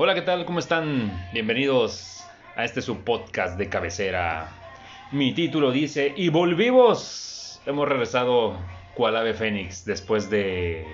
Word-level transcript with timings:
Hola, 0.00 0.14
¿qué 0.14 0.22
tal? 0.22 0.44
¿Cómo 0.44 0.60
están? 0.60 1.10
Bienvenidos 1.32 2.24
a 2.54 2.64
este 2.64 2.82
su 2.82 3.02
podcast 3.02 3.58
de 3.58 3.68
cabecera. 3.68 4.48
Mi 5.10 5.34
título 5.34 5.72
dice, 5.72 6.12
y 6.16 6.28
volvimos. 6.28 7.60
Hemos 7.66 7.88
regresado 7.88 8.56
cual 8.94 9.16
ave 9.16 9.34
fénix 9.34 9.84
después 9.84 10.30
de... 10.30 10.86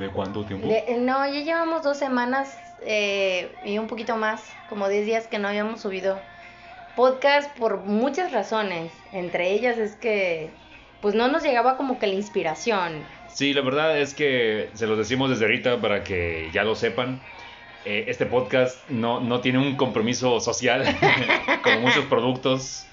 ¿De 0.00 0.08
cuánto 0.08 0.44
tiempo? 0.44 0.66
De- 0.66 0.96
no, 0.98 1.24
ya 1.24 1.40
llevamos 1.40 1.84
dos 1.84 1.98
semanas 1.98 2.58
eh, 2.82 3.52
y 3.64 3.78
un 3.78 3.86
poquito 3.86 4.16
más, 4.16 4.42
como 4.68 4.88
10 4.88 5.06
días 5.06 5.26
que 5.28 5.38
no 5.38 5.46
habíamos 5.46 5.80
subido 5.80 6.18
podcast 6.96 7.56
por 7.58 7.78
muchas 7.78 8.32
razones. 8.32 8.90
Entre 9.12 9.52
ellas 9.52 9.78
es 9.78 9.94
que 9.94 10.50
pues 11.00 11.14
no 11.14 11.28
nos 11.28 11.44
llegaba 11.44 11.76
como 11.76 12.00
que 12.00 12.08
la 12.08 12.14
inspiración. 12.14 13.04
Sí, 13.28 13.54
la 13.54 13.60
verdad 13.60 13.96
es 13.98 14.14
que 14.14 14.68
se 14.74 14.88
los 14.88 14.98
decimos 14.98 15.30
desde 15.30 15.44
ahorita 15.44 15.80
para 15.80 16.02
que 16.02 16.50
ya 16.52 16.64
lo 16.64 16.74
sepan. 16.74 17.22
Eh, 17.84 18.04
este 18.08 18.26
podcast 18.26 18.88
no, 18.90 19.20
no 19.20 19.40
tiene 19.40 19.58
un 19.58 19.76
compromiso 19.76 20.38
social 20.40 20.84
como 21.62 21.80
muchos 21.80 22.04
productos 22.06 22.86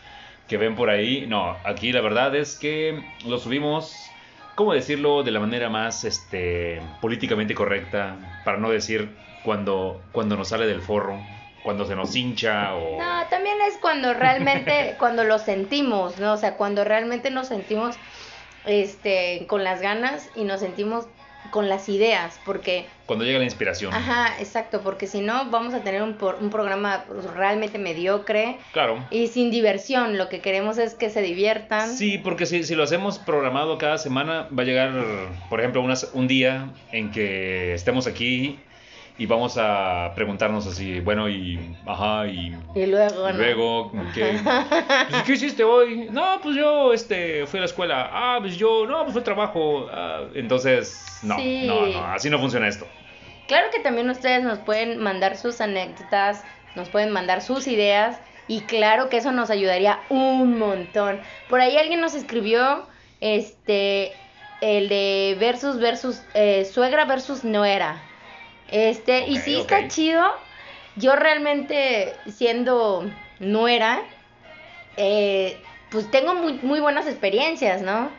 que 0.48 0.58
ven 0.58 0.76
por 0.76 0.90
ahí. 0.90 1.26
No, 1.28 1.58
aquí 1.66 1.91
la 1.91 2.02
verdad 2.02 2.36
es 2.36 2.55
que 2.55 3.04
lo 3.26 3.38
subimos, 3.38 3.94
¿cómo 4.55 4.73
decirlo? 4.73 5.23
De 5.23 5.31
la 5.31 5.40
manera 5.40 5.70
más 5.70 6.05
este, 6.05 6.81
políticamente 7.02 7.54
correcta, 7.54 8.16
para 8.45 8.58
no 8.58 8.70
decir 8.70 9.09
cuando, 9.44 10.02
cuando 10.14 10.38
nos 10.38 10.50
sale 10.50 10.68
del 10.68 10.81
forro, 10.81 11.20
cuando 11.64 11.86
se 11.86 11.95
nos 11.95 12.16
hincha 12.16 12.73
o... 12.76 12.98
No, 12.98 13.28
también 13.30 13.58
es 13.67 13.78
cuando 13.78 14.14
realmente, 14.14 14.95
cuando 15.00 15.26
lo 15.26 15.38
sentimos, 15.38 16.17
¿no? 16.17 16.34
O 16.34 16.38
sea, 16.38 16.56
cuando 16.56 16.86
realmente 16.86 17.30
nos 17.30 17.50
sentimos 17.50 17.98
este, 18.66 19.45
con 19.48 19.64
las 19.64 19.81
ganas 19.81 20.30
y 20.36 20.45
nos 20.45 20.62
sentimos 20.62 21.08
con 21.50 21.70
las 21.70 21.90
ideas, 21.90 22.40
porque... 22.46 22.88
Cuando 23.06 23.23
llega 23.23 23.40
la 23.40 23.45
inspiración. 23.45 23.94
Ajá, 23.94 24.36
exacto, 24.40 24.81
porque 24.81 25.08
si 25.08 25.22
no 25.22 25.50
vamos 25.50 25.73
a 25.73 25.81
tener 25.84 26.02
un, 26.03 26.16
por- 26.16 26.38
un 26.42 26.50
programa 26.50 27.06
realmente 27.36 27.78
mediocre 27.80 28.58
Claro. 28.73 29.06
y 29.12 29.28
sin 29.28 29.50
diversión. 29.50 30.18
Lo 30.18 30.28
que 30.30 30.42
queremos 30.42 30.78
es 30.78 30.94
que 30.94 31.09
se 31.09 31.22
diviertan. 31.22 31.90
Sí, 31.90 32.18
porque 32.18 32.45
si, 32.45 32.64
si 32.64 32.75
lo 32.75 32.84
hacemos 32.84 33.18
programado 33.20 33.78
cada 33.78 33.98
semana, 33.98 34.48
va 34.58 34.64
a 34.64 34.66
llegar, 34.66 34.92
por 35.50 35.59
ejemplo, 35.62 35.81
unas- 35.81 36.09
un 36.14 36.28
día 36.28 36.70
en 36.92 37.12
que 37.12 37.73
estemos 37.73 38.08
aquí 38.08 38.59
y 39.20 39.26
vamos 39.26 39.58
a 39.60 40.12
preguntarnos 40.16 40.68
así, 40.68 41.00
bueno, 41.00 41.28
y, 41.28 41.60
ajá, 41.86 42.28
y, 42.28 42.56
Y 42.76 42.86
luego, 42.86 43.30
y 43.30 43.34
¿no? 43.34 43.38
luego, 43.38 43.92
¿qué, 44.14 44.40
pues, 45.09 45.24
¿qué 45.24 45.34
hiciste 45.34 45.64
hoy? 45.64 46.08
No, 46.12 46.40
pues 46.44 46.56
yo, 46.56 46.94
este, 46.94 47.46
fui 47.48 47.58
a 47.58 47.62
la 47.62 47.66
escuela. 47.66 48.09
Ah, 48.12 48.38
pues 48.40 48.58
yo, 48.58 48.86
no, 48.86 49.02
pues 49.04 49.14
fue 49.14 49.22
trabajo. 49.24 49.88
Ah, 49.92 50.22
entonces, 50.36 51.20
no, 51.24 51.36
Sí. 51.38 51.64
no, 51.66 51.88
no, 51.88 52.06
así 52.14 52.30
no 52.30 52.38
funciona 52.40 52.68
esto. 52.68 52.86
Claro 53.48 53.68
que 53.74 53.80
también 53.80 54.09
ustedes 54.09 54.44
nos 54.44 54.59
pueden 54.59 55.00
mandar 55.00 55.38
sus 55.38 55.62
anécdotas, 55.62 56.44
nos 56.76 56.90
pueden 56.90 57.12
mandar 57.12 57.42
sus 57.42 57.66
ideas 57.68 58.20
y 58.48 58.62
claro 58.62 59.09
que 59.09 59.18
eso 59.18 59.31
nos 59.31 59.50
ayudaría 59.50 60.00
un 60.09 60.59
montón. 60.59 61.20
Por 61.50 61.59
ahí 61.62 61.78
alguien 61.78 62.02
nos 62.02 62.14
escribió 62.14 62.86
este 63.22 64.12
el 64.62 64.90
de 64.90 65.38
versus 65.40 65.80
versus 65.80 66.22
eh, 66.34 66.66
suegra 66.66 67.06
versus 67.06 67.44
nuera. 67.44 68.02
Este, 68.70 69.28
y 69.28 69.38
sí 69.38 69.56
está 69.60 69.88
chido. 69.88 70.23
Yo 70.96 71.16
realmente 71.16 72.20
siendo 72.26 73.09
nuera 73.40 74.02
eh, 74.98 75.62
pues 75.90 76.09
tengo 76.12 76.34
muy 76.34 76.54
muy 76.54 76.80
buenas 76.80 77.08
experiencias, 77.08 77.82
¿no? 77.82 78.09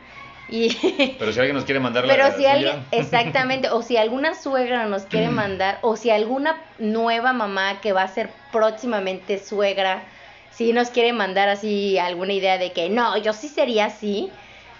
Y 0.47 0.69
Pero 1.19 1.31
si 1.31 1.39
alguien 1.39 1.55
nos 1.55 1.65
quiere 1.65 1.79
mandar 1.79 2.05
la 2.05 2.13
Pero 2.13 2.35
si 2.35 2.45
alguien, 2.45 2.87
exactamente, 2.91 3.69
o 3.69 3.83
si 3.83 3.97
alguna 3.97 4.33
suegra 4.33 4.85
nos 4.85 5.03
quiere 5.03 5.29
mandar, 5.29 5.77
o 5.83 5.95
si 5.95 6.09
alguna 6.09 6.55
nueva 6.79 7.33
mamá 7.33 7.81
que 7.81 7.93
va 7.93 8.03
a 8.03 8.07
ser 8.07 8.29
próximamente 8.51 9.37
suegra, 9.37 10.03
si 10.49 10.73
nos 10.73 10.89
quiere 10.89 11.13
mandar 11.13 11.49
así 11.49 11.99
alguna 11.99 12.33
idea 12.33 12.57
de 12.57 12.71
que 12.73 12.89
no, 12.89 13.15
yo 13.17 13.33
sí 13.33 13.47
sería 13.47 13.85
así, 13.85 14.31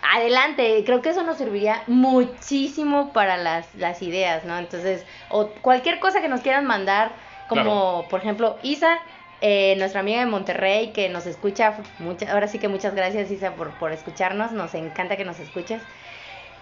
adelante, 0.01 0.83
creo 0.85 1.01
que 1.01 1.09
eso 1.09 1.23
nos 1.23 1.37
serviría 1.37 1.83
muchísimo 1.87 3.11
para 3.13 3.37
las, 3.37 3.73
las 3.75 4.01
ideas, 4.01 4.45
¿no? 4.45 4.57
Entonces, 4.57 5.05
o 5.29 5.47
cualquier 5.61 5.99
cosa 5.99 6.21
que 6.21 6.27
nos 6.27 6.41
quieran 6.41 6.65
mandar, 6.65 7.11
como 7.47 8.07
por 8.09 8.19
ejemplo 8.19 8.57
Isa, 8.63 8.99
eh, 9.41 9.75
nuestra 9.77 10.01
amiga 10.01 10.19
de 10.19 10.25
Monterrey 10.25 10.91
que 10.91 11.09
nos 11.09 11.25
escucha, 11.25 11.77
mucha, 11.99 12.31
ahora 12.31 12.47
sí 12.47 12.59
que 12.59 12.67
muchas 12.67 12.93
gracias 12.93 13.31
Isa 13.31 13.55
por, 13.55 13.71
por 13.77 13.91
escucharnos, 13.91 14.51
nos 14.51 14.73
encanta 14.73 15.17
que 15.17 15.25
nos 15.25 15.39
escuches. 15.39 15.81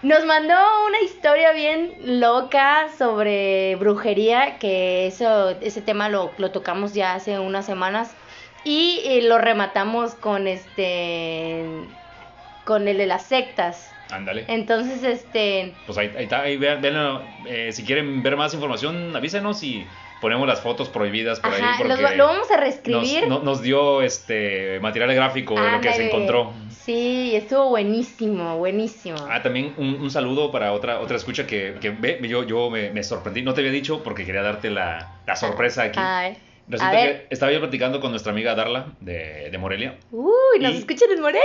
Nos 0.00 0.24
mandó 0.26 0.54
una 0.86 1.00
historia 1.00 1.52
bien 1.52 1.92
loca 1.98 2.88
sobre 2.96 3.74
brujería, 3.76 4.58
que 4.58 5.08
eso, 5.08 5.50
ese 5.60 5.82
tema 5.82 6.08
lo, 6.08 6.34
lo 6.38 6.52
tocamos 6.52 6.94
ya 6.94 7.14
hace 7.14 7.40
unas 7.40 7.66
semanas 7.66 8.16
y 8.62 9.00
eh, 9.04 9.22
lo 9.22 9.38
rematamos 9.38 10.14
con 10.14 10.46
este, 10.46 11.64
con 12.68 12.86
el 12.86 12.98
de 12.98 13.06
las 13.06 13.22
sectas. 13.24 13.94
Ándale. 14.10 14.44
Entonces, 14.46 15.02
este, 15.02 15.72
Pues 15.86 15.96
ahí, 15.96 16.12
ahí 16.14 16.24
está, 16.24 16.42
ahí 16.42 16.58
vean. 16.58 16.82
Eh, 17.46 17.72
si 17.72 17.82
quieren 17.82 18.22
ver 18.22 18.36
más 18.36 18.52
información, 18.52 19.16
avísenos 19.16 19.62
y 19.62 19.86
ponemos 20.20 20.46
las 20.46 20.60
fotos 20.60 20.90
prohibidas 20.90 21.40
por 21.40 21.54
ahí. 21.54 21.62
Porque 21.78 22.02
los- 22.02 22.16
lo 22.16 22.26
vamos 22.26 22.50
a 22.50 22.56
nos, 22.56 22.60
reescribir. 22.60 23.26
no- 23.26 23.38
nos 23.40 23.62
dio 23.62 24.02
este 24.02 24.80
material 24.80 25.14
gráfico 25.14 25.58
de 25.58 25.70
lo 25.72 25.80
que 25.80 25.94
se 25.94 26.08
encontró. 26.08 26.52
Sí, 26.70 27.32
estuvo 27.34 27.70
buenísimo, 27.70 28.58
buenísimo. 28.58 29.16
Ah, 29.30 29.42
también 29.42 29.72
un, 29.78 29.94
un 30.00 30.10
saludo 30.10 30.50
para 30.52 30.72
otra 30.74 31.00
otra 31.00 31.16
escucha 31.16 31.46
que, 31.46 31.76
que 31.80 31.88
ve, 31.90 32.18
yo, 32.28 32.44
yo 32.44 32.68
me, 32.68 32.90
me 32.90 33.02
sorprendí. 33.02 33.40
No 33.40 33.54
te 33.54 33.62
había 33.62 33.72
dicho 33.72 34.02
porque 34.02 34.26
quería 34.26 34.42
darte 34.42 34.68
la, 34.70 35.20
la 35.26 35.36
sorpresa 35.36 35.84
aquí. 35.84 35.98
Ay, 36.02 36.36
Resulta 36.68 36.92
que 37.02 37.26
estaba 37.30 37.50
yo 37.52 37.60
platicando 37.60 38.00
con 38.00 38.10
nuestra 38.10 38.32
amiga 38.32 38.54
Darla 38.54 38.92
de, 39.00 39.48
de 39.50 39.58
Morelia. 39.58 39.96
Uy, 40.10 40.58
nos 40.60 40.74
Y- 40.74 40.78
escuchan 40.78 41.08
en 41.14 41.20
Morelia. 41.20 41.42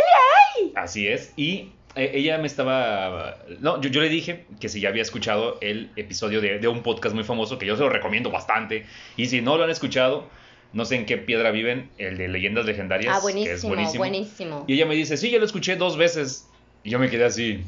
Así 0.76 1.08
es. 1.08 1.34
Y 1.38 1.70
eh, 1.96 2.12
ella 2.16 2.38
me 2.40 2.48
estaba... 2.48 3.38
No, 3.60 3.80
yo, 3.82 3.90
yo 3.90 4.02
le 4.02 4.10
dije 4.10 4.46
que 4.60 4.70
si 4.70 4.82
ya 4.82 4.90
había 4.90 5.02
escuchado 5.02 5.58
el 5.62 5.92
episodio 5.96 6.42
de, 6.42 6.60
de 6.60 6.68
un 6.68 6.84
podcast 6.84 7.16
muy 7.16 7.24
famoso, 7.24 7.58
que 7.58 7.66
yo 7.66 7.76
se 7.76 7.82
lo 7.84 7.90
recomiendo 7.90 8.32
bastante. 8.32 8.86
Y 9.16 9.28
si 9.28 9.42
no 9.42 9.58
lo 9.58 9.64
han 9.64 9.70
escuchado, 9.70 10.28
no 10.74 10.86
sé 10.86 10.96
en 10.96 11.06
qué 11.06 11.18
piedra 11.18 11.52
viven, 11.52 11.90
el 11.98 12.18
de 12.18 12.28
Leyendas 12.28 12.66
Legendarias. 12.66 13.14
Ah, 13.16 13.20
que 13.22 13.44
es 13.44 13.64
buenísimo, 13.64 13.70
buenísimo. 13.76 14.00
buenísimo. 14.00 14.66
Y 14.68 14.74
ella 14.74 14.86
me 14.86 14.96
dice, 14.96 15.18
sí, 15.18 15.30
yo 15.30 15.40
lo 15.40 15.46
escuché 15.46 15.76
dos 15.76 15.96
veces. 15.98 16.48
Y 16.84 16.90
yo 16.90 17.00
me 17.00 17.10
quedé 17.10 17.24
así, 17.24 17.64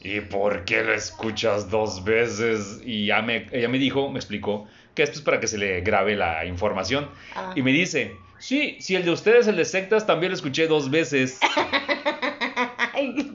¿y 0.00 0.20
por 0.20 0.64
qué 0.64 0.82
lo 0.84 0.94
escuchas 0.94 1.68
dos 1.68 2.02
veces? 2.04 2.80
Y 2.84 3.06
ya 3.06 3.20
me, 3.20 3.46
ella 3.52 3.68
me 3.68 3.78
dijo, 3.78 4.08
me 4.08 4.18
explicó, 4.18 4.66
que 4.94 5.02
esto 5.02 5.18
es 5.18 5.22
para 5.22 5.40
que 5.40 5.46
se 5.46 5.58
le 5.58 5.80
grabe 5.80 6.16
la 6.16 6.44
información. 6.44 7.08
Ah. 7.34 7.52
Y 7.56 7.62
me 7.62 7.72
dice, 7.72 8.16
sí, 8.38 8.76
si 8.80 8.94
el 8.96 9.04
de 9.04 9.10
ustedes, 9.10 9.46
el 9.46 9.56
de 9.56 9.64
sectas, 9.64 10.06
también 10.06 10.30
lo 10.32 10.36
escuché 10.36 10.66
dos 10.66 10.90
veces. 10.90 11.40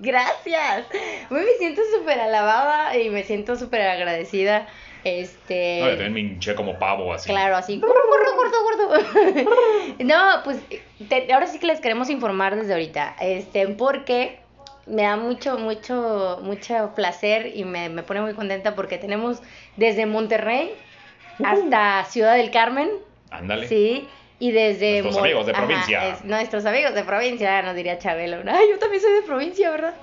Gracias. 0.02 0.86
Me 1.30 1.44
siento 1.58 1.82
súper 1.98 2.20
alabada 2.20 2.98
y 2.98 3.10
me 3.10 3.24
siento 3.24 3.56
súper 3.56 3.82
agradecida. 3.82 4.68
Este. 5.04 5.80
No, 5.82 5.86
yo 5.90 5.92
también 5.92 6.14
me 6.14 6.20
hinché 6.22 6.56
como 6.56 6.78
pavo 6.78 7.14
así. 7.14 7.30
Claro, 7.30 7.56
así. 7.56 7.80
Gordo, 7.80 7.94
gordo, 8.10 8.88
gordo, 8.88 8.88
gordo. 8.88 9.52
No, 10.04 10.42
pues 10.44 10.58
te- 11.08 11.32
ahora 11.34 11.48
sí 11.48 11.60
que 11.60 11.68
les 11.68 11.80
queremos 11.80 12.10
informar 12.10 12.56
desde 12.56 12.74
ahorita. 12.74 13.16
Este, 13.22 13.68
porque 13.70 14.40
me 14.88 15.04
da 15.04 15.16
mucho, 15.16 15.58
mucho, 15.58 16.40
mucho 16.42 16.92
placer 16.96 17.52
y 17.56 17.64
me, 17.64 17.90
me 17.90 18.04
pone 18.04 18.22
muy 18.22 18.34
contenta 18.34 18.76
porque 18.76 18.98
tenemos 18.98 19.40
desde 19.78 20.06
Monterrey 20.06 20.72
hasta 21.44 22.06
Ciudad 22.06 22.36
del 22.36 22.52
Carmen. 22.52 22.90
Ándale. 23.32 23.68
Sí. 23.68 24.08
Y 24.40 24.52
desde 24.52 25.02
Nuestros 25.02 25.18
amigos 25.24 25.46
de 25.48 25.54
provincia. 25.54 26.08
es- 26.10 26.24
nuestros 26.24 26.66
amigos 26.66 26.94
de 26.94 27.04
provincia, 27.04 27.62
nos 27.62 27.76
diría 27.76 28.00
Chabelo. 28.00 28.38
Ay, 28.50 28.68
yo 28.72 28.80
también 28.80 29.02
soy 29.02 29.14
de 29.14 29.22
provincia, 29.24 29.70
¿verdad? 29.70 29.94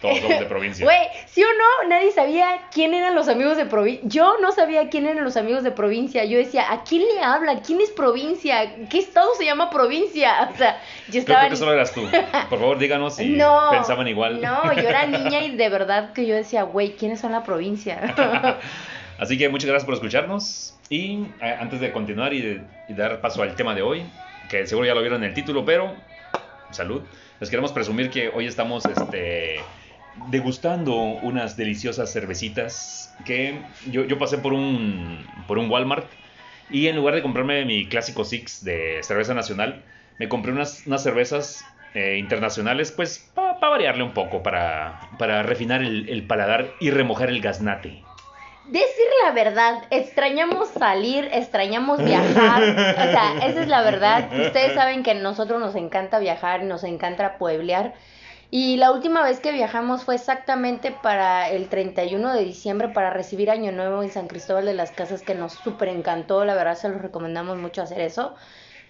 Todos 0.00 0.18
somos 0.20 0.38
de 0.40 0.46
provincia. 0.54 0.84
Güey, 0.84 0.98
¿sí 1.26 1.42
o 1.42 1.46
no? 1.46 1.88
Nadie 1.88 2.10
sabía 2.12 2.62
quién 2.72 2.94
eran 2.94 3.14
los 3.14 3.28
amigos 3.28 3.56
de 3.58 3.66
provincia. 3.66 4.02
Yo 4.08 4.36
no 4.40 4.52
sabía 4.52 4.88
quién 4.88 5.06
eran 5.06 5.22
los 5.22 5.36
amigos 5.36 5.62
de 5.64 5.70
provincia. 5.70 6.24
Yo 6.24 6.38
decía, 6.38 6.72
¿a 6.72 6.82
quién 6.84 7.02
le 7.14 7.22
habla? 7.22 7.60
¿Quién 7.60 7.80
es 7.82 7.90
provincia? 7.90 8.74
¿Qué 8.90 8.98
estado 8.98 9.34
se 9.34 9.44
llama 9.44 9.68
provincia? 9.70 10.50
O 10.54 10.56
sea, 10.56 10.80
yo 11.08 11.20
estaba... 11.20 11.40
creo 11.40 11.50
que 11.50 11.56
solo 11.56 11.72
eras 11.74 11.92
tú. 11.92 12.02
Por 12.50 12.58
favor, 12.58 12.78
díganos 12.78 13.16
si 13.16 13.26
no, 13.30 13.68
pensaban 13.70 14.08
igual. 14.08 14.40
No, 14.40 14.72
yo 14.72 14.88
era 14.88 15.06
niña 15.06 15.40
y 15.44 15.56
de 15.56 15.68
verdad 15.68 16.12
que 16.14 16.26
yo 16.26 16.34
decía, 16.34 16.62
güey, 16.64 16.96
¿quiénes 16.96 17.20
son 17.20 17.32
la 17.32 17.42
provincia? 17.42 18.00
Así 19.16 19.38
que 19.38 19.48
muchas 19.48 19.68
gracias 19.70 19.84
por 19.86 19.94
escucharnos. 19.94 20.80
Y 20.88 21.36
eh, 21.40 21.56
antes 21.58 21.80
de 21.80 21.92
continuar 21.92 22.34
y, 22.34 22.40
de- 22.42 22.70
dar 22.88 23.20
paso 23.20 23.42
al 23.42 23.54
tema 23.54 23.74
de 23.74 23.82
hoy, 23.82 24.12
que 24.48 24.66
seguro 24.66 24.86
ya 24.86 24.94
lo 24.94 25.00
vieron 25.00 25.22
en 25.22 25.28
el 25.30 25.34
título, 25.34 25.64
pero 25.64 26.04
salud. 26.70 27.08
Les 27.40 27.50
queremos 27.50 27.72
presumir 27.72 28.10
que 28.10 28.28
hoy 28.28 28.46
estamos 28.46 28.86
este, 28.86 29.56
degustando 30.14 30.94
unas 30.96 31.56
deliciosas 31.56 32.12
cervecitas 32.12 33.16
que 33.24 33.72
yo, 33.86 34.04
yo 34.04 34.18
pasé 34.18 34.38
por 34.38 34.52
un, 34.52 35.44
por 35.46 35.58
un 35.58 35.70
Walmart 35.70 36.12
y 36.68 36.86
en 36.88 36.96
lugar 36.96 37.14
de 37.14 37.22
comprarme 37.22 37.64
mi 37.64 37.88
clásico 37.88 38.24
Six 38.24 38.64
de 38.64 39.00
cerveza 39.02 39.34
nacional, 39.34 39.84
me 40.18 40.28
compré 40.28 40.52
unas, 40.52 40.86
unas 40.86 41.02
cervezas 41.02 41.76
eh, 41.94 42.16
internacionales, 42.18 42.92
pues 42.92 43.30
para 43.34 43.58
variarle 43.58 44.02
un 44.02 44.14
poco, 44.14 44.42
para, 44.42 45.00
para 45.18 45.42
refinar 45.42 45.82
el, 45.82 46.08
el 46.08 46.26
paladar 46.26 46.76
y 46.80 46.90
remojar 46.90 47.28
el 47.30 47.40
gaznate. 47.40 48.03
Decir 48.80 49.06
la 49.24 49.32
verdad, 49.32 49.82
extrañamos 49.90 50.68
salir, 50.68 51.28
extrañamos 51.32 52.02
viajar. 52.04 52.62
O 52.62 53.10
sea, 53.10 53.34
esa 53.42 53.62
es 53.62 53.68
la 53.68 53.82
verdad. 53.82 54.28
Ustedes 54.46 54.74
saben 54.74 55.02
que 55.02 55.12
a 55.12 55.14
nosotros 55.14 55.60
nos 55.60 55.74
encanta 55.74 56.18
viajar, 56.18 56.62
nos 56.64 56.84
encanta 56.84 57.38
pueblear. 57.38 57.94
Y 58.50 58.76
la 58.76 58.92
última 58.92 59.22
vez 59.24 59.40
que 59.40 59.50
viajamos 59.50 60.04
fue 60.04 60.14
exactamente 60.14 60.92
para 60.92 61.50
el 61.50 61.68
31 61.68 62.34
de 62.34 62.44
diciembre 62.44 62.88
para 62.88 63.10
recibir 63.10 63.50
Año 63.50 63.72
Nuevo 63.72 64.02
en 64.02 64.10
San 64.10 64.28
Cristóbal 64.28 64.64
de 64.64 64.74
las 64.74 64.92
Casas, 64.92 65.22
que 65.22 65.34
nos 65.34 65.54
súper 65.54 65.88
encantó. 65.88 66.44
La 66.44 66.54
verdad, 66.54 66.76
se 66.76 66.88
los 66.88 67.02
recomendamos 67.02 67.58
mucho 67.58 67.82
hacer 67.82 68.00
eso. 68.00 68.34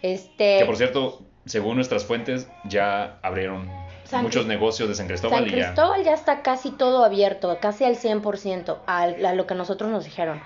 Este, 0.03 0.59
Que 0.59 0.67
por 0.67 0.77
cierto, 0.77 1.23
según 1.47 1.77
nuestras 1.77 2.05
fuentes, 2.05 2.49
ya 2.65 3.19
abrieron 3.23 3.71
San 4.05 4.23
muchos 4.23 4.47
negocios 4.47 4.89
de 4.89 4.95
San 4.95 5.07
Cristóbal 5.07 5.41
San 5.41 5.49
y 5.49 5.51
ya. 5.51 5.67
Cristóbal 5.73 6.05
ya 6.05 6.13
está 6.15 6.43
casi 6.43 6.71
todo 6.71 7.05
abierto, 7.05 7.57
casi 7.61 7.85
al 7.85 7.97
100%, 7.97 8.79
al- 8.87 9.25
a, 9.25 9.35
lo 9.35 9.47
que 9.47 9.55
nosotros 9.55 9.91
nos 9.91 10.05
dijeron. 10.05 10.41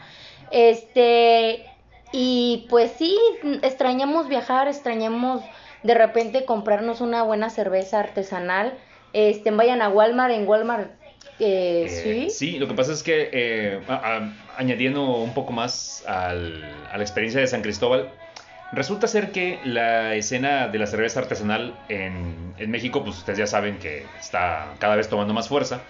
Este, 0.50 1.64
y 2.12 2.66
pues 2.70 2.92
sí, 2.98 3.18
extrañamos 3.62 4.28
viajar, 4.28 4.68
extrañamos 4.68 5.42
de 5.82 5.94
repente 5.94 6.44
comprarnos 6.44 7.00
una 7.00 7.22
buena 7.22 7.50
cerveza 7.50 8.00
artesanal. 8.00 8.74
Este, 9.12 9.50
vayan 9.50 9.82
a 9.82 9.88
Walmart, 9.88 10.32
en 10.34 10.46
Walmart, 10.46 10.90
eh, 11.40 11.86
Eh, 11.88 12.30
sí. 12.30 12.58
lo 12.58 12.66
que 12.68 12.74
pasa 12.74 12.92
es 12.92 13.02
que 13.02 13.30
eh, 13.32 13.80
a- 13.88 13.94
a- 13.94 14.32
añadiendo 14.56 15.04
un 15.16 15.32
poco 15.34 15.52
más 15.52 16.04
al- 16.06 16.64
a 16.92 16.96
la 16.96 17.02
experiencia 17.02 17.40
de 17.40 17.46
San 17.46 17.62
Cristóbal, 17.62 18.10
resulta 18.72 19.06
ser 19.06 19.32
que 19.32 19.58
la 19.64 20.14
escena 20.14 20.68
de 20.68 20.78
la 20.78 20.86
cerveza 20.86 21.20
artesanal 21.20 21.74
en, 21.88 22.54
en 22.58 22.70
México, 22.70 23.02
pues 23.04 23.18
ustedes 23.18 23.38
ya 23.38 23.46
saben 23.46 23.78
que 23.78 24.04
está 24.18 24.66
cada 24.78 24.96
vez 24.96 25.08
tomando 25.08 25.32
más 25.34 25.48
fuerza. 25.48 25.80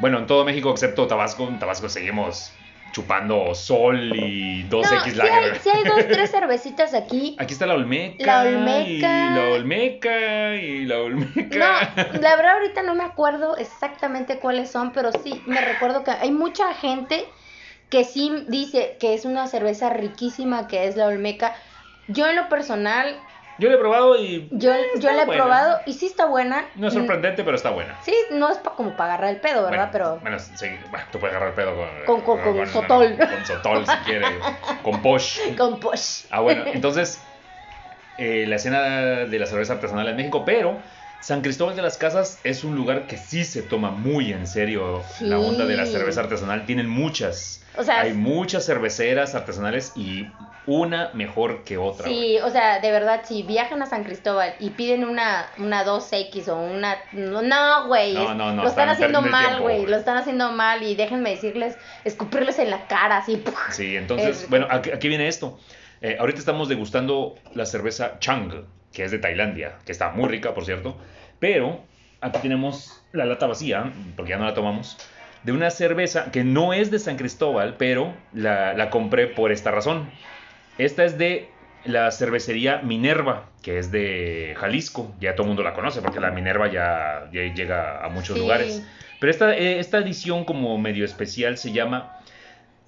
Bueno, 0.00 0.18
en 0.18 0.26
todo 0.26 0.44
México 0.44 0.70
excepto 0.70 1.06
Tabasco, 1.06 1.48
en 1.48 1.58
Tabasco 1.58 1.88
seguimos 1.88 2.52
chupando 2.92 3.54
sol 3.54 4.12
y 4.16 4.64
2X 4.64 4.70
No, 4.90 5.04
sí 5.04 5.10
Lager. 5.12 5.52
hay, 5.52 5.58
sí 5.60 5.70
hay 5.72 5.84
dos, 5.84 6.06
tres 6.08 6.30
cervecitas 6.38 6.94
aquí. 6.94 7.36
Aquí 7.38 7.52
está 7.52 7.66
la 7.66 7.74
Olmeca. 7.74 8.24
La 8.26 8.40
Olmeca. 8.42 8.86
Y 8.96 9.34
la 9.34 9.44
Olmeca. 9.50 10.54
Y 10.56 10.84
la 10.86 10.98
Olmeca. 11.00 11.92
No, 11.96 12.20
la 12.20 12.36
verdad 12.36 12.54
ahorita 12.54 12.82
no 12.82 12.94
me 12.94 13.04
acuerdo 13.04 13.56
exactamente 13.56 14.38
cuáles 14.38 14.70
son, 14.70 14.92
pero 14.92 15.10
sí 15.12 15.42
me 15.46 15.60
recuerdo 15.60 16.02
que 16.02 16.12
hay 16.12 16.30
mucha 16.30 16.72
gente 16.74 17.24
que 17.90 18.04
sí 18.04 18.44
dice 18.48 18.96
que 18.98 19.14
es 19.14 19.24
una 19.24 19.46
cerveza 19.48 19.90
riquísima, 19.90 20.66
que 20.66 20.86
es 20.86 20.96
la 20.96 21.06
Olmeca. 21.06 21.54
Yo 22.08 22.26
en 22.26 22.36
lo 22.36 22.48
personal, 22.48 23.20
Yo 23.58 23.68
la 23.68 23.74
he 23.74 23.78
probado 23.78 24.16
y. 24.16 24.48
yo, 24.52 24.72
eh, 24.74 24.86
yo 24.98 25.10
la 25.12 25.22
he 25.22 25.26
buena. 25.26 25.42
probado 25.44 25.80
y 25.86 25.92
sí 25.94 26.06
está 26.06 26.26
buena. 26.26 26.66
No 26.76 26.88
es 26.88 26.94
sorprendente, 26.94 27.42
pero 27.44 27.56
está 27.56 27.70
buena. 27.70 27.96
Sí, 28.02 28.14
no 28.30 28.50
es 28.50 28.58
pa- 28.58 28.74
como 28.74 28.96
para 28.96 29.14
agarrar 29.14 29.30
el 29.34 29.40
pedo, 29.40 29.64
¿verdad? 29.64 29.70
Bueno, 29.70 29.92
pero 29.92 30.20
Bueno, 30.20 30.38
sí, 30.38 30.78
bueno, 30.90 31.06
tú 31.10 31.18
puedes 31.18 31.34
agarrar 31.36 31.50
el 31.50 31.54
pedo 31.54 31.76
con. 31.76 32.22
Con- 32.22 32.40
con- 32.40 32.56
con 32.56 32.66
sotol. 32.68 33.16
Con 33.30 33.44
sotol 33.46 33.86
si 33.86 33.96
quieres. 34.04 34.30
Con 34.82 35.02
posh. 35.02 35.38
con 35.56 35.80
push. 35.80 36.24
Ah, 36.30 36.40
bueno, 36.40 36.64
entonces. 36.66 37.24
eh, 38.16 38.46
la 38.48 38.56
escena 38.56 38.80
de 39.26 39.38
la 39.38 39.46
cerveza 39.46 39.74
artesanal 39.74 40.08
en 40.08 40.16
México, 40.16 40.44
pero. 40.44 40.80
San 41.20 41.42
Cristóbal 41.42 41.74
de 41.74 41.82
las 41.82 41.98
Casas 41.98 42.40
es 42.44 42.62
un 42.64 42.76
lugar 42.76 43.06
que 43.06 43.16
sí 43.16 43.44
se 43.44 43.62
toma 43.62 43.90
muy 43.90 44.32
en 44.32 44.46
serio 44.46 45.02
la 45.20 45.38
onda 45.38 45.66
de 45.66 45.76
la 45.76 45.84
cerveza 45.84 46.20
artesanal. 46.20 46.64
Tienen 46.64 46.88
muchas. 46.88 47.62
O 47.76 47.82
sea, 47.84 48.00
Hay 48.00 48.12
muchas 48.12 48.64
cerveceras 48.64 49.34
artesanales 49.34 49.92
y 49.96 50.26
una 50.66 51.10
mejor 51.14 51.64
que 51.64 51.76
otra. 51.78 52.06
Sí, 52.08 52.38
o 52.44 52.50
sea, 52.50 52.80
de 52.80 52.90
verdad, 52.92 53.22
si 53.24 53.42
viajan 53.42 53.82
a 53.82 53.86
San 53.86 54.04
Cristóbal 54.04 54.54
y 54.60 54.70
piden 54.70 55.04
una, 55.04 55.46
una 55.58 55.84
2X 55.84 56.48
o 56.48 56.56
una... 56.56 56.96
No, 57.12 57.86
güey. 57.86 58.14
No, 58.14 58.34
no, 58.34 58.52
no, 58.52 58.62
Lo 58.62 58.68
están 58.68 58.88
están 58.88 58.90
haciendo 58.90 59.22
mal, 59.22 59.60
güey. 59.60 59.86
Lo 59.86 59.96
están 59.96 60.16
haciendo 60.18 60.52
mal 60.52 60.82
y 60.82 60.94
déjenme 60.94 61.30
decirles, 61.30 61.76
escupirles 62.04 62.58
en 62.58 62.70
la 62.70 62.86
cara, 62.86 63.18
así. 63.18 63.42
Sí, 63.70 63.96
entonces, 63.96 64.42
Es- 64.42 64.50
bueno, 64.50 64.66
aquí, 64.70 64.90
aquí 64.90 65.08
viene 65.08 65.26
esto. 65.28 65.58
Eh, 66.00 66.16
ahorita 66.20 66.38
estamos 66.38 66.68
degustando 66.68 67.34
la 67.54 67.66
cerveza 67.66 68.18
Chang, 68.20 68.52
que 68.92 69.04
es 69.04 69.10
de 69.10 69.18
Tailandia, 69.18 69.76
que 69.84 69.92
está 69.92 70.10
muy 70.10 70.28
rica, 70.28 70.54
por 70.54 70.64
cierto. 70.64 70.96
Pero 71.38 71.84
aquí 72.20 72.38
tenemos 72.40 73.02
la 73.12 73.24
lata 73.24 73.46
vacía, 73.46 73.92
porque 74.16 74.30
ya 74.30 74.38
no 74.38 74.44
la 74.44 74.54
tomamos, 74.54 74.96
de 75.44 75.52
una 75.52 75.70
cerveza 75.70 76.30
que 76.32 76.42
no 76.44 76.72
es 76.72 76.90
de 76.90 76.98
San 76.98 77.16
Cristóbal, 77.16 77.76
pero 77.78 78.14
la, 78.32 78.74
la 78.74 78.90
compré 78.90 79.26
por 79.28 79.52
esta 79.52 79.70
razón. 79.70 80.10
Esta 80.78 81.04
es 81.04 81.16
de 81.18 81.48
la 81.84 82.10
cervecería 82.10 82.78
Minerva, 82.82 83.48
que 83.62 83.78
es 83.78 83.90
de 83.92 84.54
Jalisco. 84.58 85.14
Ya 85.20 85.34
todo 85.34 85.42
el 85.44 85.48
mundo 85.48 85.62
la 85.62 85.74
conoce, 85.74 86.02
porque 86.02 86.18
la 86.20 86.30
Minerva 86.32 86.70
ya, 86.70 87.28
ya 87.32 87.42
llega 87.54 88.04
a 88.04 88.08
muchos 88.08 88.36
Sí. 88.36 88.42
lugares. 88.42 88.84
Pero 89.20 89.30
esta, 89.30 89.56
eh, 89.56 89.78
esta 89.78 89.98
edición 89.98 90.44
como 90.44 90.76
medio 90.78 91.04
especial 91.04 91.56
se 91.56 91.72
llama 91.72 92.16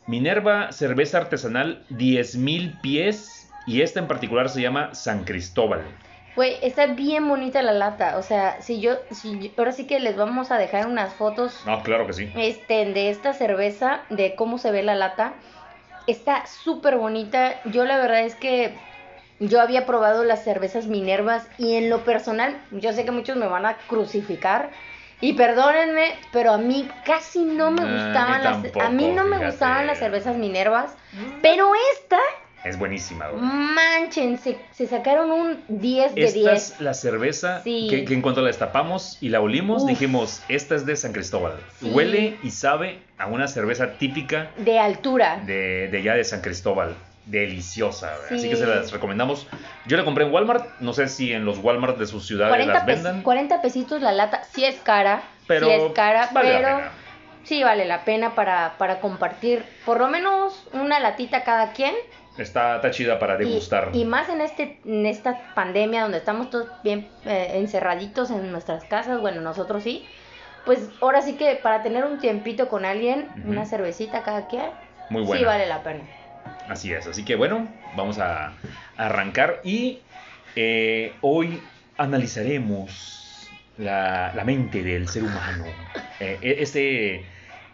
Minerva 0.07 0.73
Cerveza 0.73 1.19
Artesanal 1.19 1.85
10.000 1.91 2.81
pies 2.81 3.40
y 3.65 3.83
esta 3.83 4.01
en 4.01 4.09
particular 4.09 4.49
se 4.49 4.61
llama 4.61 4.95
San 4.95 5.25
Cristóbal. 5.25 5.83
Güey, 6.37 6.59
está 6.63 6.87
bien 6.87 7.29
bonita 7.29 7.61
la 7.63 7.73
lata. 7.73 8.17
O 8.17 8.23
sea, 8.23 8.61
si 8.63 8.81
yo, 8.81 8.99
si 9.11 9.39
yo- 9.39 9.51
ahora 9.59 9.73
sí 9.73 9.87
que 9.87 10.01
les 10.01 10.17
vamos 10.17 10.51
a 10.51 10.59
dejar 10.59 10.87
unas 10.87 11.13
fotos 11.15 11.65
No, 11.67 11.83
claro 11.83 12.07
que 12.07 12.13
sí. 12.13 12.31
este, 12.37 12.87
de 12.93 13.11
esta 13.11 13.33
cerveza, 13.33 14.03
de 14.11 14.35
cómo 14.37 14.59
se 14.59 14.71
ve 14.71 14.83
la 14.83 14.95
lata. 14.95 15.35
Está 16.07 16.47
súper 16.47 16.97
bonita. 16.97 17.61
Yo 17.65 17.85
la 17.85 17.99
verdad 17.99 18.21
es 18.23 18.35
que 18.37 18.79
yo 19.39 19.61
había 19.61 19.87
probado 19.87 20.25
las 20.25 20.45
cervezas 20.45 20.87
Minervas 20.87 21.49
y 21.59 21.75
en 21.77 21.91
lo 21.91 22.05
personal, 22.05 22.57
yo 22.71 22.93
sé 22.93 23.05
que 23.05 23.11
muchos 23.11 23.37
me 23.37 23.47
van 23.47 23.67
a 23.67 23.77
crucificar. 23.87 24.71
Y 25.21 25.35
perdónenme, 25.35 26.15
pero 26.33 26.53
a 26.53 26.59
mí 26.59 26.89
casi 27.05 27.45
no 27.45 27.71
me 27.71 27.83
Ah, 27.83 27.85
a 27.85 27.89
mí 27.89 27.93
gustaban 27.93 28.43
las 28.43 28.63
tampoco, 28.63 28.81
a 28.87 28.91
mí 28.91 29.09
no 29.11 29.27
me 29.27 29.39
gustaban 29.39 29.87
las 29.87 29.99
cervezas 29.99 30.37
Minervas, 30.37 30.97
pero 31.43 31.71
esta 31.95 32.19
Es 32.65 32.79
buenísima, 32.79 33.29
güey. 33.29 33.43
manchen, 33.43 34.39
se, 34.39 34.59
se 34.73 34.87
sacaron 34.87 35.31
un 35.31 35.65
10 35.69 36.15
de 36.15 36.25
Esta 36.25 36.39
10. 36.39 36.53
es 36.53 36.81
la 36.81 36.93
cerveza 36.95 37.63
Sí. 37.63 37.87
que, 37.89 38.05
que 38.05 38.13
en 38.15 38.21
cuanto 38.23 38.43
la 38.43 38.49
destapamos 38.49 39.17
y 39.23 39.31
la 39.31 39.41
olimos, 39.41 39.83
Uf. 39.85 39.89
dijimos, 39.89 40.43
esta 40.49 40.75
es 40.75 40.85
de 40.85 40.95
San 40.97 41.13
Cristóbal. 41.13 41.55
Sí. 41.81 41.91
Huele 41.91 42.37
y 42.43 42.51
sabe 42.51 42.99
a 43.19 43.27
una 43.29 43.49
cerveza 43.49 43.93
típica 43.99 44.51
De 44.59 44.79
altura. 44.79 45.41
de, 45.47 45.89
de 45.89 46.03
ya 46.03 46.15
de 46.15 46.25
San 46.25 46.43
Cristóbal. 46.43 46.95
Deliciosa, 47.27 48.13
así 48.27 48.41
Sí. 48.41 48.51
que 48.51 48.57
se 48.57 48.67
las 48.67 48.91
recomendamos. 48.93 49.47
Yo 49.87 49.97
la 49.97 50.05
compré 50.05 50.25
en 50.25 50.33
Walmart, 50.33 50.81
no 50.81 50.93
sé 50.93 51.09
si 51.09 51.33
en 51.33 51.45
los 51.45 51.59
Walmart 51.59 51.97
de 51.97 52.07
sus 52.07 52.27
ciudades 52.27 52.51
40, 52.51 52.73
las 52.75 52.87
vendan, 52.87 53.23
40 53.23 53.63
pesitos 53.63 54.03
la 54.03 54.13
lata, 54.13 54.43
sí 54.53 54.65
es 54.65 54.77
cara, 54.81 55.23
pero 55.47 55.67
sí 55.67 55.73
es 55.73 55.93
cara, 55.93 56.29
vale 56.33 56.53
la 56.53 56.59
pero 56.59 56.77
pena. 56.79 56.91
sí 57.45 57.63
vale 57.63 57.85
la 57.87 58.05
pena 58.05 58.35
para, 58.35 58.75
para 58.79 59.01
compartir 59.01 59.65
por 59.87 60.01
lo 60.01 60.09
menos 60.09 60.67
una 60.73 60.99
latita 61.01 61.45
cada 61.45 61.73
quien. 61.73 61.95
Está, 62.41 62.77
está 62.77 62.91
chida 62.91 63.19
para 63.19 63.37
degustar. 63.37 63.91
y 63.93 64.05
más 64.05 64.29
en, 64.29 64.41
este, 64.41 64.79
en 64.85 65.05
esta 65.07 65.39
pandemia 65.55 66.03
donde 66.03 66.19
estamos 66.19 66.51
todos 66.51 66.69
bien 66.83 67.07
eh, 67.27 67.53
encerraditos 67.55 68.31
en 68.31 68.51
nuestras 68.51 68.85
casas, 68.85 69.21
bueno, 69.21 69.41
nosotros 69.41 69.83
sí. 69.83 70.07
Pues 70.65 70.91
ahora 71.01 71.23
sí 71.23 71.35
que 71.35 71.57
para 71.57 71.83
tener 71.83 72.05
un 72.05 72.19
tiempito 72.19 72.69
con 72.69 72.85
alguien, 72.85 73.29
una 73.47 73.65
cervecita 73.65 74.23
cada 74.23 74.47
quien, 74.47 74.71
Muy 75.09 75.25
sí 75.27 75.45
vale 75.45 75.67
la 75.67 75.83
pena. 75.83 76.01
Así 76.69 76.93
es, 76.93 77.07
así 77.07 77.25
que 77.25 77.35
bueno, 77.37 77.69
vamos 77.95 78.19
a 78.19 78.55
arrancar 78.97 79.61
y 79.65 79.99
eh, 80.57 81.15
hoy 81.23 81.61
analizaremos 81.97 83.51
la, 83.79 84.33
la 84.35 84.45
mente 84.45 84.83
del 84.83 85.09
ser 85.09 85.25
humano, 85.25 85.65
Eh, 86.21 86.39
e- 86.43 86.63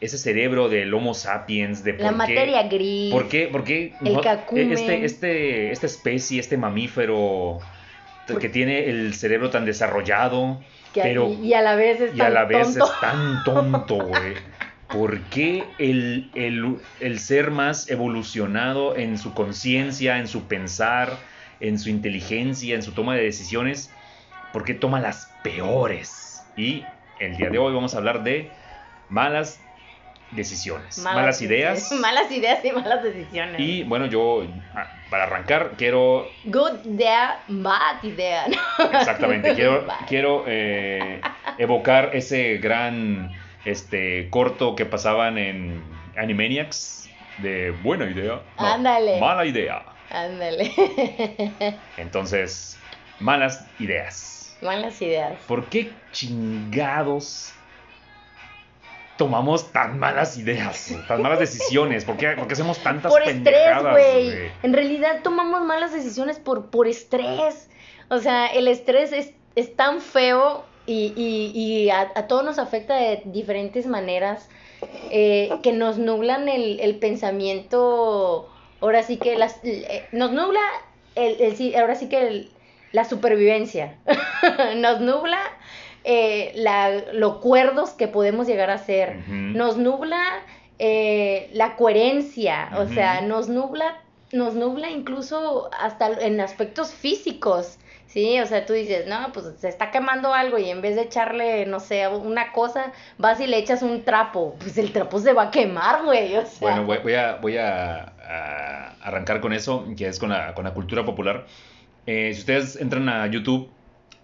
ese, 0.00 0.18
cerebro 0.18 0.68
del 0.68 0.92
Homo 0.94 1.14
sapiens, 1.14 1.82
de 1.84 1.94
por 1.94 2.02
La 2.02 2.10
qué, 2.10 2.16
materia 2.16 2.62
gris. 2.68 3.10
por 3.12 3.28
qué, 3.28 3.48
por 3.48 3.64
qué 3.64 3.96
el 4.04 4.12
no- 4.14 4.20
este, 4.20 5.04
este, 5.04 5.70
esta 5.72 5.86
especie, 5.86 6.38
este 6.40 6.56
mamífero 6.56 7.58
Por- 8.26 8.38
que 8.40 8.48
tiene 8.48 8.88
el 8.90 9.14
cerebro 9.14 9.50
tan 9.50 9.64
desarrollado, 9.64 10.60
que- 10.92 11.02
pero 11.02 11.28
y, 11.40 11.48
y 11.48 11.54
a 11.54 11.62
la 11.62 11.76
vez 11.76 12.00
es 12.00 12.14
y 12.14 12.20
a 12.20 12.24
tan 12.24 12.34
la 12.34 12.44
vez 12.44 12.74
tonto. 12.74 12.84
es 12.84 13.00
tan 13.00 13.44
tonto, 13.44 13.94
güey. 14.06 14.34
¿Por 14.88 15.20
qué 15.30 15.64
el, 15.78 16.30
el- 16.34 16.76
el 17.00 17.18
ser 17.18 17.50
más 17.50 17.90
evolucionado 17.90 18.96
en 18.96 19.18
su 19.18 19.34
conciencia, 19.34 20.18
en 20.18 20.28
su 20.28 20.46
pensar, 20.46 21.18
en 21.60 21.78
su 21.78 21.88
inteligencia, 21.90 22.74
en 22.74 22.82
su 22.82 22.92
toma 22.92 23.16
de 23.16 23.22
decisiones, 23.24 23.92
por 24.52 24.64
qué 24.64 24.74
toma 24.74 25.00
las 25.00 25.26
peores? 25.42 26.46
Y 26.56 26.86
el 27.18 27.36
día 27.36 27.50
de 27.50 27.58
hoy 27.58 27.74
vamos 27.74 27.94
a 27.94 27.98
hablar 27.98 28.22
de 28.22 28.52
malas 29.08 29.65
decisiones, 30.30 30.98
malas, 30.98 31.40
ideas. 31.40 31.92
Malas 32.00 32.30
ideas 32.30 32.64
y 32.64 32.72
malas 32.72 33.02
decisiones. 33.02 33.60
Y 33.60 33.84
bueno, 33.84 34.06
yo 34.06 34.44
ah, 34.74 34.92
para 35.10 35.24
arrancar 35.24 35.72
quiero 35.76 36.28
Good 36.44 36.84
idea, 36.84 37.40
bad 37.48 38.02
idea. 38.02 38.46
Exactamente, 38.92 39.54
quiero, 39.56 39.86
quiero 40.08 40.44
eh, 40.46 41.20
evocar 41.58 42.10
ese 42.14 42.58
gran 42.58 43.32
este, 43.64 44.28
corto 44.30 44.74
que 44.74 44.86
pasaban 44.86 45.38
en 45.38 45.82
Animaniacs 46.16 47.08
de 47.38 47.70
buena 47.82 48.06
idea. 48.06 48.40
no, 48.58 48.66
Ándale. 48.66 49.20
Mala 49.20 49.44
idea. 49.44 49.82
Ándale. 50.10 50.72
Entonces, 51.96 52.78
malas 53.20 53.66
ideas. 53.78 54.56
Malas 54.62 55.00
ideas. 55.02 55.34
¿Por 55.46 55.66
qué 55.66 55.90
chingados 56.12 57.52
tomamos 59.16 59.72
tan 59.72 59.98
malas 59.98 60.36
ideas, 60.36 60.94
tan 61.08 61.22
malas 61.22 61.38
decisiones? 61.38 62.04
¿Por 62.04 62.16
qué, 62.16 62.28
por 62.30 62.46
qué 62.46 62.54
hacemos 62.54 62.78
tantas 62.78 63.12
por 63.12 63.22
estrés, 63.22 63.82
güey. 63.82 64.50
En 64.62 64.72
realidad 64.72 65.20
tomamos 65.22 65.62
malas 65.62 65.92
decisiones 65.92 66.38
por, 66.38 66.66
por 66.70 66.86
estrés. 66.86 67.68
O 68.10 68.18
sea, 68.18 68.46
el 68.46 68.68
estrés 68.68 69.12
es, 69.12 69.32
es 69.54 69.74
tan 69.74 70.00
feo 70.00 70.64
y, 70.86 71.12
y, 71.16 71.52
y 71.58 71.90
a, 71.90 72.12
a 72.14 72.26
todos 72.26 72.44
nos 72.44 72.58
afecta 72.58 72.94
de 72.94 73.22
diferentes 73.24 73.86
maneras 73.86 74.48
eh, 75.10 75.50
que 75.62 75.72
nos 75.72 75.98
nublan 75.98 76.48
el, 76.48 76.80
el 76.80 76.96
pensamiento. 76.96 78.48
Ahora 78.80 79.02
sí 79.02 79.16
que 79.16 79.36
las, 79.36 79.58
eh, 79.64 80.06
nos 80.12 80.32
nubla 80.32 80.60
el, 81.14 81.40
el 81.40 81.76
ahora 81.76 81.94
sí 81.94 82.08
que 82.08 82.48
la 82.92 83.04
supervivencia. 83.04 83.96
nos 84.76 85.00
nubla 85.00 85.38
eh, 86.08 86.52
la, 86.54 87.02
lo 87.12 87.40
cuerdos 87.40 87.90
que 87.90 88.06
podemos 88.06 88.46
llegar 88.46 88.70
a 88.70 88.78
ser. 88.78 89.28
Nos 89.28 89.76
nubla 89.76 90.22
eh, 90.78 91.50
la 91.52 91.74
coherencia. 91.74 92.70
O 92.76 92.86
sea, 92.86 93.22
nos 93.22 93.48
nubla, 93.48 93.98
nos 94.30 94.54
nubla 94.54 94.88
incluso 94.88 95.68
hasta 95.76 96.12
en 96.24 96.40
aspectos 96.40 96.92
físicos. 96.92 97.78
Sí, 98.06 98.38
o 98.38 98.46
sea, 98.46 98.64
tú 98.64 98.72
dices, 98.72 99.08
no, 99.08 99.32
pues 99.32 99.46
se 99.58 99.68
está 99.68 99.90
quemando 99.90 100.32
algo 100.32 100.58
y 100.58 100.70
en 100.70 100.80
vez 100.80 100.94
de 100.94 101.02
echarle, 101.02 101.66
no 101.66 101.80
sé, 101.80 102.06
una 102.06 102.52
cosa, 102.52 102.92
vas 103.18 103.40
y 103.40 103.48
le 103.48 103.58
echas 103.58 103.82
un 103.82 104.04
trapo. 104.04 104.54
Pues 104.60 104.78
el 104.78 104.92
trapo 104.92 105.18
se 105.18 105.32
va 105.32 105.42
a 105.42 105.50
quemar, 105.50 106.04
güey. 106.04 106.36
O 106.36 106.46
sea, 106.46 106.60
Bueno, 106.60 106.84
voy, 106.86 106.98
voy 106.98 107.14
a, 107.14 107.34
voy 107.42 107.58
a, 107.58 108.12
a 108.22 108.94
arrancar 109.02 109.40
con 109.40 109.52
eso, 109.52 109.84
que 109.98 110.06
es 110.06 110.20
con 110.20 110.30
la, 110.30 110.54
con 110.54 110.64
la 110.64 110.72
cultura 110.72 111.04
popular. 111.04 111.46
Eh, 112.06 112.30
si 112.32 112.40
ustedes 112.40 112.76
entran 112.76 113.08
a 113.08 113.26
YouTube 113.26 113.68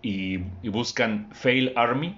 y, 0.02 0.40
y 0.62 0.68
buscan 0.68 1.28
Fail 1.32 1.72
Army, 1.76 2.14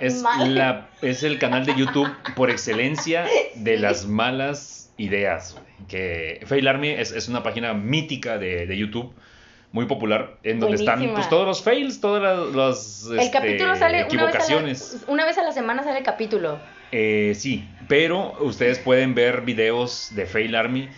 es, 0.00 0.22
mal. 0.22 0.54
la, 0.54 0.88
es 1.02 1.22
el 1.22 1.38
canal 1.38 1.66
de 1.66 1.74
YouTube 1.76 2.10
por 2.34 2.50
excelencia 2.50 3.26
de 3.56 3.76
las 3.76 4.06
malas 4.06 4.90
ideas. 4.96 5.56
Que 5.88 6.40
Fail 6.46 6.68
Army 6.68 6.90
es, 6.90 7.12
es 7.12 7.28
una 7.28 7.42
página 7.42 7.74
mítica 7.74 8.38
de, 8.38 8.66
de 8.66 8.76
YouTube, 8.78 9.12
muy 9.72 9.86
popular, 9.86 10.36
en 10.42 10.60
donde 10.60 10.76
están 10.76 11.12
pues, 11.12 11.28
todos 11.28 11.46
los 11.46 11.62
fails, 11.62 12.00
todas 12.00 12.22
las, 12.22 12.54
las, 12.54 13.06
El 13.10 13.18
este, 13.20 13.38
capítulo 13.38 13.74
sale 13.74 13.94
una 13.94 14.04
vez, 14.04 14.14
equivocaciones. 14.14 15.04
la, 15.06 15.12
una 15.12 15.24
vez 15.24 15.38
a 15.38 15.42
la 15.42 15.52
semana 15.52 15.82
sale 15.82 15.98
el 15.98 16.04
capítulo. 16.04 16.58
Eh, 16.92 17.32
sí, 17.34 17.66
pero 17.88 18.36
ustedes 18.40 18.78
pueden 18.78 19.14
ver 19.14 19.40
videos 19.42 20.12
de 20.14 20.26
Fail 20.26 20.54
Army 20.54 20.88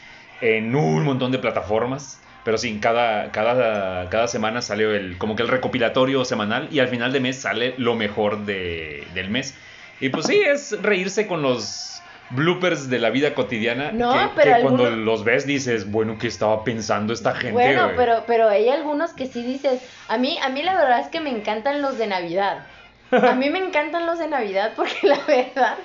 en 0.40 0.74
un 0.74 1.04
montón 1.04 1.30
de 1.30 1.38
plataformas. 1.38 2.20
Pero 2.44 2.58
sí, 2.58 2.78
cada, 2.78 3.32
cada, 3.32 4.08
cada 4.10 4.28
semana 4.28 4.60
sale 4.62 4.96
el, 4.96 5.16
como 5.18 5.34
que 5.34 5.42
el 5.42 5.48
recopilatorio 5.48 6.24
semanal 6.24 6.68
y 6.70 6.78
al 6.80 6.88
final 6.88 7.12
de 7.12 7.20
mes 7.20 7.40
sale 7.40 7.74
lo 7.78 7.94
mejor 7.94 8.44
de- 8.44 9.08
del 9.14 9.30
mes. 9.30 9.54
Y 10.00 10.10
pues 10.10 10.26
sí, 10.26 10.40
es 10.40 10.80
reírse 10.82 11.26
con 11.26 11.40
los 11.42 12.02
bloopers 12.30 12.90
de 12.90 12.98
la 12.98 13.10
vida 13.10 13.34
cotidiana. 13.34 13.92
No, 13.92 14.12
que, 14.12 14.18
pero 14.36 14.56
que 14.56 14.62
cuando 14.62 14.90
los 14.90 15.24
ves 15.24 15.46
dices, 15.46 15.90
bueno, 15.90 16.18
¿qué 16.18 16.26
estaba 16.26 16.64
pensando 16.64 17.12
esta 17.12 17.32
gente? 17.34 17.52
Bueno, 17.52 17.84
güey?" 17.84 17.96
pero, 17.96 18.24
pero 18.26 18.48
hay 18.48 18.68
algunos 18.68 19.12
que 19.12 19.26
sí 19.26 19.42
dices, 19.42 19.80
a 20.08 20.18
mí, 20.18 20.38
a 20.42 20.48
mí 20.50 20.62
la 20.62 20.74
verdad 20.74 21.00
es 21.00 21.08
que 21.08 21.20
me 21.20 21.30
encantan 21.30 21.80
los 21.80 21.96
de 21.96 22.06
Navidad. 22.08 22.66
A 23.10 23.34
mí 23.34 23.48
me 23.50 23.58
encantan 23.60 24.06
los 24.06 24.18
de 24.18 24.26
Navidad 24.28 24.72
porque 24.76 24.94
la 25.06 25.20
verdad, 25.26 25.76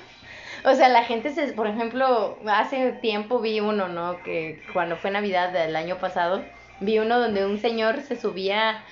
o 0.63 0.73
sea, 0.73 0.89
la 0.89 1.03
gente 1.03 1.31
se, 1.31 1.53
por 1.53 1.67
ejemplo, 1.67 2.37
hace 2.47 2.91
tiempo 2.93 3.39
vi 3.39 3.59
uno, 3.59 3.87
¿no? 3.87 4.21
Que 4.23 4.61
cuando 4.73 4.97
fue 4.97 5.11
Navidad 5.11 5.51
del 5.51 5.75
año 5.75 5.97
pasado, 5.97 6.43
vi 6.79 6.99
uno 6.99 7.19
donde 7.19 7.45
un 7.45 7.59
señor 7.59 8.01
se 8.01 8.15
subía 8.15 8.83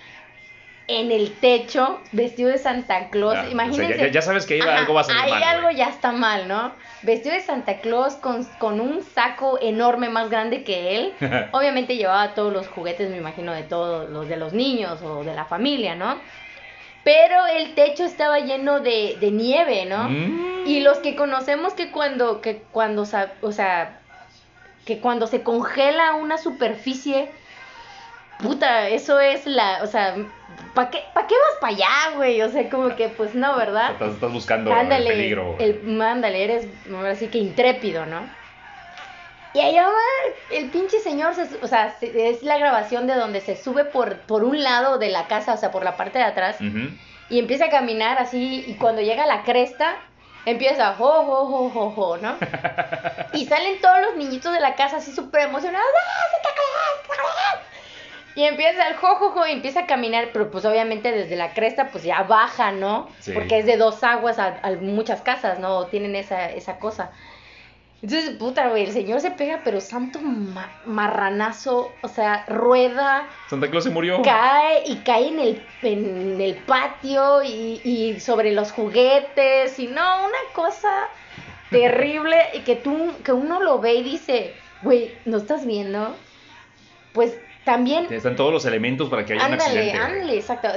en 0.90 1.12
el 1.12 1.34
techo 1.34 2.00
vestido 2.14 2.50
de 2.50 2.58
Santa 2.58 3.10
Claus. 3.10 3.36
Ah, 3.36 3.40
o 3.40 3.44
sea, 3.44 3.52
Imagínense. 3.52 3.98
ya, 3.98 4.08
ya 4.08 4.22
sabes 4.22 4.46
que 4.46 4.54
ahí 4.56 4.62
Ajá, 4.62 4.78
algo 4.78 4.94
va 4.94 5.02
a 5.02 5.04
salir 5.04 5.22
ahí 5.22 5.32
mal. 5.32 5.44
algo 5.44 5.72
ya 5.72 5.90
está 5.90 6.14
mal, 6.14 6.48
¿no? 6.48 6.72
Vestido 7.02 7.36
de 7.36 7.42
Santa 7.42 7.80
Claus 7.80 8.16
con, 8.16 8.46
con 8.58 8.80
un 8.80 9.04
saco 9.04 9.60
enorme 9.62 10.10
más 10.10 10.30
grande 10.30 10.64
que 10.64 10.96
él. 10.96 11.14
Obviamente 11.52 11.98
llevaba 11.98 12.34
todos 12.34 12.54
los 12.54 12.68
juguetes, 12.70 13.10
me 13.10 13.18
imagino, 13.18 13.52
de 13.54 13.64
todos 13.64 14.10
los 14.10 14.30
de 14.30 14.38
los 14.38 14.54
niños 14.54 15.02
o 15.02 15.24
de 15.26 15.34
la 15.36 15.44
familia, 15.46 15.96
¿no? 15.96 16.18
Pero 17.08 17.48
el 17.48 17.74
techo 17.74 18.04
estaba 18.04 18.40
lleno 18.40 18.82
de, 18.82 19.16
de 19.22 19.32
nieve, 19.32 19.86
¿no? 19.86 20.10
Mm. 20.10 20.68
Y 20.68 20.82
los 20.82 20.98
que 20.98 21.16
conocemos 21.16 21.74
que 21.74 21.90
cuando, 21.90 22.42
que 22.42 22.64
cuando, 22.74 23.04
o 23.04 23.52
sea, 23.54 24.02
que 24.86 25.00
cuando 25.00 25.26
se 25.26 25.42
congela 25.42 26.16
una 26.16 26.38
superficie, 26.38 27.30
puta, 28.40 28.90
eso 28.90 29.22
es 29.22 29.46
la, 29.46 29.80
o 29.84 29.88
sea, 29.88 30.18
¿para 30.74 30.90
qué, 30.90 31.00
pa' 31.14 31.28
qué 31.28 31.36
vas 31.36 31.62
para 31.62 31.74
allá, 31.76 32.18
güey? 32.18 32.42
O 32.42 32.50
sea, 32.50 32.70
como 32.70 32.94
que, 32.98 33.08
pues 33.08 33.34
no, 33.36 33.56
¿verdad? 33.56 33.92
Estás, 33.94 34.16
estás 34.16 34.34
buscando 34.34 34.74
Ándale, 34.74 35.08
el 35.10 35.16
peligro. 35.16 35.54
güey. 35.54 35.64
el, 35.64 36.02
ándale, 36.02 36.44
eres 36.44 36.68
ahora 36.94 37.16
sí 37.16 37.28
que 37.28 37.38
intrépido, 37.38 38.06
¿no? 38.06 38.20
Y 39.54 39.62
allá 39.62 39.88
va 39.88 40.34
el 40.50 40.70
pinche 40.72 41.00
señor, 41.00 41.34
se 41.34 41.58
o 41.62 41.68
sea, 41.68 41.96
se- 42.00 42.30
es 42.30 42.44
la 42.44 42.58
grabación 42.58 43.08
de 43.08 43.16
donde 43.16 43.42
se 43.42 43.56
sube 43.56 43.86
por, 43.86 44.20
por 44.22 44.44
un 44.44 44.62
lado 44.63 44.98
de 45.00 45.10
la 45.10 45.27
casa, 45.27 45.54
o 45.54 45.58
sea, 45.58 45.72
por 45.72 45.84
la 45.84 45.98
parte 45.98 46.20
de 46.20 46.25
atrás, 46.25 46.58
y 47.30 47.39
empieza 47.39 47.66
a 47.66 47.70
caminar 47.70 48.18
así, 48.20 48.63
y 48.68 48.75
cuando 48.75 49.01
llega 49.01 49.24
a 49.24 49.27
la 49.27 49.44
cresta, 49.44 49.96
empieza, 50.46 50.94
jo, 50.94 51.24
jo, 51.25 51.46
jo, 51.48 51.70
jo, 51.70 51.92
jo, 51.92 52.18
¿no? 52.18 52.36
Y 53.34 53.46
salen 53.48 53.82
todos 53.82 54.01
los 54.01 54.16
niñitos 54.16 54.54
de 54.54 54.60
la 54.60 54.75
casa 54.75 54.98
así 54.98 55.12
súper 55.12 55.42
emocionados, 55.42 55.88
¡ah! 55.96 57.60
Y 58.36 58.44
empieza 58.44 58.88
el 58.88 58.96
jojojo 58.98 59.48
y 59.48 59.51
empieza 59.51 59.82
a 59.82 59.86
caminar, 59.88 60.30
pero 60.32 60.51
pues 60.51 60.63
obviamente 60.66 61.12
desde 61.12 61.36
la 61.36 61.54
cresta 61.54 61.89
pues 61.92 62.04
ya 62.04 62.22
baja, 62.24 62.72
¿no? 62.72 63.10
Sí. 63.20 63.32
Porque 63.32 63.58
es 63.60 63.66
de 63.66 63.77
dos 63.77 64.04
aguas 64.04 64.38
a, 64.38 64.60
a 64.62 64.72
muchas 64.74 65.22
casas, 65.22 65.58
¿no? 65.58 65.88
Tienen 65.88 66.16
esa, 66.16 66.51
esa 66.51 66.77
cosa. 66.77 67.10
Entonces, 68.01 68.30
puta, 68.38 68.68
güey, 68.70 68.84
el 68.84 68.92
señor 68.92 69.22
se 69.22 69.32
pega, 69.32 69.62
pero 69.63 69.82
santo 69.82 70.20
ma- 70.22 70.70
marranazo, 70.86 71.98
o 72.01 72.08
sea, 72.08 72.46
rueda, 72.48 73.27
Santa 73.50 73.70
Claus 73.72 73.86
se 73.86 73.89
murió. 73.89 74.22
cae 74.22 74.84
y 74.86 74.98
cae 74.98 75.30
en 75.30 75.39
el, 75.39 75.63
en 75.82 76.39
el 76.39 76.56
patio 76.58 77.42
y, 77.44 77.82
y 77.84 78.20
sobre 78.20 78.51
los 78.51 78.72
juguetes 78.72 79.80
y 79.80 79.88
no, 79.88 80.25
una 80.25 80.38
cosa 80.54 80.89
terrible 81.72 82.38
y 82.54 82.60
que 82.60 82.75
tú, 82.75 83.13
que 83.24 83.32
uno 83.32 83.62
lo 83.62 83.80
ve 83.80 83.96
y 83.96 84.04
dice, 84.04 84.54
güey, 84.84 85.12
¿no 85.25 85.38
estás 85.38 85.66
viendo? 85.66 86.16
Pues 87.13 87.36
también, 87.66 88.08
Están 88.13 88.36
todos 88.36 88.54
los 88.54 88.66
elementos 88.66 89.10
para 89.10 89.25
que 89.25 89.34
haya 89.34 89.46
un 89.48 89.54
ándale, 89.54 89.80
accidente. 89.80 89.98
güey. 90.00 90.12
ándale, 90.13 90.38
exacto, 90.38 90.68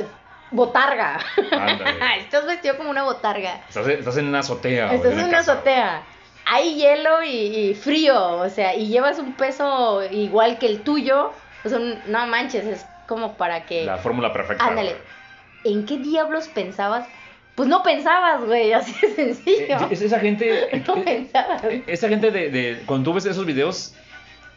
botarga. 0.50 1.20
Ándale. 1.52 1.98
Estás 2.20 2.46
vestido 2.46 2.76
como 2.76 2.90
una 2.90 3.02
botarga. 3.04 3.60
Estás, 3.68 3.86
estás 3.88 4.16
en 4.16 4.26
una 4.28 4.38
azotea. 4.40 4.94
Estás 4.94 5.12
en 5.12 5.18
una 5.20 5.30
casa. 5.30 5.52
azotea. 5.52 6.02
Hay 6.44 6.74
hielo 6.76 7.22
y, 7.22 7.28
y 7.30 7.74
frío, 7.74 8.38
o 8.38 8.48
sea, 8.48 8.74
y 8.74 8.88
llevas 8.88 9.18
un 9.18 9.34
peso 9.34 10.02
igual 10.10 10.58
que 10.58 10.66
el 10.66 10.80
tuyo. 10.82 11.32
O 11.64 11.68
sea, 11.68 11.78
no 11.78 12.26
manches, 12.26 12.64
es 12.64 12.86
como 13.06 13.34
para 13.36 13.66
que... 13.66 13.84
La 13.84 13.98
fórmula 13.98 14.32
perfecta. 14.32 14.64
Ándale. 14.66 14.92
güey. 14.92 15.74
¿En 15.76 15.86
qué 15.86 15.98
diablos 15.98 16.48
pensabas? 16.48 17.06
Pues 17.54 17.68
no 17.68 17.82
pensabas, 17.82 18.44
güey, 18.44 18.72
así 18.72 18.94
de 19.06 19.14
sencillo. 19.14 19.76
Eh, 19.80 19.88
es 19.90 20.00
esa 20.02 20.18
gente. 20.20 20.82
no 20.88 20.96
eh, 20.96 21.02
pensabas. 21.04 21.64
eh, 21.64 21.84
esa 21.86 22.08
gente 22.08 22.30
de, 22.30 22.50
de- 22.50 22.82
Cuando 22.86 23.10
tú 23.10 23.14
ves 23.14 23.26
esos 23.26 23.44
videos. 23.46 23.94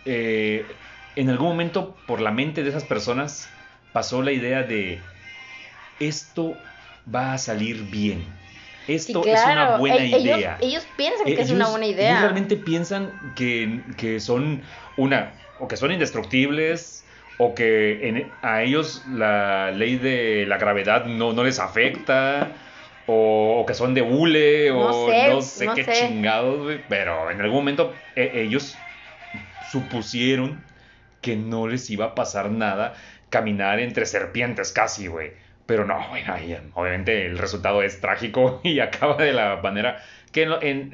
eh, 0.05 0.65
en 1.15 1.29
algún 1.29 1.49
momento 1.49 1.95
por 2.07 2.21
la 2.21 2.31
mente 2.31 2.63
de 2.63 2.69
esas 2.69 2.85
personas 2.85 3.47
pasó 3.91 4.21
la 4.23 4.31
idea 4.31 4.63
de. 4.63 4.99
Esto 5.99 6.57
va 7.13 7.33
a 7.33 7.37
salir 7.37 7.83
bien. 7.83 8.25
Sí, 8.85 8.93
Esto 8.95 9.23
es 9.25 9.43
una 9.45 9.77
buena 9.77 9.97
E- 9.97 10.07
ellos, 10.07 10.37
idea. 10.37 10.57
Ellos 10.61 10.85
piensan 10.95 11.27
Eh, 11.27 11.35
que 11.35 11.41
es 11.41 11.49
una 11.49 11.59
ellos- 11.59 11.69
buena 11.71 11.85
Ellos 11.85 11.97
idea. 11.99 12.19
realmente 12.21 12.57
piensan 12.57 13.19
que, 13.35 13.83
que 13.97 14.19
son 14.19 14.63
una, 14.95 15.33
o 15.57 15.67
que 15.67 15.77
son 15.77 15.91
indestructibles, 15.91 17.05
o 17.37 17.55
que 17.55 18.07
en- 18.07 18.37
a 18.41 18.63
ellos 18.63 19.05
la 19.07 19.71
ley 19.71 19.97
de 19.97 20.45
la 20.47 20.57
gravedad 20.57 21.05
no, 21.05 21.33
no 21.33 21.43
les 21.43 21.59
afecta, 21.59 22.55
o, 23.05 23.59
o 23.61 23.65
que 23.65 23.73
son 23.73 23.93
de 23.93 24.01
hule, 24.01 24.71
o 24.71 24.79
No 24.79 24.93
sé, 25.11 25.29
no 25.29 25.41
sé 25.41 25.65
no 25.65 25.75
qué 25.75 25.83
sé. 25.83 25.93
chingados, 25.93 26.81
pero 26.87 27.31
en 27.31 27.41
algún 27.41 27.57
momento 27.59 28.01
eh, 28.15 28.31
ellos 28.35 28.85
supusieron 29.59 30.63
que 31.21 31.35
no 31.35 31.67
les 31.67 31.89
iba 31.89 32.05
a 32.05 32.15
pasar 32.15 32.51
nada 32.51 32.93
caminar 33.29 33.79
entre 33.79 34.05
serpientes 34.05 34.71
casi, 34.71 35.07
güey. 35.07 35.31
Pero 35.65 35.85
no, 35.85 35.95
ahí, 36.27 36.57
obviamente 36.73 37.25
el 37.25 37.37
resultado 37.37 37.81
es 37.83 38.01
trágico 38.01 38.59
y 38.65 38.79
acaba 38.79 39.15
de 39.17 39.33
la 39.33 39.57
manera 39.61 40.01
que 40.31 40.43
en, 40.43 40.51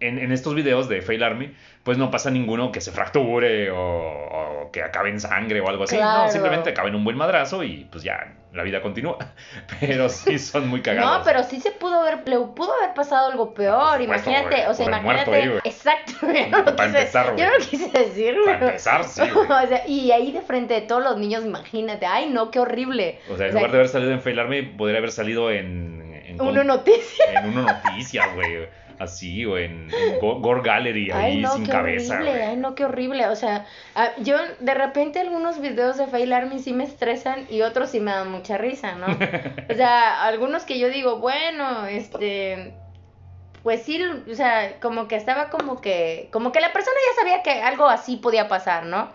en- 0.00 0.18
en 0.18 0.32
estos 0.32 0.54
videos 0.54 0.88
de 0.88 1.02
Fail 1.02 1.22
Army, 1.22 1.54
pues 1.86 1.98
no 1.98 2.10
pasa 2.10 2.30
ninguno 2.30 2.72
que 2.72 2.80
se 2.80 2.90
fracture 2.90 3.70
o, 3.70 3.78
o 3.78 4.70
que 4.72 4.82
acabe 4.82 5.08
en 5.10 5.20
sangre 5.20 5.60
o 5.60 5.68
algo 5.68 5.84
así. 5.84 5.94
Claro. 5.96 6.24
No, 6.24 6.28
simplemente 6.32 6.70
acaba 6.70 6.88
en 6.88 6.96
un 6.96 7.04
buen 7.04 7.16
madrazo 7.16 7.62
y 7.62 7.84
pues 7.84 8.02
ya, 8.02 8.34
la 8.52 8.64
vida 8.64 8.82
continúa. 8.82 9.18
Pero 9.80 10.08
sí 10.08 10.36
son 10.40 10.66
muy 10.66 10.82
cagados. 10.82 11.18
No, 11.18 11.24
pero 11.24 11.44
sí 11.44 11.60
se 11.60 11.70
pudo 11.70 12.00
haber, 12.00 12.28
le 12.28 12.38
pudo 12.40 12.74
haber 12.82 12.92
pasado 12.92 13.30
algo 13.30 13.54
peor, 13.54 14.00
supuesto, 14.00 14.30
imagínate, 14.30 14.66
o 14.66 14.74
sea, 14.74 14.86
imagínate, 14.86 15.32
ahí, 15.32 15.58
exacto, 15.62 16.12
yo 16.22 16.48
no, 16.48 16.64
Para 16.64 16.74
quise, 16.74 16.98
empezar, 16.98 17.36
yo 17.36 17.44
no 17.46 17.64
quise 17.70 17.88
decir, 17.90 18.36
Para 18.44 18.58
empezar, 18.66 19.04
sí, 19.04 19.22
o 19.48 19.66
sea, 19.68 19.86
y 19.86 20.10
ahí 20.10 20.32
de 20.32 20.40
frente 20.40 20.74
de 20.74 20.80
todos 20.80 21.04
los 21.04 21.16
niños, 21.18 21.44
imagínate, 21.44 22.04
ay 22.04 22.30
no, 22.30 22.50
qué 22.50 22.58
horrible. 22.58 23.20
O 23.30 23.36
sea, 23.36 23.46
en 23.46 23.54
lugar 23.54 23.70
de 23.70 23.76
haber 23.76 23.88
salido 23.88 24.10
en 24.10 24.20
Fail 24.22 24.40
Army, 24.40 24.62
podría 24.62 24.98
haber 24.98 25.12
salido 25.12 25.52
en, 25.52 26.20
en 26.26 26.40
Uno 26.40 26.52
con- 26.52 26.66
noticia. 26.66 27.24
en 27.32 27.50
Uno 27.50 27.62
Noticias, 27.62 28.34
güey. 28.34 28.66
Así, 28.98 29.44
o 29.44 29.58
en, 29.58 29.88
en 29.90 30.18
Go- 30.20 30.40
Gore 30.40 30.62
Gallery, 30.62 31.10
ahí 31.10 31.32
Ay, 31.36 31.40
no, 31.42 31.52
sin 31.52 31.64
qué 31.64 31.72
cabeza, 31.72 32.14
horrible, 32.14 32.42
ay, 32.42 32.56
no, 32.56 32.74
qué 32.74 32.84
horrible. 32.84 33.26
O 33.28 33.36
sea, 33.36 33.66
ah, 33.94 34.10
yo 34.18 34.36
de 34.60 34.74
repente 34.74 35.20
algunos 35.20 35.60
videos 35.60 35.98
de 35.98 36.06
Fail 36.06 36.32
Army 36.32 36.58
sí 36.58 36.72
me 36.72 36.84
estresan 36.84 37.46
y 37.50 37.62
otros 37.62 37.90
sí 37.90 38.00
me 38.00 38.10
dan 38.12 38.30
mucha 38.30 38.56
risa, 38.58 38.94
¿no? 38.94 39.06
O 39.70 39.74
sea, 39.74 40.24
algunos 40.24 40.64
que 40.64 40.78
yo 40.78 40.88
digo, 40.88 41.18
bueno, 41.18 41.86
este, 41.86 42.72
pues 43.62 43.82
sí, 43.82 44.00
o 44.02 44.34
sea, 44.34 44.78
como 44.80 45.08
que 45.08 45.16
estaba 45.16 45.50
como 45.50 45.80
que, 45.80 46.28
como 46.32 46.52
que 46.52 46.60
la 46.60 46.72
persona 46.72 46.96
ya 47.10 47.20
sabía 47.22 47.42
que 47.42 47.62
algo 47.62 47.88
así 47.88 48.16
podía 48.16 48.48
pasar, 48.48 48.86
¿no? 48.86 49.10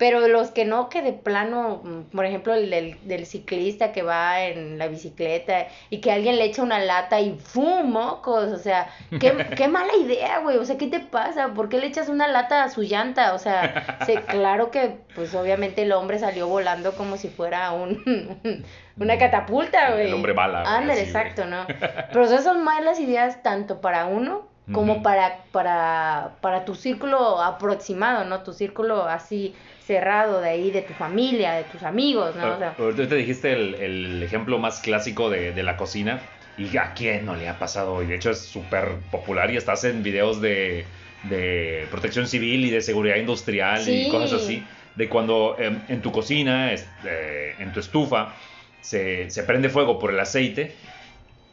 Pero 0.00 0.26
los 0.28 0.50
que 0.50 0.64
no, 0.64 0.88
que 0.88 1.02
de 1.02 1.12
plano, 1.12 1.82
mm, 1.84 2.16
por 2.16 2.24
ejemplo, 2.24 2.54
el 2.54 2.70
del, 2.70 2.96
del 3.06 3.26
ciclista 3.26 3.92
que 3.92 4.00
va 4.00 4.40
en 4.40 4.78
la 4.78 4.88
bicicleta 4.88 5.66
y 5.90 6.00
que 6.00 6.10
alguien 6.10 6.36
le 6.36 6.46
echa 6.46 6.62
una 6.62 6.78
lata 6.78 7.20
y 7.20 7.38
¡fum! 7.38 7.90
mocos, 7.90 8.50
o 8.50 8.56
sea, 8.56 8.88
qué, 9.20 9.34
qué 9.58 9.68
mala 9.68 9.94
idea, 10.02 10.38
güey, 10.38 10.56
o 10.56 10.64
sea, 10.64 10.78
¿qué 10.78 10.86
te 10.86 11.00
pasa? 11.00 11.48
¿Por 11.48 11.68
qué 11.68 11.78
le 11.78 11.86
echas 11.86 12.08
una 12.08 12.28
lata 12.28 12.64
a 12.64 12.70
su 12.70 12.80
llanta? 12.80 13.34
O 13.34 13.38
sea, 13.38 13.98
sí, 14.06 14.14
claro 14.26 14.70
que, 14.70 14.96
pues 15.14 15.34
obviamente 15.34 15.82
el 15.82 15.92
hombre 15.92 16.18
salió 16.18 16.48
volando 16.48 16.92
como 16.92 17.18
si 17.18 17.28
fuera 17.28 17.72
un, 17.72 18.64
una 18.96 19.18
catapulta, 19.18 19.90
güey. 19.90 20.06
El 20.06 20.14
hombre 20.14 20.32
bala, 20.32 20.62
Ándale, 20.62 21.02
exacto, 21.02 21.44
¿no? 21.44 21.66
Pero 22.10 22.24
esas 22.24 22.42
son 22.42 22.64
malas 22.64 23.00
ideas 23.00 23.42
tanto 23.42 23.82
para 23.82 24.06
uno 24.06 24.48
como 24.72 25.02
para, 25.02 25.40
para, 25.52 26.36
para 26.40 26.64
tu 26.64 26.74
círculo 26.74 27.42
aproximado, 27.42 28.24
¿no? 28.24 28.42
Tu 28.44 28.52
círculo 28.52 29.04
así 29.04 29.54
cerrado 29.94 30.40
de 30.40 30.50
ahí, 30.50 30.70
de 30.70 30.82
tu 30.82 30.92
familia, 30.94 31.52
de 31.54 31.64
tus 31.64 31.82
amigos, 31.82 32.36
¿no? 32.36 32.54
O 32.54 32.58
sea, 32.58 32.74
Ahorita 32.78 33.08
te 33.08 33.16
dijiste 33.16 33.52
el, 33.52 33.74
el 33.74 34.22
ejemplo 34.22 34.58
más 34.58 34.78
clásico 34.80 35.28
de, 35.30 35.50
de 35.52 35.62
la 35.64 35.76
cocina. 35.76 36.20
¿Y 36.56 36.76
a 36.76 36.92
quién 36.94 37.24
no 37.26 37.34
le 37.34 37.48
ha 37.48 37.58
pasado? 37.58 38.00
Y 38.02 38.06
de 38.06 38.14
hecho 38.14 38.30
es 38.30 38.38
súper 38.40 38.86
popular 39.10 39.50
y 39.50 39.56
estás 39.56 39.82
en 39.84 40.02
videos 40.02 40.40
de, 40.40 40.84
de 41.24 41.86
protección 41.90 42.26
civil 42.28 42.64
y 42.66 42.70
de 42.70 42.82
seguridad 42.82 43.16
industrial 43.16 43.80
Sí. 43.82 44.06
y 44.06 44.10
cosas 44.10 44.42
así. 44.42 44.62
De 44.94 45.08
cuando 45.08 45.56
em, 45.58 45.80
en 45.88 46.02
tu 46.02 46.12
cocina, 46.12 46.72
eh, 46.72 47.54
en 47.58 47.72
tu 47.72 47.80
estufa, 47.80 48.34
se, 48.80 49.28
se 49.30 49.42
prende 49.42 49.70
fuego 49.70 49.98
por 49.98 50.10
el 50.12 50.20
aceite, 50.20 50.74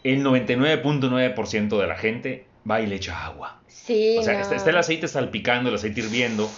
el 0.03 0.23
99.9% 0.23 1.79
de 1.79 1.87
la 1.87 1.95
gente 1.95 2.45
va 2.69 2.81
y 2.81 2.87
le 2.87 2.95
echa 2.95 3.25
agua. 3.25 3.61
sí, 3.67 4.17
O 4.19 4.23
sea, 4.23 4.33
no. 4.33 4.39
está, 4.41 4.55
está 4.55 4.69
el 4.69 4.77
aceite 4.77 5.07
salpicando, 5.07 5.69
el 5.69 5.75
aceite 5.75 6.01
hirviendo. 6.01 6.49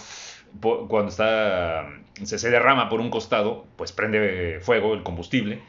Cuando 0.60 1.08
está, 1.08 1.86
se, 2.22 2.38
se 2.38 2.50
derrama 2.50 2.88
por 2.88 3.00
un 3.00 3.10
costado, 3.10 3.64
pues 3.76 3.92
prende 3.92 4.58
fuego 4.60 4.94
el 4.94 5.02
combustible. 5.02 5.60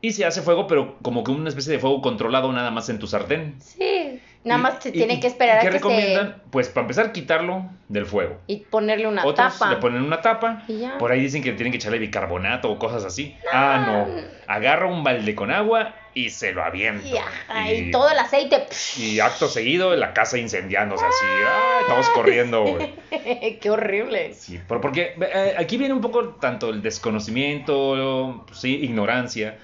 Y 0.00 0.12
se 0.12 0.26
hace 0.26 0.42
fuego, 0.42 0.66
pero 0.66 0.96
como 1.00 1.24
que 1.24 1.30
una 1.30 1.48
especie 1.48 1.72
de 1.72 1.78
fuego 1.78 2.02
controlado 2.02 2.52
nada 2.52 2.70
más 2.70 2.90
en 2.90 2.98
tu 2.98 3.06
sartén. 3.06 3.54
Sí, 3.58 4.03
nada 4.44 4.58
Y- 4.58 4.62
más 4.62 4.82
se 4.82 4.90
y- 4.90 4.92
tiene 4.92 5.18
que 5.20 5.26
esperar 5.26 5.56
¿y 5.56 5.58
a 5.58 5.60
¿Qué 5.62 5.66
que 5.68 5.72
recomiendan? 5.72 6.42
Pues 6.50 6.68
para 6.68 6.82
empezar, 6.82 7.12
quitarlo 7.12 7.66
del 7.88 8.06
fuego. 8.06 8.38
Y 8.46 8.58
ponerle 8.58 9.06
una 9.08 9.24
Otros 9.24 9.58
tapa. 9.58 9.70
le 9.70 9.76
ponen 9.78 10.02
una 10.02 10.20
tapa. 10.20 10.62
Y 10.68 10.78
ya. 10.80 10.98
Por 10.98 11.10
ahí 11.12 11.20
dicen 11.20 11.42
que 11.42 11.52
tienen 11.52 11.70
que 11.72 11.78
echarle 11.78 11.98
bicarbonato 11.98 12.70
o 12.70 12.78
cosas 12.78 13.04
así. 13.04 13.36
Ah, 13.52 13.84
no. 14.06 14.22
Agarra 14.46 14.86
un 14.86 15.02
balde 15.02 15.34
con 15.34 15.50
agua 15.50 15.94
y 16.12 16.30
se 16.30 16.52
lo 16.52 16.62
avienta. 16.62 17.06
Y, 17.66 17.72
y 17.72 17.90
todo 17.90 18.08
el 18.10 18.18
aceite. 18.18 18.66
y 18.98 19.18
acto 19.20 19.48
seguido, 19.48 19.96
la 19.96 20.12
casa 20.12 20.38
incendiándose 20.38 21.04
así. 21.04 21.24
¡Ay! 21.46 21.84
Todos 21.88 22.08
corriendo. 22.10 22.78
Qué 23.60 23.70
horrible. 23.70 24.32
Sí, 24.34 24.60
por- 24.68 24.80
porque 24.80 25.14
eh, 25.20 25.54
aquí 25.58 25.76
viene 25.76 25.92
un 25.94 26.00
poco 26.00 26.28
tanto 26.40 26.70
el 26.70 26.82
desconocimiento, 26.82 28.44
sí, 28.52 28.76
ignorancia, 28.82 29.58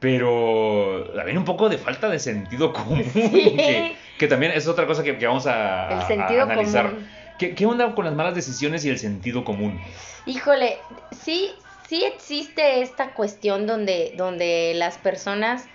pero 0.00 1.10
también 1.14 1.38
un 1.38 1.44
poco 1.44 1.68
de 1.68 1.78
falta 1.78 2.08
de 2.08 2.18
sentido 2.18 2.72
común, 2.72 3.02
Sí. 3.12 3.30
que, 3.30 3.96
que 4.18 4.28
también 4.28 4.52
es 4.52 4.66
otra 4.68 4.86
cosa 4.86 5.02
que, 5.02 5.18
que 5.18 5.26
vamos 5.26 5.46
a, 5.46 5.52
El 5.88 5.98
a- 6.00 6.06
a 6.06 6.06
sentido 6.06 6.42
analizar. 6.42 6.86
común. 6.86 7.10
¿Qué, 7.36 7.54
¿Qué 7.54 7.66
onda 7.66 7.94
con 7.94 8.04
las 8.04 8.14
malas 8.14 8.34
decisiones 8.34 8.84
y 8.84 8.90
el 8.90 8.98
sentido 8.98 9.44
común? 9.44 9.82
Híjole, 10.24 10.86
sí, 11.10 11.58
sí 11.86 12.04
existe 12.04 12.80
esta 12.82 13.14
cuestión 13.14 13.66
donde, 13.66 14.12
donde 14.16 14.72
las 14.74 14.98
personas 14.98 15.68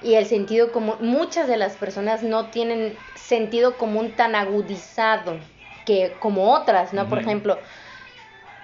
y 0.00 0.14
el 0.14 0.26
sentido 0.26 0.72
común, 0.72 0.96
muchas 1.00 1.48
de 1.48 1.56
las 1.56 1.76
personas 1.76 2.22
no 2.22 2.50
tienen 2.50 2.98
sentido 3.14 3.76
común 3.76 4.14
tan 4.16 4.34
agudizado 4.34 5.40
que 5.84 6.18
como 6.18 6.52
otras, 6.54 6.92
¿no? 6.92 7.08
Por 7.08 7.18
ejemplo, 7.18 7.60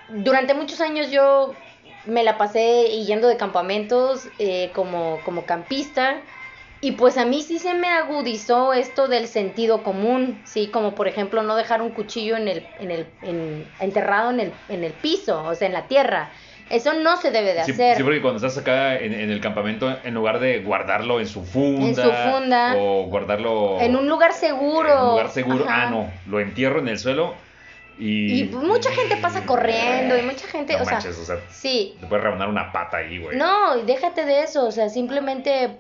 durante 0.08 0.54
muchos 0.54 0.80
años 0.80 1.10
yo 1.10 1.62
me 2.04 2.22
la 2.24 2.36
pasé 2.38 2.84
yendo 3.04 3.28
de 3.28 3.36
campamentos 3.36 4.30
eh, 4.38 4.72
como, 4.74 5.22
como 5.24 5.46
campista. 5.46 6.22
Y 6.84 6.92
pues 6.92 7.16
a 7.16 7.24
mí 7.24 7.40
sí 7.40 7.58
se 7.58 7.72
me 7.72 7.88
agudizó 7.88 8.74
esto 8.74 9.08
del 9.08 9.26
sentido 9.26 9.82
común, 9.82 10.42
¿sí? 10.44 10.70
Como 10.70 10.94
por 10.94 11.08
ejemplo 11.08 11.42
no 11.42 11.56
dejar 11.56 11.80
un 11.80 11.90
cuchillo 11.92 12.36
en 12.36 12.46
el, 12.46 12.66
en 12.78 12.90
el, 12.90 13.06
en- 13.22 13.64
enterrado 13.80 14.30
en 14.30 14.40
el, 14.40 14.52
en 14.68 14.84
el 14.84 14.92
piso, 14.92 15.44
o 15.44 15.54
sea, 15.54 15.66
en 15.66 15.72
la 15.72 15.86
tierra. 15.88 16.30
Eso 16.68 16.92
no 16.92 17.16
se 17.16 17.30
debe 17.30 17.54
de 17.54 17.64
Sí, 17.64 17.72
hacer. 17.72 17.96
sí, 17.96 18.02
porque 18.02 18.20
cuando 18.20 18.36
estás 18.36 18.58
acá 18.60 18.98
en, 18.98 19.14
en 19.14 19.30
el 19.30 19.40
campamento, 19.40 19.96
en 20.04 20.12
lugar 20.12 20.40
de 20.40 20.60
guardarlo 20.62 21.20
en 21.20 21.26
su 21.26 21.42
funda, 21.42 21.86
En 21.88 21.94
su 21.94 22.02
funda. 22.02 22.74
o 22.76 23.04
guardarlo 23.06 23.80
En 23.80 23.96
un 23.96 24.06
lugar 24.06 24.34
seguro. 24.34 24.90
en 24.92 24.98
un 24.98 25.08
lugar 25.12 25.30
seguro, 25.30 25.64
Ajá. 25.66 25.82
ah, 25.84 25.90
no, 25.90 26.10
lo 26.26 26.40
entierro 26.40 26.80
en 26.80 26.88
el 26.88 26.98
suelo 26.98 27.34
y... 27.98 28.42
Y 28.42 28.44
mucha 28.44 28.90
gente 28.90 29.16
pasa 29.18 29.46
corriendo 29.46 30.18
y 30.18 30.22
mucha 30.22 30.46
gente, 30.48 30.76
No 30.76 30.82
o 30.82 30.84
sea, 30.84 30.98
o 30.98 31.02
sea, 31.02 31.36
sí, 31.50 31.96
te 32.00 32.06
puedes 32.06 32.24
rebanar 32.24 32.48
una 32.48 32.72
pata 32.72 32.98
ahí, 32.98 33.18
güey. 33.18 33.38
No, 33.38 33.78
y 33.78 33.84
déjate 33.84 34.26
de 34.26 34.42
eso, 34.42 34.66
o 34.66 34.72
sea, 34.72 34.88
simplemente 34.88 35.78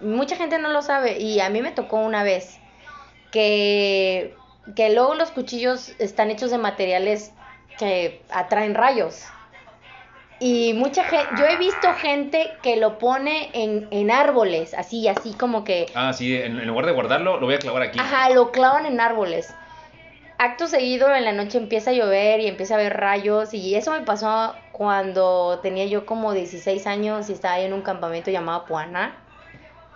mucha 0.00 0.36
gente 0.36 0.58
no 0.58 0.68
lo 0.68 0.82
sabe 0.82 1.18
y 1.18 1.40
a 1.40 1.48
mí 1.50 1.62
me 1.62 1.72
tocó 1.72 1.96
una 1.98 2.22
vez 2.22 2.58
que, 3.30 4.34
que 4.76 4.90
luego 4.90 5.14
los 5.14 5.30
cuchillos 5.30 5.94
están 5.98 6.30
hechos 6.30 6.50
de 6.50 6.58
materiales 6.58 7.32
que 7.78 8.22
atraen 8.30 8.74
rayos. 8.74 9.24
Y 10.42 10.72
mucha 10.72 11.04
gente, 11.04 11.26
yo 11.38 11.44
he 11.44 11.56
visto 11.58 11.92
gente 11.94 12.50
que 12.62 12.76
lo 12.76 12.96
pone 12.98 13.50
en, 13.52 13.88
en 13.90 14.10
árboles, 14.10 14.72
así, 14.72 15.06
así 15.06 15.34
como 15.34 15.64
que, 15.64 15.86
Ah, 15.94 16.14
sí, 16.14 16.34
en, 16.34 16.58
en 16.58 16.66
lugar 16.66 16.86
de 16.86 16.92
guardarlo, 16.92 17.38
lo 17.38 17.44
voy 17.46 17.56
a 17.56 17.58
clavar 17.58 17.82
aquí. 17.82 17.98
ajá, 18.00 18.30
lo 18.30 18.50
clavan 18.50 18.86
en 18.86 19.00
árboles. 19.00 19.54
Acto 20.38 20.66
seguido, 20.66 21.14
en 21.14 21.26
la 21.26 21.32
noche 21.32 21.58
empieza 21.58 21.90
a 21.90 21.92
llover 21.92 22.40
y 22.40 22.46
empieza 22.46 22.74
a 22.74 22.78
haber 22.78 22.96
rayos. 22.96 23.52
Y 23.52 23.74
eso 23.74 23.92
me 23.92 24.00
pasó 24.00 24.54
cuando 24.72 25.58
tenía 25.62 25.84
yo 25.84 26.06
como 26.06 26.32
16 26.32 26.86
años 26.86 27.28
y 27.28 27.34
estaba 27.34 27.58
en 27.60 27.74
un 27.74 27.82
campamento 27.82 28.30
llamado 28.30 28.64
Puana. 28.64 29.14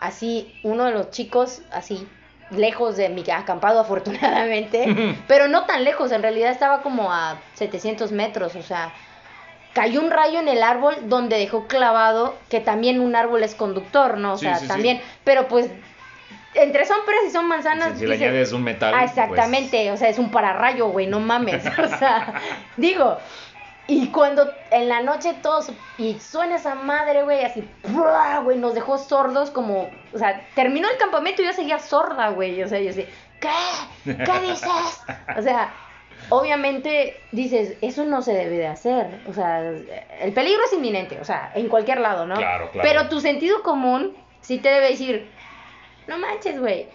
Así, 0.01 0.53
uno 0.63 0.85
de 0.85 0.93
los 0.93 1.11
chicos, 1.11 1.63
así, 1.73 2.07
lejos 2.51 2.97
de 2.97 3.09
mi 3.09 3.25
acampado 3.31 3.81
afortunadamente, 3.81 5.15
pero 5.29 5.49
no 5.49 5.65
tan 5.65 5.85
lejos, 5.85 6.13
en 6.13 6.23
realidad 6.23 6.51
estaba 6.51 6.83
como 6.83 7.13
a 7.13 7.37
700 7.55 8.13
metros, 8.13 8.55
o 8.57 8.63
sea, 8.63 8.93
cayó 9.73 10.01
un 10.01 10.11
rayo 10.11 10.39
en 10.41 10.49
el 10.49 10.63
árbol 10.63 10.95
donde 11.09 11.37
dejó 11.39 11.67
clavado 11.67 12.37
que 12.49 12.61
también 12.61 13.01
un 13.01 13.17
árbol 13.17 13.43
es 13.43 13.55
conductor, 13.55 14.19
¿no? 14.19 14.35
O 14.35 14.39
Sí, 14.39 14.45
sea, 14.45 14.57
sí, 14.57 14.63
sí. 14.63 14.69
también, 14.69 15.01
pero 15.25 15.49
pues 15.49 15.69
entre 16.55 16.85
son 16.87 16.99
peras 17.05 17.23
y 17.27 17.31
son 17.33 17.49
manzanas. 17.49 17.95
Si, 17.95 18.01
si 18.01 18.07
le 18.07 18.15
añades 18.15 18.53
un 18.53 18.63
metal. 18.63 18.95
Ah, 18.95 18.99
pues, 19.01 19.11
exactamente, 19.11 19.91
o 19.91 19.97
sea, 19.97 20.09
es 20.09 20.19
un 20.21 20.31
pararrayo, 20.31 20.89
güey, 20.89 21.07
no 21.09 21.19
mames. 21.21 21.65
O 21.79 21.99
sea, 21.99 22.35
digo, 22.77 23.19
y 23.87 24.09
cuando 24.09 24.51
en 24.71 24.89
la 24.89 25.03
noche 25.03 25.35
todos, 25.43 25.71
y 25.99 26.19
suena 26.19 26.57
esa 26.57 26.75
madre, 26.75 27.23
güey, 27.23 27.45
así, 27.45 27.69
güey, 28.43 28.59
nos 28.59 28.75
dejó 28.75 28.99
sordos 28.99 29.51
como, 29.51 29.91
o 30.13 30.19
sea, 30.19 30.47
terminó 30.55 30.89
el 30.89 30.97
campamento 30.97 31.43
y 31.43 31.47
yo 31.47 31.53
seguía 31.53 31.79
sorda, 31.79 32.31
güey, 32.31 32.63
o 32.63 32.69
sea, 32.69 32.81
yo 32.81 32.91
así, 32.91 33.07
¿qué? 33.41 33.49
¿Qué 34.05 34.41
dices? 34.41 35.03
O 35.37 35.43
sea, 35.43 35.75
obviamente 36.31 37.21
dices, 37.33 37.77
eso 37.83 38.05
no 38.05 38.23
se 38.23 38.33
debe 38.33 38.57
de 38.57 38.69
hacer, 38.69 39.21
o 39.29 39.35
sea, 39.35 39.61
el 39.61 40.33
peligro 40.33 40.63
es 40.65 40.73
inminente, 40.73 41.21
o 41.21 41.25
sea, 41.25 41.53
en 41.55 41.69
cualquier 41.69 42.01
lado, 42.01 42.27
¿no? 42.27 42.37
Claro, 42.37 42.71
claro. 42.71 42.89
Pero 42.89 43.09
tu 43.09 43.21
sentido 43.21 43.63
común 43.63 44.17
sí 44.41 44.59
te 44.59 44.71
debe 44.71 44.91
decir, 44.91 45.31
no 46.07 46.19
manches, 46.19 46.59
güey. 46.59 46.89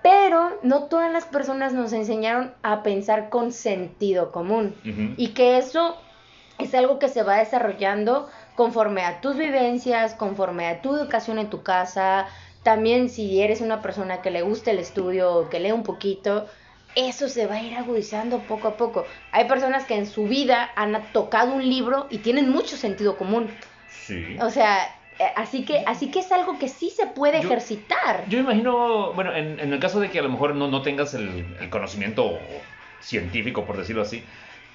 Pero 0.00 0.60
no 0.62 0.84
todas 0.84 1.12
las 1.12 1.24
personas 1.24 1.72
nos 1.72 1.92
enseñaron 1.92 2.54
a 2.62 2.84
pensar 2.84 3.30
con 3.30 3.52
sentido 3.52 4.30
común. 4.30 4.76
Y 5.16 5.28
que 5.28 5.58
eso 5.58 6.00
es 6.58 6.74
algo 6.74 6.98
que 6.98 7.08
se 7.08 7.22
va 7.22 7.36
desarrollando 7.38 8.28
conforme 8.56 9.02
a 9.02 9.20
tus 9.20 9.36
vivencias, 9.36 10.14
conforme 10.14 10.66
a 10.66 10.82
tu 10.82 10.94
educación 10.94 11.38
en 11.38 11.50
tu 11.50 11.62
casa. 11.62 12.26
También 12.62 13.08
si 13.08 13.40
eres 13.40 13.60
una 13.60 13.80
persona 13.80 14.20
que 14.20 14.30
le 14.30 14.42
gusta 14.42 14.72
el 14.72 14.78
estudio, 14.78 15.48
que 15.48 15.60
lee 15.60 15.72
un 15.72 15.84
poquito, 15.84 16.46
eso 16.96 17.28
se 17.28 17.46
va 17.46 17.54
a 17.54 17.62
ir 17.62 17.76
agudizando 17.76 18.40
poco 18.40 18.68
a 18.68 18.76
poco. 18.76 19.06
Hay 19.30 19.46
personas 19.46 19.84
que 19.84 19.94
en 19.94 20.06
su 20.06 20.26
vida 20.26 20.70
han 20.74 21.00
tocado 21.12 21.54
un 21.54 21.68
libro 21.68 22.08
y 22.10 22.18
tienen 22.18 22.50
mucho 22.50 22.76
sentido 22.76 23.16
común. 23.16 23.48
Sí. 23.88 24.36
O 24.40 24.50
sea, 24.50 24.84
eh, 25.20 25.26
así 25.36 25.64
que, 25.64 25.84
así 25.86 26.10
que 26.10 26.18
es 26.20 26.32
algo 26.32 26.58
que 26.58 26.68
sí 26.68 26.90
se 26.90 27.06
puede 27.06 27.40
Yo- 27.40 27.48
ejercitar. 27.48 28.24
Yo 28.28 28.38
imagino, 28.40 29.12
bueno, 29.12 29.32
en, 29.34 29.60
en 29.60 29.72
el 29.72 29.78
caso 29.78 30.00
de 30.00 30.10
que 30.10 30.18
a 30.18 30.22
lo 30.22 30.28
mejor 30.28 30.56
no, 30.56 30.66
no 30.68 30.82
tengas 30.82 31.14
el, 31.14 31.56
el 31.60 31.70
conocimiento 31.70 32.38
científico, 33.00 33.64
por 33.64 33.76
decirlo 33.76 34.02
así, 34.02 34.24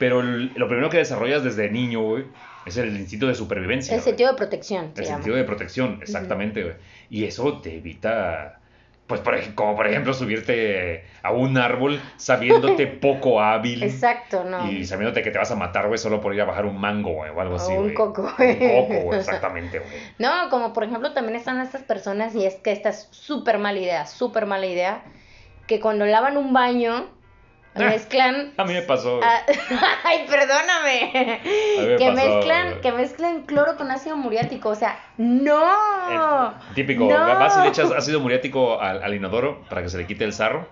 Pero 0.04 0.20
el- 0.20 0.52
lo 0.58 0.68
primero 0.68 0.90
que 0.90 0.98
desarrollas 0.98 1.46
desde 1.46 1.70
niño, 1.72 2.02
güey, 2.02 2.26
es 2.66 2.76
el 2.76 2.94
instinto 2.98 3.26
de 3.28 3.36
supervivencia. 3.36 3.94
El 3.96 4.02
güey. 4.02 4.10
sentido 4.12 4.32
de 4.32 4.36
protección. 4.38 4.92
El 4.98 5.04
llama. 5.06 5.16
sentido 5.16 5.38
de 5.38 5.44
protección, 5.46 6.00
exactamente, 6.02 6.62
güey. 6.62 6.76
Y 7.10 7.24
eso 7.24 7.62
te 7.62 7.78
evita, 7.78 8.60
pues, 9.08 9.22
por 9.22 9.40
como 9.56 9.78
por 9.78 9.88
ejemplo, 9.88 10.14
subirte 10.14 11.06
a 11.22 11.32
un 11.32 11.58
árbol 11.58 12.02
sabiéndote 12.18 12.86
poco 13.02 13.40
hábil. 13.42 13.82
Exacto, 13.82 14.44
no. 14.44 14.70
Y 14.70 14.84
sabiéndote 14.84 15.22
que 15.22 15.32
te 15.32 15.38
vas 15.38 15.52
a 15.52 15.56
matar, 15.56 15.88
güey, 15.88 15.98
solo 15.98 16.20
por 16.20 16.36
ir 16.36 16.42
a 16.42 16.46
bajar 16.46 16.66
un 16.66 16.78
mango, 16.82 17.14
güey, 17.14 17.32
o 17.32 17.40
algo 17.40 17.56
así, 17.56 17.72
O 17.72 17.76
un 17.78 17.84
güey. 17.84 17.94
coco. 17.94 18.24
Un 18.24 18.56
coco, 18.56 19.02
güey, 19.06 19.20
exactamente, 19.20 19.80
güey. 19.80 19.92
No, 20.20 20.50
como 20.50 20.74
por 20.74 20.84
ejemplo 20.84 21.14
también 21.14 21.38
están 21.38 21.62
estas 21.62 21.84
personas, 21.84 22.36
y 22.36 22.46
es 22.46 22.56
que 22.56 22.74
esta 22.74 22.90
es 22.90 23.08
súper 23.12 23.58
mala 23.58 23.80
idea, 23.80 24.06
súper 24.06 24.48
mala 24.48 24.66
idea, 24.66 25.02
que 25.66 25.80
cuando 25.80 26.06
lavan 26.06 26.36
un 26.36 26.52
baño. 26.52 27.08
mezclan... 27.90 28.54
A 28.58 28.64
mí 28.66 28.74
me 28.74 28.82
pasó, 28.84 29.20
Ay, 30.04 30.26
perdóname. 30.30 31.40
Me 31.80 31.96
Que 31.98 32.12
pasó, 32.12 32.14
mezclan, 32.36 32.82
que 32.82 32.92
mezclan 32.92 33.42
cloro 33.44 33.76
con 33.78 33.90
ácido 33.92 34.16
muriático. 34.18 34.70
O 34.70 34.76
sea, 34.76 35.00
no. 35.18 36.54
Típico, 36.76 37.06
No. 37.06 37.18
vas 37.18 37.58
y 37.58 37.62
le 37.62 37.68
echas 37.70 37.92
ácido 37.92 38.20
muriático 38.20 38.80
al, 38.80 39.04
al 39.04 39.14
inodoro 39.14 39.64
para 39.70 39.82
que 39.82 39.90
se 39.90 39.98
le 39.98 40.06
quite 40.08 40.24
el 40.24 40.34
sarro. 40.34 40.68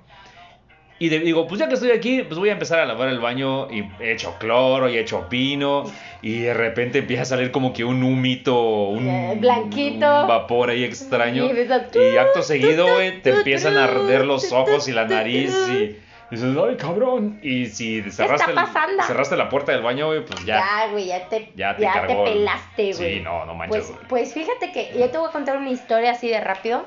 Y 0.99 1.09
de- 1.09 1.17
digo, 1.19 1.47
pues 1.47 1.59
ya 1.59 1.67
que 1.67 1.73
estoy 1.73 1.89
aquí, 1.89 2.21
pues 2.21 2.37
voy 2.37 2.49
a 2.49 2.51
empezar 2.51 2.79
a 2.79 2.85
lavar 2.85 3.07
el 3.07 3.19
baño 3.19 3.71
y 3.71 3.89
he 3.99 4.11
hecho 4.11 4.35
cloro 4.39 4.87
y 4.87 4.97
he 4.97 4.99
hecho 4.99 5.27
pino 5.29 5.85
y 6.21 6.41
de 6.41 6.53
repente 6.53 6.99
empieza 6.99 7.23
a 7.23 7.25
salir 7.25 7.49
como 7.49 7.73
que 7.73 7.83
un 7.83 8.03
humito, 8.03 8.55
un, 8.89 9.07
Eh, 9.07 9.35
blanquito. 9.39 10.21
un 10.21 10.27
vapor 10.27 10.69
ahí 10.69 10.83
extraño. 10.83 11.47
Y 11.51 12.17
acto 12.17 12.43
seguido, 12.43 12.85
güey, 12.93 13.19
te 13.23 13.31
empiezan 13.31 13.77
a 13.77 13.85
arder 13.85 14.25
los 14.25 14.51
ojos 14.51 14.87
y 14.89 14.91
la 14.91 15.05
nariz 15.05 15.51
y 15.71 15.97
dices, 16.31 16.55
ay, 16.57 16.77
cabrón. 16.77 17.39
Y 17.43 17.67
si 17.67 18.01
cerraste, 18.11 18.51
el- 18.51 19.03
cerraste 19.05 19.35
la 19.37 19.49
puerta 19.49 19.71
del 19.71 19.81
baño, 19.83 20.07
güey, 20.07 20.25
pues 20.25 20.43
ya. 20.45 20.57
Ya, 20.59 20.87
güey, 20.91 21.05
ya 21.07 21.27
te, 21.29 21.51
Ya 21.55 21.75
te 21.75 21.83
ya 21.83 21.93
te 21.93 21.99
cargó 22.07 22.25
el- 22.25 22.33
pelaste, 22.33 22.93
güey. 22.93 23.17
Sí, 23.17 23.19
no, 23.21 23.45
no 23.45 23.53
manches, 23.53 23.85
Pues, 23.85 23.91
güey. 23.91 24.07
pues 24.07 24.33
fíjate 24.33 24.71
que 24.71 24.91
yo 24.97 25.09
te 25.09 25.17
voy 25.17 25.29
a 25.29 25.31
contar 25.31 25.57
una 25.57 25.69
historia 25.69 26.11
así 26.11 26.27
de 26.29 26.39
rápido. 26.41 26.85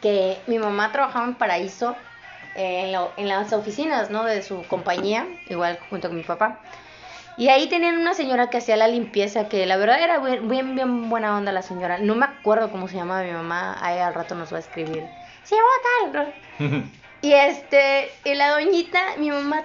Que 0.00 0.36
mi 0.46 0.58
mamá 0.58 0.92
trabajaba 0.92 1.24
en 1.26 1.34
Paraíso, 1.34 1.96
eh, 2.54 2.82
en, 2.84 2.92
lo- 2.92 3.12
en 3.16 3.28
las 3.28 3.52
oficinas, 3.52 4.10
¿no? 4.10 4.24
De 4.24 4.42
su 4.42 4.62
compañía, 4.66 5.26
igual 5.48 5.78
junto 5.88 6.08
con 6.08 6.16
mi 6.18 6.22
papá. 6.22 6.60
Y 7.36 7.48
ahí 7.48 7.68
tenían 7.68 7.98
una 7.98 8.14
señora 8.14 8.48
que 8.48 8.58
hacía 8.58 8.76
la 8.76 8.86
limpieza, 8.86 9.48
que 9.48 9.66
la 9.66 9.76
verdad 9.76 10.00
era 10.00 10.18
bien, 10.20 10.48
bien, 10.48 10.74
bien 10.76 11.08
buena 11.08 11.36
onda 11.36 11.50
la 11.50 11.62
señora. 11.62 11.98
No 11.98 12.14
me 12.14 12.26
acuerdo 12.26 12.70
cómo 12.70 12.86
se 12.86 12.94
llamaba 12.96 13.22
mi 13.24 13.32
mamá, 13.32 13.76
ahí 13.80 13.98
al 13.98 14.14
rato 14.14 14.34
nos 14.36 14.52
va 14.52 14.58
a 14.58 14.60
escribir. 14.60 15.08
Se 15.42 15.56
llamaba 15.56 16.34
tal. 16.58 16.84
Y 17.24 17.32
este, 17.32 18.10
y 18.24 18.34
la 18.34 18.50
doñita, 18.50 19.00
mi 19.16 19.30
mamá 19.30 19.62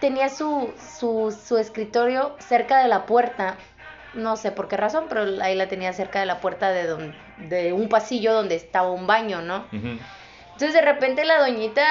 tenía 0.00 0.28
su, 0.28 0.72
su, 0.98 1.34
su 1.46 1.56
escritorio 1.56 2.36
cerca 2.38 2.78
de 2.78 2.88
la 2.88 3.06
puerta. 3.06 3.56
No 4.12 4.36
sé 4.36 4.50
por 4.52 4.68
qué 4.68 4.76
razón, 4.76 5.06
pero 5.08 5.22
ahí 5.42 5.54
la 5.54 5.66
tenía 5.68 5.92
cerca 5.92 6.20
de 6.20 6.26
la 6.26 6.40
puerta 6.40 6.70
de, 6.70 6.86
don- 6.86 7.14
de 7.38 7.72
un 7.72 7.88
pasillo 7.88 8.34
donde 8.34 8.56
estaba 8.56 8.90
un 8.90 9.06
baño, 9.06 9.40
¿no? 9.40 9.66
Entonces 10.52 10.74
de 10.74 10.82
repente 10.82 11.24
la 11.24 11.38
doñita 11.38 11.84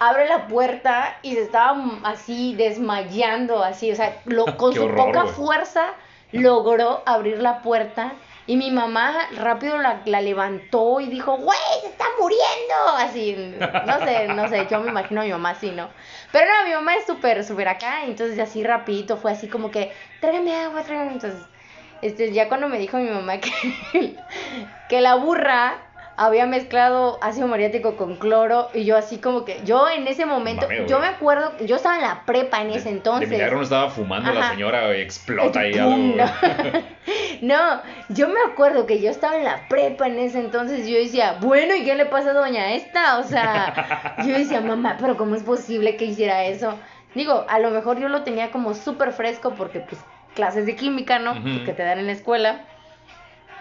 abre 0.00 0.26
la 0.28 0.48
puerta 0.48 1.18
y 1.22 1.34
se 1.34 1.42
estaba 1.42 1.76
así 2.04 2.54
desmayando, 2.56 3.62
así, 3.62 3.92
o 3.92 3.96
sea, 3.96 4.16
lo- 4.24 4.46
con 4.56 4.72
su 4.74 4.88
poca 4.96 5.26
fuerza 5.26 5.84
logró 6.32 7.02
abrir 7.06 7.38
la 7.42 7.60
puerta 7.62 8.12
y 8.50 8.56
mi 8.56 8.72
mamá 8.72 9.28
rápido 9.36 9.78
la, 9.78 10.02
la 10.06 10.20
levantó 10.20 10.98
y 10.98 11.06
dijo, 11.06 11.36
güey, 11.36 11.56
se 11.82 11.86
está 11.86 12.04
muriendo, 12.18 12.96
así, 12.96 13.54
no 13.86 14.04
sé, 14.04 14.26
no 14.26 14.48
sé, 14.48 14.66
yo 14.68 14.80
me 14.80 14.90
imagino 14.90 15.20
a 15.20 15.24
mi 15.24 15.30
mamá 15.30 15.50
así, 15.50 15.70
¿no? 15.70 15.88
Pero 16.32 16.46
no, 16.46 16.68
mi 16.68 16.74
mamá 16.74 16.96
es 16.96 17.06
súper, 17.06 17.44
súper 17.44 17.68
acá, 17.68 18.06
entonces 18.06 18.40
así 18.40 18.64
rapidito 18.64 19.16
fue 19.18 19.30
así 19.30 19.46
como 19.46 19.70
que, 19.70 19.92
tráigame 20.18 20.56
agua, 20.56 20.82
tráigame, 20.82 21.12
entonces, 21.12 21.46
este, 22.02 22.32
ya 22.32 22.48
cuando 22.48 22.68
me 22.68 22.80
dijo 22.80 22.96
mi 22.96 23.08
mamá 23.08 23.38
que, 23.38 23.52
que 24.88 25.00
la 25.00 25.14
burra 25.14 25.89
había 26.20 26.44
mezclado 26.44 27.18
ácido 27.22 27.48
muriático 27.48 27.96
con 27.96 28.16
cloro 28.16 28.68
y 28.74 28.84
yo 28.84 28.98
así 28.98 29.16
como 29.16 29.46
que 29.46 29.58
yo 29.64 29.88
en 29.88 30.06
ese 30.06 30.26
momento 30.26 30.68
yo 30.86 30.98
me 30.98 31.06
acuerdo 31.06 31.50
yo 31.64 31.76
estaba 31.76 31.96
en 31.96 32.02
la 32.02 32.26
prepa 32.26 32.60
en 32.60 32.72
ese 32.72 32.90
entonces 32.90 33.30
De 33.30 33.36
milagro 33.36 33.56
no 33.56 33.62
estaba 33.62 33.88
fumando 33.88 34.30
la 34.30 34.50
señora, 34.50 34.84
güey, 34.84 35.00
explota 35.00 35.60
ahí 35.60 35.78
algo. 35.78 35.96
No. 36.20 36.26
No, 37.40 37.80
yo 38.10 38.28
me 38.28 38.38
acuerdo 38.52 38.84
que 38.84 39.00
yo 39.00 39.10
estaba 39.10 39.36
en 39.36 39.44
la 39.44 39.66
prepa 39.68 40.06
en 40.06 40.18
ese 40.18 40.40
entonces 40.40 40.86
y 40.86 40.92
yo 40.92 40.98
decía, 40.98 41.38
bueno, 41.40 41.74
¿y 41.74 41.84
qué 41.84 41.94
le 41.94 42.04
pasa 42.04 42.30
a 42.30 42.34
doña 42.34 42.74
esta? 42.74 43.18
O 43.18 43.24
sea, 43.24 44.14
yo 44.26 44.36
decía, 44.36 44.60
mamá, 44.60 44.98
pero 45.00 45.16
¿cómo 45.16 45.34
es 45.34 45.42
posible 45.42 45.96
que 45.96 46.04
hiciera 46.04 46.44
eso? 46.44 46.74
Digo, 47.14 47.46
a 47.48 47.58
lo 47.58 47.70
mejor 47.70 47.98
yo 47.98 48.08
lo 48.08 48.22
tenía 48.22 48.50
como 48.50 48.74
súper 48.74 49.12
fresco 49.12 49.54
porque 49.56 49.80
pues 49.80 50.02
clases 50.34 50.66
de 50.66 50.76
química, 50.76 51.18
¿no? 51.18 51.34
Que 51.64 51.72
te 51.72 51.82
dan 51.82 51.98
en 51.98 52.06
la 52.06 52.12
escuela. 52.12 52.66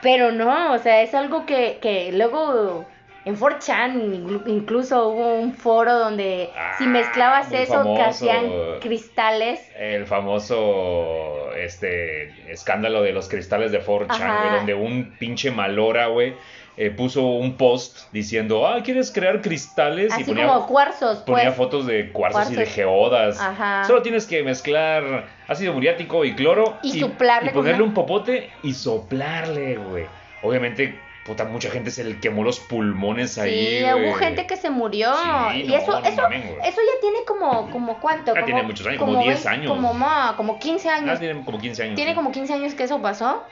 Pero 0.01 0.31
no, 0.31 0.73
o 0.73 0.77
sea, 0.79 1.01
es 1.01 1.13
algo 1.13 1.45
que, 1.45 1.77
que 1.81 2.11
luego 2.13 2.85
en 3.25 3.37
4chan 3.37 4.23
inclu- 4.23 4.43
incluso 4.47 5.09
hubo 5.09 5.35
un 5.35 5.53
foro 5.53 5.93
donde 5.99 6.49
si 6.77 6.85
Ah, 6.85 6.87
mezclabas 6.87 7.51
eso 7.51 7.55
que 7.55 7.67
famoso. 7.77 8.01
hacían 8.03 8.45
cristales. 8.79 9.59
El 9.77 10.05
famoso 10.05 11.51
este 11.55 12.51
escándalo 12.51 13.01
de 13.01 13.11
los 13.11 13.27
cristales 13.29 13.71
de 13.71 13.81
4chan, 13.83 14.21
Ajá. 14.21 14.39
güey, 14.41 14.55
donde 14.57 14.73
un 14.73 15.15
pinche 15.19 15.51
malora, 15.51 16.07
güey, 16.07 16.33
eh, 16.81 16.91
puso 16.91 17.23
un 17.25 17.57
post 17.57 18.09
diciendo, 18.13 18.65
ah, 18.65 18.81
¿quieres 18.81 19.11
crear 19.11 19.41
cristales? 19.41 20.13
Así 20.13 20.21
y 20.21 20.25
ponía, 20.25 20.47
como 20.47 20.65
cuarzos, 20.65 21.17
ponía 21.19 21.43
pues. 21.47 21.55
fotos 21.57 21.85
de 21.85 22.09
cuarzos, 22.13 22.47
y 22.47 22.51
de 22.51 22.55
Cuarzos. 22.55 22.73
geodas. 22.75 23.39
Ajá. 23.41 23.83
Solo 23.83 24.01
tienes 24.01 24.25
que 24.25 24.43
mezclar 24.43 25.25
ácido 25.47 25.73
muriático 25.73 26.23
y 26.23 26.35
cloro 26.35 26.77
Y 26.81 26.97
soplarle 27.01 27.51
y 27.51 27.53
ponerle 27.53 27.79
una- 27.81 27.89
un 27.89 27.93
popote 27.93 28.49
y 28.63 28.73
soplarle, 28.73 29.75
güey. 29.75 30.05
Obviamente, 30.41 30.97
puta, 31.25 31.43
mucha 31.43 31.69
gente 31.69 31.91
se 31.91 32.03
le 32.05 32.17
quemó 32.19 32.43
los 32.45 32.61
pulmones 32.61 33.37
ahí. 33.37 33.79
Sí, 33.79 33.83
hubo 33.93 34.13
gente 34.13 34.47
que 34.47 34.55
se 34.55 34.69
murió. 34.69 35.11
Sí, 35.51 35.63
y 35.63 35.67
no, 35.67 35.75
eso, 35.75 35.91
no 35.99 36.05
eso, 36.07 36.21
mamen, 36.21 36.43
eso 36.63 36.81
ya 36.81 37.01
tiene 37.01 37.19
como, 37.27 37.69
como 37.71 37.99
cuánto? 37.99 38.27
Ya 38.33 38.39
como, 38.41 38.45
tiene 38.45 38.63
muchos 38.63 38.87
años, 38.87 38.99
como 38.99 39.21
10 39.21 39.43
vein- 39.45 39.53
años. 39.59 39.71
Como, 39.71 39.93
ma, 39.93 40.33
como 40.37 40.59
15 40.59 40.89
Ah, 40.89 40.95
años. 40.95 41.19
tiene 41.19 41.43
como 41.43 41.59
15 41.59 41.83
años. 41.83 41.95
Tiene 41.95 42.11
sí. 42.11 42.15
como 42.15 42.31
15 42.31 42.53
años 42.53 42.73
que 42.73 42.83
eso 42.83 43.01
pasó. 43.01 43.43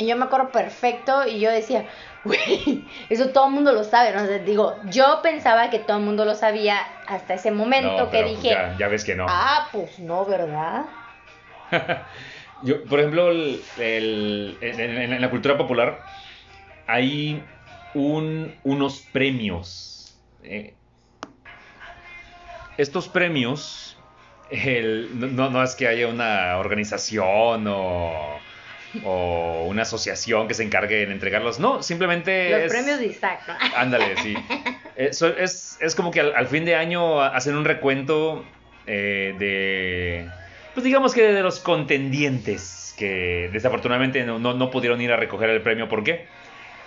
Y 0.00 0.06
yo 0.06 0.16
me 0.16 0.26
acuerdo 0.26 0.52
perfecto 0.52 1.26
y 1.26 1.40
yo 1.40 1.50
decía, 1.50 1.84
güey, 2.22 2.90
eso 3.08 3.30
todo 3.32 3.48
el 3.48 3.54
mundo 3.54 3.72
lo 3.72 3.84
sabe. 3.84 4.12
¿no? 4.14 4.22
O 4.24 4.26
sea, 4.26 4.38
digo, 4.40 4.82
yo 4.86 5.20
pensaba 5.22 5.70
que 5.70 5.78
todo 5.78 5.98
el 5.98 6.04
mundo 6.04 6.24
lo 6.24 6.34
sabía 6.34 6.78
hasta 7.06 7.34
ese 7.34 7.50
momento 7.50 8.04
No, 8.04 8.10
que 8.10 8.18
pues, 8.18 8.24
dije, 8.24 8.50
ya, 8.50 8.76
ya 8.78 8.88
ves 8.88 9.04
que 9.04 9.14
no. 9.14 9.26
ah, 9.26 9.68
pues 9.72 9.98
no, 10.00 10.24
¿verdad? 10.26 10.86
Yo, 12.60 12.84
por 12.88 13.00
ejemplo, 13.00 13.30
el- 13.30 13.70
el- 13.76 14.58
en, 14.60 14.80
en- 14.80 15.12
en 15.12 15.20
la 15.20 15.30
cultura 15.30 15.56
popular 15.56 16.04
hay 16.86 17.54
un- 17.92 18.60
unos 18.62 19.02
premios. 19.12 20.24
eh, 20.42 20.78
estos 22.76 23.08
premios, 23.08 24.04
el- 24.44 25.18
no, 25.18 25.50
no 25.50 25.62
es 25.62 25.74
que 25.76 25.88
haya 25.88 26.08
una 26.08 26.58
organización 26.58 27.66
o, 27.68 28.47
o 29.02 29.66
una 29.68 29.82
asociación 29.82 30.48
que 30.48 30.54
se 30.54 30.62
encargue 30.62 31.02
en 31.02 31.12
entregarlos, 31.12 31.58
no, 31.60 31.82
simplemente 31.82 32.50
Los 32.50 32.60
es- 32.62 32.72
premios 32.72 32.98
de 32.98 33.06
Isaac, 33.06 33.40
¿no? 33.46 33.54
Ándale, 33.76 34.16
sí. 34.16 34.34
Es, 34.96 35.78
es 35.80 35.94
como 35.94 36.10
que 36.10 36.20
al, 36.20 36.34
al 36.34 36.46
fin 36.48 36.64
de 36.64 36.74
año 36.74 37.20
hacen 37.22 37.54
un 37.56 37.64
recuento 37.64 38.44
eh, 38.86 39.34
de, 39.38 40.28
pues 40.74 40.82
digamos 40.84 41.14
que 41.14 41.22
de 41.32 41.42
los 41.42 41.60
contendientes 41.60 42.94
que 42.98 43.48
desafortunadamente 43.52 44.24
no, 44.24 44.38
no, 44.40 44.54
no 44.54 44.70
pudieron 44.70 45.00
ir 45.00 45.12
a 45.12 45.16
recoger 45.16 45.50
el 45.50 45.60
premio. 45.62 45.88
¿Por 45.88 46.02
qué? 46.02 46.26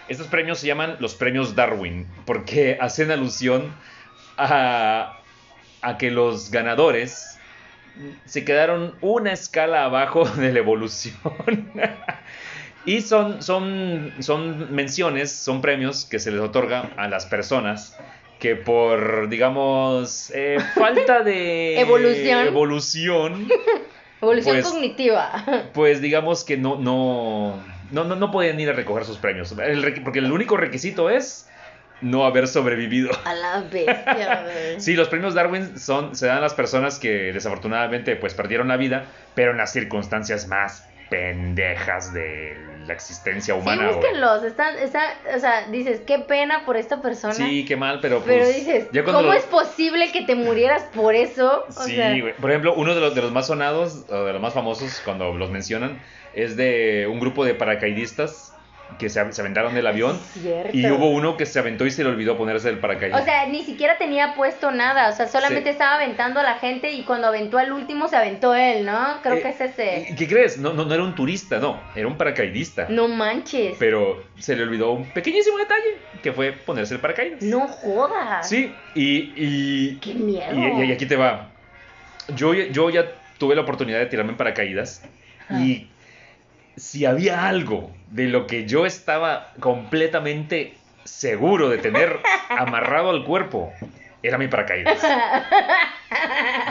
Estos 0.10 0.28
premios 0.28 0.60
se 0.60 0.68
llaman 0.68 0.98
los 1.00 1.16
premios 1.16 1.56
Darwin, 1.56 2.06
porque 2.26 2.78
hacen 2.82 3.12
alusión 3.12 3.74
a, 4.38 5.20
a 5.82 5.98
que 5.98 6.12
los 6.12 6.52
ganadores 6.52 7.40
se 8.26 8.44
quedaron 8.46 8.96
una 9.02 9.32
escala 9.34 9.86
abajo 9.86 10.26
de 10.38 10.52
la 10.54 10.60
evolución. 10.60 11.16
Y 12.86 13.02
son, 13.02 13.44
son, 13.44 14.12
son 14.20 14.74
menciones, 14.74 15.32
son 15.32 15.62
premios 15.62 16.06
que 16.06 16.18
se 16.20 16.32
les 16.32 16.42
otorga 16.42 16.90
a 16.98 17.08
las 17.08 17.26
personas 17.28 17.96
que 18.40 18.56
por, 18.56 19.30
digamos, 19.30 20.32
eh, 20.34 20.58
falta 20.76 21.22
de 21.22 21.80
Evolución. 21.80 22.48
evolución, 22.48 23.48
Evolución 24.22 24.56
Pues- 24.56 24.66
cognitiva. 24.68 25.44
pues 25.74 26.02
digamos 26.02 26.44
que 26.44 26.58
no, 26.58 26.76
no, 26.78 27.60
no, 27.92 28.04
no, 28.04 28.16
no 28.16 28.32
podían 28.32 28.60
ir 28.60 28.70
a 28.70 28.74
recoger 28.74 29.06
sus 29.06 29.18
premios. 29.18 29.52
El 29.60 30.02
porque 30.04 30.20
el 30.20 30.32
único 30.32 30.58
requisito 30.58 31.10
es 31.12 31.48
no 32.02 32.26
haber 32.26 32.48
sobrevivido. 32.48 33.12
A 33.26 33.34
la 33.34 33.62
bestia, 33.62 34.44
güey. 34.44 34.80
Sí, 34.82 34.96
los 34.96 35.08
premios 35.10 35.34
Darwin 35.34 35.78
son, 35.80 36.16
se 36.16 36.28
dan 36.28 36.38
a 36.38 36.42
las 36.42 36.54
personas 36.54 37.00
que 37.00 37.32
desafortunadamente 37.34 38.16
pues 38.16 38.34
perdieron 38.34 38.68
la 38.68 38.78
vida, 38.78 39.06
pero 39.36 39.52
en 39.52 39.58
las 39.58 39.72
circunstancias 39.72 40.48
más 40.48 40.88
pendejas 41.10 42.14
del 42.14 42.72
la 42.88 42.94
existencia 42.94 43.54
Sí, 43.54 43.60
humana. 43.60 43.84
güey. 43.90 43.96
búsquenlos. 43.98 44.44
Están, 44.44 44.76
está, 44.80 45.02
o 45.36 45.40
sea, 45.40 45.68
dices, 45.68 46.02
qué 46.08 46.18
pena 46.18 46.66
por 46.66 46.78
esta 46.78 47.00
persona. 47.00 47.34
Sí, 47.36 47.64
qué 47.66 47.76
mal, 47.76 48.00
pero 48.02 48.24
pero 48.26 48.44
pues, 48.44 48.56
dices, 48.56 48.88
ya 48.92 49.04
cuando 49.04 49.22
¿cómo 49.22 49.34
lo- 49.34 49.38
es 49.38 49.46
posible 49.46 50.12
que 50.12 50.24
te 50.24 50.34
murieras 50.34 50.84
por 50.96 51.14
eso? 51.14 51.66
O 51.68 51.72
Sí, 51.84 51.96
sea, 51.96 52.10
güey. 52.20 52.34
Por 52.34 52.50
ejemplo, 52.50 52.74
uno 52.76 52.96
de 52.96 53.02
los, 53.02 53.14
de 53.14 53.22
los 53.22 53.32
más 53.32 53.46
sonados, 53.48 54.06
o 54.10 54.24
de 54.24 54.34
los 54.34 54.42
más 54.42 54.56
famosos 54.56 55.00
cuando 55.06 55.32
los 55.34 55.52
mencionan, 55.52 56.02
es 56.34 56.56
de 56.58 57.08
un 57.12 57.20
grupo 57.20 57.46
de 57.46 57.54
paracaidistas 57.54 58.51
que 58.98 59.10
se, 59.10 59.32
se 59.32 59.42
aventaron 59.42 59.74
del 59.74 59.88
avión. 59.88 60.20
cierto. 60.34 60.70
Y 60.76 60.86
hubo 60.92 61.10
uno 61.10 61.38
que 61.38 61.46
se 61.46 61.60
aventó 61.60 61.86
y 61.86 61.92
se 61.92 62.04
le 62.04 62.10
olvidó 62.10 62.38
ponerse 62.38 62.70
el 62.70 62.80
paracaídas. 62.80 63.22
O 63.22 63.26
sea, 63.26 63.46
ni 63.48 63.64
siquiera 63.64 63.98
tenía 63.98 64.34
puesto 64.36 64.72
nada, 64.72 65.10
o 65.10 65.14
sea, 65.14 65.28
solamente 65.28 65.70
Sí. 65.70 65.74
estaba 65.74 65.96
aventando 65.96 66.40
a 66.40 66.44
la 66.44 66.56
gente 66.56 66.92
y 66.92 67.04
cuando 67.04 67.28
aventó 67.28 67.58
al 67.58 67.72
último 67.72 68.08
se 68.08 68.16
aventó 68.16 68.54
él, 68.56 68.86
¿no? 68.86 69.20
Creo 69.24 69.36
Eh, 69.36 69.42
que 69.42 69.50
es 69.50 69.62
ese. 69.62 70.08
¿Y 70.12 70.16
¿Qué 70.16 70.28
crees? 70.28 70.58
No, 70.58 70.74
no, 70.74 70.86
no 70.86 70.94
era 70.94 71.04
un 71.04 71.16
turista, 71.16 71.60
no, 71.60 71.80
era 71.96 72.08
un 72.08 72.18
paracaidista. 72.18 72.88
No 72.90 73.08
manches. 73.08 73.76
Pero 73.80 74.24
se 74.38 74.56
le 74.56 74.64
olvidó 74.64 74.92
un 74.92 75.06
pequeñísimo 75.12 75.58
detalle, 75.58 75.98
que 76.24 76.32
fue 76.32 76.52
ponerse 76.52 76.94
el 76.94 77.00
paracaídas. 77.00 77.42
No 77.42 77.68
jodas. 77.68 78.48
Sí, 78.48 78.74
y, 78.96 79.34
y, 79.36 79.98
Qué 80.02 80.14
miedo. 80.14 80.54
y, 80.84 80.86
y 80.86 80.92
aquí 80.92 81.06
te 81.06 81.16
va. 81.16 81.50
Yo, 82.36 82.54
yo 82.54 82.90
ya 82.90 83.06
tuve 83.38 83.56
la 83.56 83.62
oportunidad 83.62 84.00
de 84.00 84.06
tirarme 84.06 84.32
en 84.32 84.38
paracaídas 84.38 85.04
y 85.50 85.88
si 86.76 87.06
había 87.06 87.48
algo 87.48 87.92
de 88.10 88.26
lo 88.28 88.48
que 88.48 88.66
yo 88.66 88.86
estaba 88.86 89.52
completamente 89.60 90.74
seguro 91.04 91.70
de 91.70 91.78
tener 91.78 92.20
amarrado 92.50 93.10
al 93.10 93.24
cuerpo, 93.26 93.72
era 94.24 94.38
mi 94.38 94.48
paracaídas. 94.48 95.00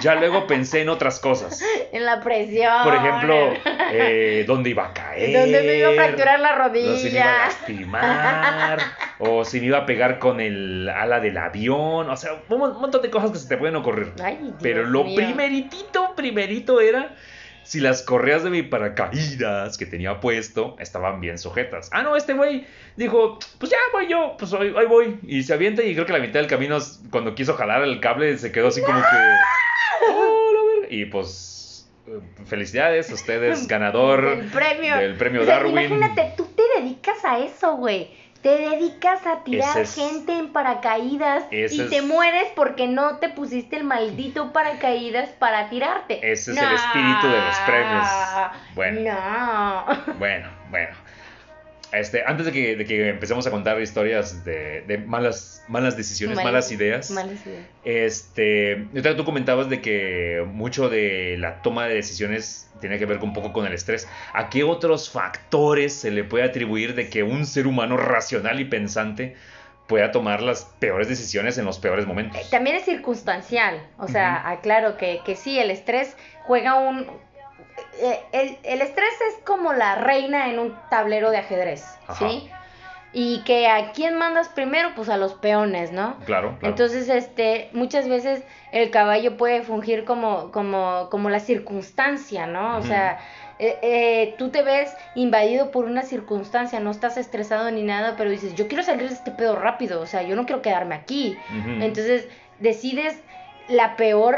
Ya 0.01 0.15
luego 0.15 0.47
pensé 0.47 0.83
en 0.83 0.89
otras 0.89 1.19
cosas. 1.19 1.61
En 1.93 2.05
la 2.05 2.21
presión. 2.21 2.73
Por 2.85 2.95
ejemplo, 2.95 3.53
eh, 3.93 4.45
dónde 4.47 4.71
iba 4.71 4.87
a 4.87 4.93
caer. 4.93 5.41
Donde 5.41 5.63
me 5.63 5.75
iba 5.77 5.91
a 5.91 5.93
fracturar 5.95 6.41
la 6.41 6.51
o 6.55 6.57
si 6.65 6.71
me 6.71 6.79
iba 6.79 7.25
a 7.25 7.33
rodilla. 7.33 7.39
lastimar, 7.47 8.79
o 9.19 9.45
si 9.45 9.61
me 9.61 9.67
iba 9.67 9.79
a 9.79 9.87
pegar 9.87 10.19
con 10.19 10.41
el 10.41 10.89
ala 10.89 11.19
del 11.21 11.37
avión, 11.39 12.09
o 12.09 12.17
sea, 12.17 12.35
un 12.49 12.59
mon- 12.59 12.81
montón 12.81 13.03
de 13.03 13.11
cosas 13.11 13.33
que 13.33 13.39
se 13.39 13.49
te 13.49 13.57
pueden 13.57 13.77
ocurrir. 13.77 14.13
Ay, 14.23 14.53
Pero 14.63 14.85
lo 14.85 15.05
mío. 15.05 15.17
primeritito, 15.17 16.15
primerito 16.15 16.81
era 16.81 17.15
si 17.63 17.81
las 17.81 18.03
correas 18.03 18.43
de 18.43 18.51
mi 18.51 18.63
paracaídas 18.63 19.79
que 19.79 19.87
tenía 19.87 20.21
puesto 20.21 20.77
estaban 20.81 21.21
bien 21.21 21.39
sujetas. 21.39 21.89
Ah, 21.93 22.03
no, 22.03 22.17
este 22.17 22.33
güey 22.35 22.67
dijo, 22.97 23.39
pues 23.59 23.71
ya 23.71 23.79
voy 23.93 24.09
yo, 24.09 24.35
pues 24.39 24.53
ahí, 24.55 24.75
ahí 24.77 24.87
voy. 24.87 25.19
Y 25.27 25.43
se 25.43 25.55
avienta 25.55 25.83
y 25.83 25.95
creo 25.95 26.07
que 26.07 26.13
la 26.13 26.19
mitad 26.19 26.41
del 26.41 26.47
camino, 26.49 26.79
cuando 27.11 27.35
quiso 27.35 27.55
jalar 27.55 27.83
el 27.83 28.01
cable, 28.01 28.37
se 28.39 28.51
quedó 28.53 28.69
así 28.69 28.81
como 28.83 28.99
que... 29.01 29.17
"Oh, 30.11 30.51
la 30.55 30.81
verga". 30.81 30.95
Y 30.95 31.05
pues, 31.07 31.89
eh, 32.09 32.19
felicidades, 32.47 33.11
usted 33.13 33.43
es 33.45 33.69
ganador 33.69 34.37
Del 34.37 34.47
premio. 34.51 34.97
del 34.97 35.15
premio 35.17 35.43
O 35.43 35.45
sea, 35.45 35.57
Darwin. 35.57 35.79
Imagínate, 35.93 36.33
tú 36.37 36.47
te 36.57 36.63
dedicas 36.81 37.25
a 37.25 37.39
eso, 37.39 37.77
güey. 37.77 38.11
Te 38.43 38.57
dedicas 38.57 39.27
a 39.27 39.45
tirar 39.45 39.79
es- 39.79 39.95
gente 39.95 40.33
en 40.33 40.51
paracaídas 40.53 41.45
Ese 41.51 41.75
y 41.75 41.81
es- 41.83 41.91
te 41.91 42.01
mueres 42.03 42.49
porque 42.57 42.87
no 42.89 43.19
te 43.19 43.29
pusiste 43.29 43.77
el 43.77 43.85
maldito 43.85 44.53
paracaídas 44.53 45.29
para 45.31 45.69
tirarte. 45.69 46.15
Ese 46.23 46.53
es 46.53 46.57
el 46.57 46.73
espíritu 46.73 47.27
de 47.29 47.41
los 47.41 47.57
premios. 47.67 48.09
Bueno. 48.75 49.13
No. 49.13 50.15
Bueno, 50.19 50.49
bueno. 50.71 50.97
Este, 51.93 52.23
antes 52.25 52.47
de 52.47 52.53
que, 52.53 52.77
de 52.77 52.85
que 52.85 53.09
empecemos 53.09 53.47
a 53.47 53.51
contar 53.51 53.81
historias 53.81 54.45
de, 54.45 54.83
de 54.83 54.99
malas, 54.99 55.65
malas 55.69 55.97
decisiones, 55.97 56.37
malas, 56.37 56.71
ideas, 56.71 57.11
Malas 57.11 57.45
ideas. 57.45 57.67
este, 57.85 58.87
tú 59.17 59.25
comentabas 59.25 59.69
de 59.69 59.81
que 59.81 60.45
mucho 60.47 60.89
de 60.89 61.37
la 61.39 61.63
toma 61.63 61.87
de 61.87 61.95
decisiones 61.95 62.71
tiene 62.81 62.99
que 62.99 63.07
ver 63.07 63.19
un 63.19 63.33
poco 63.33 63.53
con 63.53 63.67
el 63.67 63.73
estrés. 63.73 64.09
¿A 64.33 64.49
qué 64.51 64.63
otros 64.65 65.11
factores 65.11 65.95
se 65.95 66.11
le 66.11 66.25
puede 66.25 66.45
atribuir 66.45 66.95
de 66.95 67.09
que 67.09 67.23
un 67.23 67.45
ser 67.45 67.67
humano 67.67 67.97
racional 67.97 68.61
y 68.61 68.65
pensante 68.65 69.37
pueda 69.89 70.13
tomar 70.13 70.41
las 70.43 70.65
peores 70.79 71.09
decisiones 71.09 71.59
en 71.59 71.65
los 71.65 71.81
peores 71.81 72.07
momentos? 72.07 72.41
Eh, 72.41 72.47
También 72.51 72.77
es 72.77 72.85
circunstancial, 72.85 73.85
o 73.99 74.07
sea, 74.07 74.49
aclaro 74.49 74.97
que, 74.97 75.21
que 75.27 75.35
sí, 75.35 75.59
el 75.59 75.71
estrés 75.71 76.17
juega 76.45 76.77
un... 76.77 77.07
eh, 78.01 78.21
El, 78.33 78.59
el 78.63 78.83
estrés 78.83 79.13
es 79.31 79.45
como 79.45 79.73
la 79.73 79.97
reina 79.97 80.49
en 80.49 80.59
un 80.59 80.77
tablero 80.91 81.31
de 81.31 81.39
ajedrez, 81.39 81.85
Ajá. 82.07 82.29
¿sí? 82.29 82.51
Y 83.13 83.43
que 83.43 83.67
a 83.67 83.91
quién 83.91 84.17
mandas 84.17 84.49
primero, 84.49 84.91
pues 84.95 85.09
a 85.09 85.17
los 85.17 85.35
peones, 85.35 85.91
¿no? 85.91 86.17
Claro, 86.27 86.57
claro. 86.59 86.59
Entonces, 86.63 87.09
este, 87.09 87.69
muchas 87.73 88.09
veces 88.09 88.45
el 88.71 88.91
caballo 88.91 89.37
puede 89.37 89.63
fungir 89.63 90.05
como, 90.05 90.53
como, 90.53 91.09
como 91.11 91.29
la 91.29 91.41
circunstancia, 91.41 92.47
¿no? 92.47 92.77
O 92.77 92.83
sea, 92.83 93.19
eh, 93.59 93.79
eh, 93.83 94.35
tú 94.39 94.51
te 94.51 94.63
ves 94.63 94.95
invadido 95.17 95.73
por 95.73 95.87
una 95.87 96.03
circunstancia, 96.03 96.79
no 96.79 96.93
estás 96.93 97.17
estresado 97.17 97.71
ni 97.73 97.83
nada, 97.83 98.15
pero 98.17 98.31
dices, 98.31 98.55
yo 98.55 98.69
quiero 98.69 98.85
salir 98.85 99.09
de 99.09 99.15
este 99.15 99.33
pedo 99.33 99.57
rápido, 99.57 100.01
o 100.01 100.07
sea, 100.07 100.23
yo 100.23 100.37
no 100.37 100.47
quiero 100.47 100.63
quedarme 100.63 100.95
aquí. 100.95 101.37
Entonces, 101.81 102.29
decides 102.61 103.21
la 103.71 103.97
peor, 103.97 104.37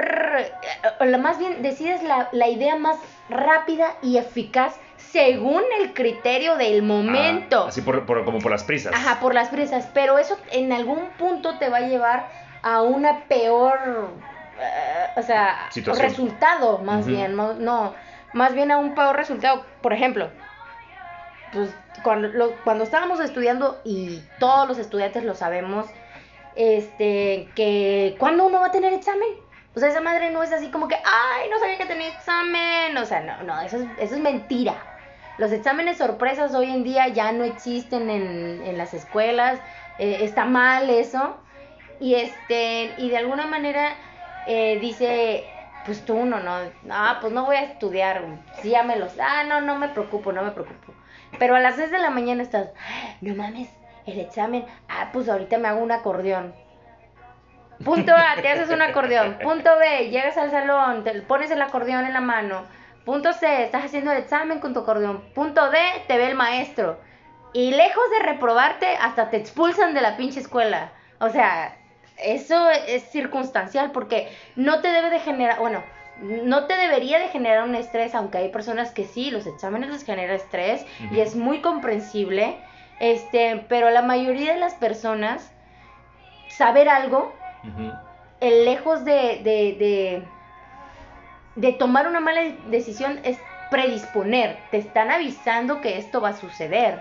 o 1.00 1.04
la 1.04 1.18
más 1.18 1.38
bien, 1.38 1.62
decides 1.62 2.02
la, 2.02 2.28
la 2.32 2.48
idea 2.48 2.76
más 2.76 2.98
rápida 3.28 3.96
y 4.02 4.18
eficaz 4.18 4.78
según 4.96 5.62
el 5.80 5.94
criterio 5.94 6.56
del 6.56 6.82
momento. 6.82 7.64
Ah, 7.64 7.68
así 7.68 7.80
por, 7.82 8.04
por- 8.06 8.24
como 8.24 8.38
por 8.38 8.50
las 8.52 8.64
prisas. 8.64 8.92
Ajá, 8.94 9.20
por 9.20 9.34
las 9.34 9.48
prisas, 9.48 9.88
pero 9.92 10.18
eso 10.18 10.36
en 10.50 10.72
algún 10.72 11.10
punto 11.16 11.58
te 11.58 11.68
va 11.70 11.78
a 11.78 11.88
llevar 11.88 12.28
a 12.62 12.82
una 12.82 13.24
peor, 13.24 14.14
eh, 14.60 15.06
o 15.16 15.22
sea, 15.22 15.68
Situación. 15.70 16.06
resultado, 16.08 16.78
más 16.78 17.06
bien, 17.06 17.34
no, 17.34 17.54
no, 17.54 17.94
más 18.32 18.54
bien 18.54 18.70
a 18.70 18.76
un 18.76 18.94
peor 18.94 19.16
resultado. 19.16 19.64
Por 19.80 19.92
ejemplo, 19.92 20.30
pues 21.50 21.74
cuando, 22.02 22.28
lo- 22.28 22.56
cuando 22.62 22.84
estábamos 22.84 23.20
estudiando, 23.20 23.80
y 23.84 24.24
todos 24.38 24.68
los 24.68 24.78
estudiantes 24.78 25.24
lo 25.24 25.34
sabemos, 25.34 25.86
este, 26.54 27.48
que 27.54 28.16
cuando 28.18 28.46
uno 28.46 28.60
va 28.60 28.66
a 28.66 28.70
tener 28.72 28.92
examen, 28.92 29.28
o 29.74 29.80
sea, 29.80 29.88
esa 29.88 30.00
madre 30.00 30.30
no 30.30 30.42
es 30.42 30.52
así 30.52 30.70
como 30.70 30.88
que, 30.88 30.96
ay, 30.96 31.48
no 31.50 31.58
sabía 31.58 31.78
que 31.78 31.86
tenía 31.86 32.08
examen, 32.08 32.96
o 32.96 33.06
sea, 33.06 33.20
no, 33.20 33.42
no, 33.42 33.60
eso 33.62 33.78
es, 33.78 33.84
eso 33.98 34.14
es 34.16 34.20
mentira. 34.20 34.74
Los 35.38 35.50
exámenes 35.52 35.96
sorpresas 35.98 36.54
hoy 36.54 36.70
en 36.70 36.84
día 36.84 37.08
ya 37.08 37.32
no 37.32 37.44
existen 37.44 38.10
en, 38.10 38.62
en 38.62 38.76
las 38.76 38.92
escuelas, 38.94 39.60
eh, 39.98 40.18
está 40.20 40.44
mal 40.44 40.90
eso, 40.90 41.36
y 41.98 42.14
este, 42.16 42.94
y 42.98 43.08
de 43.10 43.16
alguna 43.16 43.46
manera 43.46 43.96
eh, 44.44 44.78
dice, 44.80 45.48
pues 45.84 46.04
tú 46.04 46.24
no, 46.26 46.40
no, 46.40 46.70
ah, 46.90 47.18
pues 47.20 47.32
no 47.32 47.46
voy 47.46 47.56
a 47.56 47.62
estudiar, 47.64 48.26
sí 48.60 48.70
ya 48.70 48.82
me 48.82 48.96
los, 48.96 49.18
ah, 49.18 49.44
no, 49.44 49.60
no 49.62 49.76
me 49.78 49.88
preocupo, 49.88 50.32
no 50.32 50.42
me 50.42 50.50
preocupo. 50.50 50.92
Pero 51.38 51.54
a 51.56 51.60
las 51.60 51.76
6 51.76 51.90
de 51.90 51.98
la 51.98 52.10
mañana 52.10 52.42
estás, 52.42 52.68
"Ah, 52.78 53.16
no 53.22 53.34
mames, 53.34 53.70
el 54.06 54.20
examen, 54.20 54.64
ah, 54.88 55.10
pues 55.12 55.28
ahorita 55.28 55.58
me 55.58 55.68
hago 55.68 55.80
un 55.80 55.92
acordeón. 55.92 56.54
Punto 57.84 58.12
A, 58.14 58.40
te 58.40 58.48
haces 58.48 58.70
un 58.70 58.82
acordeón. 58.82 59.38
Punto 59.42 59.70
B, 59.78 60.10
llegas 60.10 60.36
al 60.36 60.50
salón, 60.50 61.04
te 61.04 61.20
pones 61.22 61.50
el 61.50 61.60
acordeón 61.60 62.06
en 62.06 62.12
la 62.12 62.20
mano. 62.20 62.64
Punto 63.04 63.32
C, 63.32 63.64
estás 63.64 63.84
haciendo 63.84 64.12
el 64.12 64.18
examen 64.18 64.60
con 64.60 64.72
tu 64.72 64.80
acordeón. 64.80 65.22
Punto 65.34 65.70
D, 65.70 65.78
te 66.06 66.16
ve 66.16 66.28
el 66.28 66.36
maestro. 66.36 67.00
Y 67.52 67.72
lejos 67.72 68.04
de 68.10 68.24
reprobarte, 68.24 68.86
hasta 69.00 69.30
te 69.30 69.36
expulsan 69.36 69.94
de 69.94 70.00
la 70.00 70.16
pinche 70.16 70.40
escuela. 70.40 70.92
O 71.18 71.28
sea, 71.28 71.76
eso 72.18 72.70
es 72.70 73.02
circunstancial 73.10 73.90
porque 73.90 74.28
no 74.54 74.80
te 74.80 74.88
debe 74.88 75.10
de 75.10 75.18
generar, 75.18 75.58
bueno, 75.58 75.82
no 76.20 76.66
te 76.66 76.76
debería 76.76 77.18
de 77.18 77.28
generar 77.28 77.64
un 77.64 77.74
estrés, 77.74 78.14
aunque 78.14 78.38
hay 78.38 78.48
personas 78.50 78.92
que 78.92 79.04
sí, 79.04 79.30
los 79.30 79.46
exámenes 79.46 79.90
les 79.90 80.04
genera 80.04 80.34
estrés 80.34 80.86
y 81.10 81.20
es 81.20 81.34
muy 81.34 81.60
comprensible. 81.60 82.58
Este, 83.02 83.64
pero 83.68 83.90
la 83.90 84.02
mayoría 84.02 84.54
de 84.54 84.60
las 84.60 84.74
personas 84.74 85.50
saber 86.46 86.88
algo 86.88 87.34
el 88.40 88.64
lejos 88.64 89.04
de, 89.04 89.40
de, 89.42 89.76
de, 89.76 90.22
de 91.56 91.72
tomar 91.72 92.06
una 92.06 92.20
mala 92.20 92.42
decisión 92.68 93.18
es 93.24 93.38
predisponer, 93.70 94.56
te 94.70 94.76
están 94.76 95.10
avisando 95.10 95.80
que 95.80 95.98
esto 95.98 96.20
va 96.20 96.28
a 96.28 96.36
suceder. 96.36 97.00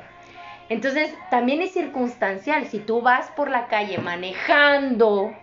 Entonces, 0.69 1.13
también 1.29 1.61
es 1.61 1.73
circunstancial, 1.73 2.65
si 2.65 2.79
tú 2.79 3.01
vas 3.01 3.27
por 3.31 3.51
la 3.51 3.67
calle 3.67 3.99
manejando 3.99 5.35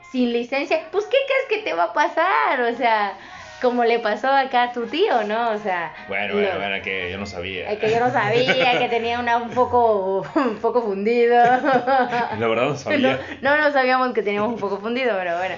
sin 0.00 0.32
licencia, 0.32 0.78
pues 0.92 1.04
¿qué 1.06 1.18
crees 1.26 1.60
que 1.62 1.70
te 1.70 1.76
va 1.76 1.84
a 1.84 1.92
pasar? 1.92 2.62
O 2.62 2.74
sea, 2.74 3.18
como 3.60 3.84
le 3.84 3.98
pasó 3.98 4.28
acá 4.28 4.64
a 4.64 4.72
tu 4.72 4.86
tío, 4.86 5.24
¿no? 5.24 5.50
O 5.50 5.58
sea, 5.58 5.92
Bueno, 6.08 6.34
bueno, 6.34 6.56
bueno, 6.56 6.82
que 6.82 7.10
yo 7.10 7.18
no 7.18 7.26
sabía. 7.26 7.70
el 7.70 7.78
que 7.78 7.90
yo 7.90 8.00
no 8.00 8.10
sabía, 8.10 8.78
que 8.78 8.88
tenía 8.88 9.18
una, 9.20 9.38
un 9.38 9.50
poco 9.50 10.26
un 10.34 10.56
poco 10.58 10.82
fundido. 10.82 11.36
La 12.38 12.46
verdad 12.48 12.64
no 12.68 12.76
sabía. 12.76 13.18
No, 13.40 13.56
no, 13.56 13.62
no 13.62 13.72
sabíamos 13.72 14.12
que 14.12 14.22
teníamos 14.22 14.52
un 14.52 14.58
poco 14.58 14.78
fundido, 14.78 15.16
pero 15.18 15.36
bueno. 15.38 15.54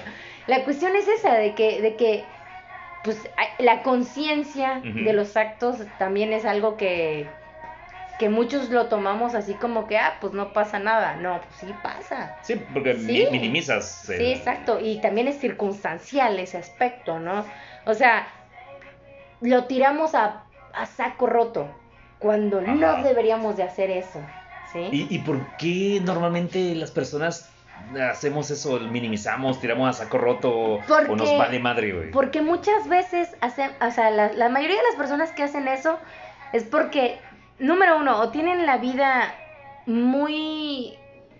La 0.47 0.63
cuestión 0.63 0.95
es 0.95 1.07
esa, 1.07 1.35
de 1.35 1.53
que, 1.53 1.81
de 1.81 1.95
que 1.95 2.25
pues 3.01 3.29
la 3.59 3.81
conciencia 3.83 4.81
de 4.83 5.13
los 5.13 5.37
actos 5.37 5.77
también 5.97 6.33
es 6.33 6.43
algo 6.45 6.75
que, 6.75 7.38
que 8.19 8.29
muchos 8.29 8.69
lo 8.69 8.85
tomamos 8.87 9.33
así 9.33 9.53
como 9.55 9.87
que, 9.87 9.97
ah, 9.97 10.17
pues 10.21 10.33
no 10.33 10.53
pasa 10.53 10.77
nada. 10.77 11.15
No, 11.15 11.39
pues 11.41 11.55
sí 11.61 11.73
pasa. 11.81 12.37
Sí, 12.43 12.61
porque 12.73 12.95
Sí. 12.95 13.27
minimizas. 13.31 14.03
Sí, 14.05 14.13
exacto. 14.33 14.79
Y 14.79 14.99
también 15.01 15.27
es 15.29 15.39
circunstancial 15.39 16.37
ese 16.37 16.57
aspecto, 16.57 17.19
¿no? 17.19 17.45
O 17.85 17.93
sea, 17.93 18.27
lo 19.41 19.63
tiramos 19.65 20.15
a, 20.15 20.43
a 20.73 20.85
saco 20.85 21.25
roto. 21.27 21.67
cuando 22.19 22.59
Ajá. 22.59 22.73
no 22.73 23.01
deberíamos 23.03 23.55
de 23.55 23.63
hacer 23.63 23.89
eso, 23.89 24.19
¿sí? 24.73 24.89
¿Y, 24.91 25.07
¿Y 25.15 25.19
por 25.19 25.39
qué 25.55 26.01
normalmente 26.03 26.75
las 26.75 26.91
personas 26.91 27.49
hacemos 28.11 28.51
eso? 28.51 28.77
Minimizamos, 28.81 29.61
tiramos 29.61 29.87
a 29.89 30.03
saco 30.03 30.17
roto 30.17 30.51
o 30.51 31.15
nos 31.15 31.37
vale 31.37 31.59
madre, 31.59 31.93
güey. 31.93 32.11
Porque 32.11 32.41
muchas 32.41 32.89
veces 32.89 33.29
hacen, 33.39 33.71
o 33.81 33.89
sea, 33.91 34.09
la, 34.11 34.33
la 34.33 34.49
mayoría 34.49 34.75
de 34.75 34.83
las 34.83 34.95
personas 34.95 35.31
que 35.31 35.43
hacen 35.43 35.69
eso 35.69 35.97
es 36.51 36.65
porque, 36.65 37.19
número 37.59 37.97
uno, 37.99 38.19
o 38.19 38.29
tienen 38.29 38.65
la 38.65 38.77
vida 38.77 39.35
muy, 39.85 40.93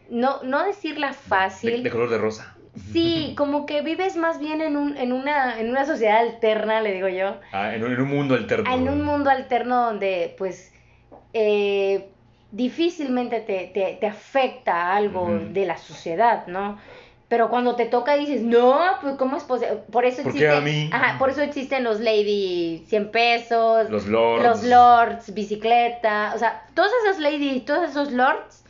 no, 0.09 0.41
no 0.43 0.63
decirla 0.65 1.07
De, 1.09 1.13
fácil. 1.13 1.83
de 1.83 1.89
color 1.89 2.09
de 2.09 2.17
rosa. 2.17 2.55
Sí, 2.91 3.33
como 3.37 3.65
que 3.65 3.81
vives 3.81 4.15
más 4.15 4.39
bien 4.39 4.61
en, 4.61 4.77
un, 4.77 4.97
en, 4.97 5.11
una, 5.13 5.59
en 5.59 5.69
una 5.69 5.85
sociedad 5.85 6.19
alterna, 6.19 6.81
le 6.81 6.93
digo 6.93 7.07
yo. 7.07 7.35
Ah, 7.51 7.73
en, 7.75 7.83
un, 7.83 7.93
en 7.93 8.01
un 8.01 8.09
mundo 8.09 8.35
alterno. 8.35 8.73
En 8.73 8.87
un 8.89 9.01
mundo 9.03 9.29
alterno 9.29 9.85
donde, 9.85 10.35
pues, 10.37 10.73
eh, 11.33 12.09
difícilmente 12.51 13.41
te, 13.41 13.69
te, 13.73 13.97
te 13.99 14.07
afecta 14.07 14.95
algo 14.95 15.29
de 15.51 15.65
la 15.65 15.77
sociedad, 15.77 16.47
¿no? 16.47 16.79
Pero 17.29 17.49
cuando 17.49 17.75
te 17.75 17.85
toca 17.85 18.15
dices, 18.15 18.41
no, 18.41 18.79
pues, 19.01 19.15
¿cómo 19.15 19.37
es 19.37 19.43
posible? 19.43 19.83
Por 19.91 20.03
eso 20.03 20.23
¿Por 20.23 20.33
qué 20.33 20.39
existe, 20.39 20.57
a 20.57 20.61
mí? 20.61 20.89
Ajá, 20.91 21.17
por 21.19 21.29
eso 21.29 21.41
existen 21.41 21.83
los 21.83 21.99
Lady 21.99 22.83
100 22.87 23.11
pesos, 23.11 23.89
Los 23.89 24.07
lords. 24.07 24.43
los 24.43 24.63
lords, 24.63 25.33
bicicleta, 25.33 26.31
o 26.35 26.39
sea, 26.39 26.65
todos 26.73 26.91
esos 27.05 27.19
lady, 27.21 27.61
todos 27.61 27.87
esos 27.89 28.11
lords, 28.11 28.65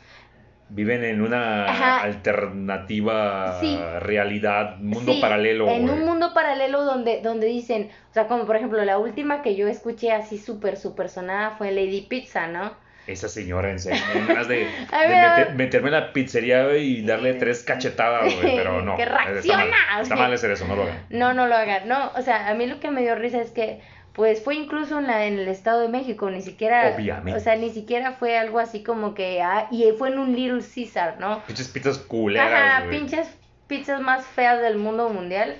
Viven 0.72 1.02
en 1.02 1.20
una 1.20 1.64
Ajá. 1.64 2.00
alternativa 2.02 3.58
Sí. 3.60 3.76
realidad, 4.00 4.76
mundo 4.78 5.14
Sí, 5.14 5.20
paralelo. 5.20 5.68
En 5.68 5.90
un 5.90 6.04
mundo 6.04 6.32
paralelo 6.32 6.84
donde, 6.84 7.20
donde 7.22 7.48
dicen, 7.48 7.90
o 8.10 8.14
sea, 8.14 8.28
como 8.28 8.44
por 8.46 8.54
ejemplo, 8.54 8.84
la 8.84 8.98
última 8.98 9.42
que 9.42 9.56
yo 9.56 9.66
escuché 9.66 10.12
así 10.12 10.38
súper, 10.38 10.76
súper 10.76 11.08
sonada 11.08 11.56
fue 11.58 11.72
Lady 11.72 12.02
Pizza, 12.02 12.46
¿no? 12.46 12.72
Esa 13.06 13.28
señora, 13.28 13.70
en 13.70 13.78
serio. 13.80 14.00
ganas 14.26 14.46
de, 14.48 14.66
meter- 14.92 15.54
meterme 15.54 15.88
en 15.88 15.94
la 15.94 16.12
pizzería 16.12 16.76
y 16.76 17.02
darle 17.02 17.34
tres 17.34 17.62
cachetadas, 17.62 18.34
güey. 18.36 18.56
Pero 18.56 18.82
no. 18.82 18.96
Que 18.96 19.02
Está 19.02 19.16
mal, 19.16 19.32
reacciona, 19.32 19.64
está 20.02 20.16
mal 20.16 20.32
hacer 20.32 20.50
eso, 20.52 20.66
no 20.66 20.76
lo 20.76 20.82
hagan. 20.84 21.06
No, 21.10 21.34
no 21.34 21.46
lo 21.46 21.56
hagan. 21.56 21.88
No, 21.88 22.12
o 22.16 22.22
sea, 22.22 22.48
a 22.48 22.54
mí 22.54 22.66
lo 22.66 22.78
que 22.78 22.90
me 22.90 23.00
dio 23.02 23.14
risa 23.16 23.40
es 23.40 23.50
que, 23.50 23.80
pues, 24.12 24.42
fue 24.44 24.54
incluso 24.54 24.98
en, 24.98 25.06
la, 25.06 25.24
en 25.26 25.38
el 25.38 25.48
Estado 25.48 25.80
de 25.80 25.88
México, 25.88 26.30
ni 26.30 26.42
siquiera, 26.42 26.92
Obviamente. 26.94 27.38
o 27.38 27.42
sea, 27.42 27.56
ni 27.56 27.70
siquiera 27.70 28.12
fue 28.12 28.36
algo 28.38 28.58
así 28.58 28.82
como 28.82 29.14
que, 29.14 29.40
ah, 29.42 29.66
y 29.70 29.84
fue 29.98 30.10
en 30.10 30.18
un 30.18 30.34
Little 30.36 30.62
Caesar, 30.62 31.16
¿no? 31.18 31.42
Pinches 31.46 31.68
pizzas 31.68 31.98
culeras, 31.98 32.80
Ajá, 32.82 32.90
pinches 32.90 33.28
pizzas 33.66 34.00
más 34.00 34.24
feas 34.26 34.60
del 34.60 34.76
mundo 34.76 35.08
mundial. 35.08 35.56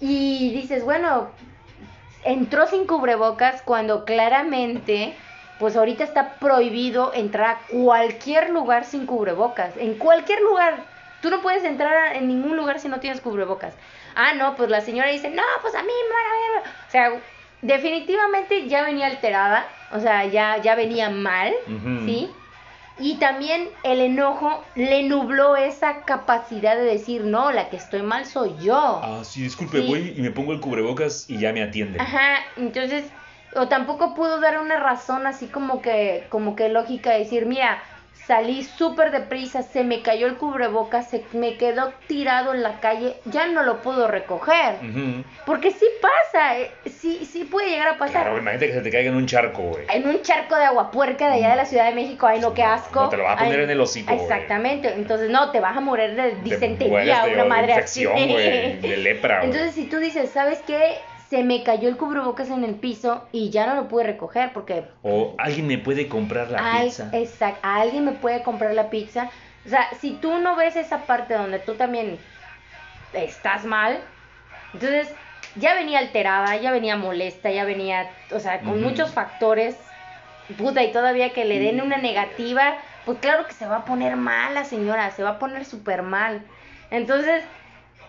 Y 0.00 0.50
dices, 0.54 0.82
bueno, 0.82 1.30
entró 2.24 2.66
sin 2.66 2.86
cubrebocas 2.86 3.62
cuando 3.62 4.04
claramente, 4.06 5.14
pues 5.60 5.76
ahorita 5.76 6.04
está 6.04 6.38
prohibido 6.38 7.12
entrar 7.12 7.46
a 7.50 7.66
cualquier 7.66 8.48
lugar 8.48 8.86
sin 8.86 9.04
cubrebocas. 9.04 9.76
En 9.76 9.98
cualquier 9.98 10.40
lugar. 10.40 10.86
Tú 11.20 11.28
no 11.28 11.42
puedes 11.42 11.64
entrar 11.64 11.94
a- 11.94 12.14
en 12.14 12.28
ningún 12.28 12.56
lugar 12.56 12.80
si 12.80 12.88
no 12.88 12.98
tienes 12.98 13.20
cubrebocas. 13.20 13.76
Ah, 14.14 14.32
no, 14.32 14.56
pues 14.56 14.70
la 14.70 14.80
señora 14.80 15.10
dice, 15.10 15.28
no, 15.28 15.42
pues 15.60 15.74
a 15.74 15.82
mí, 15.82 15.92
me 16.08 16.14
van 16.14 16.26
a 16.26 16.62
ver". 16.62 16.72
O 16.88 16.90
sea, 16.90 17.22
definitivamente 17.60 18.68
ya 18.68 18.82
venía 18.82 19.04
alterada. 19.06 19.70
O 19.90 20.00
sea, 20.00 20.24
ya, 20.24 20.56
ya 20.62 20.74
venía 20.76 21.10
mal. 21.10 21.52
¿sí? 22.06 22.36
Y 22.96 23.18
también 23.18 23.68
el 23.82 24.00
enojo 24.00 24.64
le 24.74 25.02
nubló 25.02 25.56
esa 25.56 26.06
capacidad 26.06 26.74
de 26.74 26.84
decir, 26.84 27.24
no, 27.24 27.52
la 27.52 27.68
que 27.68 27.76
estoy 27.76 28.00
mal 28.00 28.24
soy 28.24 28.58
yo. 28.58 29.00
Ah, 29.04 29.20
sí, 29.24 29.42
disculpe, 29.42 29.82
Sí. 29.82 29.86
voy 29.88 30.14
y 30.16 30.22
me 30.22 30.30
pongo 30.30 30.52
el 30.54 30.60
cubrebocas 30.60 31.28
y 31.28 31.38
ya 31.38 31.52
me 31.52 31.62
atienden. 31.62 32.00
Ajá, 32.00 32.36
entonces, 32.56 33.12
o 33.54 33.68
tampoco 33.68 34.14
pudo 34.14 34.40
dar 34.40 34.58
una 34.58 34.78
razón 34.78 35.26
así 35.26 35.46
como 35.46 35.82
que, 35.82 36.24
como 36.28 36.56
que 36.56 36.68
lógica, 36.68 37.10
decir, 37.10 37.46
mira, 37.46 37.82
salí 38.26 38.62
súper 38.62 39.10
deprisa, 39.10 39.62
se 39.62 39.82
me 39.82 40.02
cayó 40.02 40.28
el 40.28 40.36
cubrebocas, 40.36 41.10
se 41.10 41.24
me 41.32 41.56
quedó 41.56 41.92
tirado 42.06 42.54
en 42.54 42.62
la 42.62 42.78
calle, 42.78 43.16
ya 43.24 43.48
no 43.48 43.64
lo 43.64 43.82
puedo 43.82 44.06
recoger. 44.06 44.76
Porque 45.44 45.72
sí 45.72 45.86
pasa, 46.00 46.58
eh, 46.58 46.70
sí, 46.86 47.26
sí 47.28 47.42
puede 47.44 47.70
llegar 47.70 47.88
a 47.88 47.98
pasar. 47.98 48.22
Claro, 48.22 48.38
imagínate 48.38 48.68
que 48.68 48.72
se 48.74 48.82
te 48.82 48.90
caiga 48.90 49.10
en 49.10 49.16
un 49.16 49.26
charco, 49.26 49.62
güey. 49.62 49.86
En 49.92 50.08
un 50.08 50.22
charco 50.22 50.54
de 50.54 50.64
agua 50.64 50.92
puerca 50.92 51.26
de 51.26 51.34
allá 51.34 51.50
de 51.50 51.56
la 51.56 51.64
Ciudad 51.64 51.86
de 51.86 51.94
México, 51.94 52.26
ay 52.28 52.38
no, 52.38 52.54
qué 52.54 52.62
asco. 52.62 53.00
no 53.02 53.08
te 53.08 53.16
lo 53.16 53.24
va 53.24 53.32
a 53.32 53.36
poner 53.36 53.58
Ay, 53.58 53.64
en 53.64 53.70
el 53.70 53.80
hocico. 53.80 54.12
Exactamente, 54.12 54.92
entonces 54.94 55.28
no, 55.28 55.50
te 55.50 55.58
vas 55.58 55.76
a 55.76 55.80
morir 55.80 56.14
de 56.14 56.30
Te 56.30 56.36
disentería, 56.42 57.24
de 57.24 57.34
una 57.34 57.46
madre 57.46 57.72
infección, 57.72 58.14
así. 58.14 58.32
güey, 58.32 58.76
de 58.78 58.96
lepra, 58.98 59.38
güey. 59.38 59.50
Entonces, 59.50 59.74
si 59.74 59.86
tú 59.86 59.98
dices, 59.98 60.30
¿sabes 60.30 60.60
qué? 60.64 60.98
Se 61.30 61.44
me 61.44 61.62
cayó 61.62 61.88
el 61.88 61.96
cubrebocas 61.96 62.50
en 62.50 62.64
el 62.64 62.74
piso 62.74 63.28
y 63.32 63.50
ya 63.50 63.66
no 63.66 63.76
lo 63.76 63.88
pude 63.88 64.04
recoger 64.04 64.52
porque 64.52 64.84
O 65.02 65.34
alguien 65.38 65.68
me 65.68 65.78
puede 65.78 66.08
comprar 66.08 66.50
la 66.50 66.58
pizza. 66.58 67.10
exact- 67.12 67.60
alguien 67.62 68.04
me 68.04 68.12
puede 68.12 68.42
comprar 68.42 68.74
la 68.74 68.90
pizza. 68.90 69.30
O 69.64 69.68
sea, 69.68 69.88
si 70.00 70.16
tú 70.16 70.38
no 70.38 70.56
ves 70.56 70.74
esa 70.76 71.06
parte 71.06 71.34
donde 71.34 71.60
tú 71.60 71.76
también 71.76 72.18
estás 73.12 73.64
mal, 73.64 74.00
entonces 74.72 75.14
ya 75.56 75.74
venía 75.74 75.98
alterada, 75.98 76.56
ya 76.56 76.72
venía 76.72 76.96
molesta, 76.96 77.50
ya 77.50 77.64
venía, 77.64 78.10
o 78.32 78.40
sea, 78.40 78.62
con 78.64 78.80
muchos 78.82 79.10
factores. 79.12 79.76
Puta, 80.58 80.82
y 80.82 80.90
todavía 80.92 81.32
que 81.32 81.44
le 81.44 81.60
den 81.60 81.80
una 81.80 81.96
negativa, 81.98 82.76
pues 83.04 83.18
claro 83.18 83.46
que 83.46 83.54
se 83.54 83.66
va 83.66 83.78
a 83.78 83.84
poner 83.84 84.16
mal 84.16 84.54
la 84.54 84.64
señora, 84.64 85.10
se 85.12 85.22
va 85.22 85.30
a 85.30 85.38
poner 85.38 85.64
súper 85.64 86.02
mal. 86.02 86.42
Entonces, 86.90 87.44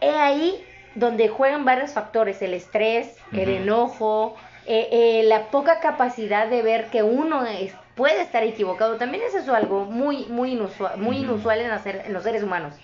he 0.01 0.09
ahí 0.09 0.70
donde 0.93 1.29
juegan 1.29 1.65
varios 1.65 1.93
factores, 1.93 2.41
el 2.41 2.53
estrés, 2.53 3.25
el 3.33 3.49
Ujú. 3.49 3.57
enojo, 3.63 4.35
eh, 4.65 4.89
eh, 4.91 5.23
la 5.23 5.49
poca 5.51 5.79
capacidad 5.79 6.47
de 6.47 6.61
ver 6.61 6.89
que 6.89 7.03
uno 7.03 7.45
es- 7.45 7.75
puede 7.95 8.21
estar 8.21 8.43
equivocado. 8.43 8.97
También 8.97 9.23
es 9.23 9.35
eso 9.35 9.53
algo 9.55 9.85
muy, 9.85 10.27
muy 10.27 10.51
inusual, 10.53 10.97
muy 10.99 11.17
Ujú. 11.17 11.25
inusual 11.25 11.61
en, 11.61 11.71
hacer, 11.71 12.03
en 12.05 12.13
los 12.13 12.23
seres 12.23 12.43
humanos. 12.43 12.75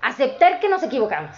Aceptar 0.00 0.60
que 0.60 0.68
nos 0.68 0.82
equivocamos. 0.82 1.36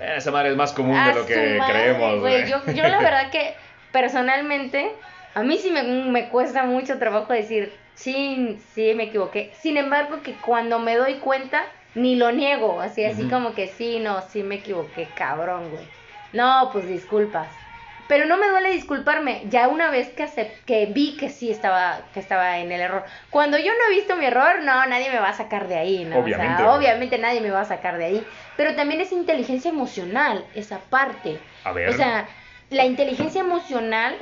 Esa 0.00 0.30
madre 0.30 0.50
es 0.50 0.56
más 0.56 0.72
común 0.72 0.96
A 0.96 1.08
de 1.08 1.14
lo 1.14 1.26
que 1.26 1.34
madre, 1.58 1.82
creemos, 1.82 2.20
güey. 2.20 2.46
Yo, 2.46 2.56
yo 2.74 2.86
la 2.88 2.98
verdad 3.02 3.30
que 3.30 3.56
personalmente, 3.90 4.96
a 5.34 5.42
mí 5.42 5.58
sí 5.58 5.70
me, 5.70 5.82
me 5.82 6.28
cuesta 6.28 6.64
mucho 6.64 6.98
trabajo 6.98 7.32
decir, 7.32 7.80
sí, 7.94 8.58
sí, 8.72 8.94
me 8.94 9.04
equivoqué. 9.04 9.52
Sin 9.54 9.76
embargo, 9.76 10.22
que 10.22 10.40
cuando 10.40 10.78
me 10.78 10.96
doy 10.96 11.18
cuenta, 11.20 11.64
ni 11.94 12.16
lo 12.16 12.32
niego. 12.32 12.80
Así, 12.80 13.04
así 13.04 13.26
como 13.28 13.54
que 13.54 13.68
sí, 13.68 13.98
no, 14.00 14.22
sí 14.22 14.42
me 14.42 14.56
equivoqué, 14.56 15.14
cabrón, 15.14 15.70
güey. 15.70 15.90
No, 16.32 16.70
pues 16.72 16.86
disculpas. 16.86 17.58
Pero 18.06 18.26
no 18.26 18.36
me 18.36 18.48
duele 18.48 18.70
disculparme, 18.70 19.42
ya 19.46 19.68
una 19.68 19.90
vez 19.90 20.10
que, 20.10 20.24
acep- 20.24 20.64
que 20.66 20.86
vi 20.86 21.16
que 21.16 21.28
sí 21.30 21.50
estaba, 21.50 22.10
que 22.12 22.20
estaba 22.20 22.58
en 22.58 22.70
el 22.72 22.80
error. 22.80 23.04
Cuando 23.30 23.58
yo 23.58 23.72
no 23.72 23.86
he 23.90 23.94
visto 23.94 24.16
mi 24.16 24.26
error, 24.26 24.62
no, 24.62 24.84
nadie 24.86 25.10
me 25.10 25.18
va 25.20 25.30
a 25.30 25.32
sacar 25.34 25.68
de 25.68 25.76
ahí, 25.76 26.04
¿no? 26.04 26.18
Obviamente, 26.18 26.62
O 26.62 26.66
sea, 26.66 26.74
obviamente 26.74 27.18
nadie 27.18 27.40
me 27.40 27.50
va 27.50 27.60
a 27.62 27.64
sacar 27.64 27.96
de 27.98 28.04
ahí. 28.04 28.28
Pero 28.56 28.74
también 28.74 29.00
es 29.00 29.12
inteligencia 29.12 29.70
emocional, 29.70 30.46
esa 30.52 30.80
parte. 30.90 31.44
A 31.64 31.72
ver. 31.72 31.88
O 31.88 31.92
sea, 31.92 32.28
la 32.70 32.84
inteligencia 32.84 33.40
emocional 33.40 34.16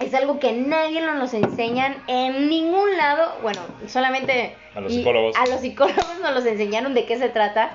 es 0.00 0.14
algo 0.14 0.38
que 0.38 0.52
nadie 0.52 1.00
nos 1.00 1.32
enseñan 1.34 1.96
en 2.06 2.48
ningún 2.48 2.96
lado. 2.96 3.36
Bueno, 3.42 3.60
solamente 3.86 4.56
A 4.74 4.80
los 4.80 4.92
psicólogos. 4.92 5.36
A 5.36 5.46
los 5.46 5.60
psicólogos 5.60 6.20
nos 6.22 6.34
los 6.34 6.46
enseñaron 6.46 6.94
de 6.94 7.06
qué 7.06 7.18
se 7.18 7.28
trata. 7.28 7.70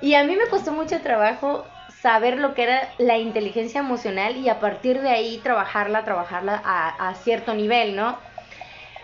Y 0.00 0.14
a 0.14 0.24
mí 0.24 0.36
me 0.36 0.46
costó 0.48 0.72
mucho 0.72 1.00
trabajo 1.00 1.64
saber 2.02 2.38
lo 2.38 2.52
que 2.52 2.64
era 2.64 2.90
la 2.98 3.16
inteligencia 3.16 3.80
emocional 3.80 4.36
y 4.36 4.50
a 4.50 4.60
partir 4.60 5.00
de 5.00 5.08
ahí 5.08 5.38
trabajarla, 5.42 6.04
trabajarla 6.04 6.60
a, 6.62 7.08
a 7.08 7.14
cierto 7.14 7.54
nivel, 7.54 7.96
¿no? 7.96 8.18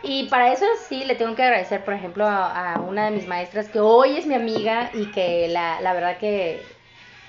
Y 0.03 0.25
para 0.25 0.53
eso 0.53 0.67
sí 0.89 1.05
le 1.05 1.15
tengo 1.15 1.35
que 1.35 1.43
agradecer, 1.43 1.83
por 1.85 1.95
ejemplo, 1.95 2.27
a, 2.27 2.75
a 2.75 2.81
una 2.81 3.07
de 3.07 3.11
mis 3.13 3.27
maestras 3.27 3.69
que 3.69 3.81
hoy 3.81 4.17
es 4.17 4.27
mi 4.27 4.35
amiga 4.35 4.91
y 4.93 5.07
que 5.13 5.49
la, 5.49 5.81
la 5.81 5.95
verdad 5.95 6.19
que 6.19 6.63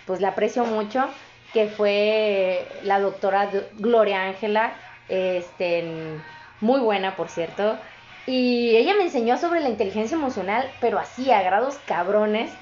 pues 0.06 0.20
la 0.20 0.30
aprecio 0.30 0.66
mucho, 0.66 1.08
que 1.54 1.68
fue 1.68 2.66
la 2.84 3.00
doctora 3.00 3.50
Gloria 3.78 4.24
Ángela, 4.24 4.74
este, 5.12 6.26
muy 6.60 6.80
buena 6.82 7.16
por 7.16 7.30
cierto. 7.30 7.82
Y 8.26 8.76
ella 8.78 8.96
me 8.96 9.04
enseñó 9.04 9.38
sobre 9.38 9.62
la 9.62 9.70
inteligencia 9.70 10.16
emocional, 10.16 10.78
pero 10.80 11.00
así 11.00 11.32
a 11.32 11.42
grados 11.44 11.80
cabrones. 11.80 12.60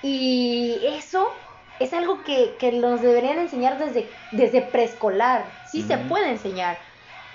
Y 0.00 0.84
eso 0.98 1.48
es 1.78 1.92
algo 1.92 2.22
que, 2.24 2.56
que 2.58 2.72
nos 2.72 3.00
deberían 3.02 3.38
enseñar 3.38 3.78
desde, 3.78 4.26
desde 4.30 4.62
preescolar. 4.62 5.60
Sí 5.64 5.82
se 5.82 5.98
puede 5.98 6.30
enseñar. 6.30 6.78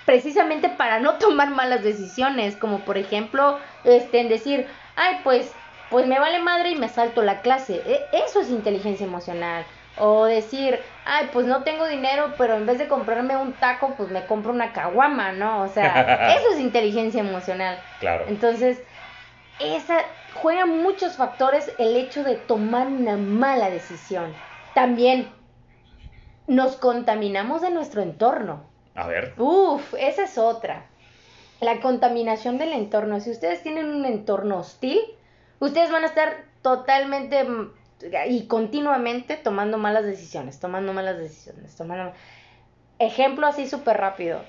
Precisamente 0.05 0.69
para 0.69 0.99
no 0.99 1.17
tomar 1.19 1.49
malas 1.51 1.83
decisiones, 1.83 2.57
como 2.57 2.85
por 2.85 2.97
ejemplo, 2.97 3.59
este, 3.83 4.21
en 4.21 4.29
decir, 4.29 4.67
ay, 4.95 5.17
pues, 5.23 5.59
pues 5.89 6.07
me 6.07 6.19
vale 6.19 6.39
madre 6.39 6.71
y 6.71 6.75
me 6.77 6.89
salto 6.89 7.21
la 7.23 7.41
clase. 7.41 7.83
E- 7.85 8.09
Eso 8.13 8.41
es 8.41 8.49
inteligencia 8.49 9.05
emocional. 9.05 9.67
O 9.99 10.25
decir, 10.25 10.79
ay, 11.05 11.29
pues 11.33 11.45
no 11.47 11.63
tengo 11.63 11.87
dinero, 11.87 12.33
pero 12.37 12.55
en 12.55 12.65
vez 12.65 12.77
de 12.77 12.87
comprarme 12.87 13.35
un 13.35 13.53
taco, 13.53 13.95
pues 13.97 14.09
me 14.09 14.25
compro 14.25 14.51
una 14.51 14.73
caguama, 14.73 15.31
¿no? 15.31 15.61
O 15.63 15.67
sea, 15.67 16.33
eso 16.37 16.51
es 16.53 16.59
inteligencia 16.59 17.21
emocional. 17.21 17.79
Claro. 17.99 18.25
Entonces, 18.27 18.81
esa 19.59 19.99
juega 20.35 20.65
muchos 20.67 21.15
factores 21.17 21.71
el 21.79 21.95
hecho 21.95 22.23
de 22.23 22.35
tomar 22.35 22.87
una 22.87 23.17
mala 23.17 23.69
decisión. 23.71 24.33
También 24.75 25.29
nos 26.45 26.75
contaminamos 26.75 27.61
de 27.61 27.71
nuestro 27.71 28.01
entorno. 28.03 28.63
A 28.95 29.07
ver. 29.07 29.33
Uf, 29.37 29.93
esa 29.99 30.23
es 30.23 30.37
otra. 30.37 30.85
la 31.59 31.79
contaminación 31.81 32.57
del 32.59 32.73
entorno. 32.73 33.19
Si 33.19 33.31
ustedes 33.31 33.63
tienen 33.63 33.89
un 33.89 34.05
entorno 34.05 34.59
hostil, 34.59 34.99
ustedes 35.59 35.91
van 35.91 36.03
a 36.03 36.07
estar 36.07 36.43
totalmente 36.61 37.43
mm, 37.43 37.71
y 38.27 38.47
continuamente 38.47 39.37
tomando 39.37 39.77
malas 39.77 40.05
decisiones, 40.05 40.59
tomando 40.59 40.93
malas 40.93 41.17
decisiones, 41.17 41.75
tomando... 41.75 42.13
Ejemplo 42.99 43.45
así 43.45 43.67
súper 43.67 43.97
rápido. 43.97 44.41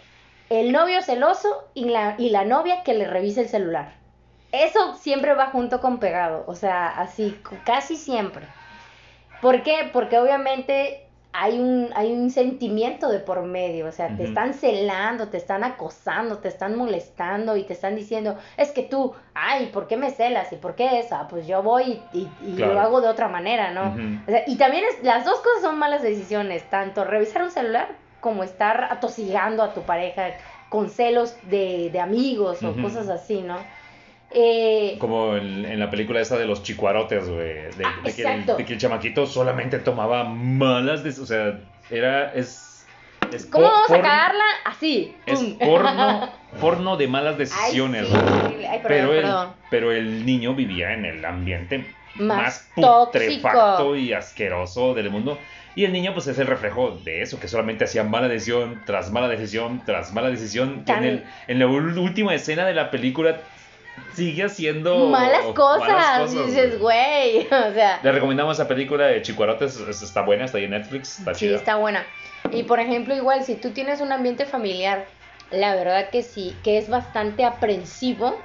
El 0.49 0.73
novio 0.73 1.03
celoso 1.03 1.69
y 1.75 1.87
la, 1.87 2.15
y 2.19 2.31
la 2.31 2.45
novia 2.45 2.83
que 2.83 2.95
le 2.95 3.07
revisa 3.07 3.43
el 3.43 3.49
celular. 3.49 3.95
Eso 4.53 4.97
siempre 4.97 5.35
va 5.35 5.51
junto 5.51 5.81
con 5.81 5.99
pegado, 5.99 6.45
o 6.47 6.55
sea, 6.55 6.89
así, 6.89 7.39
casi 7.65 7.97
siempre. 7.97 8.47
¿Por 9.43 9.63
qué? 9.63 9.91
Porque 9.93 10.19
obviamente 10.19 11.08
hay 11.33 11.59
un, 11.59 11.91
hay 11.95 12.13
un 12.13 12.31
sentimiento 12.31 13.09
de 13.09 13.21
por 13.21 13.43
medio, 13.43 13.87
o 13.87 13.93
sea, 13.93 14.17
te 14.17 14.25
están 14.25 14.55
celando, 14.55 15.29
te 15.29 15.37
están 15.37 15.63
acosando, 15.63 16.39
te 16.39 16.49
están 16.49 16.77
molestando 16.77 17.57
y 17.57 17.65
te 17.65 17.75
están 17.75 17.97
diciendo, 17.97 18.37
es 18.57 18.71
que 18.71 18.83
tú, 18.83 19.15
ay, 19.35 19.67
¿por 19.67 19.87
qué 19.87 19.97
me 19.97 20.11
celas? 20.11 20.53
¿Y 20.53 20.57
por 20.57 20.75
qué 20.75 21.01
eso? 21.01 21.15
Ah, 21.15 21.29
pues 21.29 21.47
yo 21.47 21.63
voy 21.63 22.01
y, 22.13 22.29
lo 22.57 22.81
hago 22.81 23.01
de 23.01 23.09
otra 23.09 23.29
manera, 23.29 23.71
¿no? 23.73 23.95
o 24.27 24.31
sea, 24.31 24.43
y 24.47 24.57
también 24.57 24.85
es, 24.85 25.05
las 25.05 25.25
dos 25.25 25.39
cosas 25.41 25.63
son 25.63 25.79
malas 25.79 26.03
decisiones, 26.03 26.69
tanto 26.71 27.05
revisar 27.05 27.43
un 27.43 27.51
celular 27.51 27.89
como 28.21 28.43
estar 28.43 28.85
atosigando 28.91 29.63
a 29.63 29.75
tu 29.75 29.83
pareja 29.83 30.33
con 30.71 30.91
celos 30.91 31.37
de, 31.45 31.91
de 31.93 32.01
amigos 32.01 32.63
o 32.63 32.75
cosas 32.83 33.09
así, 33.09 33.43
¿no? 33.43 33.59
Eh, 34.31 34.97
Como 34.99 35.37
en, 35.37 35.79
la 35.79 35.91
película 35.91 36.21
esa 36.21 36.37
de 36.37 36.47
los 36.47 36.63
chicuarotes, 36.63 37.29
güey. 37.29 37.55
De, 37.77 37.85
ah, 37.85 38.03
que 38.65 38.73
el, 38.73 38.79
chamaquito 38.79 39.27
solamente 39.27 39.79
tomaba 39.79 40.25
malas 40.25 41.03
decisiones. 41.03 41.31
O 41.31 41.35
sea, 41.35 41.97
era. 41.97 42.33
Es, 42.35 42.87
es 43.33 43.47
¿Cómo 43.47 43.65
vamos 43.65 43.91
a 43.91 44.01
cagarla? 44.03 44.45
Así. 44.65 45.15
Es 45.25 45.41
porno, 45.59 46.31
porno 46.61 46.97
de 46.97 47.09
malas 47.09 47.39
decisiones, 47.39 48.07
pero, 48.87 49.15
el, 49.15 49.27
pero 49.71 49.93
el 49.93 50.27
niño 50.27 50.55
vivía 50.55 50.93
en 50.93 51.07
el 51.07 51.25
ambiente 51.25 51.87
más, 52.17 52.69
putrefacto 52.75 53.97
y 53.97 54.13
asqueroso 54.13 54.95
del 54.95 55.11
mundo. 55.11 55.39
Y 55.75 55.85
el 55.85 55.93
niño, 55.93 56.13
pues, 56.13 56.27
es 56.27 56.39
el 56.39 56.49
reflejo 56.49 56.99
de 57.05 57.23
eso, 57.23 57.39
que 57.39 57.47
solamente 57.47 57.85
hacía 57.85 58.03
mala 58.03 58.29
decisión 58.29 58.83
tras 58.85 59.13
mala 59.13 59.29
decisión 59.29 59.83
tras 59.87 60.13
mala 60.13 60.29
decisión. 60.29 60.83
En, 60.87 61.05
el, 61.05 61.25
en 61.47 61.59
la 61.61 61.67
última 61.67 62.35
escena 62.35 62.67
de 62.67 62.75
la 62.75 62.91
película 62.91 63.39
sigue 64.15 64.45
haciendo 64.45 65.09
malas 65.09 65.47
cosas. 65.55 66.33
dices, 66.33 66.79
güey, 66.79 67.47
o 67.47 67.73
sea. 67.73 68.01
Le 68.03 68.13
recomendamos 68.13 68.59
esa 68.59 68.69
película 68.69 69.07
de 69.07 69.23
Chicuarotes, 69.23 69.79
está 69.79 70.23
buena, 70.23 70.45
está 70.45 70.59
ahí 70.59 70.65
en 70.65 70.71
Netflix, 70.71 71.19
está 71.19 71.35
Sí, 71.35 71.53
está 71.53 71.77
buena. 71.77 72.05
Y 72.53 72.63
por 72.65 72.81
ejemplo, 72.81 73.15
igual, 73.15 73.45
si 73.45 73.55
tú 73.55 73.71
tienes 73.71 74.01
un 74.01 74.13
ambiente 74.13 74.47
familiar, 74.47 75.07
la 75.51 75.75
verdad 75.75 76.11
que 76.11 76.23
sí, 76.23 76.57
que 76.63 76.79
es 76.79 76.89
bastante 76.89 77.45
aprensivo, 77.45 78.39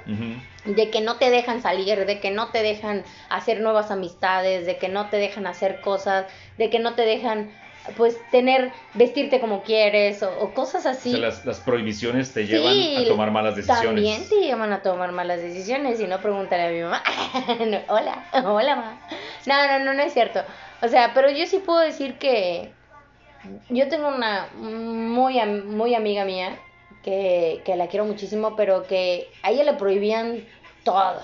de 0.64 0.90
que 0.90 1.00
no 1.00 1.16
te 1.16 1.30
dejan 1.30 1.60
salir, 1.60 2.06
de 2.06 2.20
que 2.20 2.30
no 2.30 2.48
te 2.48 2.62
dejan 2.62 3.04
hacer 3.28 3.60
nuevas 3.60 3.90
amistades, 3.90 4.66
de 4.66 4.78
que 4.78 4.88
no 4.88 5.10
te 5.10 5.18
dejan 5.18 5.46
hacer 5.46 5.80
cosas, 5.80 6.26
de 6.56 6.70
que 6.70 6.78
no 6.78 6.94
te 6.94 7.02
dejan 7.02 7.50
pues 7.96 8.18
tener, 8.30 8.72
vestirte 8.94 9.40
como 9.40 9.62
quieres 9.62 10.22
o, 10.22 10.54
cosas 10.54 10.86
así. 10.86 11.14
O 11.14 11.18
sea, 11.18 11.42
las, 11.44 11.60
prohibiciones 11.60 12.32
te 12.32 12.46
llevan 12.46 13.04
a 13.04 13.08
tomar 13.08 13.30
malas 13.30 13.56
decisiones. 13.56 13.84
También 13.84 14.28
te 14.28 14.36
llevan 14.40 14.72
a 14.72 14.82
tomar 14.82 15.12
malas 15.12 15.40
decisiones 15.40 16.00
y 16.00 16.06
no 16.06 16.20
pregúntale 16.20 16.62
a 16.62 16.70
mi 16.70 16.80
mamá. 16.80 17.02
hola, 17.88 18.24
hola 18.44 18.76
mamá. 18.76 19.00
No, 19.46 19.66
no, 19.66 19.84
no, 19.84 19.94
no 19.94 20.02
es 20.02 20.12
cierto. 20.12 20.40
O 20.82 20.88
sea, 20.88 21.12
pero 21.14 21.30
yo 21.30 21.46
sí 21.46 21.58
puedo 21.58 21.80
decir 21.80 22.14
que 22.18 22.72
yo 23.68 23.88
tengo 23.88 24.08
una 24.08 24.48
muy, 24.56 25.38
muy 25.44 25.94
amiga 25.94 26.24
mía 26.24 26.58
que, 27.02 27.60
que 27.64 27.76
la 27.76 27.88
quiero 27.88 28.06
muchísimo, 28.06 28.56
pero 28.56 28.86
que 28.86 29.28
a 29.42 29.50
ella 29.50 29.64
le 29.64 29.74
prohibían 29.74 30.44
todo 30.84 31.20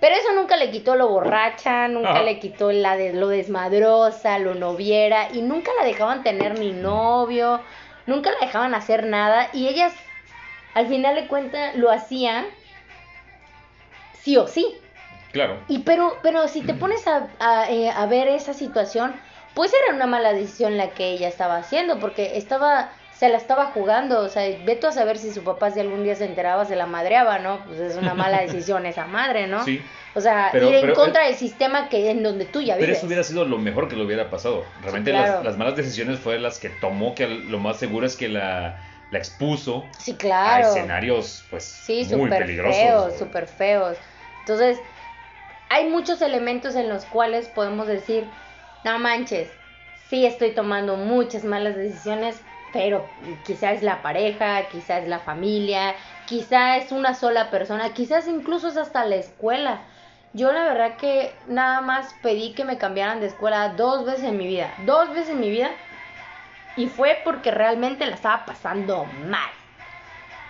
pero 0.00 0.14
eso 0.14 0.32
nunca 0.32 0.56
le 0.56 0.70
quitó 0.70 0.96
lo 0.96 1.08
borracha, 1.08 1.86
nunca 1.88 2.22
le 2.22 2.38
quitó 2.38 2.72
la 2.72 2.96
de, 2.96 3.12
lo 3.12 3.28
desmadrosa, 3.28 4.38
lo 4.38 4.54
noviera, 4.54 5.28
y 5.32 5.42
nunca 5.42 5.70
la 5.78 5.86
dejaban 5.86 6.22
tener 6.22 6.58
ni 6.58 6.72
novio, 6.72 7.60
nunca 8.06 8.30
la 8.30 8.46
dejaban 8.46 8.74
hacer 8.74 9.04
nada, 9.04 9.50
y 9.52 9.68
ellas, 9.68 9.92
al 10.74 10.86
final 10.86 11.14
de 11.16 11.28
cuentas, 11.28 11.76
lo 11.76 11.90
hacían 11.90 12.46
sí 14.20 14.36
o 14.36 14.46
sí. 14.46 14.78
Claro. 15.32 15.58
Y 15.68 15.80
pero, 15.80 16.16
pero 16.22 16.48
si 16.48 16.62
te 16.62 16.74
pones 16.74 17.06
a, 17.06 17.28
a, 17.38 17.70
eh, 17.70 17.90
a 17.90 18.06
ver 18.06 18.26
esa 18.28 18.54
situación, 18.54 19.14
pues 19.54 19.72
era 19.74 19.94
una 19.94 20.06
mala 20.06 20.32
decisión 20.32 20.76
la 20.76 20.90
que 20.90 21.10
ella 21.10 21.28
estaba 21.28 21.56
haciendo, 21.56 21.98
porque 21.98 22.36
estaba 22.38 22.90
se 23.20 23.28
la 23.28 23.36
estaba 23.36 23.66
jugando, 23.66 24.20
o 24.20 24.30
sea, 24.30 24.44
veto 24.64 24.88
a 24.88 24.92
saber 24.92 25.18
si 25.18 25.30
su 25.30 25.44
papá 25.44 25.70
si 25.70 25.78
algún 25.78 26.04
día 26.04 26.16
se 26.16 26.24
enteraba 26.24 26.64
se 26.64 26.74
la 26.74 26.86
madreaba, 26.86 27.38
¿no? 27.38 27.62
Pues 27.66 27.78
es 27.78 27.96
una 27.96 28.14
mala 28.14 28.40
decisión 28.46 28.86
esa 28.86 29.06
madre, 29.06 29.46
¿no? 29.46 29.62
Sí. 29.62 29.82
O 30.14 30.22
sea, 30.22 30.50
ir 30.54 30.74
en 30.74 30.94
contra 30.94 31.26
del 31.26 31.34
sistema 31.34 31.90
que 31.90 32.10
en 32.10 32.22
donde 32.22 32.46
tú 32.46 32.62
ya 32.62 32.76
vives. 32.76 32.86
Pero 32.86 32.96
eso 32.96 33.06
hubiera 33.06 33.22
sido 33.22 33.44
lo 33.44 33.58
mejor 33.58 33.90
que 33.90 33.96
le 33.96 34.06
hubiera 34.06 34.30
pasado. 34.30 34.64
Realmente 34.80 35.12
las, 35.12 35.58
malas 35.58 35.76
decisiones 35.76 36.18
fueron 36.18 36.44
las 36.44 36.58
que 36.58 36.70
tomó, 36.70 37.14
que 37.14 37.26
lo 37.26 37.58
más 37.58 37.76
seguro 37.76 38.06
es 38.06 38.16
que 38.16 38.30
la, 38.30 38.80
la 39.10 39.18
expuso 39.18 39.84
sí, 39.98 40.14
claro. 40.14 40.68
a 40.68 40.70
escenarios, 40.70 41.44
pues, 41.50 41.64
sí, 41.64 42.08
muy 42.16 42.30
peligrosos. 42.30 42.74
feos, 42.74 43.18
súper 43.18 43.46
feos. 43.46 43.98
Entonces, 44.38 44.78
hay 45.68 45.90
muchos 45.90 46.22
elementos 46.22 46.74
en 46.74 46.88
los 46.88 47.04
cuales 47.04 47.48
podemos 47.48 47.86
decir, 47.86 48.24
no 48.82 48.98
manches, 48.98 49.50
sí 50.08 50.24
estoy 50.24 50.52
tomando 50.52 50.96
muchas 50.96 51.44
malas 51.44 51.76
decisiones, 51.76 52.40
pero 52.72 53.10
quizás 53.44 53.78
es 53.78 53.82
la 53.82 54.02
pareja, 54.02 54.68
quizás 54.68 55.02
es 55.02 55.08
la 55.08 55.20
familia, 55.20 55.94
quizás 56.24 56.84
es 56.84 56.92
una 56.92 57.14
sola 57.14 57.50
persona, 57.50 57.92
quizás 57.94 58.28
incluso 58.28 58.68
es 58.68 58.76
hasta 58.76 59.04
la 59.04 59.16
escuela. 59.16 59.82
Yo 60.32 60.52
la 60.52 60.64
verdad 60.64 60.96
que 60.96 61.42
nada 61.46 61.80
más 61.80 62.14
pedí 62.14 62.54
que 62.54 62.64
me 62.64 62.78
cambiaran 62.78 63.20
de 63.20 63.26
escuela 63.26 63.70
dos 63.70 64.04
veces 64.06 64.24
en 64.24 64.36
mi 64.36 64.46
vida, 64.46 64.74
dos 64.78 65.10
veces 65.10 65.30
en 65.30 65.40
mi 65.40 65.50
vida, 65.50 65.76
y 66.74 66.88
fue 66.88 67.20
porque 67.24 67.50
realmente 67.50 68.06
la 68.06 68.14
estaba 68.14 68.46
pasando 68.46 69.06
mal, 69.06 69.50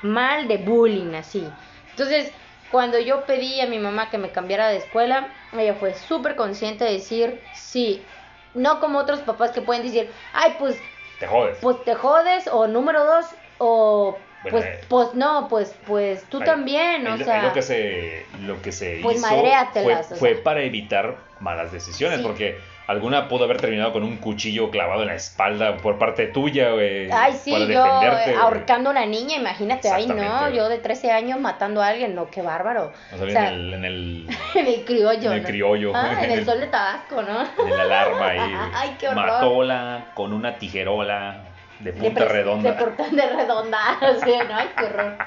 mal 0.03 0.49
de 0.49 0.59
bullying 0.59 1.15
así. 1.15 1.57
Entonces, 1.91 2.33
cuando 2.69 2.99
yo 2.99 3.27
pedí 3.27 3.61
a 3.61 3.67
mi 3.67 3.79
mamá 3.79 4.11
que 4.11 4.19
me 4.19 4.33
cambiara 4.33 4.69
de 4.69 4.77
escuela, 4.77 5.35
ella 5.53 5.75
fue 5.75 5.95
súper 5.95 6.37
consciente 6.37 6.85
de 6.85 6.93
decir, 6.93 7.43
sí, 7.53 8.07
no 8.55 8.81
como 8.81 8.99
otros 8.99 9.21
papás 9.21 9.51
que 9.53 9.63
pueden 9.63 9.83
decir, 9.83 10.13
ay, 10.33 10.57
pues 10.59 10.85
te 11.21 11.27
jodes. 11.27 11.59
Pues 11.61 11.85
te 11.85 11.95
jodes, 11.95 12.49
o 12.51 12.67
número 12.67 13.05
dos, 13.05 13.27
o 13.59 14.19
pues, 14.51 14.65
eh, 14.65 14.81
pues 14.89 15.15
no, 15.15 15.49
pues, 15.49 15.77
pues 15.87 16.25
tú 16.25 16.41
también, 16.41 17.07
o 17.07 17.19
sea. 17.19 17.43
Lo 17.43 17.53
que 17.53 17.63
se, 17.63 18.27
lo 18.41 18.61
que 18.63 18.73
se 18.73 19.01
pues 19.03 19.19
hizo 19.19 19.29
fue, 19.29 20.03
fue 20.17 20.35
para 20.37 20.63
evitar 20.63 21.19
malas 21.39 21.71
decisiones, 21.73 22.21
porque 22.21 22.59
alguna 22.91 23.29
pudo 23.29 23.45
haber 23.45 23.61
terminado 23.61 23.93
con 23.93 24.03
un 24.03 24.17
cuchillo 24.17 24.71
clavado 24.71 25.03
en 25.03 25.09
la 25.09 25.15
espalda 25.15 25.77
por 25.77 25.97
parte 25.97 26.27
tuya, 26.27 26.73
güey. 26.73 27.09
Ay, 27.13 27.35
sí, 27.35 27.55
yo 27.69 27.85
ahorcando 27.85 28.91
a 28.91 28.93
una 28.93 29.07
niña, 29.07 29.37
imagínate, 29.37 29.89
ay 29.91 30.09
no, 30.09 30.51
yo 30.51 30.69
de 30.69 30.79
13 30.79 31.13
años 31.13 31.41
matando 31.41 31.83
a 31.83 31.89
alguien, 31.89 32.17
no, 32.17 32.31
qué 32.31 32.43
bárbaro. 32.43 32.93
O 33.15 33.31
sea, 33.31 33.53
en, 33.53 33.55
el, 33.55 33.75
en 33.75 33.85
el... 33.85 34.29
en 34.57 34.67
el 34.67 34.85
criollo. 34.85 35.31
En 35.31 35.39
el 35.39 35.45
criollo. 35.45 35.93
Ah, 35.95 36.19
en 36.21 36.33
el 36.33 36.45
sol 36.45 36.59
de 36.59 36.67
Tabasco, 36.67 37.23
¿no? 37.23 37.43
En 37.65 37.77
la 37.77 37.83
alarma 37.83 38.27
ahí. 38.27 38.41
ay, 38.75 38.97
qué 38.99 39.09
horror. 39.09 39.27
Matóla 39.27 40.07
con 40.15 40.33
una 40.33 40.59
tijerola 40.59 41.45
de 41.79 41.93
punta 41.93 42.25
redonda. 42.25 42.73
De 42.73 42.85
punta 42.85 43.09
de 43.09 43.37
redonda, 43.37 43.79
o 44.03 44.19
sea, 44.19 44.45
no, 44.45 44.57
ay, 44.57 44.69
qué 44.77 44.85
horror. 44.85 45.19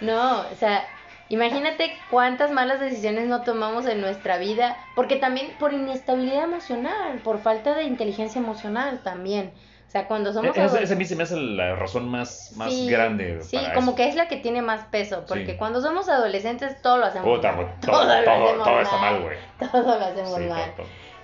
No, 0.00 0.40
o 0.40 0.54
sea, 0.58 0.84
imagínate 1.32 1.96
cuántas 2.10 2.50
malas 2.50 2.78
decisiones 2.78 3.26
no 3.26 3.42
tomamos 3.42 3.86
en 3.86 4.02
nuestra 4.02 4.36
vida, 4.36 4.76
porque 4.94 5.16
también 5.16 5.48
por 5.58 5.72
inestabilidad 5.72 6.44
emocional, 6.44 7.20
por 7.24 7.38
falta 7.40 7.74
de 7.74 7.84
inteligencia 7.84 8.38
emocional 8.38 9.00
también. 9.02 9.52
O 9.88 9.90
sea, 9.90 10.06
cuando 10.08 10.32
somos... 10.32 10.56
E-, 10.56 10.64
esa, 10.64 10.94
a 10.94 10.96
mí 10.96 11.04
se 11.06 11.16
me 11.16 11.22
hace 11.22 11.36
la 11.36 11.74
razón 11.74 12.08
más, 12.08 12.52
más 12.56 12.74
grande. 12.86 13.42
Sí, 13.42 13.58
como 13.74 13.94
que 13.94 14.08
es 14.08 14.14
la 14.14 14.28
que 14.28 14.36
tiene 14.36 14.60
más 14.60 14.84
peso, 14.86 15.24
porque 15.26 15.56
cuando 15.56 15.80
somos 15.80 16.08
adolescentes 16.10 16.80
todo 16.82 16.98
lo 16.98 17.06
hacemos 17.06 17.28
mal. 17.28 17.40
Todo, 17.80 17.90
todo, 17.90 18.64
todo, 18.64 18.80
está 18.80 18.96
mal, 18.98 19.22
güey. 19.22 19.36
Todo 19.58 19.98
lo 19.98 20.04
hacemos 20.04 20.38
mal. 20.40 20.74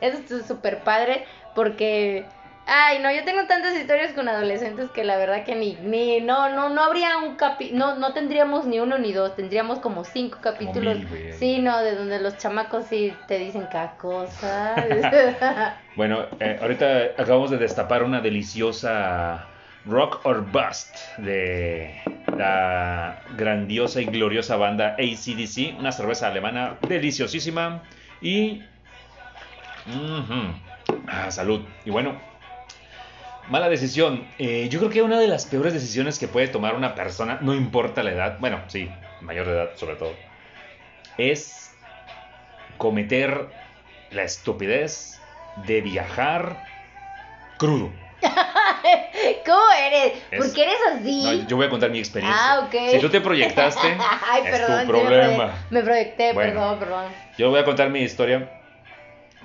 Eso 0.00 0.36
es 0.36 0.46
súper 0.46 0.84
padre, 0.84 1.26
porque 1.54 2.24
Ay, 2.70 2.98
no, 2.98 3.10
yo 3.10 3.24
tengo 3.24 3.46
tantas 3.46 3.74
historias 3.78 4.12
con 4.12 4.28
adolescentes 4.28 4.90
que 4.90 5.02
la 5.02 5.16
verdad 5.16 5.42
que 5.42 5.54
ni, 5.54 5.76
ni, 5.76 6.20
no, 6.20 6.50
no, 6.50 6.68
no 6.68 6.82
habría 6.82 7.16
un 7.16 7.36
capi, 7.36 7.70
no, 7.72 7.96
no 7.96 8.12
tendríamos 8.12 8.66
ni 8.66 8.78
uno 8.78 8.98
ni 8.98 9.14
dos, 9.14 9.34
tendríamos 9.34 9.78
como 9.78 10.04
cinco 10.04 10.40
capítulos. 10.42 10.98
sí, 11.38 11.60
no, 11.60 11.78
de 11.78 11.96
donde 11.96 12.20
los 12.20 12.36
chamacos 12.36 12.84
sí 12.84 13.14
te 13.26 13.38
dicen 13.38 13.68
cada 13.72 13.96
cosa. 13.96 14.74
bueno, 15.96 16.26
eh, 16.40 16.58
ahorita 16.60 17.14
acabamos 17.16 17.50
de 17.50 17.56
destapar 17.56 18.02
una 18.02 18.20
deliciosa 18.20 19.46
Rock 19.86 20.20
or 20.26 20.44
Bust 20.44 20.94
de 21.16 21.98
la 22.36 23.22
grandiosa 23.38 24.02
y 24.02 24.04
gloriosa 24.04 24.56
banda 24.56 24.94
ACDC, 24.98 25.78
una 25.78 25.90
cerveza 25.90 26.28
alemana 26.28 26.76
deliciosísima 26.86 27.82
y... 28.20 28.62
ah, 31.06 31.30
salud. 31.30 31.62
Y 31.86 31.90
bueno, 31.90 32.20
Mala 33.49 33.68
decisión. 33.70 34.26
Eh, 34.38 34.68
yo 34.70 34.78
creo 34.78 34.90
que 34.90 35.03
una 35.03 35.18
de 35.18 35.26
las 35.26 35.46
peores 35.46 35.72
decisiones 35.72 36.18
que 36.18 36.28
puede 36.28 36.49
tomar 36.49 36.74
una 36.74 36.94
persona, 36.94 37.38
no 37.40 37.55
importa 37.55 38.03
la 38.03 38.12
edad, 38.12 38.36
bueno, 38.40 38.61
sí, 38.68 38.90
mayor 39.20 39.46
de 39.46 39.53
edad 39.53 39.70
sobre 39.76 39.96
todo, 39.96 40.16
es 41.16 41.74
cometer 42.76 43.46
la 44.11 44.22
estupidez 44.24 45.20
de 45.57 45.80
viajar 45.80 46.57
crudo. 47.57 47.90
¿Cómo 49.46 49.62
eres? 49.86 50.12
Es- 50.30 50.38
¿Por 50.44 50.53
qué 50.55 50.62
eres 50.64 50.76
así? 50.94 51.22
No, 51.24 51.32
yo 51.49 51.57
voy 51.57 51.66
a 51.66 51.70
contar 51.70 51.90
mi 51.90 51.99
experiencia. 51.99 52.38
Ah, 52.53 52.61
ok. 52.66 52.74
Si 52.90 53.01
tú 53.01 53.09
te 53.09 53.20
proyectaste, 53.20 53.96
Ay, 54.30 54.42
es 54.44 54.51
perdón, 54.59 54.80
tu 54.82 54.92
problema. 54.92 55.55
Me 55.70 55.82
proyecté, 55.82 56.32
Bueno. 56.34 56.53
perdón, 56.53 56.78
perdón. 56.78 57.12
Yo 57.38 57.51
voy 57.51 57.61
a 57.61 57.64
contar 57.64 57.88
mi 57.90 58.01
historia 58.01 58.51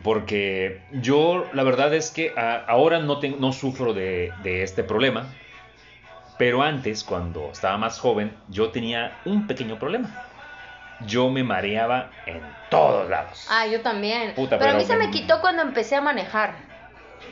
porque 0.03 0.81
yo 0.91 1.49
la 1.53 1.63
verdad 1.63 1.93
es 1.93 2.11
que 2.11 2.33
a- 2.37 2.57
ahora 2.65 2.99
no, 2.99 3.19
tengo, 3.19 3.37
no 3.37 3.51
sufro 3.53 3.93
de, 3.93 4.35
de 4.39 4.63
este 4.63 4.83
problema, 4.83 5.33
pero 6.37 6.61
antes, 6.61 7.03
cuando 7.03 7.51
estaba 7.51 7.77
más 7.77 7.99
joven, 7.99 8.33
yo 8.49 8.69
tenía 8.71 9.19
un 9.23 9.47
pequeño 9.47 9.79
problema. 9.79 10.09
Yo 10.99 11.29
me 11.29 11.43
mareaba 11.43 12.11
en 12.25 12.55
todos 12.69 13.09
lados. 13.09 13.45
Ah, 13.49 13.67
yo 13.67 13.81
también. 13.81 14.33
Puta, 14.35 14.57
pero, 14.57 14.71
a 14.71 14.77
mí 14.77 14.85
se 14.85 14.97
me 14.97 15.05
me- 15.07 15.11
quitó 15.11 15.41
cuando 15.41 15.61
empecé 15.61 15.95
a 15.95 16.01
manejar. 16.01 16.55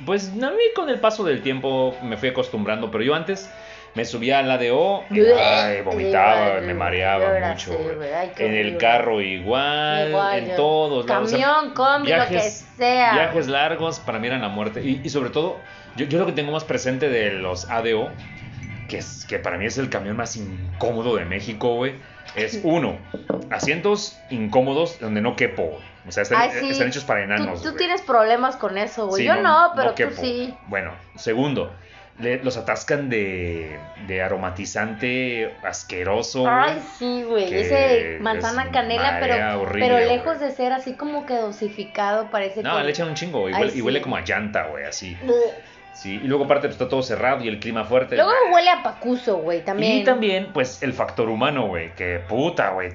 Pues 0.05 0.29
a 0.41 0.51
mí 0.51 0.63
con 0.75 0.89
el 0.89 0.99
paso 0.99 1.23
del 1.23 1.41
tiempo 1.41 1.97
me 2.01 2.17
fui 2.17 2.29
acostumbrando, 2.29 2.89
pero 2.91 3.03
yo 3.03 3.13
antes 3.13 3.53
me 3.93 4.05
subía 4.05 4.39
al 4.39 4.49
ADO 4.49 5.03
y 5.09 5.19
ay, 5.21 5.81
vomitaba, 5.81 6.45
Igual, 6.47 6.61
me 6.61 6.67
yo 6.73 6.75
mareaba 6.79 7.37
era 7.37 7.49
mucho. 7.51 7.77
güey, 7.77 8.13
ay, 8.13 8.31
En 8.37 8.53
el 8.53 8.77
carro 8.77 9.19
igual, 9.21 10.09
Igual, 10.09 10.39
en 10.39 10.49
yo- 10.49 10.55
todos 10.55 11.05
lados. 11.07 11.33
o 11.33 11.35
sea, 11.37 11.45
Camión, 11.45 11.73
combi, 11.73 12.11
lo 12.13 12.27
que 12.27 12.39
sea. 12.39 13.13
Viajes 13.13 13.47
largos 13.47 13.99
para 13.99 14.19
mí 14.19 14.27
eran 14.27 14.41
la 14.41 14.47
muerte. 14.49 14.81
Y, 14.81 15.01
y 15.03 15.09
sobre 15.09 15.29
todo, 15.29 15.57
yo, 15.97 16.05
yo 16.05 16.19
lo 16.19 16.25
que 16.25 16.31
tengo 16.31 16.51
más 16.51 16.63
presente 16.63 17.09
de 17.09 17.31
los 17.33 17.69
ADO, 17.69 18.09
que, 18.87 18.97
es, 18.99 19.25
que 19.25 19.39
para 19.39 19.57
mí 19.57 19.65
es 19.65 19.77
el 19.77 19.89
camión 19.89 20.15
más 20.15 20.35
incómodo 20.37 21.15
de 21.17 21.25
México, 21.25 21.75
güey, 21.75 21.95
es 22.35 22.61
uno, 22.63 22.97
asientos 23.49 24.17
incómodos 24.29 24.99
donde 24.99 25.21
no 25.21 25.35
quepo. 25.35 25.63
güey. 25.63 25.91
O 26.07 26.11
sea, 26.11 26.23
están, 26.23 26.41
Ay, 26.41 26.49
sí. 26.59 26.69
están 26.71 26.87
hechos 26.87 27.03
para 27.03 27.19
Tú, 27.19 27.25
enanos. 27.25 27.61
tú 27.61 27.67
güey. 27.69 27.77
tienes 27.77 28.01
problemas 28.01 28.55
con 28.55 28.77
eso, 28.77 29.07
güey. 29.07 29.21
Sí, 29.21 29.27
yo 29.27 29.35
no, 29.35 29.71
pero 29.75 29.89
tú 29.89 29.95
quepo. 29.95 30.19
sí. 30.21 30.53
Bueno, 30.67 30.93
segundo, 31.15 31.71
le- 32.21 32.43
los 32.43 32.57
atascan 32.57 33.09
de, 33.09 33.79
de 34.07 34.21
aromatizante 34.21 35.55
asqueroso. 35.63 36.45
Ay, 36.47 36.79
sí, 36.97 37.23
güey. 37.23 37.53
Ese 37.53 38.17
manzana 38.21 38.63
es 38.63 38.69
canela, 38.69 39.17
pero, 39.19 39.61
horrible, 39.61 39.87
pero 39.87 40.05
lejos 40.07 40.39
de 40.39 40.51
ser 40.51 40.73
así 40.73 40.93
como 40.93 41.25
que 41.25 41.35
dosificado, 41.35 42.29
parece 42.29 42.63
No, 42.63 42.77
que. 42.77 42.83
le 42.83 42.89
echan 42.91 43.09
un 43.09 43.15
chingo 43.15 43.49
y 43.49 43.53
Ay, 43.53 43.61
huele, 43.61 43.77
y 43.77 43.81
huele 43.81 44.01
como 44.01 44.17
a 44.17 44.21
llanta, 44.21 44.67
güey, 44.67 44.85
así. 44.85 45.15
Bleh. 45.21 45.35
Sí, 45.93 46.15
y 46.23 46.27
luego 46.27 46.45
aparte 46.45 46.67
pues, 46.67 46.75
está 46.75 46.87
todo 46.89 47.03
cerrado 47.03 47.43
y 47.43 47.47
el 47.47 47.59
clima 47.59 47.83
fuerte. 47.83 48.15
Luego 48.15 48.31
huele 48.53 48.69
a 48.69 48.81
pacuso, 48.81 49.37
güey, 49.37 49.63
también. 49.63 49.97
Y 49.97 50.03
también, 50.03 50.49
pues, 50.53 50.81
el 50.81 50.93
factor 50.93 51.29
humano, 51.29 51.67
güey, 51.67 51.93
que 51.95 52.19
puta, 52.27 52.69
güey, 52.71 52.93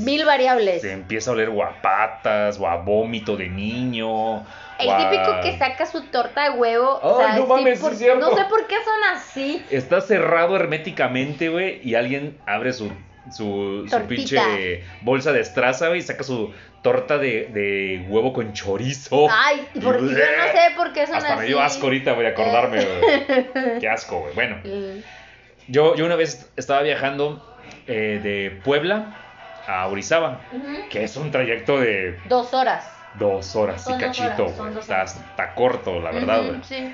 Mil 0.00 0.24
variables. 0.24 0.82
te 0.82 0.92
empieza 0.92 1.30
a 1.30 1.34
oler 1.34 1.48
o 1.48 1.62
a 1.62 1.80
patas 1.80 2.58
o 2.58 2.66
a 2.66 2.76
vómito 2.76 3.36
de 3.36 3.48
niño. 3.48 4.44
El 4.78 4.88
típico 4.98 5.40
que 5.42 5.56
saca 5.56 5.86
su 5.86 6.02
torta 6.08 6.50
de 6.50 6.50
huevo. 6.58 6.98
o 7.02 7.18
sea, 7.18 7.36
no 7.36 7.44
sí, 7.44 7.48
mames, 7.48 7.80
por- 7.80 7.90
sí 7.90 7.94
es 7.94 8.00
cierto. 8.00 8.28
No 8.30 8.36
sé 8.36 8.44
por 8.44 8.66
qué 8.66 8.74
son 8.84 9.16
así. 9.16 9.64
Está 9.70 10.00
cerrado 10.02 10.56
herméticamente, 10.56 11.48
güey, 11.48 11.80
y 11.82 11.94
alguien 11.94 12.36
abre 12.44 12.72
su, 12.74 12.90
su, 13.30 13.86
pinche 14.08 14.82
bolsa 15.02 15.32
de 15.32 15.40
estraza, 15.40 15.88
güey, 15.88 16.00
y 16.00 16.02
saca 16.02 16.22
su 16.22 16.52
torta 16.82 17.18
de, 17.18 17.46
de 17.52 18.06
huevo 18.08 18.32
con 18.32 18.52
chorizo. 18.52 19.26
Ay, 19.30 19.66
Y 19.74 19.80
por- 19.80 20.00
yo 20.00 20.06
no 20.06 20.12
sé 20.16 20.74
por 20.76 20.92
qué 20.92 21.06
son 21.06 21.16
Hasta 21.16 21.32
así. 21.34 21.40
me 21.40 21.46
dio 21.46 21.60
asco 21.60 21.84
ahorita, 21.86 22.12
voy 22.12 22.26
a 22.26 22.28
acordarme, 22.30 22.84
güey. 22.84 23.78
Qué 23.80 23.88
asco, 23.88 24.20
güey. 24.20 24.34
Bueno, 24.34 24.56
yo, 25.68 25.94
yo 25.96 26.06
una 26.06 26.16
vez 26.16 26.50
estaba 26.56 26.82
viajando 26.82 27.56
eh, 27.88 28.20
de 28.22 28.60
Puebla 28.62 29.16
a 29.66 29.86
Orizaba, 29.88 30.40
que 30.90 31.02
es 31.02 31.16
un 31.16 31.30
trayecto 31.32 31.80
de 31.80 32.16
Dos 32.28 32.54
horas. 32.54 32.88
dos 33.18 33.56
horas 33.56 33.82
Son 33.82 33.98
y 33.98 34.04
cachito, 34.04 34.44
horas, 34.46 34.56
güey. 34.58 34.78
Está, 34.78 35.54
corto, 35.56 35.98
la 36.00 36.12
verdad, 36.12 36.42
güey. 36.46 36.60
Sí. 36.62 36.92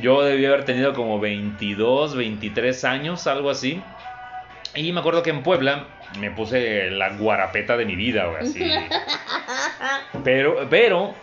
Yo 0.00 0.22
debí 0.22 0.46
haber 0.46 0.64
tenido 0.64 0.94
como 0.94 1.18
22, 1.20 2.14
23 2.16 2.84
años, 2.84 3.26
algo 3.26 3.50
así. 3.50 3.82
Y 4.74 4.92
me 4.92 5.00
acuerdo 5.00 5.22
que 5.22 5.30
en 5.30 5.42
Puebla 5.42 5.86
me 6.18 6.30
puse 6.30 6.90
la 6.90 7.10
guarapeta 7.10 7.76
de 7.76 7.84
mi 7.84 7.96
vida, 7.96 8.26
güey, 8.26 8.42
así. 8.42 8.64
Pero, 10.24 10.68
pero 10.70 11.14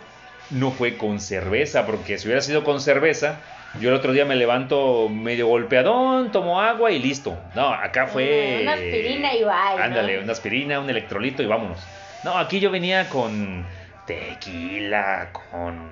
no 0.50 0.72
fue 0.72 0.96
con 0.96 1.20
cerveza, 1.20 1.86
porque 1.86 2.18
si 2.18 2.26
hubiera 2.26 2.42
sido 2.42 2.64
con 2.64 2.80
cerveza, 2.80 3.40
yo 3.80 3.88
el 3.88 3.94
otro 3.94 4.12
día 4.12 4.24
me 4.24 4.36
levanto 4.36 5.08
medio 5.08 5.46
golpeadón, 5.46 6.32
tomo 6.32 6.60
agua 6.60 6.90
y 6.90 6.98
listo. 6.98 7.38
No, 7.54 7.72
acá 7.72 8.08
fue... 8.08 8.60
Una 8.62 8.74
aspirina 8.74 9.34
y 9.34 9.40
¿no? 9.42 9.50
Ándale, 9.52 10.18
una 10.18 10.32
aspirina, 10.32 10.80
un 10.80 10.90
electrolito 10.90 11.42
y 11.42 11.46
vámonos. 11.46 11.78
No, 12.24 12.36
aquí 12.36 12.60
yo 12.60 12.70
venía 12.70 13.08
con 13.08 13.64
tequila, 14.06 15.30
con 15.32 15.88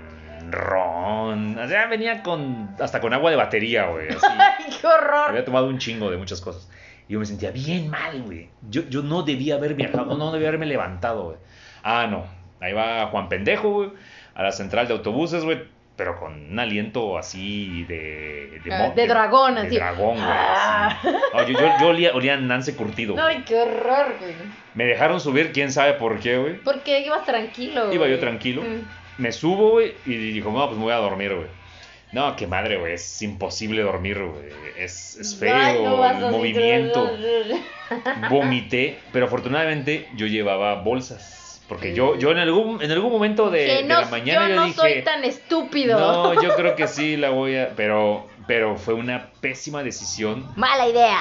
ron, 0.51 1.59
o 1.59 1.69
sea, 1.69 1.87
venía 1.87 2.23
con 2.23 2.75
hasta 2.81 3.01
con 3.01 3.13
agua 3.13 3.31
de 3.31 3.37
batería, 3.37 3.87
güey, 3.87 4.09
qué 4.81 4.87
horror. 4.87 5.29
Había 5.29 5.45
tomado 5.45 5.67
un 5.67 5.79
chingo 5.79 6.11
de 6.11 6.17
muchas 6.17 6.41
cosas. 6.41 6.69
Y 7.09 7.15
yo 7.15 7.19
me 7.19 7.25
sentía 7.27 7.51
bien 7.51 7.89
mal, 7.89 8.23
güey. 8.23 8.49
Yo, 8.69 8.83
yo 8.89 9.03
no 9.03 9.23
debía 9.23 9.55
haber 9.57 9.75
viajado, 9.75 10.17
no 10.17 10.31
debía 10.33 10.49
haberme 10.49 10.67
levantado, 10.67 11.25
güey. 11.25 11.37
Ah, 11.83 12.07
no. 12.11 12.27
Ahí 12.61 12.73
va 12.73 13.07
Juan 13.07 13.29
Pendejo, 13.29 13.71
güey, 13.71 13.91
a 14.35 14.43
la 14.43 14.53
central 14.53 14.89
de 14.89 14.95
autobuses, 14.95 15.45
güey, 15.45 15.63
pero 15.97 16.19
con 16.19 16.51
un 16.51 16.59
aliento 16.59 17.17
así 17.17 17.85
de... 17.85 18.61
De, 18.65 18.73
Ah, 18.75 18.91
de 18.91 19.07
dragón, 19.07 19.55
de 19.55 19.61
así. 19.63 19.77
dragón, 19.77 20.17
güey. 20.17 20.27
Ah. 20.29 21.01
No, 21.35 21.43
yo, 21.49 21.59
yo, 21.59 21.67
yo 21.81 21.87
olía, 21.89 22.11
olía 22.15 22.37
Nance 22.37 22.77
curtido. 22.77 23.15
güey. 23.15 23.25
Ay, 23.25 23.43
qué 23.47 23.57
horror, 23.57 24.15
güey. 24.21 24.35
Me 24.75 24.85
dejaron 24.85 25.21
subir, 25.21 25.53
quién 25.53 25.73
sabe 25.73 25.95
por 25.95 26.19
qué, 26.21 26.37
güey. 26.37 26.55
Porque 26.63 27.01
ibas 27.07 27.25
tranquilo. 27.25 27.87
Iba 27.93 28.05
yo 28.07 28.11
güey. 28.13 28.21
tranquilo. 28.21 28.63
Mm. 28.63 29.23
Me 29.23 29.33
subo, 29.33 29.71
güey, 29.71 29.95
y 30.07 30.15
dijo, 30.33 30.51
no, 30.53 30.67
pues 30.67 30.77
me 30.79 30.85
voy 30.85 30.93
a 30.93 30.97
dormir, 30.99 31.35
güey. 31.35 31.47
No, 32.13 32.37
qué 32.37 32.47
madre, 32.47 32.79
güey, 32.79 32.95
es 32.95 33.23
imposible 33.23 33.83
dormir, 33.83 34.23
güey. 34.23 34.49
Es, 34.79 35.17
es 35.17 35.37
feo 35.37 35.55
Ay, 35.55 35.83
no 35.83 35.99
vas 35.99 36.23
el 36.23 36.31
movimiento. 36.31 37.11
Vomité, 38.31 38.99
pero 39.13 39.27
afortunadamente 39.27 40.09
yo 40.17 40.27
llevaba 40.27 40.83
bolsas. 40.83 41.63
Porque 41.69 41.95
yo, 41.95 42.17
yo 42.17 42.31
en 42.31 42.39
algún, 42.39 42.83
en 42.83 42.91
algún 42.91 43.13
momento 43.13 43.51
de, 43.51 43.83
la 43.83 44.07
mañana 44.07 44.49
yo 44.49 44.55
yo, 44.55 44.57
no 44.57 44.65
dije, 44.67 44.77
soy 44.79 45.03
tan 45.03 45.23
estúpido. 45.23 45.99
no, 45.99 46.43
yo 46.43 46.55
creo 46.55 46.75
que 46.75 46.89
sí 46.89 47.19
la 47.19 47.29
voy 47.29 47.57
a, 47.57 47.75
pero, 47.77 48.27
pero 48.47 48.77
fue 48.79 48.95
una 48.95 49.27
pésima 49.43 49.83
decisión, 49.83 50.47
Mala 50.57 50.89
idea. 50.89 51.21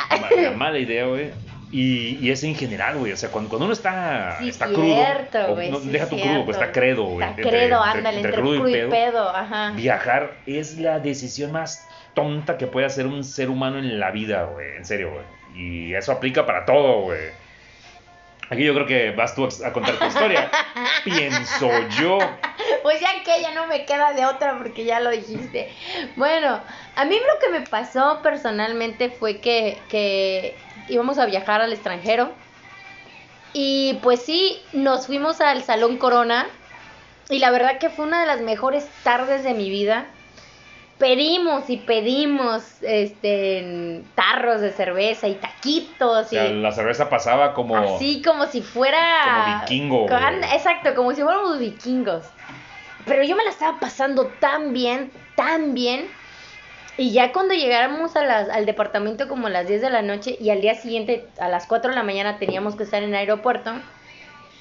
mala 0.56 0.80
idea, 0.80 1.06
güey. 1.06 1.32
Y, 1.72 2.18
y 2.26 2.32
es 2.32 2.44
en 2.44 2.56
general, 2.56 2.98
güey. 2.98 3.12
O 3.12 3.18
sea, 3.18 3.30
cuando, 3.30 3.50
cuando 3.50 3.66
uno 3.66 3.74
está, 3.74 4.38
Sí, 4.40 4.50
está 4.50 4.68
cierto, 4.70 5.32
crudo, 5.40 5.52
o 5.52 5.56
güey, 5.56 5.70
no, 5.72 5.80
sí, 5.80 5.90
deja 5.90 6.06
tu 6.08 6.16
cierto. 6.16 6.32
crudo, 6.34 6.46
pues 6.46 6.58
está 6.58 6.72
credo, 6.72 7.04
güey. 7.06 7.28
Está 7.28 7.42
credo, 7.42 7.84
entre- 7.86 7.98
ándale, 8.00 8.18
entre 8.18 8.30
entre 8.30 8.42
crudo 8.42 8.68
y 8.70 8.90
pedo, 8.90 9.30
ajá. 9.36 9.72
Viajar 9.76 10.32
es 10.46 10.78
la 10.78 11.00
decisión 11.00 11.52
más 11.52 11.86
tonta 12.14 12.58
que 12.58 12.68
puede 12.68 12.86
hacer 12.86 13.06
un 13.06 13.24
ser 13.24 13.50
humano 13.50 13.80
en 13.80 14.00
la 14.00 14.12
vida, 14.12 14.44
güey. 14.46 14.78
En 14.78 14.86
serio, 14.86 15.12
güey. 15.12 15.26
Y 15.62 15.94
eso 15.94 16.12
aplica 16.14 16.46
para 16.46 16.66
todo, 16.66 17.02
güey. 17.02 17.20
Aquí 18.50 18.64
yo 18.64 18.74
creo 18.74 18.86
que 18.86 19.12
vas 19.12 19.36
tú 19.36 19.46
a 19.66 19.74
contar 19.74 19.96
tu 20.00 20.06
historia. 20.06 20.50
Pienso 21.04 21.70
yo. 22.00 22.18
Pues 22.82 23.02
ya 23.02 23.10
que 23.26 23.42
ya 23.42 23.54
no 23.54 23.68
me 23.68 23.84
queda 23.86 24.14
de 24.14 24.26
otra 24.26 24.58
porque 24.58 24.86
ya 24.86 25.02
lo 25.02 25.10
dijiste. 25.10 25.70
Bueno, 26.16 26.62
a 26.96 27.04
mí 27.06 27.16
lo 27.16 27.40
que 27.40 27.60
me 27.60 27.68
pasó 27.68 28.22
personalmente 28.24 29.10
fue 29.10 29.40
que, 29.42 29.78
que 29.90 30.56
íbamos 30.88 31.18
a 31.18 31.26
viajar 31.26 31.62
al 31.62 31.74
extranjero. 31.74 32.30
Y 33.54 34.00
pues 34.04 34.22
sí, 34.22 34.62
nos 34.74 35.08
fuimos 35.08 35.42
al 35.42 35.64
Salón 35.64 35.98
Corona. 35.98 36.48
Y 37.30 37.40
la 37.40 37.52
verdad 37.52 37.78
que 37.80 37.90
fue 37.90 38.06
una 38.06 38.22
de 38.22 38.28
las 38.28 38.42
mejores 38.42 38.88
tardes 39.04 39.44
de 39.44 39.54
mi 39.54 39.70
vida. 39.70 40.06
Pedimos 40.98 41.70
y 41.70 41.78
pedimos 41.78 42.64
este 42.82 44.04
tarros 44.16 44.62
de 44.62 44.72
cerveza 44.72 45.28
y 45.28 45.36
taquitos 45.36 46.26
O 46.26 46.28
sea, 46.28 46.48
y 46.48 46.60
la 46.60 46.72
cerveza 46.72 47.08
pasaba 47.08 47.54
como. 47.54 47.78
Así 47.78 48.24
como 48.24 48.48
si 48.48 48.62
fuera. 48.62 48.98
Como 49.24 49.60
vikingo, 49.62 50.06
Con-. 50.08 50.44
Exacto, 50.44 50.96
como 50.96 51.14
si 51.14 51.22
fuéramos 51.22 51.60
vikingos. 51.60 52.24
Pero 53.06 53.24
yo 53.24 53.36
me 53.36 53.44
la 53.44 53.52
estaba 53.52 53.80
pasando 53.80 54.26
tan 54.40 54.74
bien, 54.74 55.12
tan 55.36 55.74
bien. 55.74 56.08
Y 56.98 57.12
ya 57.12 57.32
cuando 57.32 57.54
llegáramos 57.54 58.16
a 58.16 58.24
las, 58.24 58.50
al 58.50 58.66
departamento 58.66 59.28
como 59.28 59.48
a 59.48 59.50
las 59.52 59.68
10 59.68 59.82
de 59.82 59.90
la 59.92 60.02
noche 60.02 60.36
y 60.40 60.50
al 60.50 60.62
día 60.62 60.74
siguiente 60.76 61.26
a 61.40 61.48
las 61.48 61.68
4 61.68 61.92
de 61.92 61.96
la 61.96 62.04
mañana 62.04 62.40
teníamos 62.40 62.76
que 62.76 62.84
estar 62.84 63.04
en 63.04 63.10
el 63.10 63.16
aeropuerto. 63.16 63.72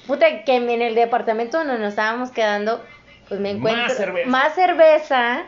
Puta, 0.05 0.43
que 0.45 0.55
en 0.55 0.69
el 0.81 0.95
departamento 0.95 1.57
donde 1.57 1.79
nos 1.79 1.89
estábamos 1.89 2.31
quedando, 2.31 2.83
pues 3.27 3.39
me 3.39 3.53
Más 3.55 3.57
encuentro 3.71 3.95
cerveza. 3.95 4.29
más 4.29 4.55
cerveza 4.55 5.43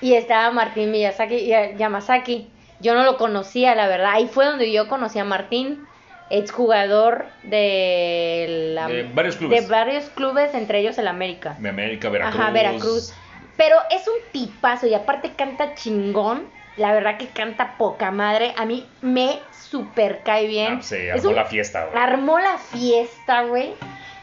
y 0.00 0.14
estaba 0.14 0.50
Martín 0.50 0.90
Miyazaki 0.90 1.36
y 1.36 1.52
eh, 1.54 1.74
Yamazaki. 1.78 2.50
Yo 2.80 2.94
no 2.94 3.04
lo 3.04 3.16
conocía, 3.16 3.74
la 3.76 3.86
verdad. 3.86 4.10
Ahí 4.12 4.26
fue 4.26 4.44
donde 4.44 4.70
yo 4.72 4.88
conocí 4.88 5.18
a 5.20 5.24
Martín, 5.24 5.86
exjugador 6.28 7.26
de, 7.44 8.72
la- 8.74 8.88
De 8.88 9.04
varios 9.04 9.36
clubes. 9.36 9.62
de 9.62 9.70
varios 9.70 10.04
clubes, 10.10 10.52
entre 10.54 10.80
ellos 10.80 10.98
el 10.98 11.08
América. 11.08 11.56
De 11.60 11.68
América, 11.68 12.08
Veracruz. 12.10 12.40
Ajá, 12.40 12.50
Veracruz. 12.50 13.14
Pero 13.56 13.76
es 13.90 14.06
un 14.08 14.14
tipazo 14.32 14.86
y 14.86 14.94
aparte 14.94 15.32
canta 15.34 15.74
chingón. 15.74 16.48
La 16.76 16.92
verdad 16.92 17.18
que 17.18 17.28
canta 17.28 17.76
poca 17.78 18.10
madre. 18.10 18.52
A 18.56 18.64
mí 18.64 18.88
me 19.00 19.38
super 19.70 20.22
cae 20.24 20.46
bien. 20.48 20.78
Ah, 20.80 20.82
sí, 20.82 21.08
armó 21.08 21.28
un- 21.28 21.36
la 21.36 21.44
fiesta, 21.44 21.84
güey. 21.86 22.02
Armó 22.02 22.38
la 22.40 22.58
fiesta, 22.58 23.42
güey. 23.44 23.74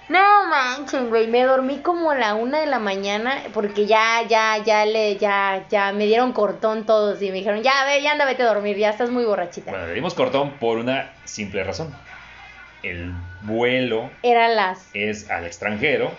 No 0.10 0.20
manchen, 0.50 1.08
güey. 1.08 1.28
Me 1.28 1.44
dormí 1.44 1.78
como 1.80 2.12
a 2.12 2.16
la 2.16 2.36
una 2.36 2.60
de 2.60 2.66
la 2.66 2.80
mañana 2.80 3.42
porque 3.54 3.86
ya, 3.86 4.24
ya, 4.28 4.58
ya 4.58 4.86
le, 4.86 5.16
ya, 5.16 5.64
ya 5.70 5.94
me 5.94 6.06
dieron 6.08 6.34
cortón 6.34 6.86
todos 6.86 7.22
y 7.22 7.28
me 7.30 7.36
dijeron, 7.38 7.64
ya, 7.64 7.86
ve, 7.86 8.02
ya 8.02 8.12
anda, 8.12 8.26
vete 8.26 8.44
a 8.44 8.48
dormir, 8.48 8.76
ya 8.76 8.90
estás 8.90 9.10
muy 9.10 9.24
borrachita. 9.24 9.72
Bueno, 9.72 9.88
le 9.88 9.94
dimos 9.94 10.14
cortón 10.14 10.52
por 10.60 10.78
una 10.80 11.14
simple 11.24 11.64
razón. 11.64 11.96
El 12.84 13.14
vuelo 13.44 14.10
Eran 14.24 14.58
las, 14.58 14.90
es 14.94 15.30
al 15.30 15.46
extranjero 15.46 16.12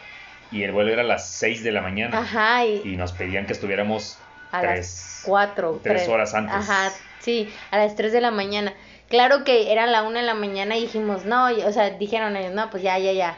y 0.53 0.62
el 0.62 0.72
vuelo 0.72 0.92
era 0.92 1.03
a 1.03 1.05
las 1.05 1.28
6 1.30 1.64
de 1.64 1.72
la 1.72 1.80
mañana. 1.82 2.18
ajá, 2.18 2.64
y, 2.66 2.82
Y 2.84 2.96
nos 2.96 3.12
pedían 3.12 3.46
que 3.46 3.53
estuviéramos 3.53 4.18
a 4.53 4.61
tres, 4.61 4.76
las 4.76 5.22
cuatro, 5.24 5.80
tres 5.82 5.96
tres. 6.03 6.09
horas 6.09 6.34
antes. 6.34 6.55
Ajá, 6.55 6.92
sí, 7.20 7.53
a 7.70 7.78
las 7.78 7.96
3 7.96 8.12
de 8.12 8.20
la 8.20 8.30
mañana. 8.30 8.74
Claro 9.09 9.44
que 9.44 9.72
era 9.72 9.86
la 9.86 10.03
una 10.03 10.20
de 10.20 10.26
la 10.26 10.34
mañana 10.34 10.76
y 10.76 10.82
dijimos, 10.82 11.24
no, 11.24 11.50
y- 11.50 11.62
o 11.62 11.72
sea, 11.72 11.90
dijeron 11.90 12.36
ellos, 12.36 12.53
no, 12.55 12.70
pues 12.70 12.82
ya, 12.82 12.98
ya, 12.98 13.12
ya. 13.12 13.36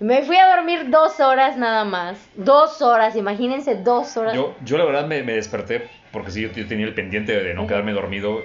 Me 0.00 0.22
fui 0.22 0.36
a 0.36 0.54
dormir 0.54 0.90
dos 0.90 1.18
horas 1.20 1.56
nada 1.56 1.84
más. 1.84 2.18
Dos 2.36 2.82
horas, 2.82 3.16
imagínense, 3.16 3.74
dos 3.74 4.16
horas. 4.16 4.34
Yo, 4.34 4.54
yo 4.64 4.78
la 4.78 4.84
verdad 4.84 5.06
me, 5.06 5.22
me 5.22 5.32
desperté 5.34 5.90
porque 6.12 6.30
sí, 6.30 6.42
yo, 6.42 6.52
yo 6.52 6.66
tenía 6.68 6.86
el 6.86 6.94
pendiente 6.94 7.32
de 7.42 7.54
no 7.54 7.66
quedarme 7.66 7.92
dormido. 7.92 8.44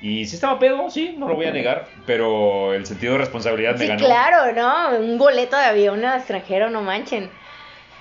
Y 0.00 0.24
sí 0.26 0.34
estaba 0.36 0.58
pedo, 0.58 0.88
sí, 0.90 1.14
no 1.18 1.28
lo 1.28 1.34
voy 1.36 1.46
a 1.46 1.52
negar, 1.52 1.92
pero 2.06 2.72
el 2.72 2.86
sentido 2.86 3.12
de 3.12 3.18
responsabilidad 3.18 3.76
me 3.76 3.84
Sí, 3.84 3.88
ganó. 3.88 4.06
claro, 4.06 4.52
¿no? 4.52 4.98
Un 4.98 5.18
boleto 5.18 5.56
de 5.56 5.64
avión 5.64 6.04
extranjero, 6.04 6.70
no 6.70 6.82
manchen. 6.82 7.38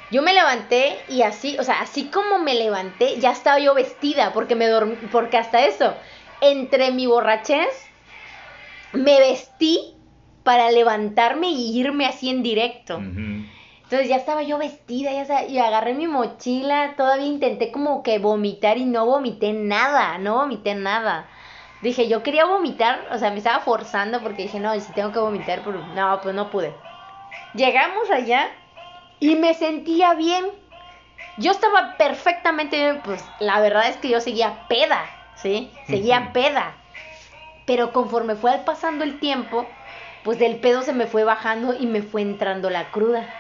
Yo 0.09 0.21
me 0.23 0.33
levanté 0.33 1.05
y 1.07 1.23
así, 1.23 1.57
o 1.59 1.63
sea, 1.63 1.81
así 1.81 2.09
como 2.11 2.39
me 2.39 2.55
levanté, 2.55 3.19
ya 3.19 3.31
estaba 3.31 3.59
yo 3.59 3.73
vestida, 3.75 4.33
porque 4.33 4.55
me 4.55 4.67
dormí, 4.67 4.97
porque 5.11 5.37
hasta 5.37 5.65
eso, 5.65 5.99
entre 6.41 6.91
mi 6.91 7.07
borrachez, 7.07 7.93
me 8.91 9.19
vestí 9.19 10.01
para 10.43 10.71
levantarme 10.71 11.49
y 11.51 11.77
irme 11.79 12.05
así 12.05 12.29
en 12.29 12.43
directo. 12.43 13.05
Entonces 13.83 14.09
ya 14.09 14.17
estaba 14.17 14.43
yo 14.43 14.57
vestida, 14.57 15.11
ya 15.13 15.25
sa- 15.25 15.45
y 15.45 15.59
agarré 15.59 15.93
mi 15.95 16.07
mochila, 16.07 16.95
todavía 16.97 17.27
intenté 17.27 17.71
como 17.71 18.03
que 18.03 18.19
vomitar 18.19 18.77
y 18.77 18.85
no 18.85 19.05
vomité 19.05 19.53
nada, 19.53 20.17
no 20.19 20.35
vomité 20.37 20.75
nada. 20.75 21.29
Dije, 21.81 22.09
yo 22.09 22.23
quería 22.23 22.45
vomitar, 22.45 23.07
o 23.11 23.17
sea, 23.17 23.31
me 23.31 23.37
estaba 23.37 23.59
forzando 23.63 24.21
porque 24.21 24.43
dije, 24.43 24.59
no, 24.59 24.75
y 24.75 24.81
si 24.81 24.91
tengo 24.93 25.11
que 25.11 25.19
vomitar, 25.19 25.63
pero 25.63 25.83
no, 25.83 26.19
pues 26.21 26.35
no 26.35 26.49
pude. 26.49 26.73
Llegamos 27.53 28.09
allá 28.11 28.49
y 29.19 29.35
me 29.35 29.53
sentía 29.53 30.13
bien. 30.13 30.45
Yo 31.37 31.51
estaba 31.51 31.95
perfectamente 31.97 32.77
bien, 32.77 33.01
pues 33.01 33.31
la 33.39 33.61
verdad 33.61 33.87
es 33.89 33.97
que 33.97 34.09
yo 34.09 34.19
seguía 34.19 34.67
peda, 34.67 35.09
¿sí? 35.35 35.71
Seguía 35.85 36.33
peda. 36.33 36.75
Pero 37.65 37.93
conforme 37.93 38.35
fue 38.35 38.57
pasando 38.65 39.03
el 39.05 39.19
tiempo, 39.19 39.69
pues 40.23 40.37
del 40.37 40.59
pedo 40.59 40.81
se 40.81 40.93
me 40.93 41.07
fue 41.07 41.23
bajando 41.23 41.73
y 41.79 41.87
me 41.87 42.01
fue 42.01 42.21
entrando 42.21 42.69
la 42.69 42.91
cruda. 42.91 43.33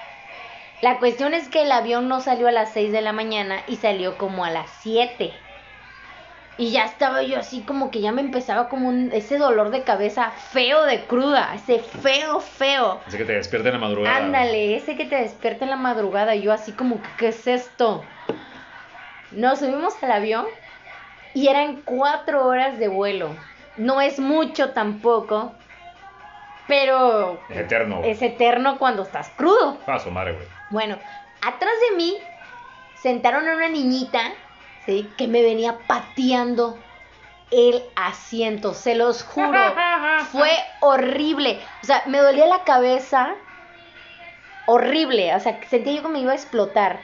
La 0.81 0.99
cuestión 0.99 1.33
es 1.33 1.49
que 1.49 1.63
el 1.63 1.71
avión 1.71 2.07
no 2.07 2.21
salió 2.21 2.47
a 2.47 2.51
las 2.51 2.71
6 2.73 2.91
de 2.91 3.01
la 3.01 3.11
mañana 3.11 3.63
y 3.67 3.77
salió 3.77 4.17
como 4.17 4.45
a 4.45 4.49
las 4.51 4.69
7. 4.81 5.48
Y 6.59 6.71
ya 6.71 6.83
estaba 6.83 7.23
yo 7.23 7.39
así 7.39 7.61
como 7.61 7.89
que 7.89 8.01
ya 8.01 8.11
me 8.11 8.19
empezaba 8.19 8.67
como 8.67 8.89
un, 8.89 9.11
ese 9.13 9.37
dolor 9.37 9.69
de 9.69 9.83
cabeza 9.83 10.29
feo 10.31 10.83
de 10.83 11.05
cruda, 11.05 11.55
ese 11.55 11.79
feo, 11.79 12.41
feo. 12.41 12.99
Así 13.07 13.17
que 13.17 13.23
te 13.23 13.31
despierta 13.31 13.69
en 13.69 13.75
la 13.75 13.79
madrugada. 13.79 14.17
Ándale, 14.17 14.75
ese 14.75 14.97
que 14.97 15.05
te 15.05 15.15
despierta 15.15 15.63
en 15.63 15.69
la 15.71 15.77
madrugada, 15.77 16.35
yo 16.35 16.51
así 16.51 16.73
como 16.73 16.99
¿qué 17.17 17.29
es 17.29 17.47
esto? 17.47 18.03
Nos 19.31 19.59
subimos 19.59 19.93
al 20.03 20.11
avión 20.11 20.45
y 21.33 21.47
eran 21.47 21.81
cuatro 21.85 22.45
horas 22.45 22.77
de 22.77 22.89
vuelo. 22.89 23.29
No 23.77 24.01
es 24.01 24.19
mucho 24.19 24.71
tampoco, 24.71 25.53
pero 26.67 27.39
Es 27.49 27.57
eterno. 27.57 28.01
es 28.03 28.21
eterno 28.21 28.77
cuando 28.77 29.03
estás 29.03 29.29
crudo. 29.29 29.77
Ah, 29.87 29.97
su 29.97 30.11
madre, 30.11 30.33
güey. 30.33 30.45
Bueno, 30.71 30.97
atrás 31.41 31.73
de 31.89 31.95
mí 31.95 32.17
sentaron 32.95 33.47
a 33.47 33.55
una 33.55 33.69
niñita, 33.69 34.19
¿sí? 34.89 35.13
Que 35.17 35.27
me 35.27 35.43
venía 35.43 35.77
pateando 35.85 36.79
el 37.51 37.83
asiento, 37.95 38.73
se 38.73 38.95
los 38.95 39.23
juro. 39.23 39.59
Fue 40.31 40.51
horrible. 40.81 41.61
O 41.83 41.85
sea, 41.85 42.03
me 42.07 42.17
dolía 42.17 42.47
la 42.47 42.63
cabeza. 42.63 43.35
Horrible. 44.65 45.35
O 45.35 45.39
sea, 45.39 45.59
sentía 45.69 45.93
yo 45.93 46.01
que 46.01 46.09
me 46.09 46.19
iba 46.19 46.31
a 46.31 46.35
explotar. 46.35 47.01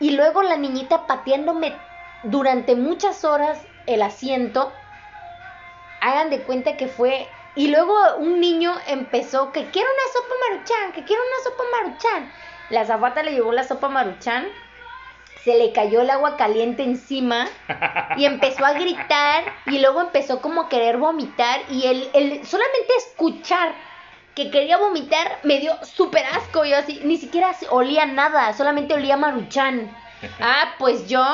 Y 0.00 0.10
luego 0.10 0.42
la 0.42 0.56
niñita 0.56 1.06
pateándome 1.06 1.76
durante 2.24 2.74
muchas 2.74 3.24
horas 3.24 3.66
el 3.86 4.02
asiento. 4.02 4.72
Hagan 6.00 6.30
de 6.30 6.42
cuenta 6.42 6.76
que 6.76 6.88
fue. 6.88 7.28
Y 7.54 7.68
luego 7.68 7.94
un 8.18 8.40
niño 8.40 8.74
empezó 8.88 9.52
que 9.52 9.70
quiero 9.70 9.88
una 9.88 10.12
sopa 10.12 10.34
maruchan, 10.48 10.92
que 10.92 11.04
quiero 11.04 11.22
una 11.22 11.44
sopa 11.44 11.64
maruchan. 11.72 12.32
La 12.68 12.84
zafata 12.84 13.22
le 13.22 13.32
llevó 13.32 13.52
la 13.52 13.62
sopa 13.64 13.88
maruchan. 13.88 14.48
Se 15.44 15.56
le 15.56 15.72
cayó 15.72 16.02
el 16.02 16.10
agua 16.10 16.36
caliente 16.36 16.84
encima 16.84 17.48
y 18.16 18.26
empezó 18.26 18.64
a 18.64 18.74
gritar 18.74 19.44
y 19.66 19.78
luego 19.78 20.00
empezó 20.00 20.40
como 20.40 20.62
a 20.62 20.68
querer 20.68 20.98
vomitar 20.98 21.60
y 21.68 21.86
él, 21.86 22.08
él 22.12 22.46
solamente 22.46 22.92
escuchar 22.98 23.74
que 24.34 24.50
quería 24.50 24.78
vomitar 24.78 25.38
me 25.42 25.58
dio 25.58 25.76
súper 25.84 26.24
asco. 26.26 26.64
Yo 26.64 26.76
así, 26.76 27.00
ni 27.04 27.16
siquiera 27.16 27.54
olía 27.70 28.06
nada, 28.06 28.52
solamente 28.54 28.94
olía 28.94 29.16
maruchan. 29.16 29.94
Ah, 30.40 30.74
pues 30.78 31.08
yo, 31.08 31.24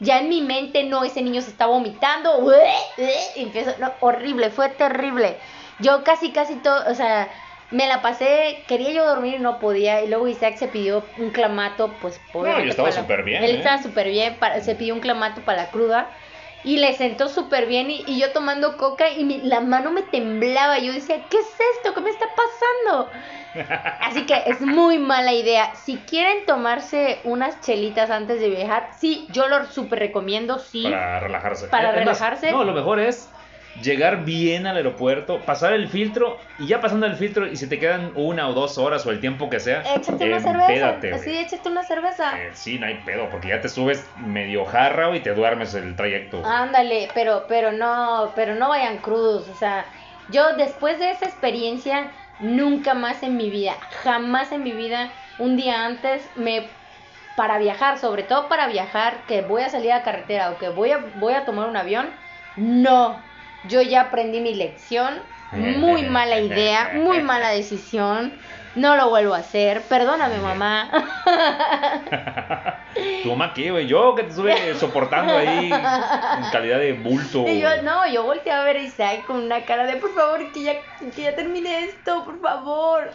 ya 0.00 0.18
en 0.18 0.28
mi 0.28 0.42
mente, 0.42 0.84
no, 0.84 1.04
ese 1.04 1.22
niño 1.22 1.40
se 1.42 1.50
está 1.50 1.66
vomitando. 1.66 2.52
Y 3.36 3.42
empezó, 3.42 3.74
no, 3.78 3.92
horrible, 4.00 4.50
fue 4.50 4.68
terrible. 4.68 5.38
Yo 5.80 6.04
casi, 6.04 6.30
casi 6.30 6.56
todo, 6.56 6.84
o 6.90 6.94
sea, 6.94 7.28
me 7.74 7.86
la 7.88 8.02
pasé, 8.02 8.64
quería 8.68 8.92
yo 8.92 9.06
dormir 9.06 9.34
y 9.34 9.38
no 9.38 9.58
podía. 9.58 10.02
Y 10.02 10.08
luego 10.08 10.28
Isaac 10.28 10.56
se 10.56 10.68
pidió 10.68 11.12
un 11.16 11.30
clamato, 11.30 11.98
pues 12.00 12.22
obviamente 12.32 12.66
yo 12.66 12.70
estaba 12.70 12.92
súper 12.92 13.24
bien, 13.24 13.42
Él 13.42 13.50
¿eh? 13.52 13.58
estaba 13.58 13.82
súper 13.82 14.08
bien, 14.08 14.38
para- 14.38 14.60
se 14.62 14.74
pidió 14.76 14.94
un 14.94 15.00
clamato 15.00 15.44
para 15.44 15.64
la 15.64 15.70
cruda. 15.70 16.10
Y 16.62 16.78
le 16.78 16.94
sentó 16.94 17.28
súper 17.28 17.66
bien 17.66 17.90
y, 17.90 18.04
y 18.06 18.18
yo 18.18 18.32
tomando 18.32 18.78
coca 18.78 19.10
y 19.10 19.24
mi- 19.24 19.42
la 19.42 19.60
mano 19.60 19.92
me 19.92 20.02
temblaba. 20.02 20.78
Yo 20.78 20.94
decía, 20.94 21.28
¿qué 21.28 21.36
es 21.36 21.56
esto? 21.76 21.92
¿Qué 21.94 22.00
me 22.00 22.08
está 22.08 22.24
pasando? 22.34 23.12
Así 24.00 24.24
que 24.26 24.42
es 24.46 24.60
muy 24.62 24.98
mala 24.98 25.32
idea. 25.34 25.74
Si 25.74 26.06
quieren 26.06 26.46
tomarse 26.46 27.20
unas 27.24 27.60
chelitas 27.60 28.10
antes 28.10 28.40
de 28.40 28.48
viajar, 28.48 28.90
sí, 28.98 29.28
yo 29.30 29.48
lo 29.48 29.66
súper 29.66 29.98
recomiendo, 29.98 30.58
sí. 30.58 30.84
Para 30.84 31.20
relajarse. 31.20 31.68
Para 31.68 31.92
relajarse. 31.92 32.50
no, 32.50 32.64
lo 32.64 32.72
mejor 32.72 32.98
es 33.00 33.33
llegar 33.80 34.24
bien 34.24 34.66
al 34.66 34.76
aeropuerto, 34.76 35.44
pasar 35.44 35.72
el 35.72 35.88
filtro 35.88 36.38
y 36.58 36.66
ya 36.66 36.80
pasando 36.80 37.06
el 37.06 37.16
filtro 37.16 37.46
y 37.46 37.56
si 37.56 37.68
te 37.68 37.78
quedan 37.78 38.12
una 38.14 38.48
o 38.48 38.52
dos 38.52 38.78
horas 38.78 39.04
o 39.06 39.10
el 39.10 39.20
tiempo 39.20 39.50
que 39.50 39.60
sea, 39.60 39.82
Échate 39.94 40.26
una 40.26 40.40
cerveza. 40.40 41.18
Sí, 41.18 41.36
échate 41.36 41.68
una 41.68 41.82
cerveza. 41.82 42.40
Eh, 42.40 42.50
sí, 42.54 42.78
no 42.78 42.86
hay 42.86 43.02
pedo, 43.04 43.28
porque 43.30 43.48
ya 43.48 43.60
te 43.60 43.68
subes 43.68 44.10
medio 44.16 44.64
jarra 44.64 45.14
y 45.16 45.20
te 45.20 45.34
duermes 45.34 45.74
el 45.74 45.96
trayecto. 45.96 46.44
Ándale, 46.44 47.08
pero, 47.14 47.44
pero 47.48 47.72
no, 47.72 48.32
pero 48.36 48.54
no 48.54 48.68
vayan 48.68 48.98
crudos. 48.98 49.48
O 49.48 49.54
sea, 49.54 49.84
yo 50.28 50.56
después 50.56 50.98
de 50.98 51.10
esa 51.10 51.26
experiencia, 51.26 52.10
nunca 52.38 52.94
más 52.94 53.22
en 53.22 53.36
mi 53.36 53.50
vida, 53.50 53.74
jamás 54.02 54.52
en 54.52 54.62
mi 54.62 54.72
vida, 54.72 55.10
un 55.38 55.56
día 55.56 55.84
antes 55.84 56.30
me 56.36 56.68
para 57.34 57.58
viajar, 57.58 57.98
sobre 57.98 58.22
todo 58.22 58.48
para 58.48 58.68
viajar, 58.68 59.24
que 59.26 59.42
voy 59.42 59.62
a 59.62 59.68
salir 59.68 59.90
a 59.90 60.04
carretera 60.04 60.52
o 60.52 60.58
que 60.58 60.68
voy 60.68 60.92
a, 60.92 60.98
voy 61.16 61.34
a 61.34 61.44
tomar 61.44 61.68
un 61.68 61.76
avión, 61.76 62.06
no. 62.54 63.33
Yo 63.68 63.82
ya 63.82 64.02
aprendí 64.02 64.40
mi 64.40 64.54
lección. 64.54 65.20
Muy 65.52 66.02
mala 66.04 66.40
idea, 66.40 66.90
muy 66.94 67.22
mala 67.22 67.50
decisión. 67.50 68.32
No 68.74 68.96
lo 68.96 69.08
vuelvo 69.08 69.34
a 69.34 69.38
hacer. 69.38 69.82
Perdóname, 69.82 70.38
mamá. 70.38 70.90
¿Tu 73.22 73.28
mamá 73.28 73.52
qué, 73.54 73.70
güey? 73.70 73.86
Yo 73.86 74.14
que 74.14 74.24
te 74.24 74.30
estuve 74.30 74.74
soportando 74.74 75.36
ahí 75.36 75.70
en 75.72 76.50
calidad 76.50 76.78
de 76.80 76.92
bulto. 76.92 77.46
Y 77.46 77.60
yo, 77.60 77.82
no, 77.82 78.06
yo 78.08 78.24
volteé 78.24 78.52
a 78.52 78.64
ver 78.64 78.76
a 78.76 78.80
Isaac 78.82 79.24
con 79.26 79.36
una 79.36 79.64
cara 79.64 79.86
de, 79.86 79.96
por 79.96 80.12
favor, 80.14 80.50
que 80.52 80.62
ya, 80.62 80.74
que 81.14 81.22
ya 81.22 81.34
termine 81.34 81.84
esto, 81.84 82.24
por 82.24 82.40
favor. 82.40 83.10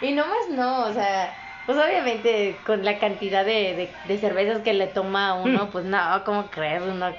Y 0.00 0.12
nomás 0.12 0.48
no, 0.50 0.86
o 0.86 0.92
sea, 0.92 1.38
pues 1.66 1.78
obviamente 1.78 2.62
con 2.64 2.84
la 2.84 2.98
cantidad 2.98 3.44
de, 3.44 3.74
de, 3.74 3.98
de 4.02 4.18
cervezas 4.18 4.60
que 4.62 4.72
le 4.72 4.86
toma 4.86 5.30
a 5.30 5.34
uno, 5.34 5.66
Mm. 5.66 5.70
pues 5.70 5.84
no, 5.84 5.98
¿cómo 6.24 6.50
crees? 6.50 6.82
Uno... 6.82 7.14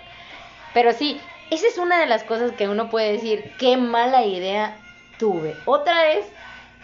Pero 0.73 0.91
sí, 0.91 1.21
esa 1.51 1.67
es 1.67 1.77
una 1.77 1.99
de 1.99 2.07
las 2.07 2.23
cosas 2.23 2.51
que 2.51 2.67
uno 2.67 2.89
puede 2.89 3.13
decir, 3.13 3.53
qué 3.59 3.77
mala 3.77 4.25
idea 4.25 4.77
tuve. 5.17 5.55
Otra 5.65 6.11
es 6.11 6.25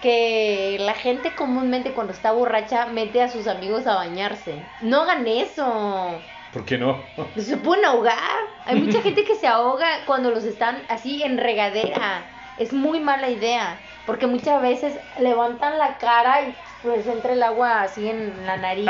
que 0.01 0.78
la 0.80 0.93
gente 0.93 1.34
comúnmente 1.36 1.91
cuando 1.91 2.14
está 2.14 2.32
borracha 2.32 2.88
mete 2.88 3.22
a 3.22 3.30
sus 3.30 3.47
amigos 3.47 3.88
a 3.88 3.95
bañarse. 3.95 4.64
No 4.82 5.01
hagan 5.01 5.28
eso. 5.28 6.20
¿Por 6.51 6.66
qué 6.66 6.78
no? 6.78 7.01
Se 7.38 7.57
pueden 7.57 7.86
ahogar. 7.86 8.18
Hay 8.66 8.76
mucha 8.76 9.01
gente 9.03 9.24
que 9.24 9.36
se 9.36 9.47
ahoga 9.47 9.88
cuando 10.05 10.32
los 10.32 10.43
están 10.43 10.82
así 10.89 11.24
en 11.24 11.38
regadera. 11.38 12.26
es 12.57 12.74
muy 12.74 12.99
mala 12.99 13.30
idea, 13.30 13.80
porque 14.05 14.28
muchas 14.28 14.62
veces 14.62 14.99
levantan 15.20 15.78
la 15.78 15.97
cara 15.97 16.41
y 16.41 16.55
pues 16.84 17.05
entra 17.07 17.34
el 17.34 17.43
agua 17.43 17.84
así 17.84 18.09
en 18.09 18.45
la 18.45 18.57
nariz, 18.57 18.89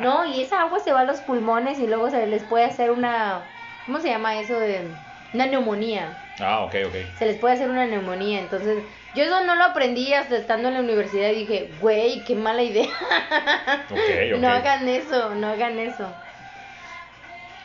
¿no? 0.00 0.24
Y 0.24 0.42
esa 0.42 0.62
agua 0.62 0.80
se 0.80 0.92
va 0.92 1.00
a 1.00 1.04
los 1.04 1.20
pulmones 1.20 1.78
y 1.78 1.86
luego 1.86 2.10
se 2.10 2.26
les 2.26 2.42
puede 2.44 2.64
hacer 2.64 2.90
una, 2.90 3.42
¿cómo 3.84 4.00
se 4.00 4.08
llama 4.08 4.38
eso 4.40 4.58
de 4.58 4.88
una 5.36 5.46
neumonía? 5.46 6.18
Ah, 6.40 6.64
ok, 6.64 6.74
ok. 6.88 6.94
Se 7.18 7.26
les 7.26 7.36
puede 7.36 7.54
hacer 7.54 7.70
una 7.70 7.86
neumonía, 7.86 8.40
entonces 8.40 8.82
yo 9.14 9.22
eso 9.22 9.44
no 9.44 9.54
lo 9.54 9.64
aprendí 9.64 10.12
hasta 10.12 10.36
estando 10.36 10.68
en 10.68 10.74
la 10.74 10.80
universidad 10.80 11.30
y 11.30 11.40
dije, 11.40 11.70
güey, 11.80 12.24
qué 12.24 12.34
mala 12.34 12.62
idea. 12.62 12.88
Ok, 13.90 13.98
ok. 14.34 14.40
No 14.40 14.48
hagan 14.48 14.88
eso, 14.88 15.34
no 15.34 15.46
hagan 15.46 15.78
eso. 15.78 16.12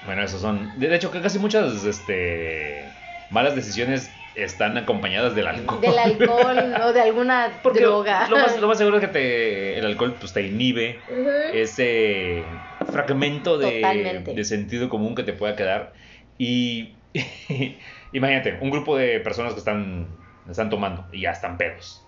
Bueno, 0.06 0.24
esos 0.24 0.42
son. 0.42 0.80
De 0.80 0.94
hecho, 0.96 1.12
casi 1.12 1.40
muchas 1.40 1.84
este, 1.84 2.94
malas 3.30 3.56
decisiones 3.56 4.16
están 4.36 4.78
acompañadas 4.78 5.36
del 5.36 5.48
alcohol. 5.48 5.82
Del 5.82 5.98
alcohol 5.98 6.76
o 6.84 6.94
de 6.94 7.02
alguna 7.02 7.52
Porque 7.64 7.82
droga. 7.82 8.28
Lo 8.30 8.38
más, 8.38 8.60
lo 8.60 8.68
más 8.68 8.78
seguro 8.78 8.98
es 8.98 9.02
que 9.02 9.08
te, 9.10 9.80
el 9.80 9.86
alcohol 9.86 10.16
pues, 10.20 10.34
te 10.34 10.42
inhibe 10.44 11.04
ese 11.54 12.46
fragmento 12.92 13.58
de, 13.58 13.82
Totalmente. 13.82 14.34
de 14.34 14.44
sentido 14.44 14.90
común 14.90 15.16
que 15.16 15.24
te 15.24 15.34
pueda 15.34 15.56
quedar. 15.56 15.94
Y 16.38 17.01
imagínate, 18.14 18.58
un 18.62 18.70
grupo 18.70 18.98
de 18.98 19.20
personas 19.20 19.54
que 19.54 19.60
están, 19.60 20.08
están 20.50 20.70
tomando 20.70 21.06
y 21.12 21.22
ya 21.22 21.32
están 21.32 21.58
pedos. 21.58 22.06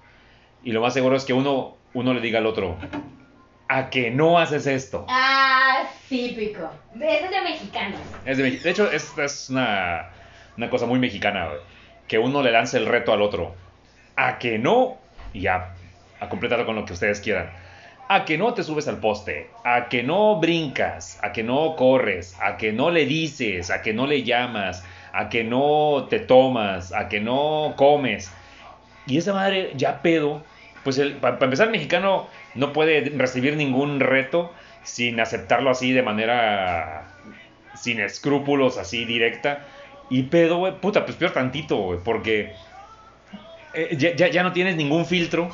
Y 0.64 0.72
lo 0.72 0.82
más 0.82 0.94
seguro 0.94 1.16
es 1.16 1.26
que 1.26 1.34
uno, 1.34 1.78
uno 1.94 2.14
le 2.14 2.22
diga 2.22 2.40
al 2.40 2.46
otro, 2.46 2.78
a 3.68 3.90
que 3.90 4.12
no 4.12 4.40
haces 4.40 4.68
esto. 4.68 5.06
Ah, 5.10 5.84
típico. 6.08 6.70
Eso 6.96 7.26
es 7.26 7.32
de 7.32 7.42
mexicanos. 7.42 8.00
Es 8.26 8.38
de, 8.38 8.52
de 8.52 8.70
hecho, 8.70 8.92
es, 8.92 9.18
es 9.18 9.50
una, 9.50 10.10
una 10.58 10.70
cosa 10.70 10.86
muy 10.86 11.00
mexicana, 11.00 11.50
que 12.08 12.20
uno 12.20 12.42
le 12.42 12.52
lance 12.52 12.78
el 12.78 12.86
reto 12.86 13.12
al 13.14 13.22
otro. 13.22 13.56
A 14.16 14.38
que 14.38 14.60
no, 14.60 14.98
y 15.34 15.42
ya, 15.42 15.74
a 16.20 16.30
completarlo 16.30 16.66
con 16.66 16.76
lo 16.76 16.86
que 16.86 16.94
ustedes 16.94 17.20
quieran. 17.20 17.50
A 18.08 18.26
que 18.26 18.38
no 18.38 18.54
te 18.54 18.64
subes 18.64 18.88
al 18.88 19.00
poste, 19.00 19.50
a 19.64 19.90
que 19.90 20.04
no 20.04 20.40
brincas, 20.40 21.20
a 21.24 21.32
que 21.32 21.44
no 21.44 21.76
corres, 21.76 22.38
a 22.42 22.58
que 22.58 22.72
no 22.72 22.92
le 22.92 23.06
dices, 23.06 23.72
a 23.72 23.82
que 23.82 23.94
no 23.94 24.08
le 24.08 24.24
llamas, 24.24 24.84
a 25.14 25.30
que 25.30 25.44
no 25.44 26.08
te 26.10 26.20
tomas, 26.20 26.92
a 26.92 27.08
que 27.08 27.22
no 27.22 27.76
comes. 27.78 28.32
Y 29.06 29.18
esa 29.18 29.34
madre 29.34 29.72
ya 29.76 30.02
pedo, 30.02 30.44
pues 30.84 31.00
para 31.22 31.38
empezar 31.40 31.68
el 31.68 31.72
mexicano 31.72 32.28
no 32.56 32.74
puede 32.74 33.12
recibir 33.16 33.56
ningún 33.56 34.00
reto 34.00 34.52
sin 34.84 35.20
aceptarlo 35.20 35.70
así 35.70 35.94
de 35.94 36.02
manera 36.02 37.08
sin 37.74 38.00
escrúpulos, 38.00 38.78
así 38.78 39.06
directa. 39.06 39.66
Y 40.10 40.24
pedo, 40.24 40.58
güey, 40.58 40.80
puta, 40.80 41.06
pues 41.06 41.16
peor 41.18 41.32
tantito, 41.32 41.78
güey, 41.78 42.00
porque 42.04 42.56
eh, 43.74 43.96
ya, 43.98 44.16
ya, 44.16 44.28
ya 44.30 44.44
no 44.44 44.52
tienes 44.52 44.76
ningún 44.76 45.06
filtro. 45.06 45.52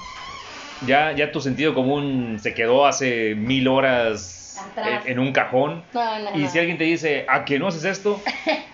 Ya, 0.81 1.11
ya 1.11 1.31
tu 1.33 1.41
sentido 1.41 1.73
común 1.73 2.37
se 2.39 2.53
quedó 2.53 2.85
hace 2.85 3.35
mil 3.35 3.67
horas 3.67 4.38
Atrás. 4.61 5.03
en, 5.05 5.19
un 5.19 5.31
cajón. 5.33 5.83
No, 5.93 6.19
no, 6.19 6.35
Y 6.37 6.43
no. 6.43 6.49
si 6.49 6.59
alguien 6.59 6.77
te 6.77 6.83
dice, 6.85 7.25
¿a 7.29 7.45
que 7.45 7.59
no 7.59 7.67
haces 7.67 7.83
esto? 7.85 8.19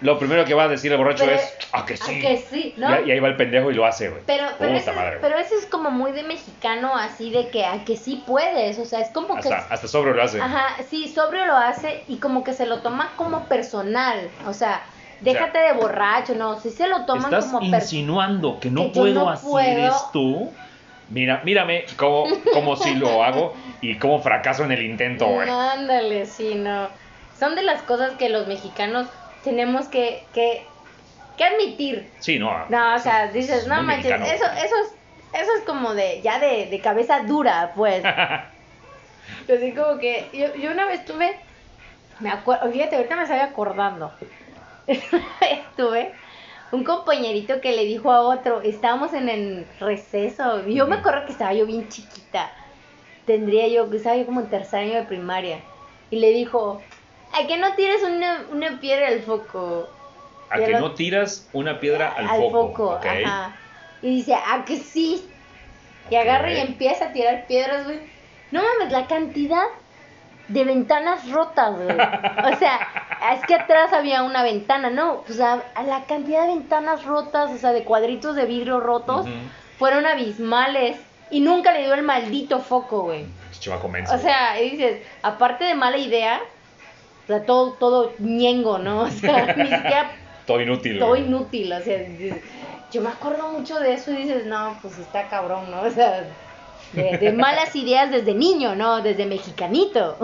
Lo 0.02 0.20
primero 0.20 0.46
que 0.46 0.54
va 0.54 0.64
a 0.64 0.68
decir 0.68 0.92
el 0.92 0.98
borracho 0.98 1.24
Pero- 1.26 1.38
es, 1.38 1.54
¿a 1.72 1.86
que 1.86 1.98
sí? 1.98 2.18
A 2.18 2.22
que 2.22 2.38
sí, 2.50 2.74
¿no? 2.78 3.02
Y, 3.02 3.10
y 3.10 3.12
ahí 3.12 3.20
va 3.20 3.28
el 3.30 3.36
pendejo 3.38 3.72
y 3.72 3.74
lo 3.74 3.86
hace, 3.86 4.10
güey. 4.10 4.22
Pero, 4.26 4.46
pero, 4.60 4.72
Puta 4.72 4.82
eso, 4.84 4.94
madre, 4.94 5.18
güey. 5.18 5.22
pero 5.22 5.38
eso 5.38 5.56
es 5.58 5.66
como 5.66 5.92
muy 5.92 6.12
de 6.12 6.24
mexicano, 6.24 6.96
así 6.96 7.32
de 7.32 7.50
que 7.50 7.66
a 7.66 7.84
que 7.86 7.98
sí 7.98 8.24
puedes, 8.28 8.78
o 8.80 8.86
sea, 8.86 9.00
es 9.02 9.10
como 9.10 9.36
que... 9.40 9.50
Hasta, 9.54 9.88
sobre 9.88 10.14
lo 10.14 10.22
hace. 10.24 10.42
Ajá, 10.42 10.66
sí, 10.90 11.08
sobrio 11.08 11.46
lo 11.46 11.56
hace 11.56 12.04
y 12.08 12.18
como 12.18 12.44
que 12.44 12.54
se 12.54 12.66
lo 12.66 12.80
toma 12.80 13.12
como 13.16 13.46
personal, 13.46 14.30
o 14.48 14.54
sea, 14.54 14.84
déjate 15.22 15.58
de 15.60 15.74
borracho, 15.74 16.36
no, 16.36 16.60
si 16.60 16.70
se 16.70 16.88
lo 16.88 17.06
toman 17.06 17.26
Estás 17.34 17.46
como 17.46 17.60
personal. 17.60 17.82
insinuando 17.82 18.60
que 18.60 18.70
no 18.70 18.92
que 18.92 19.00
puedo 19.00 19.30
hacer 19.30 19.50
puedo. 19.50 19.88
esto. 19.96 20.52
Mira, 21.10 21.42
mírame 21.46 21.86
cómo, 21.98 22.26
cómo 22.54 22.76
sí 22.76 22.96
lo 22.96 23.24
hago 23.24 23.54
y 23.82 23.98
cómo 24.00 24.20
fracaso 24.20 24.64
en 24.64 24.72
el 24.72 24.84
intento, 24.84 25.28
güey. 25.28 25.50
Ándale, 25.50 26.26
sí, 26.26 26.56
no. 26.56 26.90
Son 27.38 27.56
de 27.56 27.64
las 27.64 27.84
cosas 27.84 28.16
que 28.16 28.30
los 28.30 28.48
mexicanos 28.48 29.10
tenemos 29.42 29.88
que, 29.88 30.30
que, 30.34 30.68
que 31.38 31.44
admitir. 31.44 32.12
Sí, 32.20 32.40
no. 32.40 32.68
No, 32.70 32.96
o 32.96 33.00
sea, 33.00 33.26
es- 33.26 33.34
dices, 33.34 33.64
es 33.64 33.68
no 33.68 33.84
manches, 33.84 34.20
mexicano. 34.20 34.26
eso, 34.26 34.46
eso 34.46 34.76
es, 34.82 35.42
eso 35.42 35.52
es 35.60 35.64
como 35.66 35.94
de, 35.94 36.22
ya 36.22 36.40
de, 36.40 36.68
de 36.68 36.82
cabeza 36.82 37.22
dura, 37.28 37.74
pues. 37.76 38.04
Así 39.50 39.74
como 39.74 40.00
que, 40.00 40.32
yo, 40.34 40.56
yo 40.56 40.72
una 40.72 40.86
vez 40.88 41.06
tuve, 41.06 41.40
me 42.20 42.30
acuerdo, 42.30 42.72
fíjate, 42.72 42.96
ahorita 42.96 43.16
me 43.16 43.24
estaba 43.24 43.44
acordando. 43.44 44.18
Estuve 44.88 46.14
un 46.76 46.84
compañerito 46.84 47.62
que 47.62 47.72
le 47.76 47.86
dijo 47.86 48.12
a 48.12 48.22
otro, 48.22 48.62
estábamos 48.62 49.14
en 49.14 49.30
el 49.30 49.66
receso, 49.80 50.68
yo 50.68 50.86
me 50.88 50.98
acuerdo 50.98 51.26
que 51.26 51.32
estaba 51.32 51.54
yo 51.54 51.66
bien 51.66 51.88
chiquita, 51.88 52.52
tendría 53.26 53.68
yo, 53.68 53.92
estaba 53.94 54.18
yo 54.18 54.26
como 54.26 54.42
en 54.42 54.50
tercer 54.50 54.82
año 54.82 54.96
de 54.96 55.04
primaria, 55.04 55.60
y 56.12 56.20
le 56.20 56.32
dijo, 56.32 56.82
¿a 57.32 57.48
que 57.48 57.58
no 57.58 57.74
tires 57.76 58.04
una, 58.04 58.46
una 58.52 58.80
piedra 58.80 59.08
al 59.08 59.22
foco? 59.22 59.88
A 60.50 60.58
que 60.58 60.74
no 60.74 60.92
tiras 60.94 61.50
una 61.54 61.80
piedra 61.80 62.14
al, 62.16 62.30
al 62.30 62.52
foco. 62.52 63.00
ajá. 63.02 63.56
Y 64.02 64.18
dice, 64.18 64.36
¿a 64.36 64.64
que 64.66 64.78
sí? 64.78 65.28
Y 66.12 66.16
agarra 66.16 66.54
y 66.54 66.60
empieza 66.60 67.06
a 67.06 67.14
tirar 67.14 67.48
piedras, 67.48 67.86
güey. 67.86 68.00
No 68.52 68.62
mames, 68.62 68.92
la 68.92 69.08
cantidad 69.08 69.66
de 70.48 70.64
ventanas 70.64 71.30
rotas, 71.32 71.76
güey. 71.76 71.90
O 71.90 72.58
sea, 72.58 72.80
es 73.34 73.46
que 73.48 73.56
atrás 73.56 73.92
había 73.94 74.24
una 74.24 74.44
ventana, 74.44 74.90
¿no? 74.90 75.24
O 75.28 75.34
sea, 75.34 75.64
la 75.86 76.04
cantidad 76.06 76.42
de 76.42 76.48
ventanas 76.56 77.04
rotas, 77.06 77.52
o 77.52 77.58
sea, 77.58 77.72
de 77.74 77.84
cuadritos 77.84 78.36
de 78.36 78.46
vidrio 78.46 78.80
rotos, 78.80 79.26
fueron 79.80 80.06
abismales. 80.06 80.98
Y 81.32 81.40
nunca 81.40 81.72
le 81.74 81.82
dio 81.84 81.94
el 81.96 82.04
maldito 82.04 82.60
foco, 82.60 83.02
güey. 83.02 83.26
O 84.14 84.18
sea, 84.20 84.62
y 84.62 84.70
dices, 84.72 85.02
aparte 85.24 85.64
de 85.66 85.74
mala 85.74 85.98
idea, 85.98 86.40
o 87.24 87.28
sea, 87.28 87.44
todo, 87.46 87.72
todo 87.74 88.12
ñengo, 88.20 88.78
¿no? 88.78 89.02
O 89.02 89.10
sea, 89.10 89.46
ni 89.58 89.64
siquiera 89.64 90.12
Todo 90.46 90.62
inútil. 90.62 91.00
todo 91.00 91.10
güey. 91.10 91.24
inútil, 91.24 91.74
o 91.74 91.82
sea, 91.82 91.98
dices, 91.98 92.36
yo 92.92 93.02
me 93.02 93.10
acuerdo 93.10 93.50
mucho 93.50 93.80
de 93.80 93.94
eso 93.94 94.12
y 94.12 94.18
dices, 94.18 94.46
no, 94.46 94.78
pues 94.84 95.00
está 95.00 95.28
cabrón, 95.28 95.72
¿no? 95.72 95.82
O 95.82 95.90
sea, 95.90 96.26
de, 96.96 97.18
de 97.18 97.32
malas 97.34 97.76
ideas 97.76 98.12
desde 98.12 98.34
niño, 98.34 98.76
¿no? 98.76 99.02
Desde 99.02 99.26
mexicanito. 99.26 100.18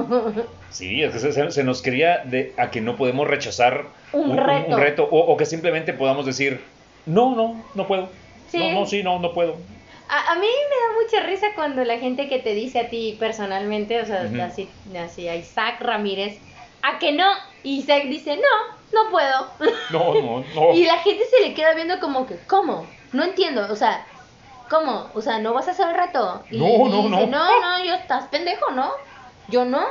Sí, 0.69 1.03
es 1.03 1.11
que 1.13 1.19
se, 1.19 1.51
se- 1.51 1.63
nos 1.63 1.82
quería 1.82 2.19
de, 2.26 2.53
a 2.57 2.72
que 2.72 2.82
no 2.82 2.95
podemos 2.95 3.28
rechazar 3.28 3.86
Un 4.13 4.38
reto. 4.38 4.78
reto, 4.78 5.03
o, 5.11 5.19
o 5.19 5.38
que 5.38 5.45
simplemente 5.45 5.93
podamos 5.93 6.26
decir, 6.26 6.61
no, 7.05 7.36
no, 7.36 7.63
no 7.76 7.88
puedo. 7.88 8.09
Sí. 8.47 8.57
No, 8.59 8.72
no, 8.82 8.86
sí, 8.86 9.03
no, 9.03 9.19
no 9.19 9.34
puedo. 9.34 9.57
A, 10.09 10.32
a 10.32 10.36
mí 10.36 10.41
me 10.41 10.45
da 10.47 11.01
mucha 11.22 11.28
risa 11.30 11.47
cuando 11.55 11.84
la 11.84 11.97
gente 11.97 12.28
que 12.28 12.39
te 12.39 12.53
dice 12.53 12.80
a 12.80 12.89
ti 12.89 13.15
personalmente, 13.19 14.01
o 14.01 14.05
sea, 14.05 14.28
Ujú. 14.32 14.41
así, 14.41 14.67
así 14.97 15.28
a 15.28 15.36
Isaac 15.36 15.80
Ramírez, 15.82 16.39
a 16.82 16.99
que 16.99 17.11
no, 17.13 17.26
y 17.63 17.80
Isaac 17.80 18.05
dice, 18.05 18.36
no, 18.38 18.41
no 19.03 19.09
puedo. 19.11 19.51
No, 19.91 20.13
no, 20.13 20.43
no. 20.55 20.74
Y 20.74 20.86
la 20.86 20.97
gente 20.99 21.24
se 21.26 21.47
le 21.47 21.53
queda 21.53 21.74
viendo 21.76 21.99
como 21.99 22.26
que, 22.26 22.36
¿cómo? 22.47 22.86
No 23.13 23.24
entiendo, 23.24 23.67
o 23.69 23.76
sea, 23.76 24.05
¿cómo? 24.72 25.11
O 25.13 25.22
sea, 25.22 25.38
¿no 25.39 25.53
vas 25.53 25.67
a 25.67 25.72
hacer 25.72 25.89
el 25.89 25.95
reto? 25.95 26.43
Y, 26.49 26.57
No, 26.57 26.65
y 26.67 26.78
no, 26.78 26.86
dice, 27.03 27.09
no. 27.09 27.28
no, 27.28 27.61
no, 27.61 27.86
yo 27.86 27.93
estás 27.93 28.26
pendejo, 28.30 28.72
¿no? 28.72 28.89
Yo 29.49 29.65
no. 29.65 29.86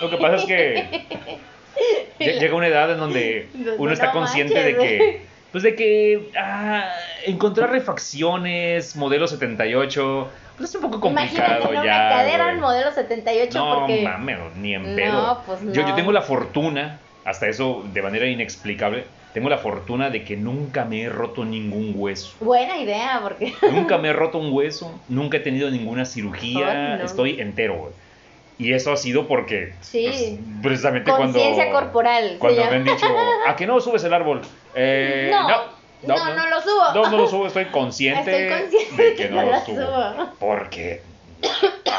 Lo 0.00 0.08
que 0.10 0.16
pasa 0.16 0.36
es 0.36 0.44
que 0.46 1.06
lle- 2.18 2.38
llega 2.40 2.54
una 2.54 2.68
edad 2.68 2.90
en 2.92 2.98
donde 2.98 3.48
No, 3.54 3.72
uno 3.74 3.86
no 3.86 3.92
está 3.92 4.12
consciente 4.12 4.62
de 4.62 4.76
que, 4.76 5.26
pues 5.52 5.62
de 5.62 5.74
que 5.76 6.30
ah, 6.38 6.90
encontrar 7.26 7.70
refacciones, 7.70 8.96
modelo 8.96 9.26
78, 9.28 10.28
pues 10.56 10.70
es 10.70 10.76
un 10.76 10.82
poco 10.82 11.00
complicado 11.00 11.46
Imagínate 11.60 11.68
una 11.76 11.84
ya. 11.84 12.08
cadera 12.16 12.44
güey. 12.44 12.54
en 12.56 12.60
modelo 12.60 12.92
78 12.92 13.58
No 13.58 13.78
porque... 13.80 14.02
mames, 14.02 14.38
ni 14.56 14.74
en 14.74 14.82
No, 14.90 14.96
pedo. 14.96 15.42
pues 15.46 15.60
Yo, 15.66 15.82
yo 15.82 15.88
no. 15.88 15.94
tengo 15.94 16.12
la 16.12 16.22
fortuna, 16.22 16.98
hasta 17.24 17.46
eso 17.48 17.82
de 17.92 18.02
manera 18.02 18.26
inexplicable, 18.26 19.04
tengo 19.34 19.48
la 19.48 19.58
fortuna 19.58 20.10
de 20.10 20.24
que 20.24 20.36
nunca 20.36 20.84
me 20.84 21.02
he 21.02 21.08
roto 21.08 21.44
ningún 21.44 21.92
hueso. 21.94 22.32
Buena 22.40 22.78
idea, 22.78 23.20
porque... 23.22 23.52
Nunca 23.72 23.98
me 23.98 24.08
he 24.08 24.12
roto 24.12 24.38
un 24.38 24.52
hueso, 24.52 24.98
nunca 25.08 25.36
he 25.36 25.40
tenido 25.40 25.70
ninguna 25.70 26.04
cirugía, 26.04 26.92
Ay, 26.94 26.98
no. 26.98 27.04
estoy 27.04 27.40
entero, 27.40 27.76
güey. 27.76 27.92
Y 28.60 28.72
eso 28.72 28.90
ha 28.92 28.96
sido 28.96 29.28
porque, 29.28 29.74
Sí. 29.80 30.06
pues, 30.08 30.34
precisamente 30.62 31.10
cuando... 31.10 31.38
Conciencia 31.38 31.70
corporal. 31.70 32.30
se 32.32 32.38
Cuando 32.38 32.64
me 32.64 32.76
han 32.76 32.84
dicho, 32.84 33.06
¿a 33.46 33.54
que 33.54 33.66
no 33.66 33.80
subes 33.80 34.02
el 34.04 34.12
árbol? 34.14 34.40
Eh, 34.74 35.30
No, 35.30 35.48
no, 35.48 36.16
no, 36.16 36.34
no 36.34 36.48
lo 36.50 36.60
subo. 36.60 36.92
No, 36.94 37.10
no 37.10 37.16
lo 37.18 37.26
subo, 37.30 37.46
estoy 37.46 37.66
consciente, 37.66 38.46
Estoy 38.48 38.60
consciente 38.62 39.02
de 39.02 39.14
que 39.14 39.28
no 39.28 39.42
no 39.42 39.50
lo 39.52 39.60
subo. 39.60 39.76
subo. 39.76 40.30
Porque 40.40 41.02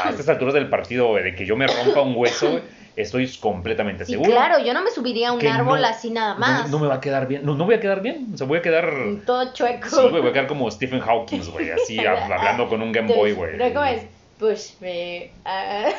a 0.04 0.10
estas 0.10 0.28
alturas 0.28 0.52
del 0.54 0.68
partido, 0.68 1.14
de 1.14 1.34
que 1.34 1.46
yo 1.46 1.56
me 1.56 1.66
rompa 1.66 2.02
un 2.02 2.14
hueso, 2.16 2.60
estoy 2.96 3.26
completamente 3.40 4.04
Sí, 4.04 4.12
seguro. 4.12 4.30
claro, 4.30 4.58
yo 4.64 4.74
no 4.74 4.82
me 4.82 4.90
subiría 4.90 5.28
a 5.30 5.32
un 5.32 5.46
árbol 5.46 5.80
no- 5.80 5.86
así 5.86 6.10
nada 6.10 6.34
más. 6.34 6.70
No, 6.70 6.78
me 6.78 6.86
va 6.86 6.94
a 6.96 7.00
quedar 7.00 7.26
bien. 7.28 7.44
No, 7.44 7.54
no 7.54 7.64
voy 7.64 7.74
a 7.74 7.80
quedar 7.80 8.02
bien. 8.02 8.28
O 8.34 8.36
sea, 8.36 8.46
voy 8.46 8.58
a 8.58 8.62
quedar. 8.62 8.90
Todo 9.26 9.52
chueco. 9.52 9.88
Sí, 9.88 9.96
güey, 10.08 10.20
voy 10.20 10.30
a 10.30 10.32
quedar 10.32 10.46
como 10.46 10.70
Stephen 10.70 11.00
Hawking, 11.00 11.40
güey, 11.52 11.70
así 11.70 11.96
hab- 11.98 12.32
hablando 12.32 12.68
con 12.68 12.82
un 12.82 12.92
Game 12.92 13.14
Boy, 13.14 13.32
güey. 13.32 13.52
Pero 13.58 13.74
¿cómo 13.74 13.86
es? 13.86 14.02
Push 14.38 14.80
me. 14.80 15.30
ah. 15.44 15.90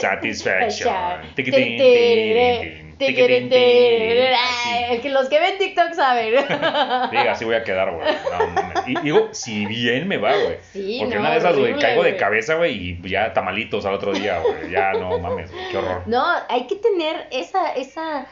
Satisfaction. 0.00 0.94
Tiquitín, 1.36 1.78
Tiquitín. 1.78 2.87
El 3.06 5.00
que 5.00 5.10
los 5.10 5.28
que 5.28 5.38
ven 5.40 5.58
TikTok 5.58 5.92
saben. 5.92 6.34
Diga, 7.10 7.32
así 7.32 7.44
voy 7.44 7.54
a 7.54 7.64
quedar, 7.64 7.92
güey. 7.92 8.06
No, 8.06 8.82
y 8.86 8.94
digo, 9.02 9.28
si 9.32 9.66
bien 9.66 10.08
me 10.08 10.16
va, 10.16 10.32
güey. 10.34 10.58
Sí, 10.72 10.98
Porque 11.00 11.14
no, 11.14 11.20
una 11.20 11.30
de 11.32 11.38
esas, 11.38 11.56
güey, 11.56 11.78
caigo 11.78 12.02
de 12.02 12.16
cabeza, 12.16 12.54
güey, 12.54 12.74
y 13.02 13.08
ya 13.08 13.32
tamalitos 13.32 13.84
al 13.86 13.94
otro 13.94 14.12
día, 14.12 14.40
güey. 14.40 14.70
Ya, 14.70 14.92
no 14.92 15.18
mames, 15.18 15.50
qué 15.70 15.76
horror. 15.76 16.02
No, 16.06 16.24
hay 16.48 16.66
que 16.66 16.76
tener 16.76 17.26
esa, 17.30 17.72
esa, 17.74 18.26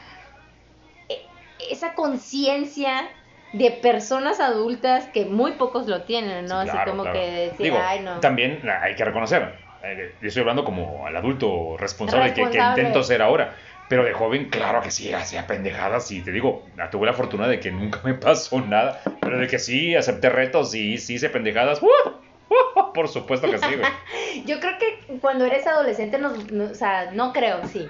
e- 1.09 1.25
esa 1.71 1.93
conciencia 1.93 3.09
de 3.53 3.71
personas 3.71 4.39
adultas 4.39 5.05
que 5.13 5.25
muy 5.25 5.53
pocos 5.53 5.87
lo 5.87 6.01
tienen, 6.03 6.45
¿no? 6.45 6.61
Sí, 6.63 6.67
Así 6.69 6.71
claro, 6.71 6.91
como 6.91 7.03
claro. 7.03 7.19
que 7.19 7.25
decir, 7.31 7.63
Digo, 7.63 7.79
ay, 7.81 8.01
no. 8.01 8.19
también 8.19 8.61
hay 8.81 8.95
que 8.95 9.05
reconocer, 9.05 9.53
eh, 9.83 10.13
yo 10.21 10.27
estoy 10.27 10.41
hablando 10.41 10.65
como 10.65 11.07
al 11.07 11.15
adulto 11.15 11.77
responsable, 11.77 12.33
Que, 12.33 12.41
intento 12.41 13.03
ser 13.03 13.21
ahora. 13.21 13.55
Pero 13.87 14.03
de 14.03 14.13
joven, 14.13 14.49
claro 14.49 14.81
que 14.81 14.91
sí, 14.91 15.13
hacía 15.13 15.47
pendejadas 15.47 16.11
y 16.11 16.21
te 16.21 16.31
digo, 16.31 16.65
tuve 16.91 17.05
la 17.05 17.13
fortuna 17.13 17.47
de 17.47 17.59
que 17.59 17.71
nunca 17.71 18.01
me 18.03 18.13
pasó 18.15 18.59
nada, 18.61 18.99
pero 19.21 19.39
de 19.39 19.47
que 19.47 19.59
sí, 19.59 19.95
acepté 19.95 20.29
retos 20.29 20.75
y 20.75 20.97
sí 20.97 21.15
hice 21.15 21.29
pendejadas. 21.29 21.81
¡uh! 21.81 21.87
¡uh! 21.87 22.93
Por 22.93 23.07
supuesto 23.07 23.49
que 23.49 23.57
sí, 23.57 23.65
güey. 23.65 23.87
Yo 24.45 24.59
creo 24.59 24.73
que 24.79 25.19
cuando 25.19 25.45
eres 25.45 25.65
adolescente, 25.67 26.17
no, 26.17 26.35
no- 26.51 26.71
o 26.71 26.75
sea, 26.75 27.11
no 27.11 27.31
creo, 27.31 27.65
sí. 27.65 27.89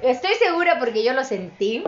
Estoy 0.00 0.34
segura 0.34 0.78
porque 0.78 1.02
yo 1.02 1.14
lo 1.14 1.24
sentí. 1.24 1.82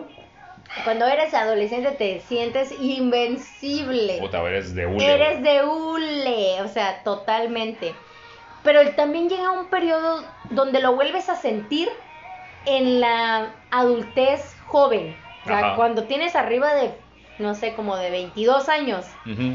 Cuando 0.84 1.06
eres 1.06 1.34
adolescente 1.34 1.90
te 1.92 2.20
sientes 2.20 2.72
invencible. 2.72 4.18
Puta, 4.20 4.40
eres 4.46 4.74
de 4.74 4.86
hule. 4.86 5.14
Eres 5.14 5.42
de 5.42 5.64
hule, 5.64 6.62
o 6.62 6.68
sea, 6.68 7.02
totalmente. 7.04 7.94
Pero 8.62 8.94
también 8.94 9.28
llega 9.28 9.50
un 9.50 9.68
periodo 9.68 10.24
donde 10.50 10.80
lo 10.80 10.94
vuelves 10.94 11.28
a 11.28 11.36
sentir 11.36 11.88
en 12.66 13.00
la 13.00 13.54
adultez 13.70 14.56
joven. 14.66 15.16
O 15.44 15.46
sea, 15.46 15.58
Ajá. 15.58 15.76
cuando 15.76 16.04
tienes 16.04 16.34
arriba 16.34 16.74
de, 16.74 16.90
no 17.38 17.54
sé, 17.54 17.74
como 17.74 17.96
de 17.96 18.10
22 18.10 18.68
años. 18.68 19.06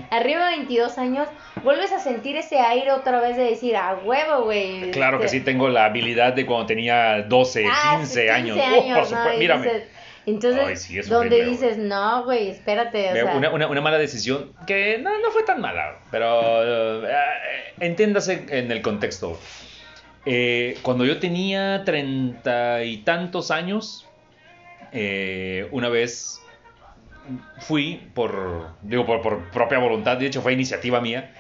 Arriba 0.10 0.46
de 0.50 0.58
22 0.58 0.98
años, 0.98 1.28
vuelves 1.64 1.92
a 1.92 2.00
sentir 2.00 2.38
ese 2.38 2.60
aire 2.60 2.92
otra 2.94 3.20
vez 3.20 3.36
de 3.36 3.44
decir, 3.44 3.76
a 3.76 3.96
huevo, 3.96 4.44
güey. 4.46 4.92
Claro 4.92 5.20
que 5.20 5.26
este, 5.26 5.40
sí, 5.40 5.44
tengo 5.44 5.68
la 5.70 5.86
habilidad 5.86 6.34
de 6.34 6.46
cuando 6.46 6.66
tenía 6.68 7.24
12, 7.24 7.66
ah, 7.70 7.96
15, 7.98 8.22
sí, 8.24 8.30
años. 8.30 8.58
15 8.58 8.72
¡Uh, 8.72 8.82
por 8.84 8.98
¿no? 8.98 9.06
supuesto, 9.06 9.34
Y 9.36 9.40
mírame. 9.40 9.64
dices- 9.68 9.84
entonces, 10.28 10.64
Ay, 10.68 10.76
sí, 10.78 11.00
es 11.00 11.10
donde 11.10 11.36
horrible, 11.42 11.52
dices, 11.52 11.78
no, 11.80 12.24
güey, 12.26 12.50
espérate, 12.50 13.10
o 13.10 13.14
Me- 13.14 13.22
sea, 13.22 13.36
una, 13.36 13.50
una- 13.50 13.68
una 13.68 13.82
mala 13.82 13.98
decisión 13.98 14.54
que 14.68 15.00
no, 15.00 15.10
no 15.18 15.32
fue 15.32 15.42
tan 15.44 15.60
mala, 15.60 15.98
pero 16.12 17.04
eh, 17.04 17.12
entiéndase 17.80 18.46
en 18.50 18.72
el 18.72 18.84
contexto. 18.84 19.40
Eh, 20.26 20.78
cuando 20.84 21.06
yo 21.06 21.20
tenía 21.20 21.84
treinta 21.84 22.84
y 22.84 22.98
tantos 22.98 23.50
años, 23.52 24.08
eh, 24.92 25.68
una 25.72 25.90
vez 25.90 26.46
fui 27.60 28.10
por, 28.14 28.70
digo, 28.82 29.06
por, 29.06 29.22
por 29.22 29.50
propia 29.50 29.80
voluntad, 29.80 30.18
de 30.18 30.28
hecho 30.28 30.42
fue 30.42 30.54
iniciativa 30.54 31.02
mía. 31.02 31.32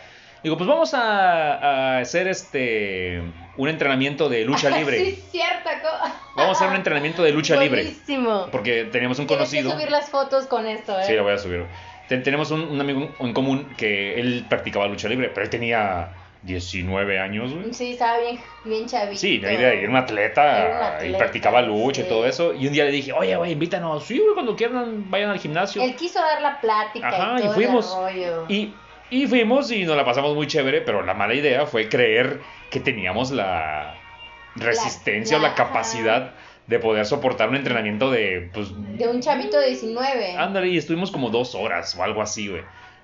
Digo, 0.44 0.58
pues 0.58 0.68
vamos 0.68 0.94
a, 0.96 1.98
a 1.98 2.00
hacer 2.00 2.28
este 2.28 3.22
un 3.56 3.70
entrenamiento 3.70 4.28
de 4.30 4.44
lucha 4.46 4.70
libre. 4.78 4.98
sí, 4.98 5.24
cierto. 5.32 5.70
Vamos 6.36 6.54
a 6.58 6.60
hacer 6.60 6.70
un 6.70 6.76
entrenamiento 6.76 7.22
de 7.22 7.32
lucha 7.32 7.56
libre. 7.58 7.94
Porque 8.52 8.86
teníamos 8.86 9.20
un 9.20 9.28
Tienes 9.28 9.52
que 9.52 9.58
conocido. 9.62 9.72
subir 9.80 9.92
las 9.92 10.10
fotos 10.10 10.48
con 10.48 10.66
esto, 10.66 11.00
¿eh? 11.00 11.04
Sí, 11.06 11.14
lo 11.14 11.24
voy 11.24 11.34
a 11.34 11.38
subir. 11.38 11.66
Ten- 12.08 12.24
tenemos 12.24 12.50
un, 12.52 12.62
un 12.62 12.82
amigo 12.82 13.16
en 13.20 13.34
común 13.34 13.76
que 13.78 14.20
él 14.20 14.46
practicaba 14.50 14.88
lucha 14.88 15.08
libre, 15.08 15.30
pero 15.30 15.44
él 15.44 15.50
tenía 15.52 16.10
19 16.44 17.20
años, 17.20 17.54
güey. 17.54 17.74
Sí, 17.74 17.92
estaba 17.92 18.20
bien, 18.20 18.40
bien 18.66 18.86
chavito. 18.88 19.20
Sí, 19.20 19.40
era, 19.44 19.74
era 19.74 19.90
un 19.90 19.96
atleta, 19.96 20.66
Era 20.66 20.78
un 20.78 20.84
atleta, 20.84 21.06
y 21.06 21.14
practicaba 21.20 21.62
lucha 21.62 22.02
sí. 22.02 22.08
y 22.08 22.10
todo 22.10 22.26
eso. 22.26 22.54
Y 22.54 22.68
un 22.68 22.74
día 22.74 22.86
le 22.86 22.92
dije, 22.92 23.14
oye, 23.14 23.36
güey, 23.36 23.52
invítanos. 23.52 24.04
Sí, 24.06 24.18
güey, 24.20 24.34
cuando 24.34 24.56
quieran, 24.56 25.10
vayan 25.12 25.30
al 25.30 25.40
gimnasio. 25.40 25.84
Él 25.84 25.96
quiso 25.96 26.20
dar 26.20 26.42
la 26.42 26.60
plática 26.60 27.08
Ajá, 27.08 27.36
y 27.36 27.40
y 27.40 27.44
todo 27.44 27.54
fuimos. 27.54 27.96
el 27.96 28.14
rollo. 28.16 28.46
Y, 28.50 28.74
y 29.12 29.28
fuimos 29.28 29.72
y 29.72 29.84
nos 29.86 29.96
la 29.96 30.04
pasamos 30.06 30.34
muy 30.36 30.48
chévere, 30.48 30.82
pero 30.82 31.04
la 31.04 31.14
mala 31.14 31.34
idea 31.36 31.66
fue 31.68 31.88
creer 31.90 32.40
que 32.72 32.80
teníamos 32.80 33.30
la 33.32 33.96
resistencia 34.56 35.38
o 35.38 35.40
la- 35.40 35.50
la 35.50 35.56
capacidad 35.56 36.32
de 36.68 36.80
poder 36.80 37.06
soportar 37.06 37.50
un 37.50 37.56
entrenamiento 37.56 38.10
de, 38.12 38.50
pues, 38.54 38.70
De 38.98 39.08
un 39.08 39.20
chavito 39.22 39.60
de 39.60 39.68
19. 39.70 40.38
ándale, 40.38 40.68
y 40.70 40.78
estuvimos 40.78 41.12
como 41.12 41.30
dos 41.30 41.54
horas 41.56 41.96
o 41.98 42.04
algo 42.04 42.22
así, 42.22 42.48
güey. 42.48 42.62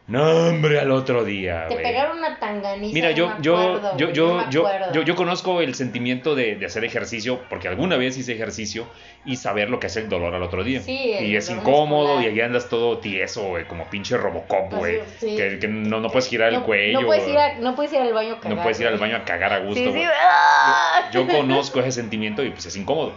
No, 0.08 0.48
hombre, 0.48 0.80
al 0.80 0.90
otro 0.92 1.26
día, 1.26 1.66
Te 1.68 1.76
pegaron 1.76 2.20
una 2.20 2.40
tanganiza. 2.40 2.94
Mira, 2.94 3.12
yo, 3.12 3.34
yo, 3.42 3.58
acuerdo, 3.58 3.98
yo, 3.98 4.10
yo, 4.12 4.38
no 4.38 4.50
yo, 4.50 4.66
yo, 4.94 5.02
yo 5.02 5.16
conozco 5.18 5.60
el 5.60 5.76
sentimiento 5.76 6.34
de, 6.34 6.56
de 6.56 6.66
hacer 6.66 6.86
ejercicio, 6.86 7.42
porque 7.50 7.68
alguna 7.68 7.98
vez 7.98 8.18
hice 8.18 8.32
ejercicio 8.34 8.88
y 9.26 9.36
saber 9.36 9.70
lo 9.70 9.82
que 9.82 9.88
es 9.88 9.98
el 9.98 10.08
dolor 10.08 10.34
al 10.34 10.44
otro 10.44 10.64
día. 10.64 10.80
Sí, 10.80 10.98
y 11.20 11.36
es 11.36 11.50
incómodo 11.50 12.16
muscular. 12.16 12.24
y 12.24 12.28
ahí 12.40 12.40
andas 12.40 12.70
todo 12.70 13.00
tieso, 13.00 13.44
güey, 13.50 13.66
como 13.66 13.90
pinche 13.90 14.16
Robocop, 14.16 14.68
Así, 14.68 14.76
güey. 14.78 15.00
sí. 15.20 15.36
Que, 15.36 15.60
que 15.60 15.68
no, 15.68 16.00
no 16.00 16.10
puedes 16.10 16.30
girar 16.30 16.54
el 16.54 16.62
cuello. 16.62 17.02
No 17.02 17.06
puedes, 17.08 17.24
güey. 17.24 17.34
ir 17.36 17.40
a- 17.40 17.56
no 17.60 17.76
puedes 17.76 17.92
ir 17.92 18.00
al 18.00 18.14
baño 18.14 18.36
a 18.36 18.40
cagar. 18.40 18.56
No 18.58 18.64
puedes 18.64 18.80
ir 18.80 18.88
al 18.88 18.98
baño 18.98 19.18
a 19.18 19.26
cagar 19.26 19.52
a 19.52 19.60
gusto, 19.60 19.92
Sí. 19.92 20.04
¡ah! 20.06 21.10
Yo 21.12 21.28
conozco 21.28 21.82
ese 21.82 21.92
sentimiento 21.92 22.44
y 22.46 22.52
pues 22.52 22.66
es 22.66 22.78
incómodo. 22.78 23.12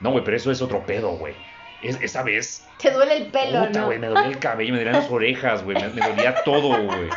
No, 0.00 0.10
güey, 0.10 0.24
pero 0.24 0.36
eso 0.36 0.50
es 0.50 0.60
otro 0.60 0.84
pedo, 0.84 1.10
güey. 1.12 1.34
Es, 1.80 2.00
esa 2.00 2.22
vez, 2.22 2.66
Te 2.78 2.90
duele 2.90 3.16
el 3.16 3.26
pelo, 3.26 3.66
puta, 3.66 3.80
¿no? 3.80 3.86
güey, 3.86 3.98
me 3.98 4.06
dolía 4.06 4.26
el 4.28 4.38
cabello, 4.38 4.72
me 4.72 4.78
dolían 4.78 4.96
las 4.96 5.10
orejas, 5.10 5.62
güey, 5.64 5.76
me, 5.80 5.88
me 5.90 6.00
dolía 6.00 6.34
todo, 6.44 6.82
güey. 6.82 7.10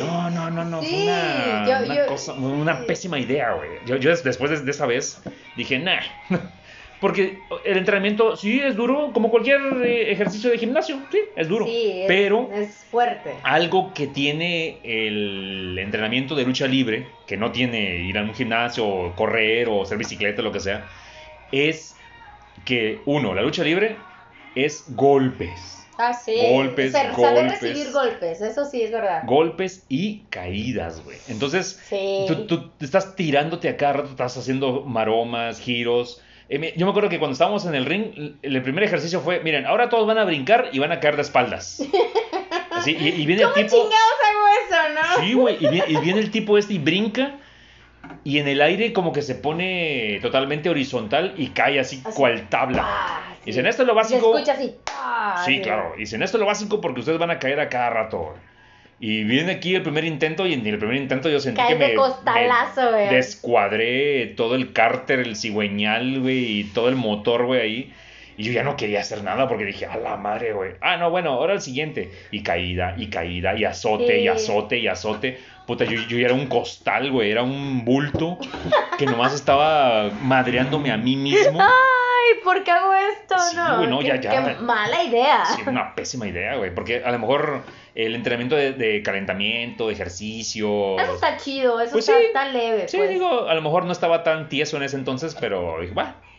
No, 0.00 0.30
no, 0.30 0.50
no, 0.50 0.64
no, 0.64 0.82
Sí, 0.82 0.88
fue 0.88 1.02
una, 1.04 1.66
yo- 1.66 1.84
una 1.84 1.94
yo- 1.96 2.06
cosa, 2.06 2.32
una 2.34 2.86
pésima 2.86 3.18
idea, 3.18 3.52
güey. 3.52 3.78
Yo, 3.84 3.96
yo 3.96 4.10
des- 4.10 4.24
después 4.24 4.50
de, 4.50 4.60
de 4.62 4.70
esa 4.70 4.86
vez 4.86 5.22
dije, 5.54 5.78
nah. 5.78 6.00
Porque 6.98 7.42
el 7.66 7.76
entrenamiento 7.76 8.36
sí 8.36 8.58
es 8.58 8.74
duro, 8.74 9.12
como 9.12 9.30
cualquier 9.30 9.60
eh, 9.84 10.10
ejercicio 10.12 10.48
de 10.50 10.56
gimnasio, 10.56 10.98
sí, 11.12 11.20
es 11.36 11.46
duro. 11.46 11.66
Sí, 11.66 11.90
es, 12.00 12.04
pero 12.08 12.50
es 12.54 12.86
fuerte. 12.90 13.36
algo 13.42 13.92
que 13.92 14.06
tiene 14.06 14.80
el 14.82 15.78
entrenamiento 15.78 16.34
de 16.34 16.44
lucha 16.44 16.66
libre, 16.66 17.08
que 17.26 17.36
no 17.36 17.52
tiene 17.52 17.96
ir 17.98 18.16
a 18.16 18.22
un 18.22 18.34
gimnasio, 18.34 19.12
correr 19.14 19.68
o 19.68 19.82
hacer 19.82 19.98
bicicleta, 19.98 20.40
lo 20.40 20.52
que 20.52 20.60
sea, 20.60 20.88
es 21.52 21.95
que, 22.66 23.00
uno, 23.06 23.32
la 23.34 23.40
lucha 23.40 23.64
libre 23.64 23.96
es 24.54 24.84
golpes. 24.88 25.72
Ah, 25.98 26.12
sí. 26.12 26.36
Golpes, 26.50 26.92
Saber 26.92 27.12
golpes. 27.14 27.60
recibir 27.62 27.90
golpes, 27.92 28.42
eso 28.42 28.66
sí 28.66 28.82
es 28.82 28.90
verdad. 28.92 29.22
Golpes 29.24 29.86
y 29.88 30.18
caídas, 30.28 31.02
güey. 31.02 31.16
Entonces, 31.28 31.80
Sí. 31.88 32.26
tú, 32.26 32.46
tú 32.46 32.70
estás 32.80 33.16
tirándote 33.16 33.70
a 33.70 33.78
cada 33.78 33.94
rato, 33.94 34.10
estás 34.10 34.36
haciendo 34.36 34.82
maromas, 34.82 35.58
giros. 35.58 36.20
Eh, 36.50 36.74
yo 36.76 36.84
me 36.84 36.90
acuerdo 36.90 37.08
que 37.08 37.18
cuando 37.18 37.32
estábamos 37.32 37.64
en 37.64 37.74
el 37.74 37.86
ring, 37.86 38.36
el 38.42 38.62
primer 38.62 38.84
ejercicio 38.84 39.20
fue, 39.20 39.40
miren, 39.40 39.64
ahora 39.64 39.88
todos 39.88 40.06
van 40.06 40.18
a 40.18 40.24
brincar 40.24 40.68
y 40.72 40.78
van 40.78 40.92
a 40.92 41.00
caer 41.00 41.16
de 41.16 41.22
espaldas. 41.22 41.82
Así, 42.70 42.94
y, 43.00 43.08
y 43.08 43.24
viene 43.26 43.42
el 43.42 43.48
¿Cómo 43.48 43.54
tipo... 43.64 43.76
chingados 43.76 44.18
hago 44.28 44.46
eso, 44.66 44.94
no? 45.18 45.24
Sí, 45.24 45.32
güey, 45.32 45.56
y 45.60 45.96
viene 46.00 46.20
el 46.20 46.30
tipo 46.30 46.58
este 46.58 46.74
y 46.74 46.78
brinca 46.78 47.36
y 48.24 48.38
en 48.38 48.48
el 48.48 48.60
aire 48.62 48.92
como 48.92 49.12
que 49.12 49.22
se 49.22 49.34
pone 49.34 50.18
totalmente 50.22 50.68
horizontal 50.70 51.34
y 51.36 51.48
cae 51.48 51.78
así, 51.80 52.02
Así. 52.04 52.16
cual 52.16 52.48
tabla. 52.48 52.82
Ah, 52.84 53.22
sí. 53.38 53.42
Dicen, 53.46 53.66
esto 53.66 53.82
es 53.82 53.88
lo 53.88 53.94
básico. 53.94 54.32
Se 54.34 54.40
escucha 54.42 54.52
así. 54.52 54.74
ah, 54.92 55.42
Sí, 55.44 55.60
claro. 55.60 55.92
Dicen, 55.96 56.22
esto 56.22 56.36
es 56.36 56.40
lo 56.40 56.46
básico 56.46 56.80
porque 56.80 57.00
ustedes 57.00 57.18
van 57.18 57.30
a 57.30 57.38
caer 57.38 57.60
a 57.60 57.68
cada 57.68 57.90
rato. 57.90 58.18
güey". 58.18 58.46
Y 58.98 59.24
viene 59.24 59.52
aquí 59.52 59.74
el 59.74 59.82
primer 59.82 60.04
intento 60.04 60.46
y 60.46 60.54
en 60.54 60.66
el 60.66 60.78
primer 60.78 60.96
intento 60.96 61.28
yo 61.28 61.38
sentí 61.38 61.60
Caes 61.60 61.74
que 61.74 61.88
me, 61.88 61.94
costalazo, 61.94 62.92
me 62.92 63.10
descuadré 63.14 64.26
todo 64.36 64.54
el 64.54 64.72
cárter, 64.72 65.20
el 65.20 65.36
cigüeñal, 65.36 66.20
güey, 66.20 66.60
y 66.60 66.64
todo 66.64 66.88
el 66.88 66.96
motor, 66.96 67.44
güey, 67.46 67.60
ahí. 67.60 67.92
Y 68.38 68.44
yo 68.44 68.52
ya 68.52 68.62
no 68.62 68.76
quería 68.76 69.00
hacer 69.00 69.22
nada 69.22 69.48
porque 69.48 69.64
dije, 69.64 69.86
a 69.86 69.96
la 69.96 70.16
madre, 70.16 70.52
güey. 70.52 70.72
Ah, 70.82 70.96
no, 70.98 71.10
bueno, 71.10 71.30
ahora 71.30 71.54
el 71.54 71.60
siguiente. 71.62 72.10
Y 72.30 72.42
caída, 72.42 72.94
y 72.98 73.08
caída, 73.08 73.54
y 73.56 73.64
azote, 73.64 74.18
y 74.18 74.22
Sí. 74.22 74.28
azote, 74.28 74.78
y 74.78 74.88
azote. 74.88 75.38
Puta, 75.66 75.84
yo, 75.84 76.00
yo 76.08 76.16
ya 76.18 76.26
era 76.26 76.34
un 76.34 76.46
costal, 76.46 77.10
güey, 77.10 77.30
era 77.30 77.42
un 77.42 77.84
bulto 77.84 78.38
que 78.98 79.06
nomás 79.06 79.34
estaba 79.34 80.10
madreándome 80.22 80.92
a 80.92 80.96
mí 80.96 81.16
mismo. 81.16 81.60
Ay, 81.60 82.40
¿por 82.44 82.62
qué 82.62 82.70
hago 82.70 82.94
esto? 82.94 83.36
Sí, 83.38 83.56
no, 83.56 83.78
güey, 83.78 83.88
no, 83.88 83.98
qué, 83.98 84.06
ya, 84.06 84.20
ya. 84.20 84.30
qué 84.30 84.62
mala 84.62 85.02
idea. 85.02 85.44
Sí, 85.44 85.62
una 85.66 85.94
pésima 85.94 86.28
idea, 86.28 86.54
güey. 86.56 86.72
Porque 86.72 87.02
a 87.04 87.10
lo 87.10 87.18
mejor 87.18 87.62
el 87.96 88.14
entrenamiento 88.14 88.54
de, 88.54 88.72
de 88.72 89.02
calentamiento, 89.02 89.88
de 89.88 89.94
ejercicio. 89.94 90.98
Eso 91.00 91.14
está 91.14 91.36
chido, 91.36 91.80
eso 91.80 91.92
Pues 91.92 92.08
está, 92.08 92.20
sí. 92.20 92.26
está 92.26 92.48
leve. 92.48 92.86
Sí, 92.88 92.98
pues. 92.98 93.10
digo, 93.10 93.48
a 93.48 93.54
lo 93.54 93.62
mejor 93.62 93.84
no 93.86 93.92
estaba 93.92 94.22
tan 94.22 94.48
tieso 94.48 94.76
en 94.76 94.84
ese 94.84 94.96
entonces, 94.96 95.36
pero 95.40 95.80
dije, 95.80 95.94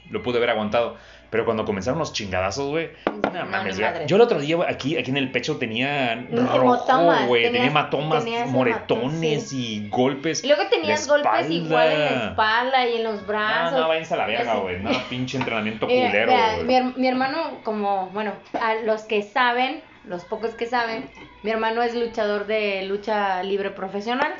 lo 0.09 0.23
pude 0.23 0.37
haber 0.37 0.51
aguantado. 0.51 0.95
Pero 1.29 1.43
cuando 1.43 1.65
comenzaron 1.65 1.99
los 1.99 2.13
chingadazos, 2.13 2.69
güey, 2.69 2.89
no, 3.05 3.31
No, 3.31 3.45
mames, 3.47 3.77
madre. 3.79 4.05
Yo 4.07 4.15
el 4.15 4.21
otro 4.21 4.39
día, 4.39 4.57
aquí, 4.67 4.97
aquí 4.97 5.11
en 5.11 5.17
el 5.17 5.29
pecho 5.31 5.57
tenía 5.57 6.15
rojo, 6.31 7.25
güey. 7.27 7.43
Tenía 7.43 7.65
hematomas, 7.65 8.25
moretones 8.47 9.51
y 9.53 9.89
golpes. 9.89 10.43
Y 10.43 10.47
luego 10.47 10.63
tenías 10.69 11.07
golpes 11.07 11.49
igual 11.49 11.91
en 11.91 11.99
la 11.99 12.27
espalda. 12.29 12.87
y 12.87 12.95
en 12.97 13.03
los 13.03 13.21
No, 13.21 13.27
brazos. 13.27 13.79
no, 13.79 13.87
váyanse 13.87 14.13
a 14.13 14.17
la 14.17 14.25
verga, 14.27 14.55
güey. 14.55 14.79
No, 14.79 14.89
pinche 15.09 15.37
entrenamiento 15.37 15.85
culero, 15.85 16.31
güey. 16.31 16.63
mi, 16.63 16.73
her- 16.75 16.95
mi 16.95 17.07
hermano, 17.07 17.59
como, 17.63 18.07
bueno, 18.11 18.31
a 18.59 18.75
los 18.75 19.03
que 19.03 19.21
saben, 19.23 19.81
los 20.05 20.23
pocos 20.23 20.51
que 20.51 20.65
saben, 20.65 21.09
mi 21.43 21.51
hermano 21.51 21.81
es 21.83 21.93
luchador 21.93 22.47
de 22.47 22.83
lucha 22.83 23.43
libre 23.43 23.71
profesional. 23.71 24.33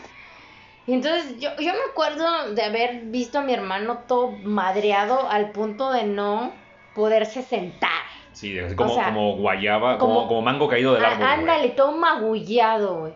Y 0.85 0.93
entonces 0.93 1.37
yo, 1.39 1.49
yo 1.59 1.73
me 1.73 1.79
acuerdo 1.91 2.53
de 2.53 2.63
haber 2.63 3.01
visto 3.07 3.39
a 3.39 3.41
mi 3.41 3.53
hermano 3.53 4.03
todo 4.07 4.31
madreado 4.31 5.29
al 5.29 5.51
punto 5.51 5.91
de 5.91 6.03
no 6.05 6.53
poderse 6.97 7.41
sentar. 7.43 7.89
Sí, 8.33 8.59
así 8.59 8.75
como, 8.75 8.91
O 8.91 8.95
sea, 8.95 9.05
como 9.05 9.37
guayaba, 9.37 9.97
como, 9.97 10.15
como- 10.15 10.27
como 10.27 10.41
mango 10.41 10.67
caído 10.67 10.93
del 10.95 11.05
árbol. 11.05 11.25
ándale, 11.25 11.69
todo 11.69 11.93
magullado, 11.93 12.99
güey. 12.99 13.13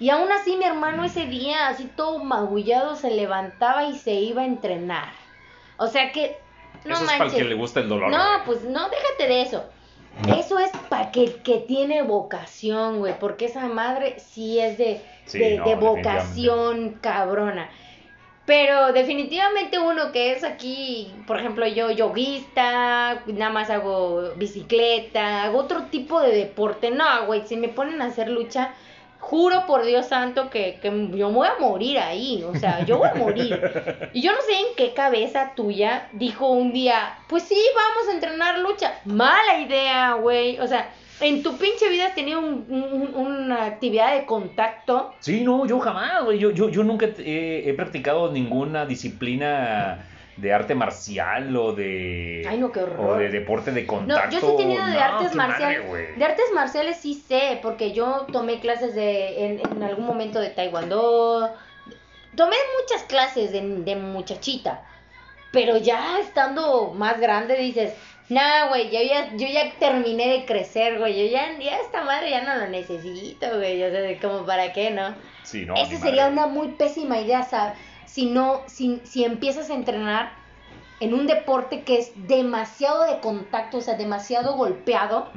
Y 0.00 0.10
aún 0.10 0.30
así 0.30 0.56
mi 0.56 0.64
hermano 0.64 1.04
ese 1.04 1.26
día, 1.26 1.68
así 1.68 1.90
todo 1.96 2.18
magullado, 2.22 2.94
se 2.96 3.10
levantaba 3.10 3.84
y 3.84 3.94
se 3.98 4.12
iba 4.12 4.42
a 4.42 4.44
entrenar. 4.44 5.08
O 5.76 5.86
sea 5.88 6.12
que, 6.12 6.36
no 6.84 6.94
Eso 6.94 7.02
es 7.04 7.10
para 7.10 7.14
el 7.14 7.18
manches. 7.20 7.38
que 7.42 7.48
le 7.48 7.54
gusta 7.54 7.80
el 7.80 7.88
dolor. 7.88 8.10
No, 8.10 8.22
pues 8.46 8.62
no, 8.64 8.88
déjate 8.90 9.26
de 9.28 9.42
eso. 9.42 9.64
Eso 10.36 10.58
es 10.60 10.70
para 10.88 11.10
que, 11.10 11.34
que 11.42 11.58
tiene 11.58 12.02
vocación, 12.02 12.98
güey, 13.00 13.18
porque 13.18 13.46
esa 13.46 13.66
madre 13.66 14.18
sí 14.20 14.60
es 14.60 14.78
de, 14.78 15.00
Sí, 15.26 15.38
de, 15.38 15.56
no, 15.56 15.64
de 15.64 15.70
definitivamente. 15.70 16.08
vocación 16.08 16.98
cabrona. 17.00 17.68
Pero 18.46 18.92
definitivamente 18.92 19.78
uno 19.78 20.12
que 20.12 20.32
es 20.32 20.44
aquí, 20.44 21.10
por 21.26 21.38
ejemplo, 21.38 21.66
yo 21.66 21.90
yoguista, 21.90 23.22
nada 23.26 23.50
más 23.50 23.70
hago 23.70 24.32
bicicleta, 24.36 25.44
hago 25.44 25.60
otro 25.60 25.84
tipo 25.84 26.20
de 26.20 26.36
deporte. 26.36 26.90
No, 26.90 27.26
güey, 27.26 27.46
si 27.46 27.56
me 27.56 27.68
ponen 27.68 28.02
a 28.02 28.06
hacer 28.06 28.28
lucha, 28.28 28.74
juro 29.18 29.64
por 29.66 29.86
Dios 29.86 30.06
santo 30.06 30.50
que, 30.50 30.78
que 30.82 30.88
yo 31.16 31.28
me 31.30 31.34
voy 31.34 31.48
a 31.48 31.58
morir 31.58 31.98
ahí. 31.98 32.44
O 32.44 32.54
sea, 32.54 32.84
yo 32.84 32.98
voy 32.98 33.08
a 33.08 33.14
morir. 33.14 33.58
Y 34.12 34.20
yo 34.20 34.32
no 34.32 34.42
sé 34.42 34.52
en 34.52 34.74
qué 34.76 34.92
cabeza 34.92 35.52
tuya 35.56 36.08
dijo 36.12 36.46
un 36.48 36.74
día, 36.74 37.18
pues 37.28 37.44
sí, 37.44 37.58
vamos 37.74 38.08
a 38.10 38.12
entrenar 38.12 38.58
lucha. 38.58 39.00
Mala 39.06 39.58
idea, 39.58 40.12
güey. 40.14 40.60
O 40.60 40.66
sea, 40.66 40.90
en 41.20 41.42
tu 41.42 41.56
pinche 41.56 41.88
vida 41.88 42.06
has 42.06 42.14
tenido 42.14 42.40
un- 42.40 42.66
un- 42.68 43.14
una 43.14 43.64
actividad 43.66 44.14
de 44.16 44.26
contacto. 44.26 45.14
Sí, 45.20 45.42
no, 45.44 45.66
yo 45.66 45.78
jamás, 45.80 46.24
güey. 46.24 46.38
Yo, 46.38 46.50
yo, 46.50 46.68
yo 46.68 46.82
nunca 46.84 47.06
he, 47.18 47.62
he 47.68 47.74
practicado 47.74 48.30
ninguna 48.32 48.84
disciplina 48.86 50.08
de 50.36 50.52
arte 50.52 50.74
marcial 50.74 51.56
o 51.56 51.72
de. 51.72 52.44
Ay, 52.48 52.58
no, 52.58 52.72
qué 52.72 52.80
horror. 52.80 53.10
O 53.10 53.16
de 53.16 53.28
deporte 53.30 53.70
de 53.70 53.82
No, 53.82 53.86
contacto. 53.86 54.30
yo 54.32 54.40
sí 54.40 54.46
he 54.46 54.56
tenido 54.56 54.84
de 54.84 54.94
No, 54.94 55.00
artes 55.00 55.34
madre, 55.36 55.78
marciales. 55.80 56.18
de 56.18 56.24
artes 56.24 56.44
marciales 56.54 56.96
sí 56.96 57.14
sé, 57.14 57.60
porque 57.62 57.92
yo 57.92 58.26
tomé 58.32 58.58
clases 58.58 58.94
de 58.96 59.46
en, 59.46 59.60
en 59.60 59.82
algún 59.84 60.06
momento 60.06 60.40
de 60.40 60.50
taekwondo. 60.50 61.50
Tomé 62.34 62.56
muchas 62.80 63.04
clases 63.04 63.52
de, 63.52 63.60
de 63.62 63.94
muchachita. 63.96 64.82
Pero 65.52 65.76
ya 65.76 66.18
estando 66.18 66.92
más 66.94 67.20
grande 67.20 67.56
dices, 67.56 67.94
nah, 68.28 68.68
güey, 68.68 68.90
yo 68.90 69.00
ya, 69.02 69.34
yo 69.36 69.46
ya 69.46 69.72
terminé 69.78 70.28
de 70.28 70.44
crecer, 70.46 70.98
güey. 70.98 71.18
Yo 71.26 71.32
ya, 71.32 71.58
ya 71.58 71.78
esta 71.80 72.04
madre 72.04 72.30
ya 72.30 72.42
no 72.42 72.56
lo 72.56 72.68
necesito, 72.68 73.46
güey. 73.56 73.82
O 73.82 73.90
sea, 73.90 74.18
como 74.20 74.46
para 74.46 74.72
qué, 74.72 74.90
¿no? 74.90 75.14
Sí, 75.42 75.64
no. 75.66 75.74
Esa 75.74 75.98
sería 75.98 76.28
una 76.28 76.46
muy 76.46 76.68
pésima 76.68 77.20
idea, 77.20 77.42
¿sabes? 77.42 77.74
Si 78.06 78.26
no, 78.26 78.62
si, 78.66 79.00
si 79.04 79.24
empiezas 79.24 79.70
a 79.70 79.74
entrenar 79.74 80.32
en 81.00 81.12
un 81.12 81.26
deporte 81.26 81.82
que 81.82 81.98
es 81.98 82.12
demasiado 82.28 83.04
de 83.04 83.18
contacto, 83.20 83.78
o 83.78 83.80
sea, 83.80 83.94
demasiado 83.94 84.56
golpeado, 84.56 85.28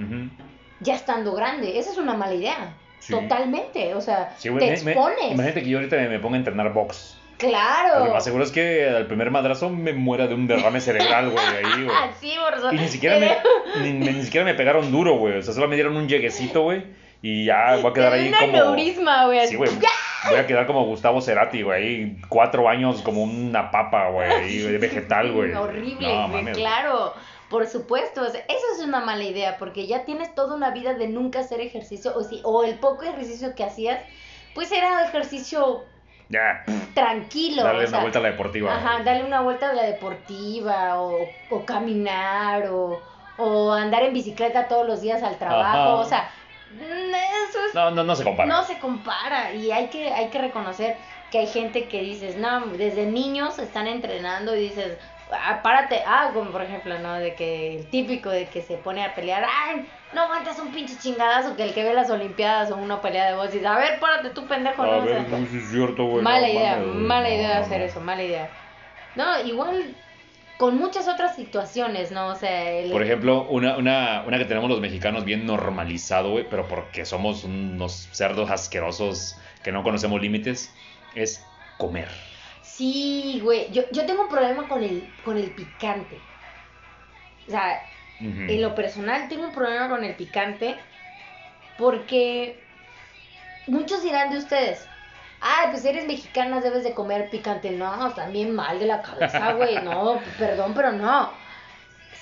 ya 0.80 0.94
estando 0.96 1.34
grande. 1.34 1.80
Esa 1.80 1.92
es 1.92 1.98
una 1.98 2.14
mala 2.14 2.36
idea. 2.36 2.76
Sí. 3.00 3.14
Totalmente. 3.14 3.96
O 3.96 4.02
sea, 4.02 4.34
Sí, 4.38 4.50
güey, 4.50 4.60
te 4.60 4.78
me- 4.78 4.84
me- 4.84 4.92
expones. 4.92 5.32
imagínate 5.32 5.64
que 5.64 5.70
yo 5.70 5.78
ahorita 5.80 5.96
me, 5.98 6.10
me 6.10 6.20
ponga 6.20 6.36
a 6.36 6.40
entrenar 6.40 6.72
box. 6.74 7.17
Claro. 7.38 8.06
Lo 8.06 8.14
más 8.14 8.24
seguro 8.24 8.44
es 8.44 8.52
que 8.52 8.88
al 8.90 9.06
primer 9.08 9.30
madrazo 9.32 9.70
me 9.70 9.94
muera 9.94 10.28
de 10.28 10.34
un 10.34 10.48
derrame 10.48 10.82
cerebral, 10.82 11.30
güey, 11.30 11.46
ahí, 11.46 11.84
güey. 11.86 11.98
sí, 12.20 12.34
por. 12.62 12.74
Y 12.74 12.78
ni 12.78 12.88
siquiera 12.88 13.20
me, 13.20 13.38
ni, 13.84 13.94
me- 13.94 14.12
ni 14.14 14.24
siquiera 14.24 14.46
me 14.46 14.56
pegaron 14.56 14.92
duro, 14.92 15.18
güey. 15.18 15.38
O 15.38 15.42
sea, 15.42 15.54
solo 15.54 15.68
me 15.68 15.76
dieron 15.76 15.96
un 15.96 16.08
lleguecito, 16.08 16.64
güey. 16.64 16.84
Y 17.22 17.46
ya 17.46 17.78
voy 17.82 17.92
a 17.92 17.94
quedar 17.94 18.14
ahí 18.14 18.28
Una 18.30 18.40
como. 18.40 18.52
aneurisma, 18.54 19.26
güey. 19.26 19.48
Sí, 19.48 19.56
güey. 19.56 19.70
Voy 20.30 20.38
a 20.40 20.46
quedar 20.48 20.66
como 20.68 20.86
Gustavo 20.86 21.22
Cerati, 21.22 21.62
güey. 21.62 22.18
Cuatro 22.30 22.68
años 22.70 23.02
como 23.02 23.24
una 23.24 23.72
papa, 23.72 24.10
güey. 24.10 24.78
vegetal, 24.78 25.32
güey. 25.32 25.54
Horrible, 25.54 26.08
No, 26.08 26.30
güey, 26.30 26.46
claro. 26.54 27.14
Por 27.50 27.66
supuesto, 27.66 28.22
o 28.24 28.30
sea, 28.30 28.42
eso 28.42 28.66
es 28.78 28.84
una 28.84 29.00
mala 29.00 29.24
idea 29.24 29.58
porque 29.58 29.88
ya 29.88 30.04
tienes 30.06 30.36
toda 30.36 30.54
una 30.56 30.72
vida 30.72 30.96
de 30.96 31.08
nunca 31.08 31.40
hacer 31.40 31.62
ejercicio 31.62 32.12
o 32.16 32.24
si 32.24 32.42
o 32.44 32.64
el 32.66 32.76
poco 32.76 33.04
ejercicio 33.04 33.56
que 33.56 33.64
hacías, 33.64 34.02
pues 34.54 34.70
era 34.74 35.06
ejercicio 35.06 35.86
Ya. 36.30 36.64
tranquilo, 36.94 37.64
Darle 37.64 37.80
o 37.80 37.88
una 37.88 37.90
sea, 37.90 38.00
vuelta 38.02 38.20
a 38.20 38.22
la 38.22 38.32
deportiva. 38.32 38.76
Ajá, 38.76 39.04
darle 39.04 39.24
una 39.24 39.42
vuelta 39.42 39.70
a 39.70 39.74
la 39.74 39.84
deportiva 39.84 41.02
o, 41.02 41.36
o 41.50 41.66
caminar 41.66 42.68
o, 42.70 43.04
o 43.38 43.72
andar 43.74 44.04
en 44.04 44.14
bicicleta 44.14 44.68
todos 44.68 44.86
los 44.86 45.02
días 45.02 45.24
al 45.24 45.38
trabajo, 45.38 45.78
Ajá. 45.78 45.96
o 45.96 46.06
sea, 46.06 46.30
mm, 46.70 46.80
eso 46.80 47.60
es 47.68 47.74
No, 47.76 47.92
no, 47.92 48.04
no 48.04 48.16
se 48.16 48.24
compara. 48.24 48.50
no 48.50 48.64
se 48.66 48.78
compara 48.80 49.54
y 49.54 49.72
hay 49.72 49.90
que, 49.90 50.12
hay 50.12 50.30
que 50.30 50.40
reconocer 50.40 50.98
que 51.30 51.40
hay 51.40 51.48
gente 51.48 51.88
que 51.88 52.02
dices, 52.02 52.36
no, 52.38 52.68
desde 52.68 53.06
niños 53.06 53.60
están 53.60 53.88
entrenando 53.88 54.56
y 54.56 54.60
dices, 54.70 54.98
ah, 55.32 55.62
párate, 55.64 56.02
ah, 56.06 56.32
como 56.34 56.52
por 56.52 56.62
ejemplo, 56.64 56.98
¿no? 57.00 57.16
De 57.16 57.36
que 57.36 57.76
el 57.78 57.90
típico 57.90 58.30
de 58.30 58.50
que 58.50 58.62
se 58.62 58.78
pone 58.78 59.04
a 59.04 59.14
pelear, 59.16 59.46
ay, 59.50 59.88
no 60.12 60.22
aguantas 60.22 60.60
un 60.60 60.72
pinche 60.72 60.98
chingadazo 60.98 61.56
que 61.56 61.64
el 61.64 61.74
que 61.74 61.84
ve 61.84 61.94
las 61.94 62.10
olimpiadas 62.10 62.72
o 62.72 62.78
una 62.78 63.02
pelea 63.02 63.28
de 63.28 63.36
voz 63.36 63.50
y 63.50 63.58
dice, 63.58 63.68
a 63.68 63.78
ver, 63.78 64.00
párate 64.00 64.30
tú, 64.32 64.48
pendejo, 64.48 64.84
no, 64.84 64.92
A 64.92 64.98
O 64.98 65.06
ver, 65.06 65.28
sea, 65.28 65.38
no, 65.40 65.46
sí 65.48 65.58
es 65.58 65.70
cierto, 65.70 66.06
güey. 66.06 66.24
mala 66.24 66.48
no 66.48 66.54
idea, 66.54 66.78
mala 66.78 67.30
No, 67.30 67.36
idea 67.36 67.56
no, 67.60 67.62
hacer 67.66 67.80
no. 67.82 67.86
eso, 67.88 68.02
mala 68.02 68.24
idea. 68.24 68.50
No, 69.16 69.40
igual 69.46 69.96
con 70.58 70.78
muchas 70.78 71.08
otras 71.08 71.36
situaciones, 71.36 72.12
¿no? 72.12 72.28
O 72.30 72.36
sea, 72.36 72.72
el- 72.72 72.92
Por 72.92 73.04
ejemplo, 73.04 73.48
una, 73.50 73.78
una, 73.78 74.24
una 74.26 74.38
que 74.38 74.46
tenemos 74.46 74.70
los 74.70 74.80
mexicanos 74.80 75.26
bien 75.26 75.46
normalizado, 75.46 76.32
güey, 76.32 76.50
pero 76.50 76.68
porque 76.68 77.06
somos 77.06 77.44
unos 77.44 78.10
cerdos 78.14 78.50
asquerosos 78.50 79.40
que 79.64 79.72
no 79.72 79.84
conocemos 79.84 80.22
límites, 80.22 80.76
es 81.14 81.52
comer. 81.78 82.10
Sí, 82.68 83.40
güey, 83.44 83.72
yo, 83.72 83.84
yo 83.92 84.06
tengo 84.06 84.24
un 84.24 84.30
problema 84.30 84.68
con 84.68 84.84
el, 84.84 85.12
con 85.24 85.38
el 85.38 85.50
picante. 85.52 86.20
O 87.48 87.52
sea. 87.52 87.82
En 88.20 88.62
lo 88.64 88.74
personal 88.74 89.30
tengo 89.30 89.44
un 89.46 89.54
problema 89.54 89.90
con 89.90 90.04
el 90.04 90.16
picante 90.16 90.76
porque 91.78 92.60
muchos 93.68 94.02
dirán 94.02 94.32
de 94.32 94.40
ustedes, 94.40 94.88
ay, 95.40 95.68
pues 95.70 95.86
eres 95.86 96.08
mexicana, 96.08 96.60
debes 96.60 96.84
de 96.84 96.94
comer 96.96 97.30
picante. 97.30 97.70
No, 97.70 98.12
también 98.14 98.56
mal 98.56 98.80
de 98.80 98.88
la 98.88 99.04
cabeza, 99.04 99.54
güey. 99.54 99.76
No, 99.84 100.20
perdón, 100.40 100.74
pero 100.74 100.92
no. 100.94 101.32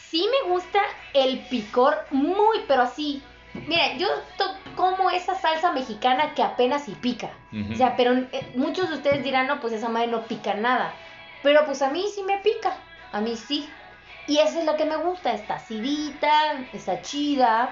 Sí 0.09 0.27
me 0.29 0.49
gusta 0.51 0.81
el 1.13 1.39
picor 1.47 1.97
muy, 2.11 2.59
pero 2.67 2.81
así. 2.81 3.23
Miren, 3.53 3.97
yo 3.97 4.07
to- 4.37 4.57
como 4.75 5.09
esa 5.09 5.35
salsa 5.35 5.71
mexicana 5.71 6.33
que 6.35 6.43
apenas 6.43 6.83
si 6.85 6.91
pica. 6.93 7.29
O 7.73 7.75
sea, 7.77 7.95
pero 7.95 8.13
eh, 8.13 8.51
muchos 8.55 8.89
de 8.89 8.95
ustedes 8.95 9.23
dirán, 9.23 9.47
no, 9.47 9.59
pues 9.59 9.73
esa 9.73 9.89
madre 9.89 10.07
no 10.07 10.21
pica 10.23 10.53
nada. 10.53 10.93
Pero 11.43 11.65
pues 11.65 11.81
a 11.81 11.89
mí 11.89 12.05
sí 12.13 12.23
me 12.23 12.37
pica. 12.39 12.73
A 13.11 13.21
mí 13.21 13.35
sí. 13.37 13.69
Y 14.27 14.39
eso 14.39 14.59
es 14.59 14.65
lo 14.65 14.75
que 14.75 14.85
me 14.85 14.95
gusta. 14.97 15.33
Está 15.33 15.55
acidita, 15.55 16.29
está 16.73 17.01
chida. 17.01 17.69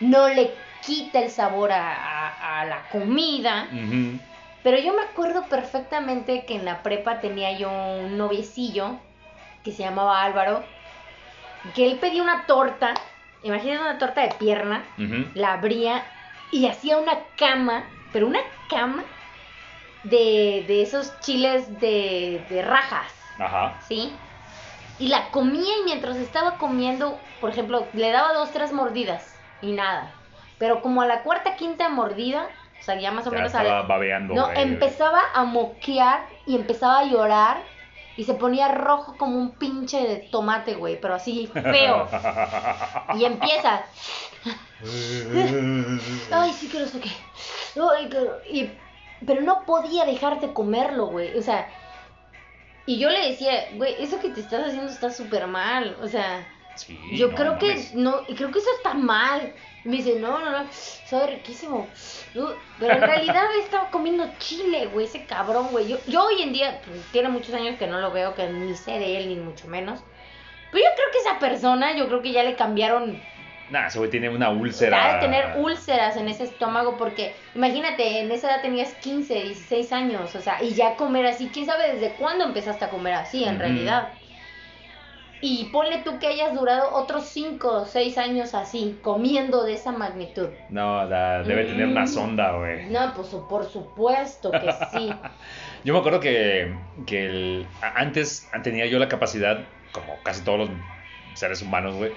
No 0.00 0.28
le 0.28 0.52
quita 0.86 1.18
el 1.20 1.30
sabor 1.30 1.72
a, 1.72 1.94
a- 1.94 2.60
a 2.60 2.64
la 2.66 2.82
comida. 2.90 3.66
Pero 4.62 4.78
yo 4.78 4.92
me 4.94 5.02
acuerdo 5.02 5.44
perfectamente 5.48 6.44
que 6.44 6.54
en 6.56 6.64
la 6.66 6.82
prepa 6.82 7.20
tenía 7.20 7.52
yo 7.58 7.70
un 7.70 8.18
noviecillo 8.18 8.98
que 9.64 9.72
se 9.72 9.82
llamaba 9.82 10.22
Álvaro. 10.22 10.62
Que 11.74 11.86
él 11.90 11.98
pedía 11.98 12.22
una 12.22 12.46
torta. 12.46 12.94
Imagínate 13.42 13.80
una 13.80 13.98
torta 13.98 14.20
de 14.22 14.28
pierna 14.34 14.82
la 15.34 15.54
abría 15.54 16.04
y 16.50 16.66
hacía 16.66 16.98
una 16.98 17.28
cama, 17.36 17.90
pero 18.12 18.26
una 18.26 18.40
cama 18.68 19.06
de, 20.02 20.64
de 20.66 20.82
esos 20.82 21.20
chiles 21.20 21.78
de, 21.78 22.46
de 22.48 22.62
rajas, 22.62 23.12
Ajá. 23.38 23.78
¿sí? 23.80 24.20
Y 24.98 25.08
la 25.08 25.30
comía 25.30 25.78
y 25.80 25.84
mientras 25.84 26.16
estaba 26.18 26.58
comiendo, 26.58 27.22
por 27.40 27.50
ejemplo, 27.50 27.90
le 27.94 28.10
daba 28.10 28.34
dos, 28.34 28.52
tres 28.52 28.72
mordidas 28.72 29.42
y 29.60 29.72
nada. 29.72 30.14
Pero 30.58 30.82
como 30.82 31.02
a 31.02 31.06
la 31.06 31.22
cuarta, 31.22 31.56
quinta 31.56 31.88
mordida, 31.88 32.50
o 32.78 32.82
sea, 32.82 33.00
ya 33.00 33.10
más 33.12 33.26
o 33.26 33.30
Ya 33.30 33.38
menos 33.38 33.54
a 33.54 33.62
estaba 33.62 33.82
la- 33.82 33.88
babeando. 33.88 34.34
No, 34.34 34.50
empezaba 34.52 35.20
a 35.34 35.44
moquear 35.44 36.28
y 36.44 36.56
empezaba 36.56 37.00
a 37.00 37.04
llorar 37.04 37.64
y 38.16 38.24
se 38.24 38.34
ponía 38.34 38.68
rojo 38.68 39.16
como 39.16 39.38
un 39.38 39.56
pinche 39.58 40.06
de 40.06 40.16
tomate, 40.18 40.74
güey, 40.74 41.00
pero 41.00 41.14
así 41.14 41.46
feo. 41.46 42.08
Y 43.18 43.24
empieza, 43.24 43.84
Ay, 46.30 46.52
sí 46.52 46.68
que 46.68 46.80
lo 46.80 46.86
saqué. 46.86 47.10
Y, 48.50 48.70
pero 49.26 49.42
no 49.42 49.64
podía 49.66 50.04
dejar 50.04 50.40
de 50.40 50.52
comerlo, 50.52 51.06
güey. 51.06 51.36
O 51.36 51.42
sea, 51.42 51.68
y 52.86 52.98
yo 52.98 53.10
le 53.10 53.28
decía, 53.28 53.68
güey, 53.74 53.94
eso 54.02 54.20
que 54.20 54.30
te 54.30 54.40
estás 54.40 54.66
haciendo 54.66 54.90
está 54.90 55.10
súper 55.10 55.46
mal. 55.46 55.96
O 56.02 56.08
sea, 56.08 56.46
Sí, 56.76 56.98
yo 57.12 57.28
no 57.28 57.34
creo 57.34 57.58
que 57.58 57.90
no, 57.94 58.24
creo 58.24 58.50
que 58.50 58.58
eso 58.58 58.70
está 58.76 58.94
mal. 58.94 59.52
Y 59.84 59.88
me 59.88 59.96
dice, 59.96 60.18
no, 60.20 60.38
no, 60.38 60.50
no, 60.50 60.66
sabe 60.70 61.36
riquísimo. 61.36 61.88
Pero 62.32 62.92
en 62.92 63.00
realidad 63.00 63.44
estaba 63.62 63.90
comiendo 63.90 64.30
chile, 64.38 64.86
güey, 64.86 65.06
ese 65.06 65.24
cabrón, 65.24 65.68
güey. 65.70 65.88
Yo, 65.88 65.98
yo 66.06 66.24
hoy 66.24 66.42
en 66.42 66.52
día, 66.52 66.80
pues, 66.86 67.02
tiene 67.12 67.28
muchos 67.28 67.54
años 67.54 67.78
que 67.78 67.86
no 67.86 68.00
lo 68.00 68.12
veo, 68.12 68.34
que 68.34 68.46
ni 68.48 68.74
sé 68.74 68.92
de 68.92 69.18
él, 69.18 69.28
ni 69.28 69.36
mucho 69.36 69.68
menos. 69.68 70.00
Pero 70.70 70.84
yo 70.84 70.90
creo 70.94 71.10
que 71.12 71.18
esa 71.18 71.38
persona, 71.38 71.96
yo 71.96 72.06
creo 72.08 72.22
que 72.22 72.32
ya 72.32 72.42
le 72.44 72.56
cambiaron 72.56 73.20
Nah, 73.70 73.86
ese 73.86 73.98
güey 73.98 74.10
tiene 74.10 74.28
una 74.28 74.50
úlcera. 74.50 75.04
Ha 75.04 75.14
de 75.14 75.20
tener 75.20 75.56
úlceras 75.58 76.16
en 76.16 76.28
ese 76.28 76.44
estómago 76.44 76.96
porque, 76.96 77.34
imagínate, 77.54 78.20
en 78.20 78.30
esa 78.32 78.48
edad 78.48 78.62
tenías 78.62 78.94
15, 78.94 79.34
16 79.34 79.92
años, 79.92 80.34
o 80.34 80.40
sea, 80.40 80.62
y 80.62 80.74
ya 80.74 80.96
comer 80.96 81.26
así, 81.26 81.48
quién 81.52 81.66
sabe 81.66 81.92
desde 81.94 82.10
cuándo 82.14 82.44
empezaste 82.44 82.84
a 82.84 82.90
comer 82.90 83.14
así, 83.14 83.44
en 83.44 83.58
realidad. 83.58 84.08
Y 85.42 85.70
ponle 85.72 85.98
tú 86.04 86.18
que 86.18 86.26
hayas 86.26 86.52
durado 86.54 86.92
otros 86.94 87.24
5 87.28 87.72
o 87.82 87.84
6 87.86 88.18
años 88.18 88.52
así, 88.54 88.98
comiendo 89.02 89.64
de 89.64 89.72
esa 89.72 89.90
magnitud. 89.90 90.48
No, 90.68 91.08
da- 91.08 91.42
debe 91.42 91.64
tener 91.64 91.86
una 91.86 92.02
Mm. 92.02 92.08
sonda, 92.08 92.52
güey. 92.58 92.86
No, 92.90 93.14
pues 93.14 93.28
por 93.48 93.64
supuesto 93.64 94.50
que 94.50 94.70
sí. 94.92 95.10
Yo 95.84 95.94
me 95.94 96.00
acuerdo 96.00 96.20
que, 96.20 96.74
que 97.06 97.24
el- 97.24 97.66
antes 97.80 98.50
tenía 98.62 98.84
yo 98.84 98.98
la 98.98 99.08
capacidad, 99.08 99.60
como 99.92 100.22
casi 100.22 100.42
todos 100.44 100.58
los 100.58 100.70
seres 101.32 101.62
humanos, 101.62 101.94
güey, 101.96 102.12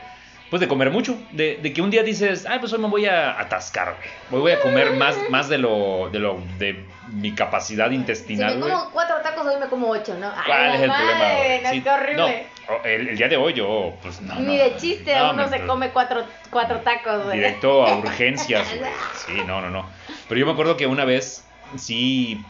pues 0.54 0.60
de 0.62 0.68
comer 0.68 0.91
mucho. 0.91 1.18
De, 1.32 1.58
de 1.64 1.74
que 1.74 1.82
un 1.82 1.89
día 1.89 2.04
dices, 2.04 2.45
ah, 2.47 2.58
pues 2.60 2.72
hoy 2.74 2.78
me 2.80 2.88
voy 2.88 3.08
a 3.08 3.39
atascar. 3.39 3.95
Hoy 4.30 4.39
voy 4.39 4.51
a 4.51 4.60
comer 4.60 4.91
más, 4.91 5.18
más 5.32 5.49
de 5.49 5.58
lo, 5.58 6.12
de 6.12 6.20
lo, 6.20 6.39
de 6.60 6.86
mi 7.12 7.34
capacidad 7.34 7.89
Si 7.89 7.95
intestinal, 7.95 8.58
me 8.60 8.62
güey. 8.68 8.72
como 8.72 8.91
4 8.91 9.16
tacos, 9.24 9.47
hoy 9.47 9.60
me 9.60 9.66
como 9.66 9.88
8, 9.89 10.16
¿no? 10.20 10.28
Ay, 10.30 10.43
¿Cuál 10.45 10.76
es 10.76 10.82
el 10.82 10.88
madre, 10.89 11.06
problema? 11.08 11.64
No, 11.64 11.70
Sí, 11.72 11.84
horrible. 11.89 12.45
no, 12.70 12.84
el, 12.84 13.08
el 13.08 13.18
día 13.18 13.28
de 13.30 13.38
hoy 13.38 13.54
yo, 13.54 13.95
pues 14.04 14.22
no. 14.22 14.36
Ni 14.36 14.45
no, 14.58 14.64
de 14.64 14.76
chiste 14.78 15.16
no, 15.16 15.32
uno 15.32 15.47
me- 15.49 15.58
se 15.58 15.66
come 15.66 15.89
4 15.89 16.24
cuatro 16.51 16.82
tacos, 16.82 17.24
güey. 17.26 17.38
Directo 17.39 17.88
a 17.88 17.97
urgencias, 17.97 18.68
güey. 18.78 18.91
Sí, 19.26 19.41
no, 19.47 19.60
no, 19.60 19.72
no. 19.72 19.89
Pero 20.30 20.39
yo 20.39 20.45
me 20.45 20.51
acuerdo 20.51 20.78
que 20.78 20.86
una 20.86 21.04
vez, 21.04 21.43
sí, 21.78 22.45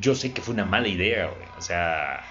yo 0.00 0.14
sé 0.14 0.34
que 0.34 0.42
fue 0.42 0.52
una 0.52 0.66
mala 0.66 0.88
idea, 0.88 1.28
güey. 1.28 1.48
O 1.56 1.62
sea, 1.62 2.22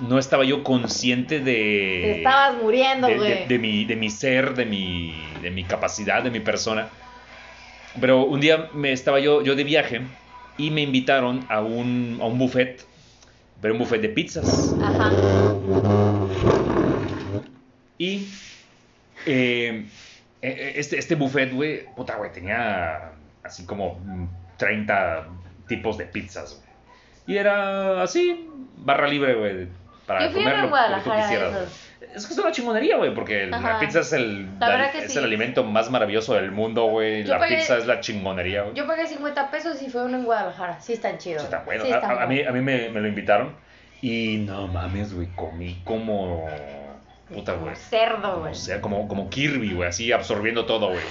no 0.00 0.18
estaba 0.18 0.44
yo 0.44 0.62
consciente 0.62 1.40
de... 1.40 2.00
Te 2.02 2.16
estabas 2.18 2.62
muriendo, 2.62 3.06
güey. 3.08 3.18
de- 3.40 3.46
de 3.46 3.58
mi, 3.58 3.84
de 3.84 3.96
mi 3.96 4.10
ser, 4.10 4.54
de 4.54 4.64
mi, 4.64 5.14
de 5.42 5.50
mi 5.50 5.64
capacidad, 5.64 6.22
de 6.22 6.30
mi 6.30 6.40
persona. 6.40 6.88
Pero 8.00 8.24
un 8.24 8.40
día 8.40 8.68
me 8.74 8.92
estaba 8.92 9.18
yo, 9.18 9.42
yo 9.42 9.56
de 9.56 9.64
viaje 9.64 10.00
y 10.56 10.70
me 10.70 10.82
invitaron 10.82 11.44
a 11.48 11.60
un, 11.60 12.18
a 12.20 12.26
un 12.26 12.38
buffet, 12.38 12.84
pero 13.60 13.74
un 13.74 13.80
buffet 13.80 14.00
de 14.00 14.08
pizzas. 14.10 14.74
Ajá. 14.80 15.10
Y 17.98 18.28
eh, 19.26 19.84
eh, 20.42 20.72
este, 20.76 20.98
este 20.98 21.14
buffet, 21.16 21.52
güey, 21.52 21.84
puta, 21.96 22.16
güey, 22.16 22.32
tenía 22.32 23.12
así 23.42 23.64
como 23.66 23.94
mm, 24.04 24.26
30 24.56 25.26
tipos 25.66 25.98
de 25.98 26.04
pizzas, 26.06 26.54
güey. 26.56 26.68
Y 27.26 27.38
era 27.38 28.02
así, 28.02 28.48
barra 28.78 29.08
libre, 29.08 29.34
güey, 29.34 29.66
para 30.08 30.24
Yo 30.26 30.30
fui 30.32 30.40
a 30.40 30.44
comer 30.44 30.56
lo 30.56 30.62
que 30.64 30.68
Guadalajara 30.70 31.32
esos. 31.34 31.84
Es 32.14 32.26
que 32.26 32.32
es 32.32 32.38
una 32.38 32.50
chingonería, 32.52 32.96
güey, 32.96 33.12
porque 33.14 33.46
la 33.46 33.78
pizza 33.78 34.00
es 34.00 34.12
el, 34.12 34.46
La 34.58 34.68
la- 34.70 34.86
es 34.86 35.12
sí. 35.12 35.18
el 35.18 35.24
alimento 35.24 35.62
más 35.64 35.90
maravilloso 35.90 36.34
del 36.34 36.50
mundo, 36.50 36.84
güey. 36.86 37.22
La 37.24 37.38
pagué- 37.38 37.56
pizza 37.56 37.76
es 37.76 37.86
la 37.86 38.00
chingonería, 38.00 38.62
güey. 38.62 38.74
Yo 38.74 38.86
pagué 38.86 39.06
50 39.06 39.50
pesos 39.50 39.80
y 39.82 39.90
fue 39.90 40.04
uno 40.04 40.16
en 40.16 40.24
Guadalajara. 40.24 40.80
Sí, 40.80 40.94
están 40.94 41.18
chidos. 41.18 41.42
Sí, 41.42 41.46
está 41.46 41.62
bueno. 41.64 41.84
Sí, 41.84 41.90
están 41.92 42.18
a, 42.18 42.22
a 42.22 42.26
mí, 42.26 42.40
a 42.42 42.50
mí 42.50 42.60
me, 42.60 42.88
me 42.88 43.00
lo 43.00 43.08
invitaron 43.08 43.54
y 44.00 44.38
no 44.46 44.66
mames, 44.68 45.12
güey, 45.14 45.28
comí 45.36 45.80
como... 45.84 46.48
Puta, 47.32 47.52
Como 47.52 47.64
güey. 47.66 47.76
cerdo, 47.76 48.40
güey. 48.40 48.52
O 48.52 48.54
sea, 48.54 48.80
como, 48.80 49.06
como 49.06 49.28
Kirby, 49.28 49.74
güey, 49.74 49.88
así 49.88 50.12
absorbiendo 50.12 50.64
todo, 50.64 50.88
güey. 50.88 51.02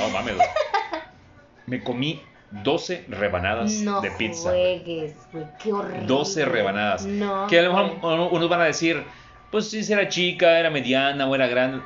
No 0.00 0.08
mames, 0.08 0.36
güey. 0.36 0.48
Me 1.66 1.82
comí 1.82 2.22
12 2.50 3.04
rebanadas 3.08 3.72
No 3.82 4.00
de 4.00 4.10
pizza. 4.12 4.50
juegues, 4.50 5.14
güey. 5.32 5.44
Qué 5.62 5.72
horrible. 5.72 6.06
12 6.06 6.44
rebanadas. 6.44 7.04
No. 7.04 7.46
Que 7.48 7.58
a 7.58 7.62
lo 7.62 7.72
mejor 7.74 8.28
unos 8.32 8.48
van 8.48 8.60
a 8.60 8.64
decir, 8.64 9.02
pues 9.50 9.68
si 9.70 9.92
era 9.92 10.08
chica, 10.08 10.58
era 10.58 10.70
mediana 10.70 11.26
o 11.28 11.34
era 11.34 11.46
grande. 11.46 11.82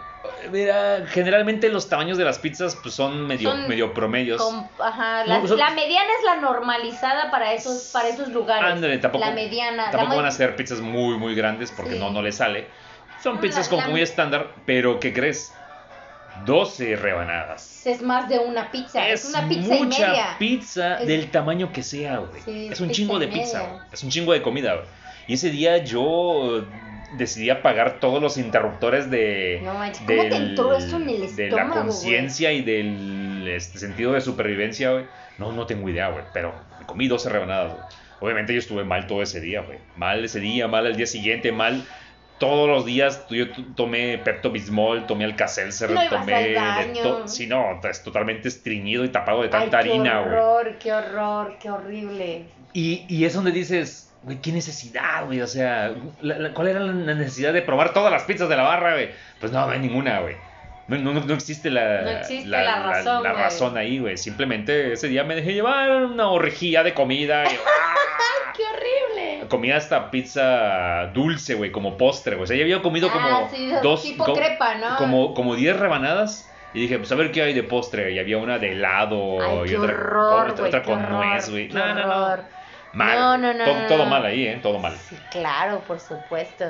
Mira, 0.53 1.05
generalmente 1.09 1.71
los 1.71 1.89
tamaños 1.89 2.19
de 2.19 2.25
las 2.25 2.39
pizzas 2.39 2.77
pues, 2.83 2.95
son 2.95 3.27
medio, 3.27 3.51
Son 3.51 3.67
medio 3.69 3.95
promedios. 3.95 4.41
Ajá, 4.79 5.25
la, 5.25 5.39
No, 5.39 5.47
son- 5.49 5.59
la 5.59 5.71
mediana 5.71 6.09
es 6.19 6.25
la 6.25 6.37
normalizada 6.37 7.31
para 7.31 7.55
esos, 7.55 7.89
para 7.93 8.09
esos 8.09 8.29
lugares. 8.29 8.71
Ándale, 8.71 8.99
tampoco, 8.99 9.25
La 9.25 9.33
mediana. 9.33 9.91
tampoco 9.91 10.17
van 10.17 10.27
a 10.27 10.31
ser 10.31 10.57
pizzas 10.57 10.81
muy, 10.81 11.17
muy 11.17 11.35
grandes 11.35 11.73
porque 11.73 11.95
Sí. 11.95 11.99
no, 11.99 12.11
no 12.11 12.21
le 12.21 12.33
sale. 12.33 12.67
Son 13.23 13.39
pizzas 13.41 13.71
la- 13.73 13.79
como 13.79 13.89
muy 13.93 14.03
estándar, 14.03 14.49
pero 14.67 15.01
¿qué 15.01 15.13
crees? 15.15 15.55
12 16.45 16.97
rebanadas. 16.97 17.87
Es 17.87 18.03
más 18.03 18.29
de 18.29 18.39
una 18.39 18.71
pizza. 18.71 19.09
Es, 19.09 19.25
una 19.27 19.49
pizza 19.49 19.77
y 19.77 19.85
mucha 19.85 20.09
media. 20.09 20.37
pizza 20.39 21.01
Es- 21.01 21.07
del 21.07 21.31
tamaño 21.31 21.73
que 21.73 21.83
sea, 21.83 22.19
güey. 22.19 22.43
Sí, 22.43 22.69
es 22.71 22.81
un 22.81 22.91
chingo 22.91 23.17
y 23.17 23.21
de 23.21 23.29
pizza, 23.29 23.61
güey. 23.61 23.81
Es 23.93 24.03
un 24.03 24.11
chingo 24.11 24.33
de 24.33 24.43
comida, 24.43 24.75
güey. 24.75 24.87
Y 25.27 25.35
ese 25.35 25.51
día 25.51 25.79
yo 25.79 26.65
decidí 27.17 27.51
apagar 27.51 28.01
todos 28.01 28.23
los 28.23 28.37
interruptores 28.37 29.11
de, 29.11 29.61
No 29.65 29.75
manches, 29.75 30.03
¿cómo 30.07 30.23
te 30.29 30.37
entró 30.37 30.77
eso 30.77 30.97
en 30.97 31.09
el 31.09 31.37
de 31.37 31.51
la 31.51 31.63
estómago, 31.63 31.83
conciencia 31.83 32.53
y 32.53 32.63
del 32.63 33.47
este, 33.49 33.79
sentido 33.79 34.13
de 34.13 34.21
supervivencia, 34.21 34.93
güey. 34.93 35.05
No, 35.39 35.53
no 35.53 35.67
tengo 35.67 35.89
idea, 35.89 36.09
güey. 36.11 36.25
Pero 36.33 36.55
me 36.79 36.87
comí 36.87 37.09
12 37.09 37.29
rebanadas, 37.29 37.73
güey. 37.73 37.85
Obviamente 38.21 38.53
yo 38.53 38.59
estuve 38.59 38.85
mal 38.85 39.07
todo 39.07 39.23
ese 39.23 39.41
día, 39.41 39.63
güey. 39.63 39.79
Mal 39.97 40.25
ese 40.25 40.41
día, 40.41 40.69
mal 40.69 40.87
el 40.87 40.97
día 40.97 41.07
siguiente, 41.07 41.53
mal 41.53 41.85
todos 42.41 42.69
los 42.69 42.85
días. 42.85 43.25
Yo 43.31 43.45
tomé 43.77 44.19
Pepto 44.19 44.51
Bismol, 44.51 45.07
tomé 45.07 45.25
Alka-Seltzer, 45.27 45.91
No 45.93 46.09
tomé... 46.09 46.57
to- 47.01 47.29
Sí, 47.29 47.47
no, 47.47 47.79
es 47.89 48.03
totalmente 48.03 48.49
estreñido 48.49 49.05
y 49.05 49.11
tapado 49.11 49.39
de 49.43 49.45
Ay, 49.45 49.51
tanta 49.51 49.79
harina, 49.79 50.13
qué 50.25 50.29
güey. 50.29 50.33
horror, 50.41 50.79
qué 50.81 50.93
horror, 50.93 51.57
qué 51.63 51.71
horrible. 51.71 52.45
Y, 52.73 53.05
y 53.09 53.25
es 53.25 53.35
donde 53.35 53.53
dices, 53.53 54.13
güey, 54.25 54.39
qué 54.41 54.51
necesidad, 54.53 55.27
güey. 55.27 55.41
O 55.43 55.47
sea, 55.47 55.95
la- 56.23 56.39
la- 56.39 56.53
¿cuál 56.53 56.67
era 56.69 56.81
la 56.81 57.15
necesidad 57.15 57.53
de 57.53 57.63
probar 57.63 57.93
todas 57.93 58.11
las 58.11 58.25
pizzas 58.25 58.49
de 58.49 58.57
la 58.57 58.63
barra, 58.65 58.95
güey? 58.95 59.11
Pues 59.39 59.53
no, 59.53 59.65
no 59.67 59.73
hay 59.73 59.79
ninguna, 59.79 60.19
güey. 60.21 60.35
No, 60.89 60.97
no, 60.99 61.13
no 61.21 61.35
existe 61.35 61.71
la, 61.71 62.03
No 62.03 62.11
existe 62.11 62.49
la 62.49 62.83
razón, 62.83 63.23
la 63.23 63.31
güey. 63.31 63.43
razón 63.45 63.77
ahí, 63.77 63.99
güey. 64.01 64.17
Simplemente 64.17 64.93
ese 64.95 65.07
día 65.07 65.23
me 65.23 65.37
dejé 65.37 65.53
llevar 65.53 65.89
una 66.07 66.29
orgía 66.31 66.83
de 66.83 66.95
comida. 66.95 67.45
y- 67.45 67.55
¡ah! 67.67 68.53
¡Qué 68.57 68.63
horrible! 68.65 69.30
Comí 69.51 69.71
hasta 69.71 70.11
pizza 70.11 71.09
dulce, 71.13 71.55
güey, 71.55 71.71
como 71.73 71.97
postre, 71.99 72.37
güey. 72.37 72.45
O 72.45 72.47
sea, 72.47 72.57
ya 72.57 72.63
había 72.63 72.81
comido 72.83 73.11
como 73.11 73.29
Ah, 73.29 73.49
sí, 73.51 73.71
dos... 73.83 74.03
tipo 74.03 74.25
co- 74.25 74.35
crepa, 74.35 74.77
¿no? 74.77 74.97
Como, 74.97 75.35
como 75.35 75.55
10 75.57 75.79
rebanadas. 75.79 76.47
Y 76.73 76.81
dije, 76.83 76.99
pues 76.99 77.11
a 77.13 77.17
ver 77.17 77.33
qué 77.33 77.43
hay 77.43 77.53
de 77.53 77.65
postre. 77.65 78.13
Y 78.13 78.19
había 78.19 78.39
una 78.39 78.59
de 78.59 78.73
helado 78.73 79.41
Ay, 79.43 79.73
y 79.73 79.75
otra, 79.75 79.93
horror, 79.93 80.43
otra, 80.51 80.53
güey, 80.55 80.69
otra 80.69 80.83
con 80.83 81.05
horror, 81.05 81.27
nuez, 81.27 81.51
güey. 81.51 81.69
No, 81.69 81.95
no, 81.95 82.07
no. 82.07 82.45
Mal. 82.93 83.19
No, 83.19 83.39
no, 83.39 83.55
no, 83.55 83.65
todo, 83.65 83.81
no, 83.83 83.87
todo 83.89 83.99
no. 83.99 84.07
mal 84.07 84.25
ahí, 84.27 84.47
¿eh? 84.47 84.61
Todo 84.63 84.79
mal. 84.79 84.97
Sí, 84.97 85.17
claro, 85.31 85.81
por 85.85 86.01
supuesto. 86.01 86.65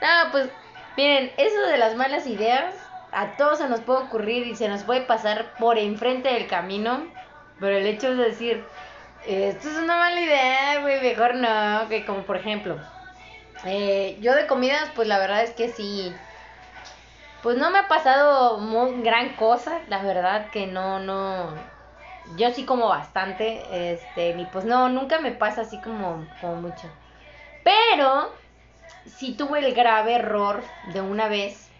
No, 0.00 0.08
pues, 0.32 0.50
miren, 0.96 1.30
eso 1.36 1.60
de 1.70 1.78
las 1.78 1.96
malas 1.96 2.26
ideas, 2.26 2.74
a 3.12 3.36
todos 3.36 3.58
se 3.58 3.68
nos 3.68 3.80
puede 3.80 4.00
ocurrir 4.00 4.46
y 4.46 4.56
se 4.56 4.68
nos 4.68 4.84
puede 4.84 5.02
pasar 5.02 5.56
por 5.58 5.78
enfrente 5.78 6.28
del 6.32 6.46
camino, 6.46 7.08
pero 7.58 7.76
el 7.76 7.86
hecho 7.86 8.14
de 8.14 8.24
decir, 8.24 8.68
esto 9.26 9.68
es 9.68 9.76
una 9.76 9.96
mala 9.98 10.20
idea, 10.20 10.80
güey, 10.82 11.00
mejor 11.00 11.34
no, 11.36 11.88
que 11.88 12.04
como 12.04 12.24
por 12.24 12.36
ejemplo, 12.36 12.78
eh, 13.64 14.18
yo 14.20 14.34
de 14.34 14.46
comidas, 14.46 14.90
pues 14.94 15.08
la 15.08 15.18
verdad 15.18 15.44
es 15.44 15.52
que 15.52 15.68
sí, 15.70 16.20
pues 17.40 17.56
no 17.58 17.70
me 17.70 17.78
ha 17.78 17.88
pasado 17.88 18.58
muy 18.58 19.02
gran 19.02 19.36
cosa, 19.36 19.82
la 19.88 20.02
verdad 20.02 20.50
que 20.50 20.66
no, 20.66 20.98
no, 21.00 21.70
yo 22.36 22.50
sí 22.52 22.64
como 22.66 22.88
bastante, 22.88 23.92
este, 23.92 24.30
y 24.30 24.46
pues 24.46 24.64
no, 24.64 24.88
nunca 24.88 25.20
me 25.20 25.32
pasa 25.32 25.62
así 25.62 25.80
como, 25.80 26.28
como 26.40 26.56
mucho. 26.56 26.90
Pero 27.64 28.32
sí 29.06 29.36
tuve 29.36 29.60
el 29.66 29.74
grave 29.74 30.14
error 30.16 30.64
de 30.82 31.00
una 31.02 31.28
vez 31.28 31.70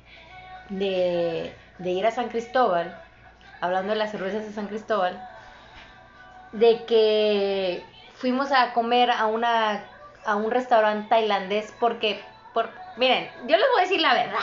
de, 0.69 1.57
de 1.79 1.91
ir 1.91 2.07
a 2.07 2.11
San 2.13 2.29
Cristóbal, 2.29 2.95
hablando 3.61 3.93
de 3.93 3.99
las 3.99 4.11
cervezas 4.13 4.45
de 4.47 4.53
San 4.53 4.69
Cristóbal, 4.69 5.21
de 6.53 6.85
que 6.87 7.85
fuimos 8.17 8.53
a 8.53 8.73
comer 8.73 9.11
a 9.11 9.27
una 9.27 9.85
a 10.25 10.35
un 10.37 10.51
restaurante 10.51 11.09
tailandés 11.09 11.73
porque 11.79 12.21
por 12.53 12.71
miren, 12.97 13.31
yo 13.47 13.57
les 13.57 13.67
voy 13.71 13.79
a 13.79 13.83
decir 13.83 14.01
la 14.01 14.15
verdad. 14.15 14.41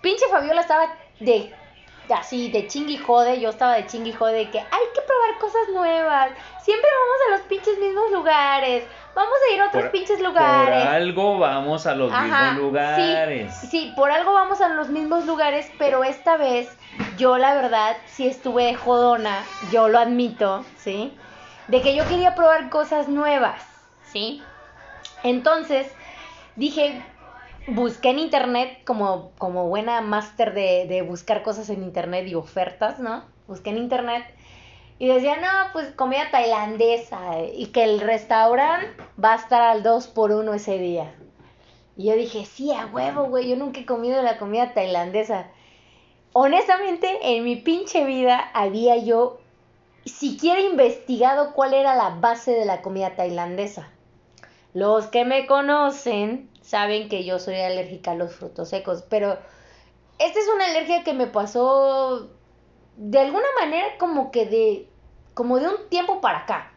Pinche 0.00 0.26
Fabiola 0.30 0.60
estaba 0.60 0.86
de 1.20 1.52
así 2.14 2.50
de 2.50 2.66
chingui 2.68 2.96
jode, 2.96 3.38
yo 3.40 3.50
estaba 3.50 3.74
de 3.74 3.86
chingui 3.86 4.12
jode 4.12 4.32
de 4.32 4.50
que 4.50 4.58
hay 4.58 4.86
que 4.94 5.02
probar 5.02 5.38
cosas 5.40 5.68
nuevas. 5.74 6.30
Siempre 6.62 6.88
vamos 6.90 7.18
a 7.26 7.30
los 7.32 7.40
pinches 7.48 7.78
mismos 7.78 8.10
lugares. 8.12 8.84
Vamos 9.14 9.34
a 9.50 9.54
ir 9.54 9.60
a 9.60 9.66
otros 9.66 9.82
Por- 9.84 9.90
pinches 9.92 10.18
Por 10.18 10.28
lugares. 10.28 10.86
algo 10.86 11.38
vamos 11.38 11.86
a 11.86 11.94
los 11.94 12.12
Ajá, 12.12 12.24
mismos 12.52 12.54
lugares. 12.56 13.54
Sí, 13.56 13.66
sí, 13.68 13.92
por 13.96 14.10
algo 14.10 14.32
vamos 14.32 14.60
a 14.60 14.68
los 14.68 14.88
mismos 14.88 15.26
lugares, 15.26 15.70
pero 15.76 16.04
esta 16.04 16.36
vez 16.36 16.78
yo 17.16 17.38
la 17.38 17.54
verdad 17.54 17.96
sí 18.06 18.26
estuve 18.26 18.64
de 18.64 18.74
jodona, 18.74 19.44
yo 19.72 19.88
lo 19.88 19.98
admito, 19.98 20.64
¿sí? 20.76 21.16
De 21.68 21.82
que 21.82 21.94
yo 21.94 22.06
quería 22.06 22.34
probar 22.34 22.70
cosas 22.70 23.08
nuevas, 23.08 23.62
¿sí? 24.04 24.42
Entonces 25.22 25.86
dije, 26.56 27.02
busqué 27.66 28.10
en 28.10 28.18
internet 28.18 28.84
como, 28.84 29.32
como 29.38 29.68
buena 29.68 30.00
máster 30.00 30.54
de, 30.54 30.86
de 30.88 31.02
buscar 31.02 31.42
cosas 31.42 31.68
en 31.70 31.82
internet 31.82 32.26
y 32.26 32.34
ofertas, 32.34 32.98
¿no? 32.98 33.24
Busqué 33.46 33.70
en 33.70 33.78
internet 33.78 34.24
y 34.98 35.06
decía, 35.06 35.36
no, 35.36 35.72
pues 35.72 35.92
comida 35.92 36.30
tailandesa 36.30 37.40
y 37.54 37.66
que 37.66 37.84
el 37.84 38.00
restaurante 38.00 38.88
va 39.22 39.34
a 39.34 39.36
estar 39.36 39.62
al 39.62 39.82
2 39.82 40.08
por 40.08 40.32
1 40.32 40.54
ese 40.54 40.78
día. 40.78 41.14
Y 41.96 42.06
yo 42.06 42.14
dije, 42.14 42.44
sí, 42.44 42.72
a 42.72 42.86
huevo, 42.86 43.24
güey, 43.24 43.48
yo 43.48 43.56
nunca 43.56 43.80
he 43.80 43.86
comido 43.86 44.22
la 44.22 44.38
comida 44.38 44.74
tailandesa. 44.74 45.48
Honestamente, 46.40 47.18
en 47.20 47.42
mi 47.42 47.56
pinche 47.56 48.04
vida 48.04 48.38
había 48.54 48.96
yo 48.96 49.40
siquiera 50.04 50.60
investigado 50.60 51.52
cuál 51.52 51.74
era 51.74 51.96
la 51.96 52.10
base 52.10 52.52
de 52.52 52.64
la 52.64 52.80
comida 52.80 53.16
tailandesa. 53.16 53.88
Los 54.72 55.08
que 55.08 55.24
me 55.24 55.48
conocen 55.48 56.48
saben 56.60 57.08
que 57.08 57.24
yo 57.24 57.40
soy 57.40 57.56
alérgica 57.56 58.12
a 58.12 58.14
los 58.14 58.36
frutos 58.36 58.68
secos, 58.68 59.02
pero 59.10 59.36
esta 60.20 60.38
es 60.38 60.46
una 60.54 60.66
alergia 60.66 61.02
que 61.02 61.12
me 61.12 61.26
pasó 61.26 62.30
de 62.96 63.18
alguna 63.18 63.48
manera 63.60 63.98
como 63.98 64.30
que 64.30 64.46
de 64.46 64.88
como 65.34 65.58
de 65.58 65.66
un 65.66 65.88
tiempo 65.88 66.20
para 66.20 66.38
acá. 66.38 66.72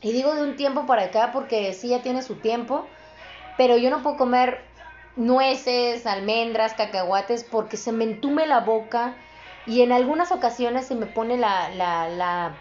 Y 0.00 0.12
digo 0.12 0.32
de 0.32 0.44
un 0.44 0.54
tiempo 0.54 0.86
para 0.86 1.06
acá 1.06 1.32
porque 1.32 1.72
sí 1.72 1.88
ya 1.88 2.02
tiene 2.02 2.22
su 2.22 2.36
tiempo, 2.36 2.86
pero 3.56 3.76
yo 3.76 3.90
no 3.90 4.00
puedo 4.04 4.16
comer 4.16 4.69
nueces, 5.20 6.06
almendras, 6.06 6.74
cacahuates 6.74 7.44
porque 7.44 7.76
se 7.76 7.92
me 7.92 8.04
entume 8.04 8.46
la 8.46 8.60
boca 8.60 9.14
y 9.66 9.82
en 9.82 9.92
algunas 9.92 10.32
ocasiones 10.32 10.86
se 10.86 10.94
me 10.94 11.04
pone 11.06 11.36
la, 11.36 11.68
la, 11.68 12.08
la, 12.08 12.52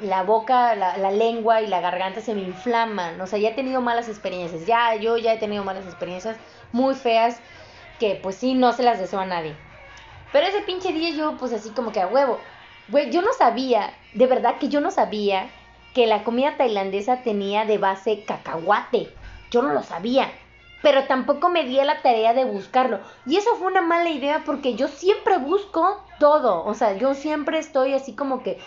la 0.00 0.22
boca, 0.22 0.74
la, 0.74 0.96
la, 0.96 1.10
lengua 1.10 1.60
y 1.60 1.66
la 1.66 1.80
garganta 1.80 2.22
se 2.22 2.34
me 2.34 2.40
inflaman. 2.40 3.20
O 3.20 3.26
sea, 3.26 3.38
ya 3.38 3.50
he 3.50 3.54
tenido 3.54 3.82
malas 3.82 4.08
experiencias. 4.08 4.66
Ya, 4.66 4.94
yo 4.96 5.18
ya 5.18 5.34
he 5.34 5.38
tenido 5.38 5.62
malas 5.62 5.84
experiencias 5.84 6.36
muy 6.72 6.94
feas 6.94 7.38
que 8.00 8.18
pues 8.20 8.36
sí, 8.36 8.54
no 8.54 8.72
se 8.72 8.82
las 8.82 8.98
deseo 8.98 9.20
a 9.20 9.26
nadie. 9.26 9.54
Pero 10.32 10.46
ese 10.46 10.62
pinche 10.62 10.90
día 10.92 11.10
yo 11.10 11.36
pues 11.36 11.52
así 11.52 11.70
como 11.70 11.92
que 11.92 12.00
a 12.00 12.06
huevo. 12.06 12.40
Güey, 12.88 13.10
yo 13.10 13.20
no 13.20 13.32
sabía, 13.34 13.92
de 14.14 14.26
verdad 14.26 14.56
que 14.58 14.68
yo 14.68 14.80
no 14.80 14.90
sabía 14.90 15.48
que 15.94 16.06
la 16.06 16.24
comida 16.24 16.56
tailandesa 16.56 17.22
tenía 17.22 17.66
de 17.66 17.76
base 17.76 18.24
cacahuate. 18.24 19.10
Yo 19.50 19.60
no 19.62 19.72
lo 19.72 19.82
sabía. 19.82 20.32
Pero 20.84 21.06
tampoco 21.06 21.48
me 21.50 21.64
di 21.64 21.80
a 21.80 21.84
la 21.84 22.02
tarea 22.02 22.34
de 22.34 22.44
buscarlo. 22.44 23.00
Y 23.26 23.36
eso 23.38 23.56
fue 23.56 23.68
una 23.68 23.82
mala 23.82 24.10
idea 24.10 24.44
porque 24.46 24.76
yo 24.76 24.88
siempre 24.88 25.38
busco 25.38 26.04
todo. 26.18 26.64
O 26.64 26.74
sea, 26.74 26.96
yo 26.96 27.14
siempre 27.14 27.58
estoy 27.58 27.94
así 27.94 28.14
como 28.14 28.42
que, 28.44 28.60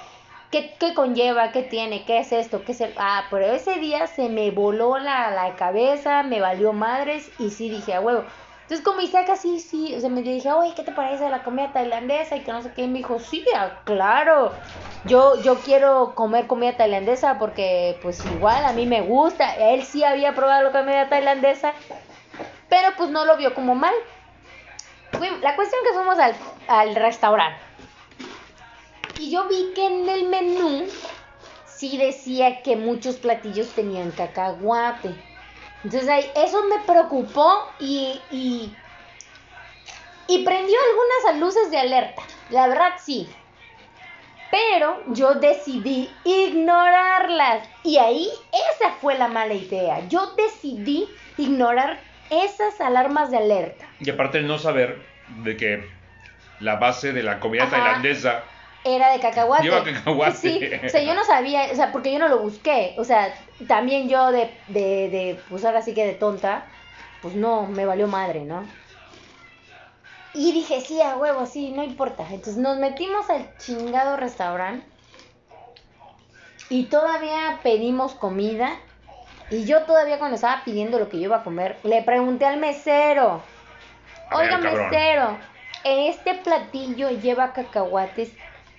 ¿qué, 0.52 0.76
qué 0.80 0.94
conlleva? 0.95 1.52
¿Qué 1.52 1.64
tiene? 1.64 2.06
¿Qué 2.06 2.19
es 2.19 2.31
esto? 2.31 2.64
¿Qué 2.65 2.73
es 2.73 2.81
el... 2.81 2.94
Ah, 2.98 3.27
pero 3.31 3.45
ese 3.45 3.76
día 3.80 4.07
se 4.07 4.30
me 4.30 4.52
voló 4.52 4.98
la, 4.99 5.31
la 5.31 5.56
cabeza, 5.56 6.23
me 6.23 6.41
valió 6.41 6.73
madres 6.73 7.31
y 7.38 7.52
sí 7.52 7.69
dije, 7.69 7.94
a 7.94 8.02
huevo. 8.02 8.26
Entonces, 8.64 8.84
como 8.85 9.02
Isaac 9.02 9.30
así, 9.30 9.60
sí, 9.60 9.95
o 9.95 9.99
sea, 10.02 10.10
me 10.10 10.22
dije, 10.23 10.52
oye, 10.52 10.73
¿qué 10.76 10.84
te 10.84 10.91
parece 10.91 11.30
la 11.30 11.44
comida 11.44 11.72
tailandesa? 11.72 12.35
Y 12.38 12.44
que 12.44 12.52
no 12.52 12.61
sé 12.61 12.73
qué, 12.73 12.84
y 12.84 12.88
me 12.89 12.98
dijo, 12.99 13.19
sí, 13.19 13.45
ah, 13.56 13.81
claro, 13.85 14.56
yo, 15.03 15.41
yo 15.41 15.61
quiero 15.64 16.15
comer 16.15 16.48
comida 16.48 16.76
tailandesa 16.76 17.39
porque, 17.39 17.98
pues, 18.02 18.26
igual 18.26 18.65
a 18.65 18.73
mí 18.73 18.85
me 18.85 19.02
gusta. 19.02 19.56
Él 19.56 19.84
sí 19.84 20.03
había 20.03 20.35
probado 20.35 20.64
la 20.64 20.72
comida 20.72 21.07
tailandesa, 21.10 21.73
pero 22.69 22.95
pues 22.98 23.10
no 23.10 23.26
lo 23.26 23.38
vio 23.38 23.53
como 23.53 23.76
mal. 23.76 23.94
La 25.41 25.56
cuestión 25.56 25.81
que 25.84 25.94
fuimos 25.94 26.19
al, 26.19 26.35
al 26.68 26.95
restaurante. 26.95 27.60
Y 29.19 29.31
yo 29.31 29.48
vi 29.48 29.72
que 29.73 29.85
en 29.85 30.10
el 30.10 30.27
menú 30.30 30.85
sí 31.65 31.98
decía 31.98 32.61
que 32.61 32.76
muchos 32.76 33.15
platillos 33.15 33.69
tenían 33.69 34.11
cacahuate. 34.11 35.15
Entonces 35.84 36.10
ahí, 36.10 36.30
eso 36.35 36.64
me 36.65 36.80
preocupó 36.80 37.68
y, 37.80 38.19
y, 38.30 38.76
y 40.27 40.44
prendió 40.44 40.76
algunas 40.91 41.39
luces 41.39 41.72
de 41.72 41.77
alerta. 41.77 42.22
La 42.49 42.68
verdad 42.68 42.94
sí. 43.03 43.30
Pero 44.52 45.03
yo 45.07 45.35
decidí 45.35 46.10
ignorarlas. 46.23 47.68
Y 47.84 47.98
ahí 47.98 48.30
esa 48.76 48.91
fue 48.94 49.18
la 49.18 49.27
mala 49.27 49.53
idea. 49.53 50.07
Yo 50.07 50.34
decidí 50.35 51.07
ignorar 51.38 51.99
esas 52.30 52.80
alarmas 52.82 53.32
de 53.32 53.38
alerta. 53.38 53.86
Y 53.99 54.10
aparte 54.10 54.40
el 54.40 54.48
no 54.48 54.58
saber 54.58 55.10
de 55.28 55.58
que 55.58 55.90
la 56.60 56.76
base 56.78 57.14
de 57.14 57.24
la 57.24 57.40
comida 57.40 57.64
Ajá. 57.64 57.72
tailandesa 57.72 58.44
Era 58.84 59.12
de 59.12 59.20
cacahuate. 59.20 59.64
Lleva 59.64 59.84
cacahuate. 59.84 60.36
Sí, 60.38 60.60
o 60.86 60.90
sea, 60.90 61.02
yo 61.04 61.14
no 61.14 61.24
sabía, 61.26 61.70
o 61.72 61.76
sea, 61.76 61.91
porque 61.91 62.12
yo 62.14 62.20
no 62.20 62.30
lo 62.30 62.40
busqué. 62.40 62.95
O 62.98 63.04
sea, 63.04 63.34
también 63.68 64.08
yo 64.10 64.32
de, 64.32 64.62
de, 64.68 65.10
de, 65.10 65.45
pues 65.49 65.66
ahora 65.66 65.82
sí 65.82 65.94
que 65.94 66.06
de 66.06 66.14
tonta, 66.14 66.72
pues 67.20 67.36
no, 67.36 67.68
me 67.68 67.86
valió 67.86 68.08
madre, 68.08 68.45
¿no? 68.45 68.76
Y 70.34 70.54
dije, 70.54 70.82
sí, 70.82 71.02
a 71.02 71.18
huevo, 71.18 71.45
sí, 71.45 71.72
no 71.72 71.84
importa. 71.84 72.24
Entonces 72.30 72.58
nos 72.58 72.78
metimos 72.78 73.30
al 73.30 73.58
chingado 73.58 74.16
restaurante 74.18 74.86
y 76.70 76.90
todavía 76.90 77.60
pedimos 77.64 78.14
comida. 78.16 78.80
Y 79.49 79.65
yo 79.65 79.84
todavía 79.84 80.19
cuando 80.19 80.36
estaba 80.36 80.64
pidiendo 80.65 80.99
lo 80.99 81.10
que 81.10 81.18
yo 81.18 81.26
iba 81.26 81.38
a 81.38 81.44
comer, 81.44 81.78
le 81.84 82.02
pregunté 82.02 82.45
al 82.45 82.57
mesero, 82.57 83.41
A 84.30 84.38
oiga 84.38 84.57
mesero, 84.57 85.38
este 85.84 86.34
platillo 86.36 87.10
lleva 87.11 87.53
cacahuates. 87.53 88.32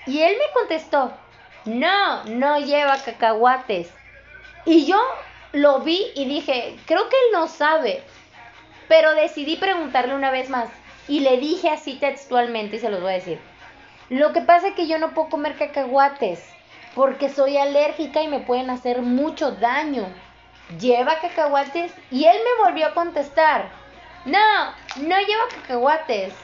Y 0.07 0.20
él 0.20 0.36
me 0.36 0.53
contestó, 0.53 1.12
no, 1.65 2.24
no 2.24 2.59
lleva 2.59 2.99
cacahuates. 2.99 3.90
Y 4.66 4.86
yo 4.86 5.01
lo 5.53 5.81
vi 5.81 6.12
y 6.15 6.27
dije, 6.27 6.77
creo 6.86 7.09
que 7.09 7.16
él 7.16 7.32
no 7.32 7.47
sabe. 7.47 8.03
Pero 8.89 9.15
decidí 9.15 9.57
preguntarle 9.57 10.15
una 10.15 10.31
vez 10.31 10.51
más. 10.51 10.69
Y 11.09 11.20
le 11.20 11.39
dije 11.39 11.70
así 11.70 11.95
textualmente, 11.95 12.77
y 12.77 12.81
se 12.81 12.90
los 12.90 13.01
voy 13.01 13.12
a 13.12 13.15
decir. 13.15 13.40
Lo 14.11 14.32
que 14.32 14.43
pasa 14.43 14.69
es 14.69 14.74
que 14.74 14.86
yo 14.86 14.99
no 14.99 15.15
puedo 15.15 15.31
comer 15.31 15.57
cacahuates. 15.57 16.47
Porque 16.95 17.28
soy 17.31 17.57
alérgica 17.57 18.23
y 18.23 18.28
me 18.28 18.40
pueden 18.40 18.69
hacer 18.69 19.01
mucho 19.01 19.53
daño. 19.53 20.07
¿Lleva 20.78 21.19
cacahuates? 21.20 21.93
Y 22.11 22.24
él 22.24 22.36
me 22.36 22.65
volvió 22.65 22.89
a 22.89 22.95
contestar. 22.95 23.70
No, 24.24 24.39
no 24.97 25.16
lleva 25.19 25.45
cacahuates. 25.55 26.35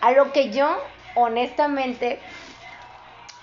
A 0.00 0.12
lo 0.12 0.32
que 0.32 0.50
yo, 0.50 0.82
honestamente, 1.14 2.18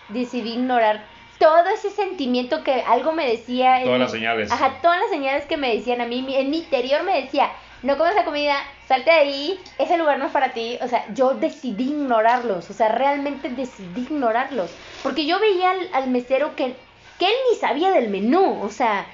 decidí 0.09 0.53
ignorar 0.53 1.05
todo 1.39 1.69
ese 1.69 1.91
sentimiento 1.91 2.63
que 2.63 2.81
algo 2.81 3.13
me 3.13 3.29
decía. 3.29 3.81
Todas 3.83 3.99
las 3.99 4.11
señales. 4.11 4.51
Ajá, 4.51 4.79
todas 4.81 4.99
las 4.99 5.09
señales 5.09 5.45
que 5.45 5.57
me 5.57 5.73
decían 5.75 6.01
a 6.01 6.05
mí. 6.05 6.25
En 6.35 6.49
mi 6.49 6.57
interior 6.57 7.03
me 7.03 7.21
decía, 7.21 7.51
no 7.83 7.97
comes 7.97 8.15
la 8.15 8.25
comida, 8.25 8.57
salte 8.87 9.11
de 9.11 9.17
ahí, 9.17 9.59
ese 9.77 9.97
lugar 9.97 10.17
no 10.17 10.25
es 10.25 10.31
para 10.31 10.51
ti. 10.51 10.77
O 10.81 10.87
sea, 10.87 11.05
yo 11.13 11.35
decidí 11.35 11.85
ignorarlos. 11.89 12.69
O 12.69 12.73
sea, 12.73 12.89
realmente 12.89 13.49
decidí 13.49 14.01
ignorarlos. 14.01 14.71
Porque 15.03 15.25
yo 15.25 15.39
veía 15.39 15.71
al, 15.71 15.89
al 15.93 16.09
mesero 16.09 16.55
que, 16.55 16.75
que 17.19 17.25
él 17.27 17.35
ni 17.51 17.57
sabía 17.57 17.91
del 17.91 18.09
menú. 18.09 18.61
O 18.63 18.69
sea, 18.69 19.05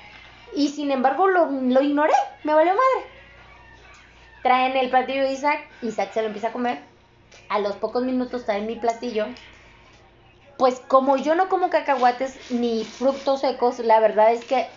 y 0.55 0.69
sin 0.69 0.91
embargo 0.91 1.27
lo, 1.27 1.45
lo 1.49 1.81
ignoré. 1.81 2.13
Me 2.43 2.53
valió 2.53 2.73
madre. 2.73 3.09
Traen 4.41 4.75
el 4.75 4.89
platillo 4.89 5.23
de 5.23 5.31
Isaac, 5.31 5.61
Isaac 5.81 6.11
se 6.13 6.21
lo 6.21 6.27
empieza 6.27 6.49
a 6.49 6.53
comer. 6.53 6.79
A 7.49 7.59
los 7.59 7.75
pocos 7.75 8.03
minutos 8.03 8.45
traen 8.45 8.67
mi 8.67 8.75
platillo. 8.75 9.27
Pues 10.57 10.81
como 10.87 11.17
yo 11.17 11.35
no 11.35 11.49
como 11.49 11.69
cacahuates 11.69 12.51
ni 12.51 12.83
frutos 12.83 13.41
secos, 13.41 13.79
la 13.79 13.99
verdad 13.99 14.33
es 14.33 14.43
que 14.45 14.67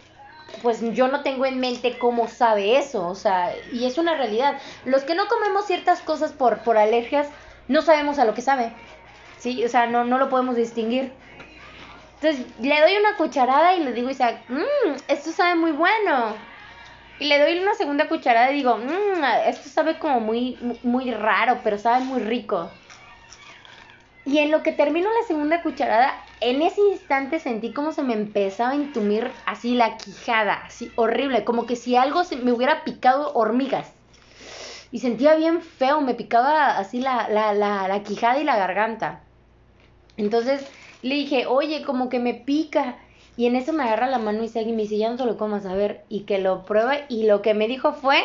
pues 0.62 0.80
yo 0.94 1.08
no 1.08 1.22
tengo 1.22 1.44
en 1.44 1.58
mente 1.58 1.98
cómo 1.98 2.28
sabe 2.28 2.78
eso, 2.78 3.06
o 3.08 3.14
sea, 3.14 3.52
y 3.72 3.84
es 3.84 3.98
una 3.98 4.16
realidad. 4.16 4.58
Los 4.84 5.02
que 5.02 5.14
no 5.14 5.26
comemos 5.26 5.66
ciertas 5.66 6.00
cosas 6.00 6.32
por, 6.32 6.58
por 6.60 6.78
alergias, 6.78 7.28
no 7.68 7.82
sabemos 7.82 8.18
a 8.18 8.24
lo 8.24 8.34
que 8.34 8.42
sabe. 8.42 8.72
Sí, 9.38 9.64
o 9.64 9.68
sea, 9.68 9.86
no, 9.86 10.04
no 10.04 10.18
lo 10.18 10.28
podemos 10.28 10.56
distinguir. 10.56 11.12
Entonces 12.20 12.46
le 12.60 12.80
doy 12.80 12.96
una 12.96 13.16
cucharada 13.16 13.74
y 13.76 13.84
le 13.84 13.92
digo 13.92 14.08
a 14.08 14.12
Isaac, 14.12 14.44
mmm, 14.48 14.96
esto 15.08 15.30
sabe 15.32 15.54
muy 15.54 15.72
bueno. 15.72 16.36
Y 17.18 17.26
le 17.26 17.38
doy 17.38 17.58
una 17.58 17.74
segunda 17.74 18.08
cucharada 18.08 18.52
y 18.52 18.56
digo, 18.56 18.76
mmm, 18.76 19.24
esto 19.46 19.68
sabe 19.68 19.98
como 19.98 20.20
muy, 20.20 20.58
muy 20.82 21.12
raro, 21.12 21.60
pero 21.62 21.78
sabe 21.78 22.04
muy 22.04 22.20
rico. 22.20 22.70
Y 24.24 24.38
en 24.38 24.50
lo 24.50 24.62
que 24.62 24.72
termino 24.72 25.08
la 25.08 25.26
segunda 25.26 25.62
cucharada, 25.62 26.12
en 26.40 26.60
ese 26.62 26.80
instante 26.80 27.38
sentí 27.38 27.72
como 27.72 27.92
se 27.92 28.02
me 28.02 28.14
empezaba 28.14 28.70
a 28.72 28.74
entumir 28.74 29.32
así 29.46 29.74
la 29.74 29.96
quijada, 29.96 30.54
así 30.64 30.92
horrible, 30.96 31.44
como 31.44 31.64
que 31.66 31.76
si 31.76 31.96
algo 31.96 32.24
se 32.24 32.36
me 32.36 32.52
hubiera 32.52 32.82
picado 32.82 33.32
hormigas. 33.34 33.92
Y 34.90 35.00
sentía 35.00 35.34
bien 35.36 35.62
feo, 35.62 36.00
me 36.00 36.14
picaba 36.14 36.76
así 36.78 37.00
la, 37.00 37.28
la, 37.28 37.52
la, 37.52 37.88
la 37.88 38.02
quijada 38.02 38.38
y 38.38 38.44
la 38.44 38.56
garganta. 38.56 39.20
Entonces 40.16 40.66
le 41.06 41.14
dije, 41.14 41.46
oye, 41.46 41.82
como 41.82 42.08
que 42.08 42.18
me 42.18 42.34
pica. 42.34 42.96
Y 43.36 43.46
en 43.46 43.56
eso 43.56 43.72
me 43.72 43.82
agarra 43.82 44.06
la 44.06 44.18
mano 44.18 44.42
y 44.44 44.58
y 44.58 44.72
me 44.72 44.82
dice, 44.82 44.96
ya 44.96 45.10
no 45.10 45.16
te 45.16 45.24
lo 45.26 45.36
comas, 45.36 45.66
a 45.66 45.74
ver, 45.74 46.04
y 46.08 46.20
que 46.20 46.38
lo 46.38 46.64
prueba. 46.64 46.96
Y 47.08 47.26
lo 47.26 47.42
que 47.42 47.52
me 47.54 47.68
dijo 47.68 47.92
fue, 47.92 48.18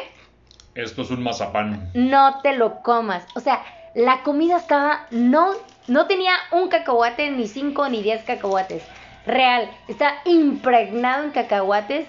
Esto 0.73 1.01
es 1.01 1.11
un 1.11 1.21
mazapán. 1.23 1.89
no 1.93 2.39
te 2.41 2.55
lo 2.55 2.81
comas. 2.81 3.25
O 3.35 3.41
sea, 3.41 3.61
la 3.93 4.23
comida 4.23 4.57
estaba, 4.57 5.07
no, 5.11 5.51
no 5.87 6.07
tenía 6.07 6.33
un 6.51 6.69
cacahuate, 6.69 7.29
ni 7.31 7.47
cinco, 7.47 7.89
ni 7.89 8.01
diez 8.01 8.23
cacahuates. 8.23 8.83
Real, 9.25 9.69
está 9.87 10.13
impregnado 10.25 11.25
en 11.25 11.31
cacahuates. 11.31 12.07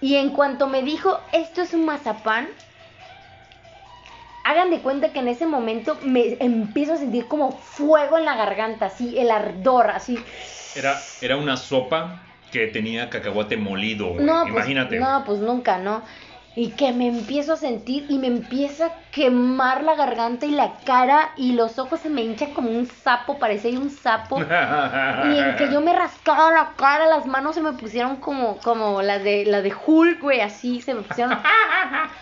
Y 0.00 0.16
en 0.16 0.30
cuanto 0.30 0.68
me 0.68 0.82
dijo, 0.82 1.18
esto 1.32 1.62
es 1.62 1.74
un 1.74 1.84
mazapán, 1.84 2.48
hagan 4.46 4.70
de 4.70 4.78
cuenta 4.78 5.12
que 5.12 5.18
en 5.18 5.26
ese 5.28 5.44
momento 5.44 5.98
me 6.04 6.36
empiezo 6.38 6.92
a 6.92 6.96
sentir 6.96 7.26
como 7.26 7.50
fuego 7.50 8.16
en 8.16 8.24
la 8.24 8.36
garganta, 8.36 8.86
así, 8.86 9.18
el 9.18 9.32
ardor, 9.32 9.90
así. 9.90 10.18
Era, 10.76 10.96
era 11.20 11.36
una 11.36 11.56
sopa 11.56 12.22
que 12.52 12.68
tenía 12.68 13.10
cacahuate 13.10 13.56
molido. 13.56 14.14
No, 14.20 14.42
pues, 14.42 14.54
Imagínate. 14.54 15.00
no, 15.00 15.24
pues 15.26 15.40
nunca, 15.40 15.78
¿no? 15.78 16.02
Y 16.58 16.70
que 16.70 16.90
me 16.92 17.06
empiezo 17.06 17.52
a 17.52 17.56
sentir 17.58 18.06
y 18.08 18.18
me 18.18 18.28
empieza 18.28 18.86
a 18.86 18.92
quemar 19.12 19.84
la 19.84 19.94
garganta 19.94 20.46
y 20.46 20.52
la 20.52 20.72
cara 20.86 21.32
y 21.36 21.52
los 21.52 21.78
ojos 21.78 22.00
se 22.00 22.08
me 22.08 22.22
hinchan 22.22 22.54
como 22.54 22.70
un 22.70 22.86
sapo, 22.86 23.38
parecía 23.38 23.78
un 23.78 23.90
sapo. 23.90 24.38
y 24.38 25.38
en 25.38 25.56
que 25.56 25.70
yo 25.70 25.82
me 25.82 25.92
rascaba 25.92 26.50
la 26.50 26.72
cara, 26.74 27.06
las 27.08 27.26
manos 27.26 27.56
se 27.56 27.60
me 27.60 27.74
pusieron 27.74 28.16
como, 28.16 28.56
como 28.58 29.02
las 29.02 29.22
de, 29.22 29.44
la 29.44 29.60
de 29.60 29.74
Hulk, 29.74 30.22
güey, 30.22 30.40
así 30.40 30.80
se 30.80 30.94
me 30.94 31.02
pusieron. 31.02 31.38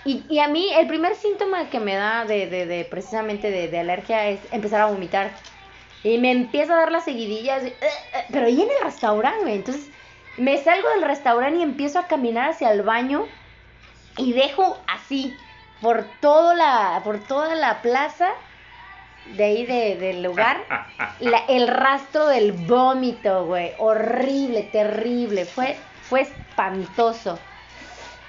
y, 0.04 0.24
y 0.28 0.40
a 0.40 0.48
mí 0.48 0.68
el 0.74 0.88
primer 0.88 1.14
síntoma 1.14 1.70
que 1.70 1.78
me 1.78 1.94
da 1.94 2.24
de, 2.24 2.48
de, 2.48 2.66
de 2.66 2.84
precisamente 2.84 3.52
de, 3.52 3.78
alergia 3.78 4.30
es 4.30 4.40
empezar 4.50 4.80
a 4.80 4.86
vomitar. 4.86 5.30
Y 6.02 6.18
me 6.18 6.32
empieza 6.32 6.74
a 6.74 6.80
dar 6.80 6.90
las 6.90 7.04
seguidillas, 7.04 7.62
eh, 7.62 7.76
eh, 7.80 8.24
pero 8.32 8.46
ahí 8.46 8.60
en 8.60 8.68
el 8.68 8.84
restaurante, 8.84 9.42
güey. 9.42 9.54
Entonces 9.54 9.90
me 10.36 10.58
salgo 10.58 10.88
del 10.90 11.02
restaurante 11.02 11.60
y 11.60 11.62
empiezo 11.62 12.00
a 12.00 12.08
caminar 12.08 12.50
hacia 12.50 12.72
el 12.72 12.82
baño 12.82 13.28
y 14.16 14.32
dejo 14.32 14.78
así 14.86 15.36
por 15.80 16.04
toda 16.20 16.54
la 16.54 17.00
por 17.04 17.18
toda 17.20 17.54
la 17.54 17.82
plaza 17.82 18.28
de 19.36 19.44
ahí 19.44 19.66
de, 19.66 19.96
del 19.96 20.22
lugar 20.22 20.58
la- 21.20 21.44
el 21.48 21.68
rastro 21.68 22.26
del 22.26 22.52
vómito 22.52 23.46
güey. 23.46 23.72
Horrible 23.78 24.62
terrible. 24.64 25.44
Fue 25.46 25.76
fue 26.08 26.20
espantoso. 26.22 27.38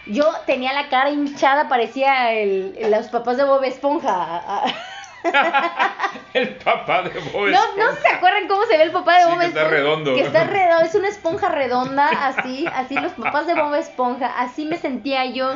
Yo 0.08 0.32
tenía 0.46 0.72
la 0.74 0.88
cara 0.90 1.10
hinchada 1.10 1.68
parecía 1.68 2.32
el, 2.34 2.78
los 2.92 3.08
papás 3.08 3.38
de 3.38 3.44
Bob 3.44 3.64
Esponja 3.64 4.64
el 6.34 6.56
papá 6.58 7.04
de 7.04 7.10
Bob 7.20 7.48
no, 7.50 7.52
no 7.52 7.90
Esponja. 7.90 7.96
se 8.02 8.08
acuerdan 8.10 8.48
cómo 8.48 8.64
se 8.66 8.78
ve 8.78 8.84
el 8.84 8.92
papá 8.92 9.18
de 9.18 9.24
Sí, 9.24 9.30
Bob 9.30 9.40
que 9.40 9.46
está 9.46 9.60
Esponja. 9.62 9.76
redondo. 9.78 10.16
Que 10.16 10.22
está 10.22 10.44
redondo, 10.46 10.86
es 10.86 10.96
una 10.96 11.08
esponja 11.08 11.50
redonda, 11.50 12.08
así, 12.08 12.66
así 12.74 12.96
los 12.96 13.12
papás 13.14 13.48
de 13.48 13.54
Bob 13.56 13.74
Esponja, 13.76 14.28
así 14.40 14.66
me 14.66 14.78
sentía 14.78 15.26
yo. 15.26 15.54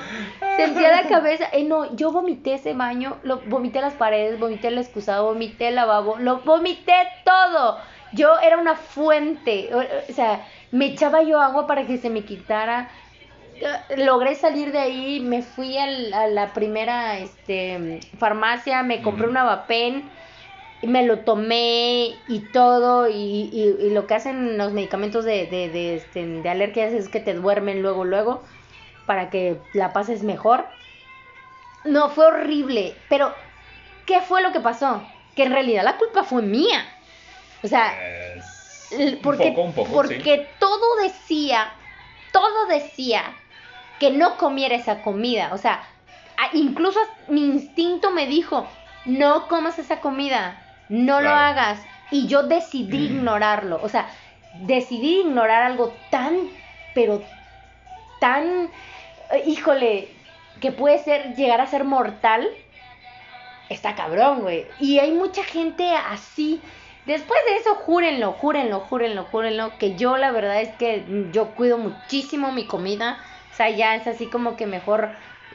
Sentía 0.57 0.91
la 0.91 1.07
cabeza, 1.07 1.45
eh, 1.51 1.63
no, 1.63 1.95
yo 1.95 2.11
vomité 2.11 2.55
ese 2.55 2.73
baño, 2.73 3.17
lo, 3.23 3.39
vomité 3.45 3.81
las 3.81 3.93
paredes, 3.93 4.39
vomité 4.39 4.69
el 4.69 4.77
excusado, 4.77 5.25
vomité 5.25 5.69
el 5.69 5.75
lavabo, 5.75 6.17
lo 6.17 6.39
vomité 6.39 6.93
todo. 7.23 7.77
Yo 8.11 8.39
era 8.39 8.57
una 8.57 8.75
fuente, 8.75 9.69
o, 9.73 9.79
o 9.79 10.13
sea, 10.13 10.45
me 10.71 10.85
echaba 10.87 11.21
yo 11.21 11.39
agua 11.41 11.67
para 11.67 11.85
que 11.85 11.97
se 11.97 12.09
me 12.09 12.23
quitara. 12.23 12.89
Logré 13.97 14.35
salir 14.35 14.71
de 14.71 14.79
ahí, 14.79 15.19
me 15.19 15.41
fui 15.41 15.77
a 15.77 15.87
la 16.27 16.53
primera 16.53 17.19
este, 17.19 17.99
farmacia, 18.17 18.83
me 18.83 19.01
compré 19.01 19.25
Ujú. 19.25 19.31
una 19.31 19.43
Vapen, 19.43 20.11
y 20.81 20.87
me 20.87 21.05
lo 21.05 21.19
tomé 21.21 22.23
y 22.27 22.49
todo, 22.51 23.07
y, 23.09 23.13
y- 23.15 23.85
y 23.87 23.89
lo 23.91 24.07
que 24.07 24.15
hacen 24.15 24.57
los 24.57 24.73
medicamentos 24.73 25.25
de, 25.25 25.47
de, 25.47 25.69
de, 25.69 25.95
este, 25.95 26.25
de 26.25 26.49
alergias 26.49 26.93
es 26.93 27.09
que 27.09 27.19
te 27.19 27.33
duermen 27.33 27.81
luego, 27.81 28.05
luego, 28.05 28.43
para 29.05 29.29
que 29.29 29.61
la 29.73 29.93
pases 29.93 30.23
mejor. 30.23 30.67
No, 31.83 32.09
fue 32.09 32.25
horrible, 32.27 33.05
pero 33.07 33.35
¿qué 34.05 34.21
fue 34.21 34.41
lo 34.41 34.51
que 34.51 34.59
pasó? 34.59 35.07
Que 35.35 35.43
en 35.43 35.51
realidad 35.53 35.83
la 35.83 35.97
culpa 35.97 36.23
fue 36.23 36.41
mía. 36.41 36.85
O 37.63 37.67
sea, 37.67 37.93
Es- 38.35 38.89
L- 38.89 39.17
un 39.17 39.21
porque, 39.23 39.37
poco, 39.37 39.63
un 39.63 39.73
poco, 39.73 39.93
porque 39.93 40.55
todo 40.59 40.95
decía, 41.03 41.73
todo 42.31 42.67
decía 42.67 43.39
que 43.99 44.11
no 44.11 44.37
comiera 44.37 44.75
esa 44.75 45.01
comida. 45.01 45.51
O 45.53 45.57
sea, 45.57 45.83
incluso 46.53 46.99
mi 47.27 47.45
instinto 47.45 48.11
me 48.11 48.27
dijo, 48.27 48.67
no 49.05 49.47
comas 49.47 49.79
esa 49.79 49.99
comida, 49.99 50.61
no 50.87 51.21
lo 51.21 51.29
hagas. 51.29 51.79
Y 52.11 52.27
yo 52.27 52.43
decidí 52.43 53.05
ignorarlo. 53.05 53.79
O 53.83 53.89
sea, 53.89 54.09
decidí 54.53 55.21
ignorar 55.21 55.63
algo 55.63 55.93
tan, 56.09 56.49
pero 56.93 57.21
tan, 58.19 58.69
eh, 59.31 59.43
híjole, 59.45 60.09
que 60.59 60.71
puede 60.71 60.99
ser, 60.99 61.35
llegar 61.35 61.61
a 61.61 61.67
ser 61.67 61.83
mortal. 61.83 62.47
Está 63.69 63.95
cabrón, 63.95 64.41
güey. 64.41 64.65
Y 64.79 64.99
hay 64.99 65.11
mucha 65.11 65.43
gente 65.43 65.91
así. 65.95 66.61
Después 67.05 67.39
de 67.47 67.57
eso, 67.57 67.75
júrenlo, 67.75 68.33
júrenlo, 68.33 68.81
júrenlo, 68.81 69.25
júrenlo, 69.25 69.77
que 69.77 69.95
yo 69.95 70.17
la 70.17 70.31
verdad 70.31 70.61
es 70.61 70.69
que 70.75 71.05
yo 71.31 71.49
cuido 71.49 71.77
muchísimo 71.77 72.51
mi 72.51 72.65
comida. 72.65 73.19
O 73.59 73.61
sea, 73.61 73.69
ya 73.71 73.95
es 73.95 74.07
así 74.07 74.27
como 74.27 74.55
que 74.55 74.65
mejor 74.67 75.09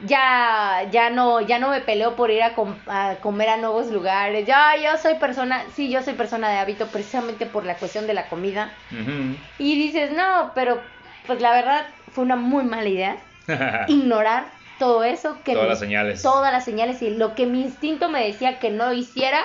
ya 0.05 0.83
ya 0.91 1.09
no 1.09 1.41
ya 1.41 1.57
no 1.57 1.69
me 1.69 1.81
peleo 1.81 2.15
por 2.15 2.29
ir 2.29 2.43
a, 2.43 2.53
com- 2.53 2.75
a 2.85 3.15
comer 3.19 3.49
a 3.49 3.57
nuevos 3.57 3.87
lugares. 3.89 4.45
Ya 4.45 4.75
yo 4.77 4.95
soy 4.99 5.15
persona, 5.15 5.63
sí, 5.75 5.89
yo 5.89 6.03
soy 6.03 6.13
persona 6.13 6.51
de 6.51 6.57
hábito 6.57 6.85
precisamente 6.89 7.47
por 7.47 7.65
la 7.65 7.73
cuestión 7.77 8.05
de 8.05 8.13
la 8.13 8.27
comida. 8.27 8.71
Y 9.57 9.75
dices, 9.75 10.11
"No, 10.11 10.51
pero 10.53 10.79
pues 11.25 11.41
la 11.41 11.49
verdad 11.49 11.87
fue 12.11 12.23
una 12.23 12.35
muy 12.35 12.63
mala 12.63 12.87
idea 12.87 13.17
ignorar 13.87 14.51
todo 14.77 15.03
eso 15.03 15.41
que 15.43 15.53
Todas 15.53 15.69
las 15.69 15.79
señales. 15.79 16.21
todas 16.21 16.53
las 16.53 16.63
señales 16.63 17.01
y 17.01 17.09
lo 17.09 17.33
que 17.33 17.47
mi 17.47 17.61
instinto 17.63 18.07
me 18.09 18.23
decía 18.23 18.59
que 18.59 18.69
no 18.69 18.93
hiciera 18.93 19.39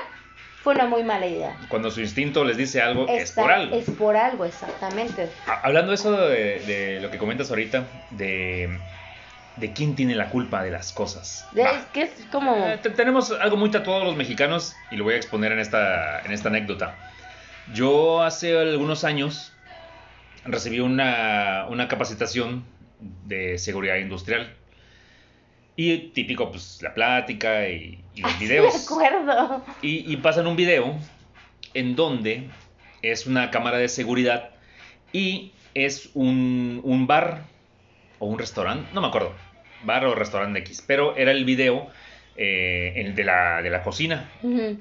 fue 0.62 0.74
una 0.74 0.86
muy 0.86 1.02
mala 1.04 1.26
idea. 1.26 1.56
Cuando 1.68 1.90
su 1.90 2.00
instinto 2.00 2.44
les 2.44 2.56
dice 2.56 2.80
algo, 2.82 3.06
es 3.08 3.32
por 3.32 3.50
algo. 3.50 3.76
Es 3.76 3.90
por 3.90 4.16
algo, 4.16 4.44
exactamente. 4.44 5.28
Ha- 5.46 5.60
Hablando 5.66 5.92
eso 5.92 6.12
de, 6.28 6.60
de 6.60 7.00
lo 7.00 7.10
que 7.10 7.18
comentas 7.18 7.50
ahorita, 7.50 7.86
de, 8.10 8.78
de 9.56 9.72
quién 9.72 9.94
tiene 9.96 10.14
la 10.14 10.28
culpa 10.30 10.62
de 10.62 10.70
las 10.70 10.92
cosas. 10.92 11.48
Es 11.54 11.84
que 11.92 12.02
es 12.02 12.26
como... 12.30 12.54
Eh, 12.66 12.78
te- 12.82 12.90
tenemos 12.90 13.30
algo 13.32 13.56
muy 13.56 13.70
tatuado 13.70 14.04
los 14.04 14.16
mexicanos 14.16 14.76
y 14.90 14.96
lo 14.96 15.04
voy 15.04 15.14
a 15.14 15.16
exponer 15.16 15.52
en 15.52 15.60
esta, 15.60 16.20
en 16.20 16.32
esta 16.32 16.48
anécdota. 16.48 16.94
Yo 17.72 18.22
hace 18.22 18.58
algunos 18.58 19.04
años 19.04 19.52
recibí 20.44 20.80
una, 20.80 21.66
una 21.68 21.88
capacitación 21.88 22.64
de 23.00 23.58
seguridad 23.58 23.96
industrial. 23.96 24.56
Y 25.82 25.96
típico, 26.08 26.50
pues 26.50 26.82
la 26.82 26.92
plática 26.92 27.66
y, 27.66 28.04
y 28.14 28.20
los 28.20 28.32
De 28.38 28.44
videos. 28.44 28.84
acuerdo. 28.84 29.64
Y, 29.80 30.12
y 30.12 30.16
pasan 30.18 30.46
un 30.46 30.54
video 30.54 30.94
en 31.72 31.96
donde 31.96 32.50
es 33.00 33.26
una 33.26 33.50
cámara 33.50 33.78
de 33.78 33.88
seguridad 33.88 34.50
y 35.10 35.52
es 35.72 36.10
un, 36.12 36.82
un 36.84 37.06
bar 37.06 37.44
o 38.18 38.26
un 38.26 38.38
restaurante, 38.38 38.90
no 38.92 39.00
me 39.00 39.06
acuerdo, 39.06 39.32
bar 39.84 40.04
o 40.04 40.14
restaurante 40.14 40.58
X, 40.58 40.84
pero 40.86 41.16
era 41.16 41.30
el 41.30 41.46
video 41.46 41.88
eh, 42.36 42.92
el 42.96 43.14
de, 43.14 43.24
la, 43.24 43.62
de 43.62 43.70
la 43.70 43.82
cocina. 43.82 44.28
Ujú. 44.42 44.78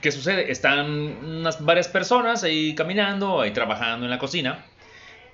¿Qué 0.00 0.10
sucede? 0.10 0.50
Están 0.50 0.90
unas 0.90 1.64
varias 1.64 1.86
personas 1.86 2.42
ahí 2.42 2.74
caminando, 2.74 3.40
ahí 3.40 3.52
trabajando 3.52 4.04
en 4.04 4.10
la 4.10 4.18
cocina. 4.18 4.64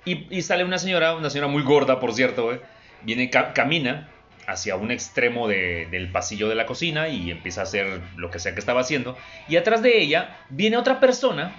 Y, 0.05 0.27
y 0.29 0.43
sale 0.43 0.63
una 0.63 0.77
señora, 0.77 1.15
una 1.15 1.31
señora 1.31 1.47
muy 1.47 1.63
gorda, 1.63 1.99
por 1.99 2.13
cierto, 2.13 2.53
eh, 2.53 2.61
viene, 3.03 3.29
ca- 3.29 3.53
camina 3.53 4.09
hacia 4.47 4.75
un 4.75 4.89
extremo 4.91 5.47
de- 5.47 5.87
del 5.91 6.11
pasillo 6.11 6.49
de 6.49 6.55
la 6.55 6.65
cocina 6.65 7.07
y 7.07 7.29
empieza 7.31 7.61
a 7.61 7.63
hacer 7.65 8.01
lo 8.15 8.31
que 8.31 8.39
sea 8.39 8.53
que 8.53 8.59
estaba 8.59 8.81
haciendo. 8.81 9.17
Y 9.47 9.57
atrás 9.57 9.81
de 9.83 9.99
ella 10.01 10.37
viene 10.49 10.77
otra 10.77 10.99
persona 10.99 11.53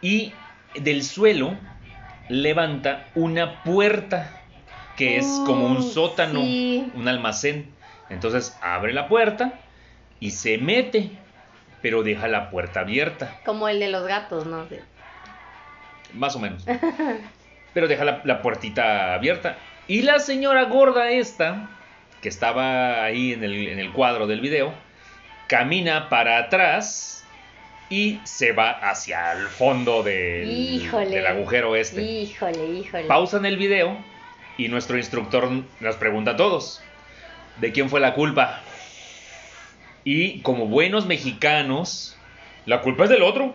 y 0.00 0.32
del 0.74 1.02
suelo 1.04 1.56
levanta 2.28 3.06
una 3.14 3.62
puerta 3.62 4.30
que 4.96 5.16
es 5.16 5.26
como 5.46 5.66
un 5.66 5.82
sótano, 5.82 6.40
sí. 6.40 6.90
un 6.94 7.08
almacén. 7.08 7.66
Entonces 8.10 8.58
abre 8.60 8.92
la 8.92 9.08
puerta 9.08 9.54
y 10.20 10.30
se 10.32 10.58
mete, 10.58 11.10
pero 11.80 12.02
deja 12.02 12.28
la 12.28 12.50
puerta 12.50 12.80
abierta, 12.80 13.40
Como 13.44 13.68
el 13.68 13.80
de 13.80 13.88
los 13.88 14.06
gatos, 14.06 14.46
¿no? 14.46 14.68
Sí. 14.68 14.76
más 16.14 16.36
o 16.36 16.38
menos. 16.38 16.64
Pero 17.74 17.88
deja 17.88 18.04
la, 18.04 18.20
la 18.24 18.42
puertita 18.42 19.14
abierta. 19.14 19.56
Y 19.88 20.02
la 20.02 20.18
señora 20.20 20.64
gorda 20.64 21.10
esta, 21.10 21.68
que 22.20 22.28
estaba 22.28 23.04
ahí 23.04 23.32
en 23.32 23.44
el, 23.44 23.68
en 23.68 23.78
el 23.78 23.92
cuadro 23.92 24.26
del 24.26 24.40
video, 24.40 24.72
camina 25.48 26.08
para 26.08 26.38
atrás 26.38 27.24
y 27.90 28.20
se 28.24 28.52
va 28.52 28.70
hacia 28.70 29.32
el 29.32 29.48
fondo 29.48 30.02
del, 30.02 30.50
Híjole. 30.50 31.10
del 31.10 31.26
agujero 31.26 31.76
este. 31.76 32.00
Híjole, 32.02 32.64
híjole. 32.66 33.04
Pausan 33.04 33.44
el 33.44 33.56
video 33.56 33.98
y 34.56 34.68
nuestro 34.68 34.96
instructor 34.96 35.50
nos 35.80 35.96
pregunta 35.96 36.32
a 36.32 36.36
todos, 36.36 36.82
¿de 37.60 37.72
quién 37.72 37.90
fue 37.90 38.00
la 38.00 38.14
culpa? 38.14 38.60
Y 40.04 40.40
como 40.40 40.66
buenos 40.66 41.06
mexicanos, 41.06 42.16
la 42.66 42.80
culpa 42.80 43.04
es 43.04 43.10
del 43.10 43.22
otro. 43.22 43.54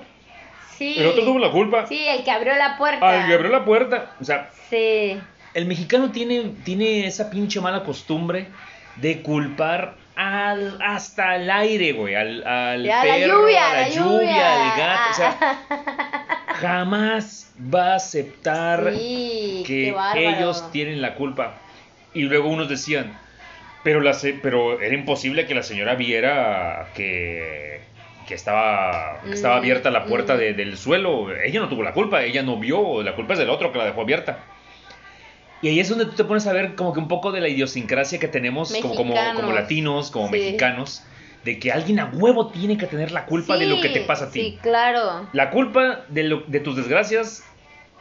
Sí. 0.77 0.95
El 0.99 1.07
otro 1.07 1.23
tuvo 1.23 1.39
la 1.39 1.51
culpa. 1.51 1.87
Sí, 1.87 2.05
el 2.07 2.23
que 2.23 2.29
abrió 2.31 2.55
la 2.55 2.77
puerta. 2.77 3.09
Al 3.09 3.27
que 3.27 3.33
abrió 3.33 3.49
la 3.49 3.65
puerta. 3.65 4.11
O 4.21 4.23
sea, 4.23 4.51
Sí. 4.69 5.19
El 5.57 5.65
mexicano 5.65 6.11
tiene, 6.11 6.51
tiene 6.63 7.07
esa 7.07 7.29
pinche 7.31 7.59
mala 7.59 7.83
costumbre 7.83 8.47
de 8.97 9.21
culpar 9.23 9.95
al, 10.15 10.79
hasta 10.81 11.31
al 11.31 11.49
aire, 11.49 11.93
güey. 11.93 12.13
Al, 12.15 12.45
al 12.47 12.83
Ya, 12.83 13.03
la 13.03 13.13
perro, 13.15 13.41
lluvia, 13.41 13.69
a 13.69 13.73
la, 13.73 13.81
la 13.81 13.89
lluvia, 13.89 14.71
al 14.73 14.77
gato. 14.79 15.09
O 15.09 15.13
sea, 15.15 15.59
jamás 16.61 17.51
va 17.73 17.93
a 17.93 17.95
aceptar 17.95 18.91
Sí, 18.95 19.63
que 19.65 19.95
ellos 20.15 20.71
tienen 20.71 21.01
la 21.01 21.15
culpa. 21.15 21.53
Y 22.13 22.21
luego 22.23 22.49
unos 22.49 22.69
decían, 22.69 23.17
pero, 23.83 23.99
la 24.01 24.15
pero 24.41 24.79
era 24.81 24.93
imposible 24.93 25.45
que 25.47 25.55
la 25.55 25.63
señora 25.63 25.95
viera 25.95 26.89
que, 26.95 27.81
que 28.27 28.33
estaba, 28.35 29.21
que 29.25 29.33
estaba 29.33 29.55
Mm, 29.55 29.59
abierta 29.59 29.89
la 29.91 30.05
puerta 30.05 30.35
mm. 30.35 30.37
de- 30.37 30.53
del 30.53 30.77
suelo. 30.77 31.31
Ella 31.35 31.59
no 31.61 31.67
tuvo 31.69 31.81
la 31.83 31.93
culpa, 31.93 32.23
ella 32.23 32.43
no 32.43 32.57
vio, 32.57 33.01
la 33.01 33.15
culpa 33.15 33.33
es 33.33 33.39
del 33.39 33.49
otro 33.49 33.71
que 33.71 33.77
la 33.79 33.85
dejó 33.85 34.01
abierta. 34.01 34.37
Y 35.61 35.69
ahí 35.69 35.79
es 35.79 35.89
donde 35.89 36.05
tú 36.05 36.11
te 36.11 36.23
pones 36.23 36.45
a 36.47 36.53
ver 36.53 36.75
como 36.75 36.93
que 36.93 36.99
un 36.99 37.07
poco 37.07 37.31
de 37.31 37.41
la 37.41 37.47
idiosincrasia 37.47 38.19
que 38.19 38.27
tenemos 38.27 38.71
como, 38.81 38.93
como, 38.95 39.13
como 39.35 39.51
latinos, 39.51 40.11
como 40.11 40.27
Sí. 40.27 40.31
mexicanos, 40.33 41.03
de 41.43 41.57
que 41.59 41.71
alguien 41.71 41.99
a 41.99 42.11
huevo 42.13 42.47
tiene 42.51 42.77
que 42.77 42.85
tener 42.87 43.11
la 43.11 43.25
culpa 43.25 43.57
de 43.57 43.65
lo 43.65 43.81
que 43.81 43.89
te 43.89 44.01
pasa 44.01 44.25
a 44.25 44.31
ti. 44.31 44.41
Sí, 44.41 44.59
claro. 44.61 45.27
La 45.33 45.49
culpa 45.49 46.01
de, 46.09 46.23
lo- 46.23 46.43
de 46.47 46.59
tus 46.59 46.75
desgracias, 46.75 47.43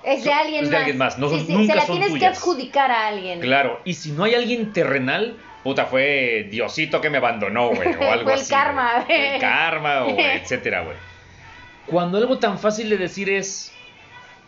Es 0.02 0.24
de 0.24 0.32
alguien 0.32 0.64
es 0.64 0.70
más. 0.70 0.78
alguien 0.80 0.98
más, 0.98 1.18
no 1.18 1.28
Sí, 1.30 1.36
son- 1.38 1.46
sí, 1.46 1.52
nunca 1.54 1.72
se 1.72 1.78
la 1.80 1.86
son 1.86 1.94
tienes 1.96 2.12
que 2.12 2.18
tuyas. 2.18 2.38
adjudicar 2.38 2.90
a 2.90 3.06
alguien. 3.08 3.40
claro. 3.40 3.80
Y 3.84 3.94
si 3.94 4.12
no 4.12 4.24
hay 4.24 4.34
alguien 4.34 4.72
terrenal, 4.72 5.36
puta, 5.64 5.86
fue 5.86 6.48
Diosito 6.50 7.00
que 7.00 7.08
me 7.10 7.18
abandonó, 7.18 7.68
güey, 7.70 7.88
o 7.94 8.02
algo 8.12 8.24
Fue 8.24 8.34
el 8.34 8.40
así. 8.40 8.50
karma, 8.50 8.92
güey. 9.06 9.18
güey. 9.18 9.34
El 9.34 9.40
karma, 9.40 10.04
o 10.04 10.08
etcétera, 10.18 10.82
güey. 10.82 10.96
Cuando 11.86 12.18
algo 12.18 12.38
tan 12.38 12.58
fácil 12.58 12.90
de 12.90 12.98
decir 12.98 13.30
es, 13.30 13.72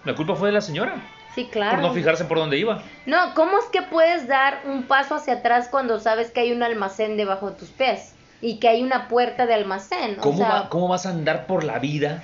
la 0.05 0.14
culpa 0.14 0.35
fue 0.35 0.48
de 0.48 0.55
la 0.55 0.60
señora, 0.60 0.97
Sí, 1.39 1.48
claro. 1.52 1.77
por 1.77 1.86
no 1.89 1.94
fijarse 1.94 2.24
por 2.24 2.39
dónde 2.39 2.59
iba. 2.59 2.82
No, 3.06 3.32
¿cómo 3.35 3.59
es 3.59 3.66
que 3.66 3.82
puedes 3.82 4.27
dar 4.27 4.62
un 4.66 4.85
paso 4.85 5.15
hacia 5.15 5.35
atrás 5.35 5.69
cuando 5.70 6.01
sabes 6.01 6.31
que 6.32 6.40
hay 6.40 6.51
un 6.52 6.62
almacén 6.62 7.16
debajo 7.16 7.51
de 7.51 7.56
tus 7.59 7.69
pies? 7.70 8.15
Y 8.40 8.59
que 8.59 8.69
hay 8.69 8.82
una 8.82 9.09
puerta 9.09 9.47
de 9.47 9.55
almacén. 9.55 10.16
o 10.19 10.23
¿Cómo, 10.23 10.39
sea, 10.39 10.48
va- 10.48 10.69
¿Cómo 10.69 10.89
vas 10.89 11.06
a 11.06 11.10
andar 11.10 11.47
por 11.47 11.62
la 11.65 11.78
vida 11.78 12.23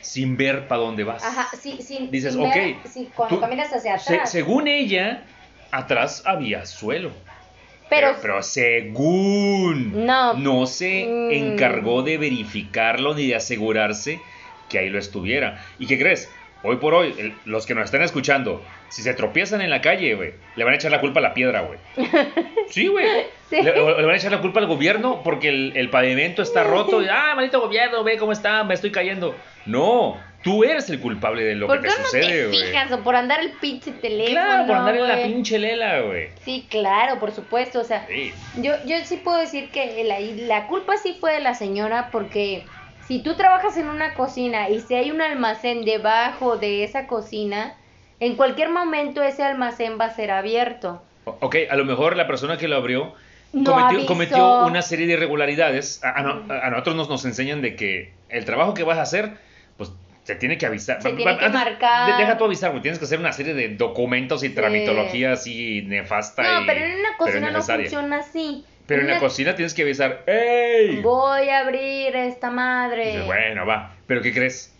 sin 0.00 0.36
ver 0.36 0.68
para 0.68 0.80
dónde 0.82 1.04
vas? 1.04 1.24
Ajá, 1.24 1.48
sí, 1.60 1.78
sí. 1.82 2.08
Dices, 2.10 2.34
sin 2.34 2.42
ver- 2.48 2.76
ok, 2.76 2.86
sí, 2.88 3.08
cuando 3.16 3.34
tú- 3.36 3.40
caminas 3.40 3.72
hacia 3.72 3.98
Se- 3.98 4.14
atrás. 4.14 4.30
según 4.30 4.68
ella, 4.68 5.22
atrás 5.72 6.22
había 6.26 6.66
suelo. 6.66 7.10
pero, 7.88 8.08
pero, 8.10 8.18
pero 8.22 8.42
según 8.44 10.06
No. 10.06 10.66
se 10.66 11.06
Mm. 11.08 11.30
encargó 11.32 12.02
de 12.02 12.18
verificarlo 12.18 13.14
ni 13.14 13.26
de 13.26 13.34
asegurarse 13.36 14.20
que 14.68 14.78
ahí 14.78 14.88
lo 14.90 14.98
estuviera. 15.00 15.60
¿Y 15.80 15.86
qué 15.88 15.98
crees? 15.98 16.30
Hoy 16.62 16.76
por 16.76 16.92
hoy, 16.94 17.14
el- 17.18 17.34
los 17.46 17.64
que 17.66 17.74
nos 17.74 17.86
están 17.86 18.02
escuchando, 18.02 18.62
si 18.88 19.00
se 19.02 19.14
tropiezan 19.14 19.62
en 19.62 19.70
la 19.70 19.80
calle, 19.80 20.14
güey, 20.14 20.34
le 20.56 20.64
van 20.64 20.74
a 20.74 20.76
echar 20.76 20.90
la 20.90 21.00
culpa 21.00 21.20
a 21.20 21.22
la 21.22 21.32
piedra, 21.34 21.62
güey. 21.62 21.78
Sí, 22.68 22.86
güey. 22.86 23.06
Sí. 23.48 23.60
Le, 23.62 23.72
van 23.80 24.10
a 24.10 24.16
echar 24.16 24.30
la 24.30 24.40
culpa 24.40 24.60
al 24.60 24.66
gobierno 24.66 25.22
porque 25.24 25.48
el, 25.48 25.72
el 25.74 25.90
pavimento 25.90 26.42
está 26.42 26.62
roto. 26.62 27.02
Y, 27.02 27.08
ah, 27.10 27.32
maldito 27.34 27.60
gobierno, 27.60 28.04
ve 28.04 28.16
cómo 28.16 28.30
está, 28.32 28.62
me 28.62 28.74
estoy 28.74 28.92
cayendo. 28.92 29.34
No, 29.66 30.16
tú 30.44 30.62
eres 30.62 30.88
el 30.90 31.00
culpable 31.00 31.42
de 31.42 31.54
lo 31.56 31.66
¿por 31.66 31.80
que 31.80 31.88
te 31.88 31.98
no 31.98 32.04
sucede, 32.04 32.46
güey. 32.46 32.60
fijas? 32.66 32.92
O 32.92 33.00
por 33.00 33.16
andar 33.16 33.40
el 33.40 33.50
pinche 33.52 33.90
teléfono. 33.92 34.30
Claro, 34.40 34.66
por 34.68 34.76
andar 34.76 34.96
en 34.96 35.08
la 35.08 35.22
pinche 35.24 35.58
lela, 35.58 36.00
güey. 36.02 36.28
Sí, 36.44 36.66
claro, 36.70 37.18
por 37.18 37.32
supuesto. 37.32 37.80
O 37.80 37.84
sea, 37.84 38.06
Sí. 38.06 38.32
Yo, 38.58 38.74
yo 38.86 38.96
sí 39.04 39.16
puedo 39.16 39.38
decir 39.38 39.70
que 39.70 40.04
la, 40.04 40.20
la 40.20 40.66
culpa 40.68 40.96
sí 40.96 41.16
fue 41.18 41.32
de 41.32 41.40
la 41.40 41.54
señora 41.54 42.10
porque 42.12 42.64
si 43.10 43.22
tú 43.24 43.34
trabajas 43.34 43.76
en 43.76 43.88
una 43.88 44.14
cocina 44.14 44.68
y 44.68 44.78
si 44.80 44.94
hay 44.94 45.10
un 45.10 45.20
almacén 45.20 45.84
debajo 45.84 46.56
de 46.58 46.84
esa 46.84 47.08
cocina, 47.08 47.74
en 48.20 48.36
cualquier 48.36 48.70
momento 48.70 49.20
ese 49.20 49.42
almacén 49.42 49.98
va 50.00 50.04
a 50.04 50.14
ser 50.14 50.30
abierto. 50.30 51.02
Ok, 51.24 51.56
a 51.68 51.74
lo 51.74 51.84
mejor 51.84 52.14
la 52.16 52.28
persona 52.28 52.56
que 52.56 52.68
lo 52.68 52.76
abrió 52.76 53.12
No 53.52 53.72
cometió, 53.72 54.06
cometió 54.06 54.66
una 54.66 54.80
serie 54.82 55.08
de 55.08 55.14
irregularidades. 55.14 56.04
A, 56.04 56.10
a 56.10 56.66
a 56.66 56.70
nosotros 56.70 56.94
nos, 56.94 57.08
nos 57.08 57.24
enseñan 57.24 57.62
de 57.62 57.74
que 57.74 58.12
el 58.28 58.44
trabajo 58.44 58.74
que 58.74 58.84
vas 58.84 58.98
a 58.98 59.02
hacer, 59.02 59.32
pues 59.76 59.90
se 60.22 60.36
tiene 60.36 60.56
que 60.56 60.66
avisar. 60.66 61.02
Se 61.02 61.10
Va- 61.10 61.16
tiene 61.16 61.32
va- 61.32 61.38
que 61.38 61.44
antes- 61.46 61.60
marcar. 61.64 62.12
de- 62.12 62.16
Deja 62.22 62.38
tú 62.38 62.44
avisar. 62.44 62.80
Tienes 62.80 63.00
que 63.00 63.06
hacer 63.06 63.18
una 63.18 63.32
serie 63.32 63.54
de 63.54 63.70
documentos 63.70 64.44
y 64.44 64.50
tramitología 64.50 65.32
así 65.32 65.82
nefasta. 65.82 66.42
No, 66.44 66.62
y- 66.62 66.66
pero 66.66 66.84
en 66.84 67.00
una 67.00 67.16
cocina 67.18 67.50
no 67.50 67.60
funciona 67.60 68.18
así. 68.18 68.64
Pero 68.90 69.02
en 69.02 69.08
la 69.08 69.18
cocina 69.20 69.54
tienes 69.54 69.72
que 69.72 69.82
avisar, 69.82 70.22
¡Ey! 70.26 71.00
Voy 71.00 71.48
a 71.48 71.60
abrir 71.60 72.14
esta 72.16 72.50
madre. 72.50 73.06
Dices, 73.12 73.24
bueno, 73.26 73.64
va. 73.64 73.94
Pero 74.06 74.20
¿qué 74.20 74.32
crees? 74.34 74.74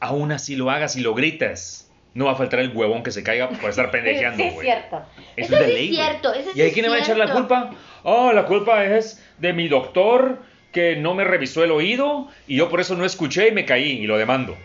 Aún 0.00 0.32
así 0.32 0.56
lo 0.56 0.70
hagas 0.70 0.96
y 0.96 1.00
lo 1.00 1.14
gritas. 1.14 1.90
No 2.14 2.26
va 2.26 2.32
a 2.32 2.36
faltar 2.36 2.60
el 2.60 2.70
huevón 2.74 3.02
que 3.02 3.10
se 3.10 3.22
caiga 3.22 3.48
por 3.50 3.70
estar 3.70 3.90
pendejeando, 3.92 4.38
Sí, 4.42 4.48
es 4.48 4.54
güey. 4.54 4.66
cierto. 4.66 5.02
Eso 5.36 5.54
Eso 5.54 5.54
es 5.56 5.60
de 5.60 5.66
sí 5.66 5.72
ley, 5.74 5.84
es 5.84 5.90
güey. 5.96 6.08
cierto. 6.08 6.34
eso 6.34 6.50
¿Y 6.54 6.60
ahí 6.62 6.72
quién 6.72 6.84
le 6.84 6.90
va 6.90 6.96
a 6.96 7.00
echar 7.00 7.16
la 7.16 7.32
culpa? 7.32 7.70
Oh, 8.02 8.32
la 8.32 8.46
culpa 8.46 8.84
es 8.84 9.22
de 9.38 9.52
mi 9.52 9.68
doctor 9.68 10.38
que 10.72 10.96
no 10.96 11.14
me 11.14 11.24
revisó 11.24 11.62
el 11.64 11.70
oído 11.70 12.28
y 12.46 12.56
yo 12.56 12.68
por 12.70 12.80
eso 12.80 12.94
no 12.96 13.04
escuché 13.04 13.48
y 13.48 13.52
me 13.52 13.64
caí 13.64 13.90
y 13.92 14.06
lo 14.06 14.16
demando. 14.18 14.56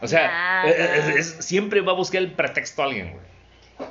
O 0.00 0.08
sea, 0.08 0.64
es- 0.66 1.08
es- 1.16 1.44
siempre 1.44 1.80
va 1.80 1.92
a 1.92 1.94
buscar 1.94 2.20
el 2.22 2.30
pretexto 2.32 2.82
a 2.82 2.86
alguien, 2.86 3.10
güey. 3.12 3.24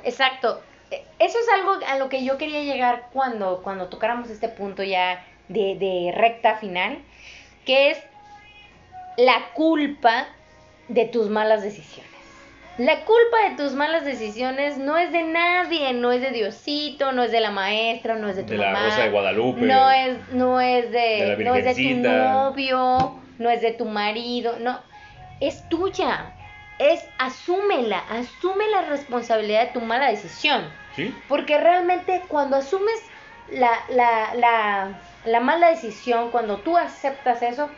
Exacto. 0.04 0.60
E- 0.94 1.04
Eso 1.18 1.38
es 1.38 1.48
algo 1.58 1.78
a 1.86 1.96
lo 1.98 2.08
que 2.08 2.24
yo 2.24 2.38
quería 2.38 2.62
llegar 2.62 3.08
cuando, 3.12 3.62
cuando 3.62 3.88
tocáramos 3.88 4.30
este 4.30 4.48
punto 4.48 4.82
ya 4.82 5.24
de, 5.48 5.74
de 5.76 6.12
recta 6.16 6.56
final, 6.56 6.98
que 7.64 7.90
es 7.90 7.98
la 9.16 9.50
culpa 9.54 10.26
de 10.88 11.06
tus 11.06 11.28
malas 11.28 11.62
decisiones. 11.62 12.12
La 12.76 13.04
culpa 13.04 13.48
de 13.48 13.56
tus 13.56 13.72
malas 13.74 14.04
decisiones 14.04 14.78
no 14.78 14.98
es 14.98 15.12
de 15.12 15.22
nadie, 15.22 15.92
no 15.92 16.10
es 16.10 16.20
de 16.20 16.32
Diosito, 16.32 17.12
no 17.12 17.22
es 17.22 17.30
de 17.30 17.40
la 17.40 17.52
maestra, 17.52 18.16
no 18.16 18.28
es 18.28 18.34
de 18.36 18.42
tu 18.42 18.50
De 18.50 18.58
la 18.58 18.72
mamá. 18.72 18.86
Rosa 18.86 19.04
de 19.04 19.10
Guadalupe. 19.10 19.60
No 19.60 19.90
es, 19.92 20.28
no 20.32 20.60
es 20.60 20.90
de, 20.90 20.98
De 20.98 21.36
la 21.36 21.50
no 21.50 21.54
es 21.54 21.64
de 21.64 21.74
tu 21.74 22.08
novio, 22.08 23.20
no 23.38 23.50
es 23.50 23.60
de 23.60 23.72
tu 23.72 23.84
marido, 23.84 24.56
no, 24.58 24.80
es 25.40 25.68
tuya. 25.68 26.32
Es 26.80 27.08
asúmela, 27.18 27.98
asume 28.10 28.66
la 28.68 28.82
responsabilidad 28.82 29.66
de 29.66 29.72
tu 29.72 29.80
mala 29.80 30.10
decisión. 30.10 30.64
Porque 31.28 31.58
realmente 31.58 32.22
cuando 32.28 32.56
asumes 32.56 33.00
la, 33.50 33.70
la, 33.88 34.34
la, 34.34 35.00
la 35.24 35.40
mala 35.40 35.68
decisión, 35.68 36.30
cuando 36.30 36.58
tú 36.58 36.76
aceptas 36.76 37.42
eso, 37.42 37.70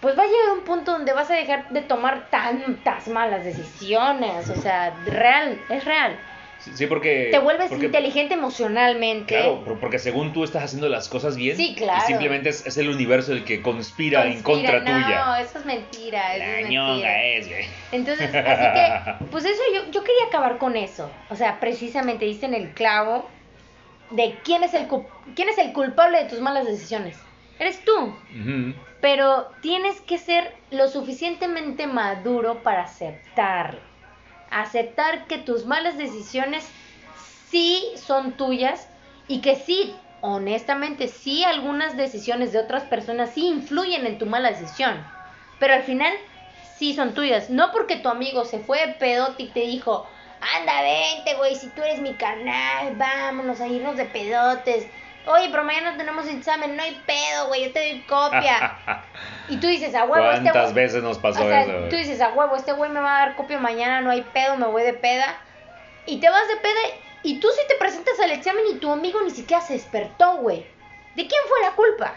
pues 0.00 0.16
va 0.18 0.22
a 0.22 0.26
llegar 0.26 0.52
un 0.52 0.64
punto 0.64 0.92
donde 0.92 1.12
vas 1.12 1.30
a 1.30 1.34
dejar 1.34 1.68
de 1.70 1.82
tomar 1.82 2.28
tantas 2.30 3.08
malas 3.08 3.44
decisiones. 3.44 4.48
O 4.48 4.56
sea, 4.56 4.94
real, 5.04 5.64
es 5.68 5.84
real. 5.84 6.18
Sí, 6.58 6.86
porque... 6.86 7.28
Te 7.30 7.38
vuelves 7.38 7.68
porque- 7.70 7.86
inteligente 7.86 8.34
emocionalmente. 8.34 9.34
Claro, 9.34 9.64
por- 9.64 9.78
porque 9.78 9.98
según 9.98 10.32
tú 10.32 10.44
estás 10.44 10.64
haciendo 10.64 10.88
las 10.88 11.08
cosas 11.08 11.36
bien, 11.36 11.56
Sí, 11.56 11.74
claro. 11.76 12.02
y 12.04 12.06
simplemente 12.06 12.48
es, 12.50 12.66
es 12.66 12.76
el 12.76 12.88
universo 12.88 13.32
el 13.32 13.44
que 13.44 13.62
conspira, 13.62 14.26
en 14.26 14.42
contra 14.42 14.80
no, 14.80 14.84
tuya. 14.84 15.40
eso 15.40 15.58
es 15.60 15.64
mentira. 15.64 16.34
Eso 16.34 16.44
La 16.44 16.58
es 16.58 16.68
mentira. 16.68 17.24
es, 17.24 17.48
güey. 17.48 17.64
Entonces, 17.92 18.34
así 18.34 18.34
que, 18.74 19.24
pues 19.30 19.44
eso 19.44 19.62
yo, 19.74 19.90
yo 19.90 20.02
quería 20.02 20.24
acabar 20.28 20.58
con 20.58 20.76
eso. 20.76 21.10
O 21.30 21.36
sea, 21.36 21.60
precisamente 21.60 22.24
diste 22.24 22.46
en 22.46 22.54
el 22.54 22.70
clavo 22.74 23.28
de 24.10 24.36
quién 24.44 24.64
es 24.64 24.74
el, 24.74 24.86
quién 25.36 25.48
es 25.48 25.58
el 25.58 25.72
culpable 25.72 26.18
de 26.22 26.28
tus 26.28 26.40
malas 26.40 26.66
decisiones. 26.66 27.16
Eres 27.58 27.84
tú. 27.84 28.14
Pero 29.00 29.48
tienes 29.62 30.00
que 30.00 30.18
ser 30.18 30.52
lo 30.70 30.88
suficientemente 30.88 31.86
maduro 31.86 32.62
para 32.62 32.82
aceptarlo. 32.82 33.80
Aceptar 34.50 35.26
que 35.26 35.38
tus 35.38 35.66
malas 35.66 35.98
decisiones 35.98 36.64
sí 37.50 37.82
son 37.96 38.36
tuyas 38.36 38.88
y 39.26 39.40
que 39.40 39.56
sí, 39.56 39.94
honestamente, 40.20 41.08
sí 41.08 41.44
algunas 41.44 41.96
decisiones 41.96 42.52
de 42.52 42.58
otras 42.58 42.84
personas 42.84 43.34
sí 43.34 43.46
influyen 43.46 44.06
en 44.06 44.18
tu 44.18 44.26
mala 44.26 44.50
decisión. 44.50 45.06
Pero 45.58 45.74
al 45.74 45.82
final 45.82 46.12
sí 46.60 46.94
son 46.94 47.14
tuyas. 47.14 47.50
No 47.50 47.70
porque 47.72 47.96
tu 47.96 48.08
amigo 48.08 48.44
se 48.44 48.60
fue 48.60 48.86
de 48.86 48.94
pedote 48.94 49.42
y 49.44 49.52
te 49.52 49.60
dijo, 49.60 50.08
anda, 50.40 50.82
vente, 50.82 51.34
güey, 51.36 51.56
si 51.56 51.70
tú 51.70 51.82
eres 51.82 52.00
mi 52.00 52.16
carnal, 52.16 52.96
vámonos 52.96 53.60
a 53.60 53.68
irnos 53.68 53.96
de 53.96 54.06
pedotes. 54.06 54.88
Oye, 55.26 55.48
pero 55.50 55.62
mañana 55.64 55.96
tenemos 55.98 56.26
examen, 56.26 56.74
no 56.76 56.82
hay 56.82 57.00
pedo, 57.06 57.48
güey, 57.48 57.66
yo 57.66 57.72
te 57.72 57.80
doy 57.80 58.00
copia. 58.02 58.76
Y 59.50 59.56
tú 59.56 59.66
dices, 59.66 59.94
a 59.94 60.04
huevo, 60.04 60.30
este 60.30 60.42
¿Cuántas 60.50 60.72
güey- 60.72 60.74
veces 60.74 61.02
nos 61.02 61.18
pasó 61.18 61.42
o 61.42 61.48
sea, 61.48 61.62
eso? 61.62 61.72
güey? 61.72 61.88
tú 61.88 61.96
dices, 61.96 62.20
a 62.20 62.28
huevo, 62.34 62.54
este 62.56 62.72
güey 62.72 62.90
me 62.90 63.00
va 63.00 63.16
a 63.16 63.26
dar 63.26 63.36
copia 63.36 63.58
mañana, 63.58 64.00
no 64.02 64.10
hay 64.10 64.20
pedo, 64.22 64.56
me 64.58 64.66
voy 64.66 64.82
de 64.82 64.92
peda. 64.92 65.36
Y 66.06 66.20
te 66.20 66.28
vas 66.28 66.46
de 66.48 66.56
peda 66.56 66.80
y 67.22 67.40
tú 67.40 67.48
sí 67.54 67.60
te 67.66 67.74
presentas 67.76 68.18
al 68.20 68.30
examen 68.30 68.62
y 68.74 68.78
tu 68.78 68.90
amigo 68.92 69.20
ni 69.22 69.30
siquiera 69.30 69.62
se 69.62 69.72
despertó, 69.74 70.36
güey. 70.36 70.66
¿De 71.16 71.26
quién 71.26 71.40
fue 71.48 71.60
la 71.62 71.70
culpa? 71.72 72.14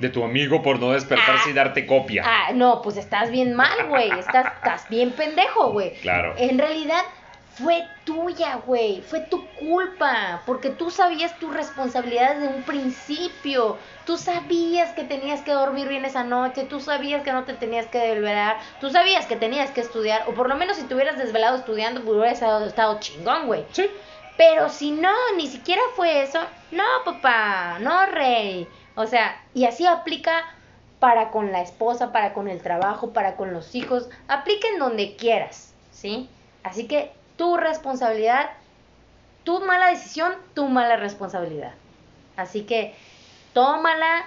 De 0.00 0.08
tu 0.08 0.22
amigo 0.24 0.60
por 0.62 0.78
no 0.78 0.90
despertarse 0.92 1.48
Ah. 1.48 1.50
y 1.50 1.52
darte 1.52 1.86
copia. 1.86 2.22
Ah, 2.26 2.50
no, 2.52 2.82
pues 2.82 2.96
estás 2.96 3.30
bien 3.30 3.54
mal, 3.54 3.86
güey. 3.88 4.10
Estás, 4.18 4.52
estás 4.56 4.88
bien 4.88 5.10
pendejo, 5.12 5.70
güey. 5.72 5.94
Claro. 6.00 6.34
En 6.36 6.58
realidad 6.58 7.02
fue 7.58 7.86
tuya, 8.04 8.60
güey. 8.64 9.02
Fue 9.02 9.20
tu 9.20 9.46
culpa. 9.54 10.42
Porque 10.46 10.70
tú 10.70 10.90
sabías 10.90 11.38
tus 11.38 11.52
responsabilidades 11.52 12.40
de 12.40 12.48
un 12.48 12.62
principio. 12.62 13.76
Tú 14.06 14.16
sabías 14.16 14.92
que 14.92 15.04
tenías 15.04 15.42
que 15.42 15.52
dormir 15.52 15.88
bien 15.88 16.04
esa 16.04 16.24
noche. 16.24 16.64
Tú 16.64 16.80
sabías 16.80 17.22
que 17.22 17.32
no 17.32 17.44
te 17.44 17.54
tenías 17.54 17.86
que 17.86 17.98
desvelar. 17.98 18.58
Tú 18.80 18.90
sabías 18.90 19.26
que 19.26 19.36
tenías 19.36 19.70
que 19.70 19.80
estudiar. 19.80 20.24
O 20.28 20.34
por 20.34 20.48
lo 20.48 20.56
menos 20.56 20.76
si 20.76 20.84
te 20.84 20.94
hubieras 20.94 21.18
desvelado 21.18 21.56
estudiando, 21.56 22.02
pues 22.02 22.16
hubieras 22.16 22.34
estado, 22.34 22.64
estado 22.64 23.00
chingón, 23.00 23.46
güey. 23.46 23.64
Sí. 23.72 23.90
Pero 24.36 24.68
si 24.68 24.92
no, 24.92 25.12
ni 25.36 25.48
siquiera 25.48 25.82
fue 25.96 26.22
eso, 26.22 26.38
no, 26.70 26.84
papá, 27.04 27.78
no, 27.80 28.06
rey. 28.06 28.68
O 28.94 29.04
sea, 29.06 29.42
y 29.52 29.64
así 29.64 29.84
aplica 29.84 30.44
para 31.00 31.32
con 31.32 31.50
la 31.50 31.60
esposa, 31.60 32.12
para 32.12 32.34
con 32.34 32.46
el 32.46 32.62
trabajo, 32.62 33.12
para 33.12 33.34
con 33.34 33.52
los 33.52 33.74
hijos. 33.74 34.08
Aplica 34.28 34.68
en 34.68 34.78
donde 34.78 35.16
quieras, 35.16 35.74
¿sí? 35.90 36.28
Así 36.62 36.86
que 36.86 37.17
tu 37.38 37.56
responsabilidad, 37.56 38.50
tu 39.44 39.60
mala 39.64 39.88
decisión, 39.88 40.34
tu 40.54 40.68
mala 40.68 40.96
responsabilidad. 40.96 41.78
Así 42.36 42.66
que 42.66 42.94
tómala, 43.54 44.26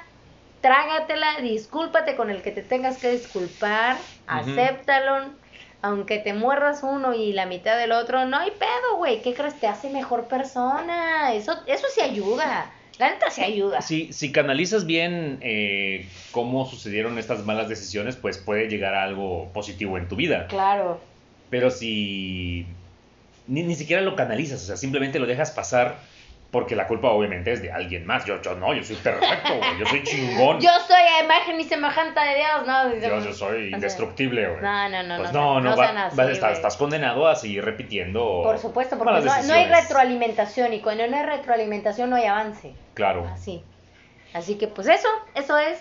trágatela, 0.61 1.41
discúlpate 1.41 2.15
con 2.15 2.29
el 2.31 2.41
que 2.41 2.51
te 2.51 2.63
tengas 2.63 2.97
que 2.97 3.11
disculpar, 3.11 3.97
Ujú. 3.97 4.39
acéptalo, 4.39 5.35
aunque 5.81 6.19
te 6.19 6.33
muerdas 6.33 6.83
uno 6.83 7.13
y 7.13 7.33
la 7.33 7.45
mitad 7.45 7.77
del 7.77 7.91
otro, 7.91 8.25
no 8.25 8.37
hay 8.37 8.51
pedo, 8.51 8.97
güey. 8.97 9.21
¿Qué 9.21 9.33
crees? 9.33 9.59
Te 9.59 9.67
hace 9.67 9.89
mejor 9.89 10.27
persona. 10.27 11.33
Eso, 11.33 11.53
eso 11.67 11.87
sí 11.93 12.01
ayuda. 12.01 12.73
La 12.97 13.09
neta 13.09 13.29
sí 13.29 13.41
ayuda. 13.41 13.81
Si, 13.81 14.13
si 14.13 14.31
canalizas 14.31 14.85
bien 14.85 15.39
eh, 15.41 16.11
cómo 16.31 16.65
sucedieron 16.65 17.17
estas 17.17 17.45
malas 17.45 17.67
decisiones, 17.67 18.15
pues 18.15 18.37
puede 18.37 18.69
llegar 18.69 18.95
a 18.95 19.03
algo 19.03 19.51
positivo 19.53 19.97
en 19.97 20.07
tu 20.07 20.15
vida. 20.15 20.47
Claro. 20.47 21.01
Pero 21.49 21.69
si 21.69 22.80
ni, 23.47 23.63
ni 23.63 23.75
siquiera 23.75 24.01
lo 24.01 24.15
canalizas, 24.15 24.61
o 24.63 24.65
sea, 24.65 24.77
simplemente 24.77 25.19
lo 25.19 25.25
dejas 25.27 25.51
pasar 25.51 25.97
porque 26.51 26.75
la 26.75 26.85
culpa 26.85 27.07
obviamente 27.11 27.53
es 27.53 27.61
de 27.61 27.71
alguien 27.71 28.05
más. 28.05 28.25
Yo, 28.25 28.41
yo 28.41 28.55
no, 28.55 28.73
yo 28.73 28.83
soy 28.83 28.97
perfecto, 28.97 29.55
güey. 29.57 29.79
Yo 29.79 29.85
soy 29.85 30.03
chingón. 30.03 30.59
Yo 30.59 30.69
soy 30.85 30.97
a 31.01 31.23
imagen 31.23 31.57
y 31.57 31.63
semejanza 31.63 32.23
de 32.23 32.35
Dios, 32.35 32.67
¿no? 32.67 32.93
Yo, 32.95 33.23
yo 33.25 33.33
soy 33.33 33.73
indestructible, 33.73 34.47
güey. 34.49 34.61
No, 34.61 34.89
no, 34.89 35.03
no. 35.03 35.17
Pues 35.17 35.31
no, 35.31 35.61
no, 35.61 35.61
no, 35.61 35.69
no 35.71 35.77
va- 35.77 36.07
así, 36.07 36.17
vas 36.17 36.29
güey. 36.39 36.51
estás 36.53 36.75
condenado 36.75 37.25
a 37.29 37.35
seguir 37.35 37.63
repitiendo. 37.63 38.41
Por 38.43 38.59
supuesto, 38.59 38.97
porque 38.97 39.13
no, 39.21 39.43
no 39.43 39.53
hay 39.53 39.65
retroalimentación 39.67 40.73
y 40.73 40.81
cuando 40.81 41.07
no 41.07 41.15
hay 41.15 41.23
retroalimentación 41.25 42.09
no 42.09 42.17
hay 42.17 42.25
avance. 42.25 42.73
Claro. 42.95 43.25
Así. 43.33 43.63
Así 44.33 44.55
que 44.57 44.67
pues 44.67 44.89
eso, 44.89 45.07
eso 45.35 45.57
es 45.57 45.79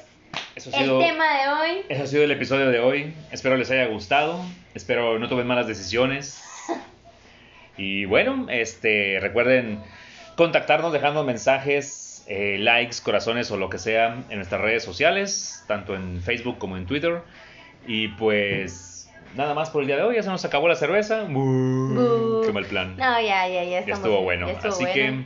Eso 0.54 0.70
ha 0.72 0.78
el 0.78 0.84
sido, 0.84 0.98
tema 1.00 1.24
de 1.36 1.48
hoy. 1.48 1.82
eso 1.88 2.04
ha 2.04 2.06
sido 2.06 2.22
el 2.22 2.30
episodio 2.30 2.68
de 2.70 2.78
hoy. 2.78 3.12
Espero 3.32 3.56
les 3.56 3.70
haya 3.72 3.86
gustado. 3.86 4.40
Espero 4.74 5.18
no 5.18 5.28
tomen 5.28 5.48
malas 5.48 5.66
decisiones. 5.66 6.44
Y 7.80 8.04
bueno, 8.04 8.46
este, 8.50 9.18
recuerden 9.22 9.80
contactarnos 10.36 10.92
dejando 10.92 11.24
mensajes, 11.24 12.22
eh, 12.28 12.58
likes, 12.58 12.98
corazones 13.02 13.50
o 13.50 13.56
lo 13.56 13.70
que 13.70 13.78
sea 13.78 14.22
en 14.28 14.36
nuestras 14.36 14.60
redes 14.60 14.84
sociales, 14.84 15.64
tanto 15.66 15.94
en 15.94 16.20
Facebook 16.20 16.58
como 16.58 16.76
en 16.76 16.84
Twitter. 16.84 17.22
Y 17.86 18.08
pues 18.08 19.10
nada 19.34 19.54
más 19.54 19.70
por 19.70 19.80
el 19.80 19.86
día 19.86 19.96
de 19.96 20.02
hoy. 20.02 20.16
Ya 20.16 20.22
se 20.22 20.28
nos 20.28 20.44
acabó 20.44 20.68
la 20.68 20.76
cerveza. 20.76 21.24
Bu. 21.24 22.42
Qué 22.44 22.52
mal 22.52 22.66
plan. 22.66 22.96
No, 22.98 23.18
ya, 23.18 23.48
ya, 23.48 23.64
ya. 23.64 23.86
Ya 23.86 23.94
estuvo 23.94 24.20
bueno. 24.20 24.46
ya 24.46 24.52
estuvo 24.52 24.72
Así 24.72 24.84
bueno. 24.84 24.94
que 24.94 25.24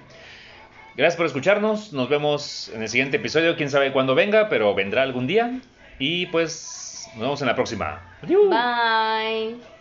gracias 0.96 1.16
por 1.16 1.26
escucharnos. 1.26 1.92
Nos 1.92 2.08
vemos 2.08 2.70
en 2.72 2.82
el 2.82 2.88
siguiente 2.88 3.16
episodio. 3.16 3.56
Quién 3.56 3.68
sabe 3.68 3.92
cuándo 3.92 4.14
venga, 4.14 4.48
pero 4.48 4.76
vendrá 4.76 5.02
algún 5.02 5.26
día. 5.26 5.58
Y 5.98 6.26
pues 6.26 7.08
nos 7.14 7.22
vemos 7.22 7.42
en 7.42 7.48
la 7.48 7.56
próxima. 7.56 8.16
Adiós. 8.22 8.48
Bye. 8.48 9.73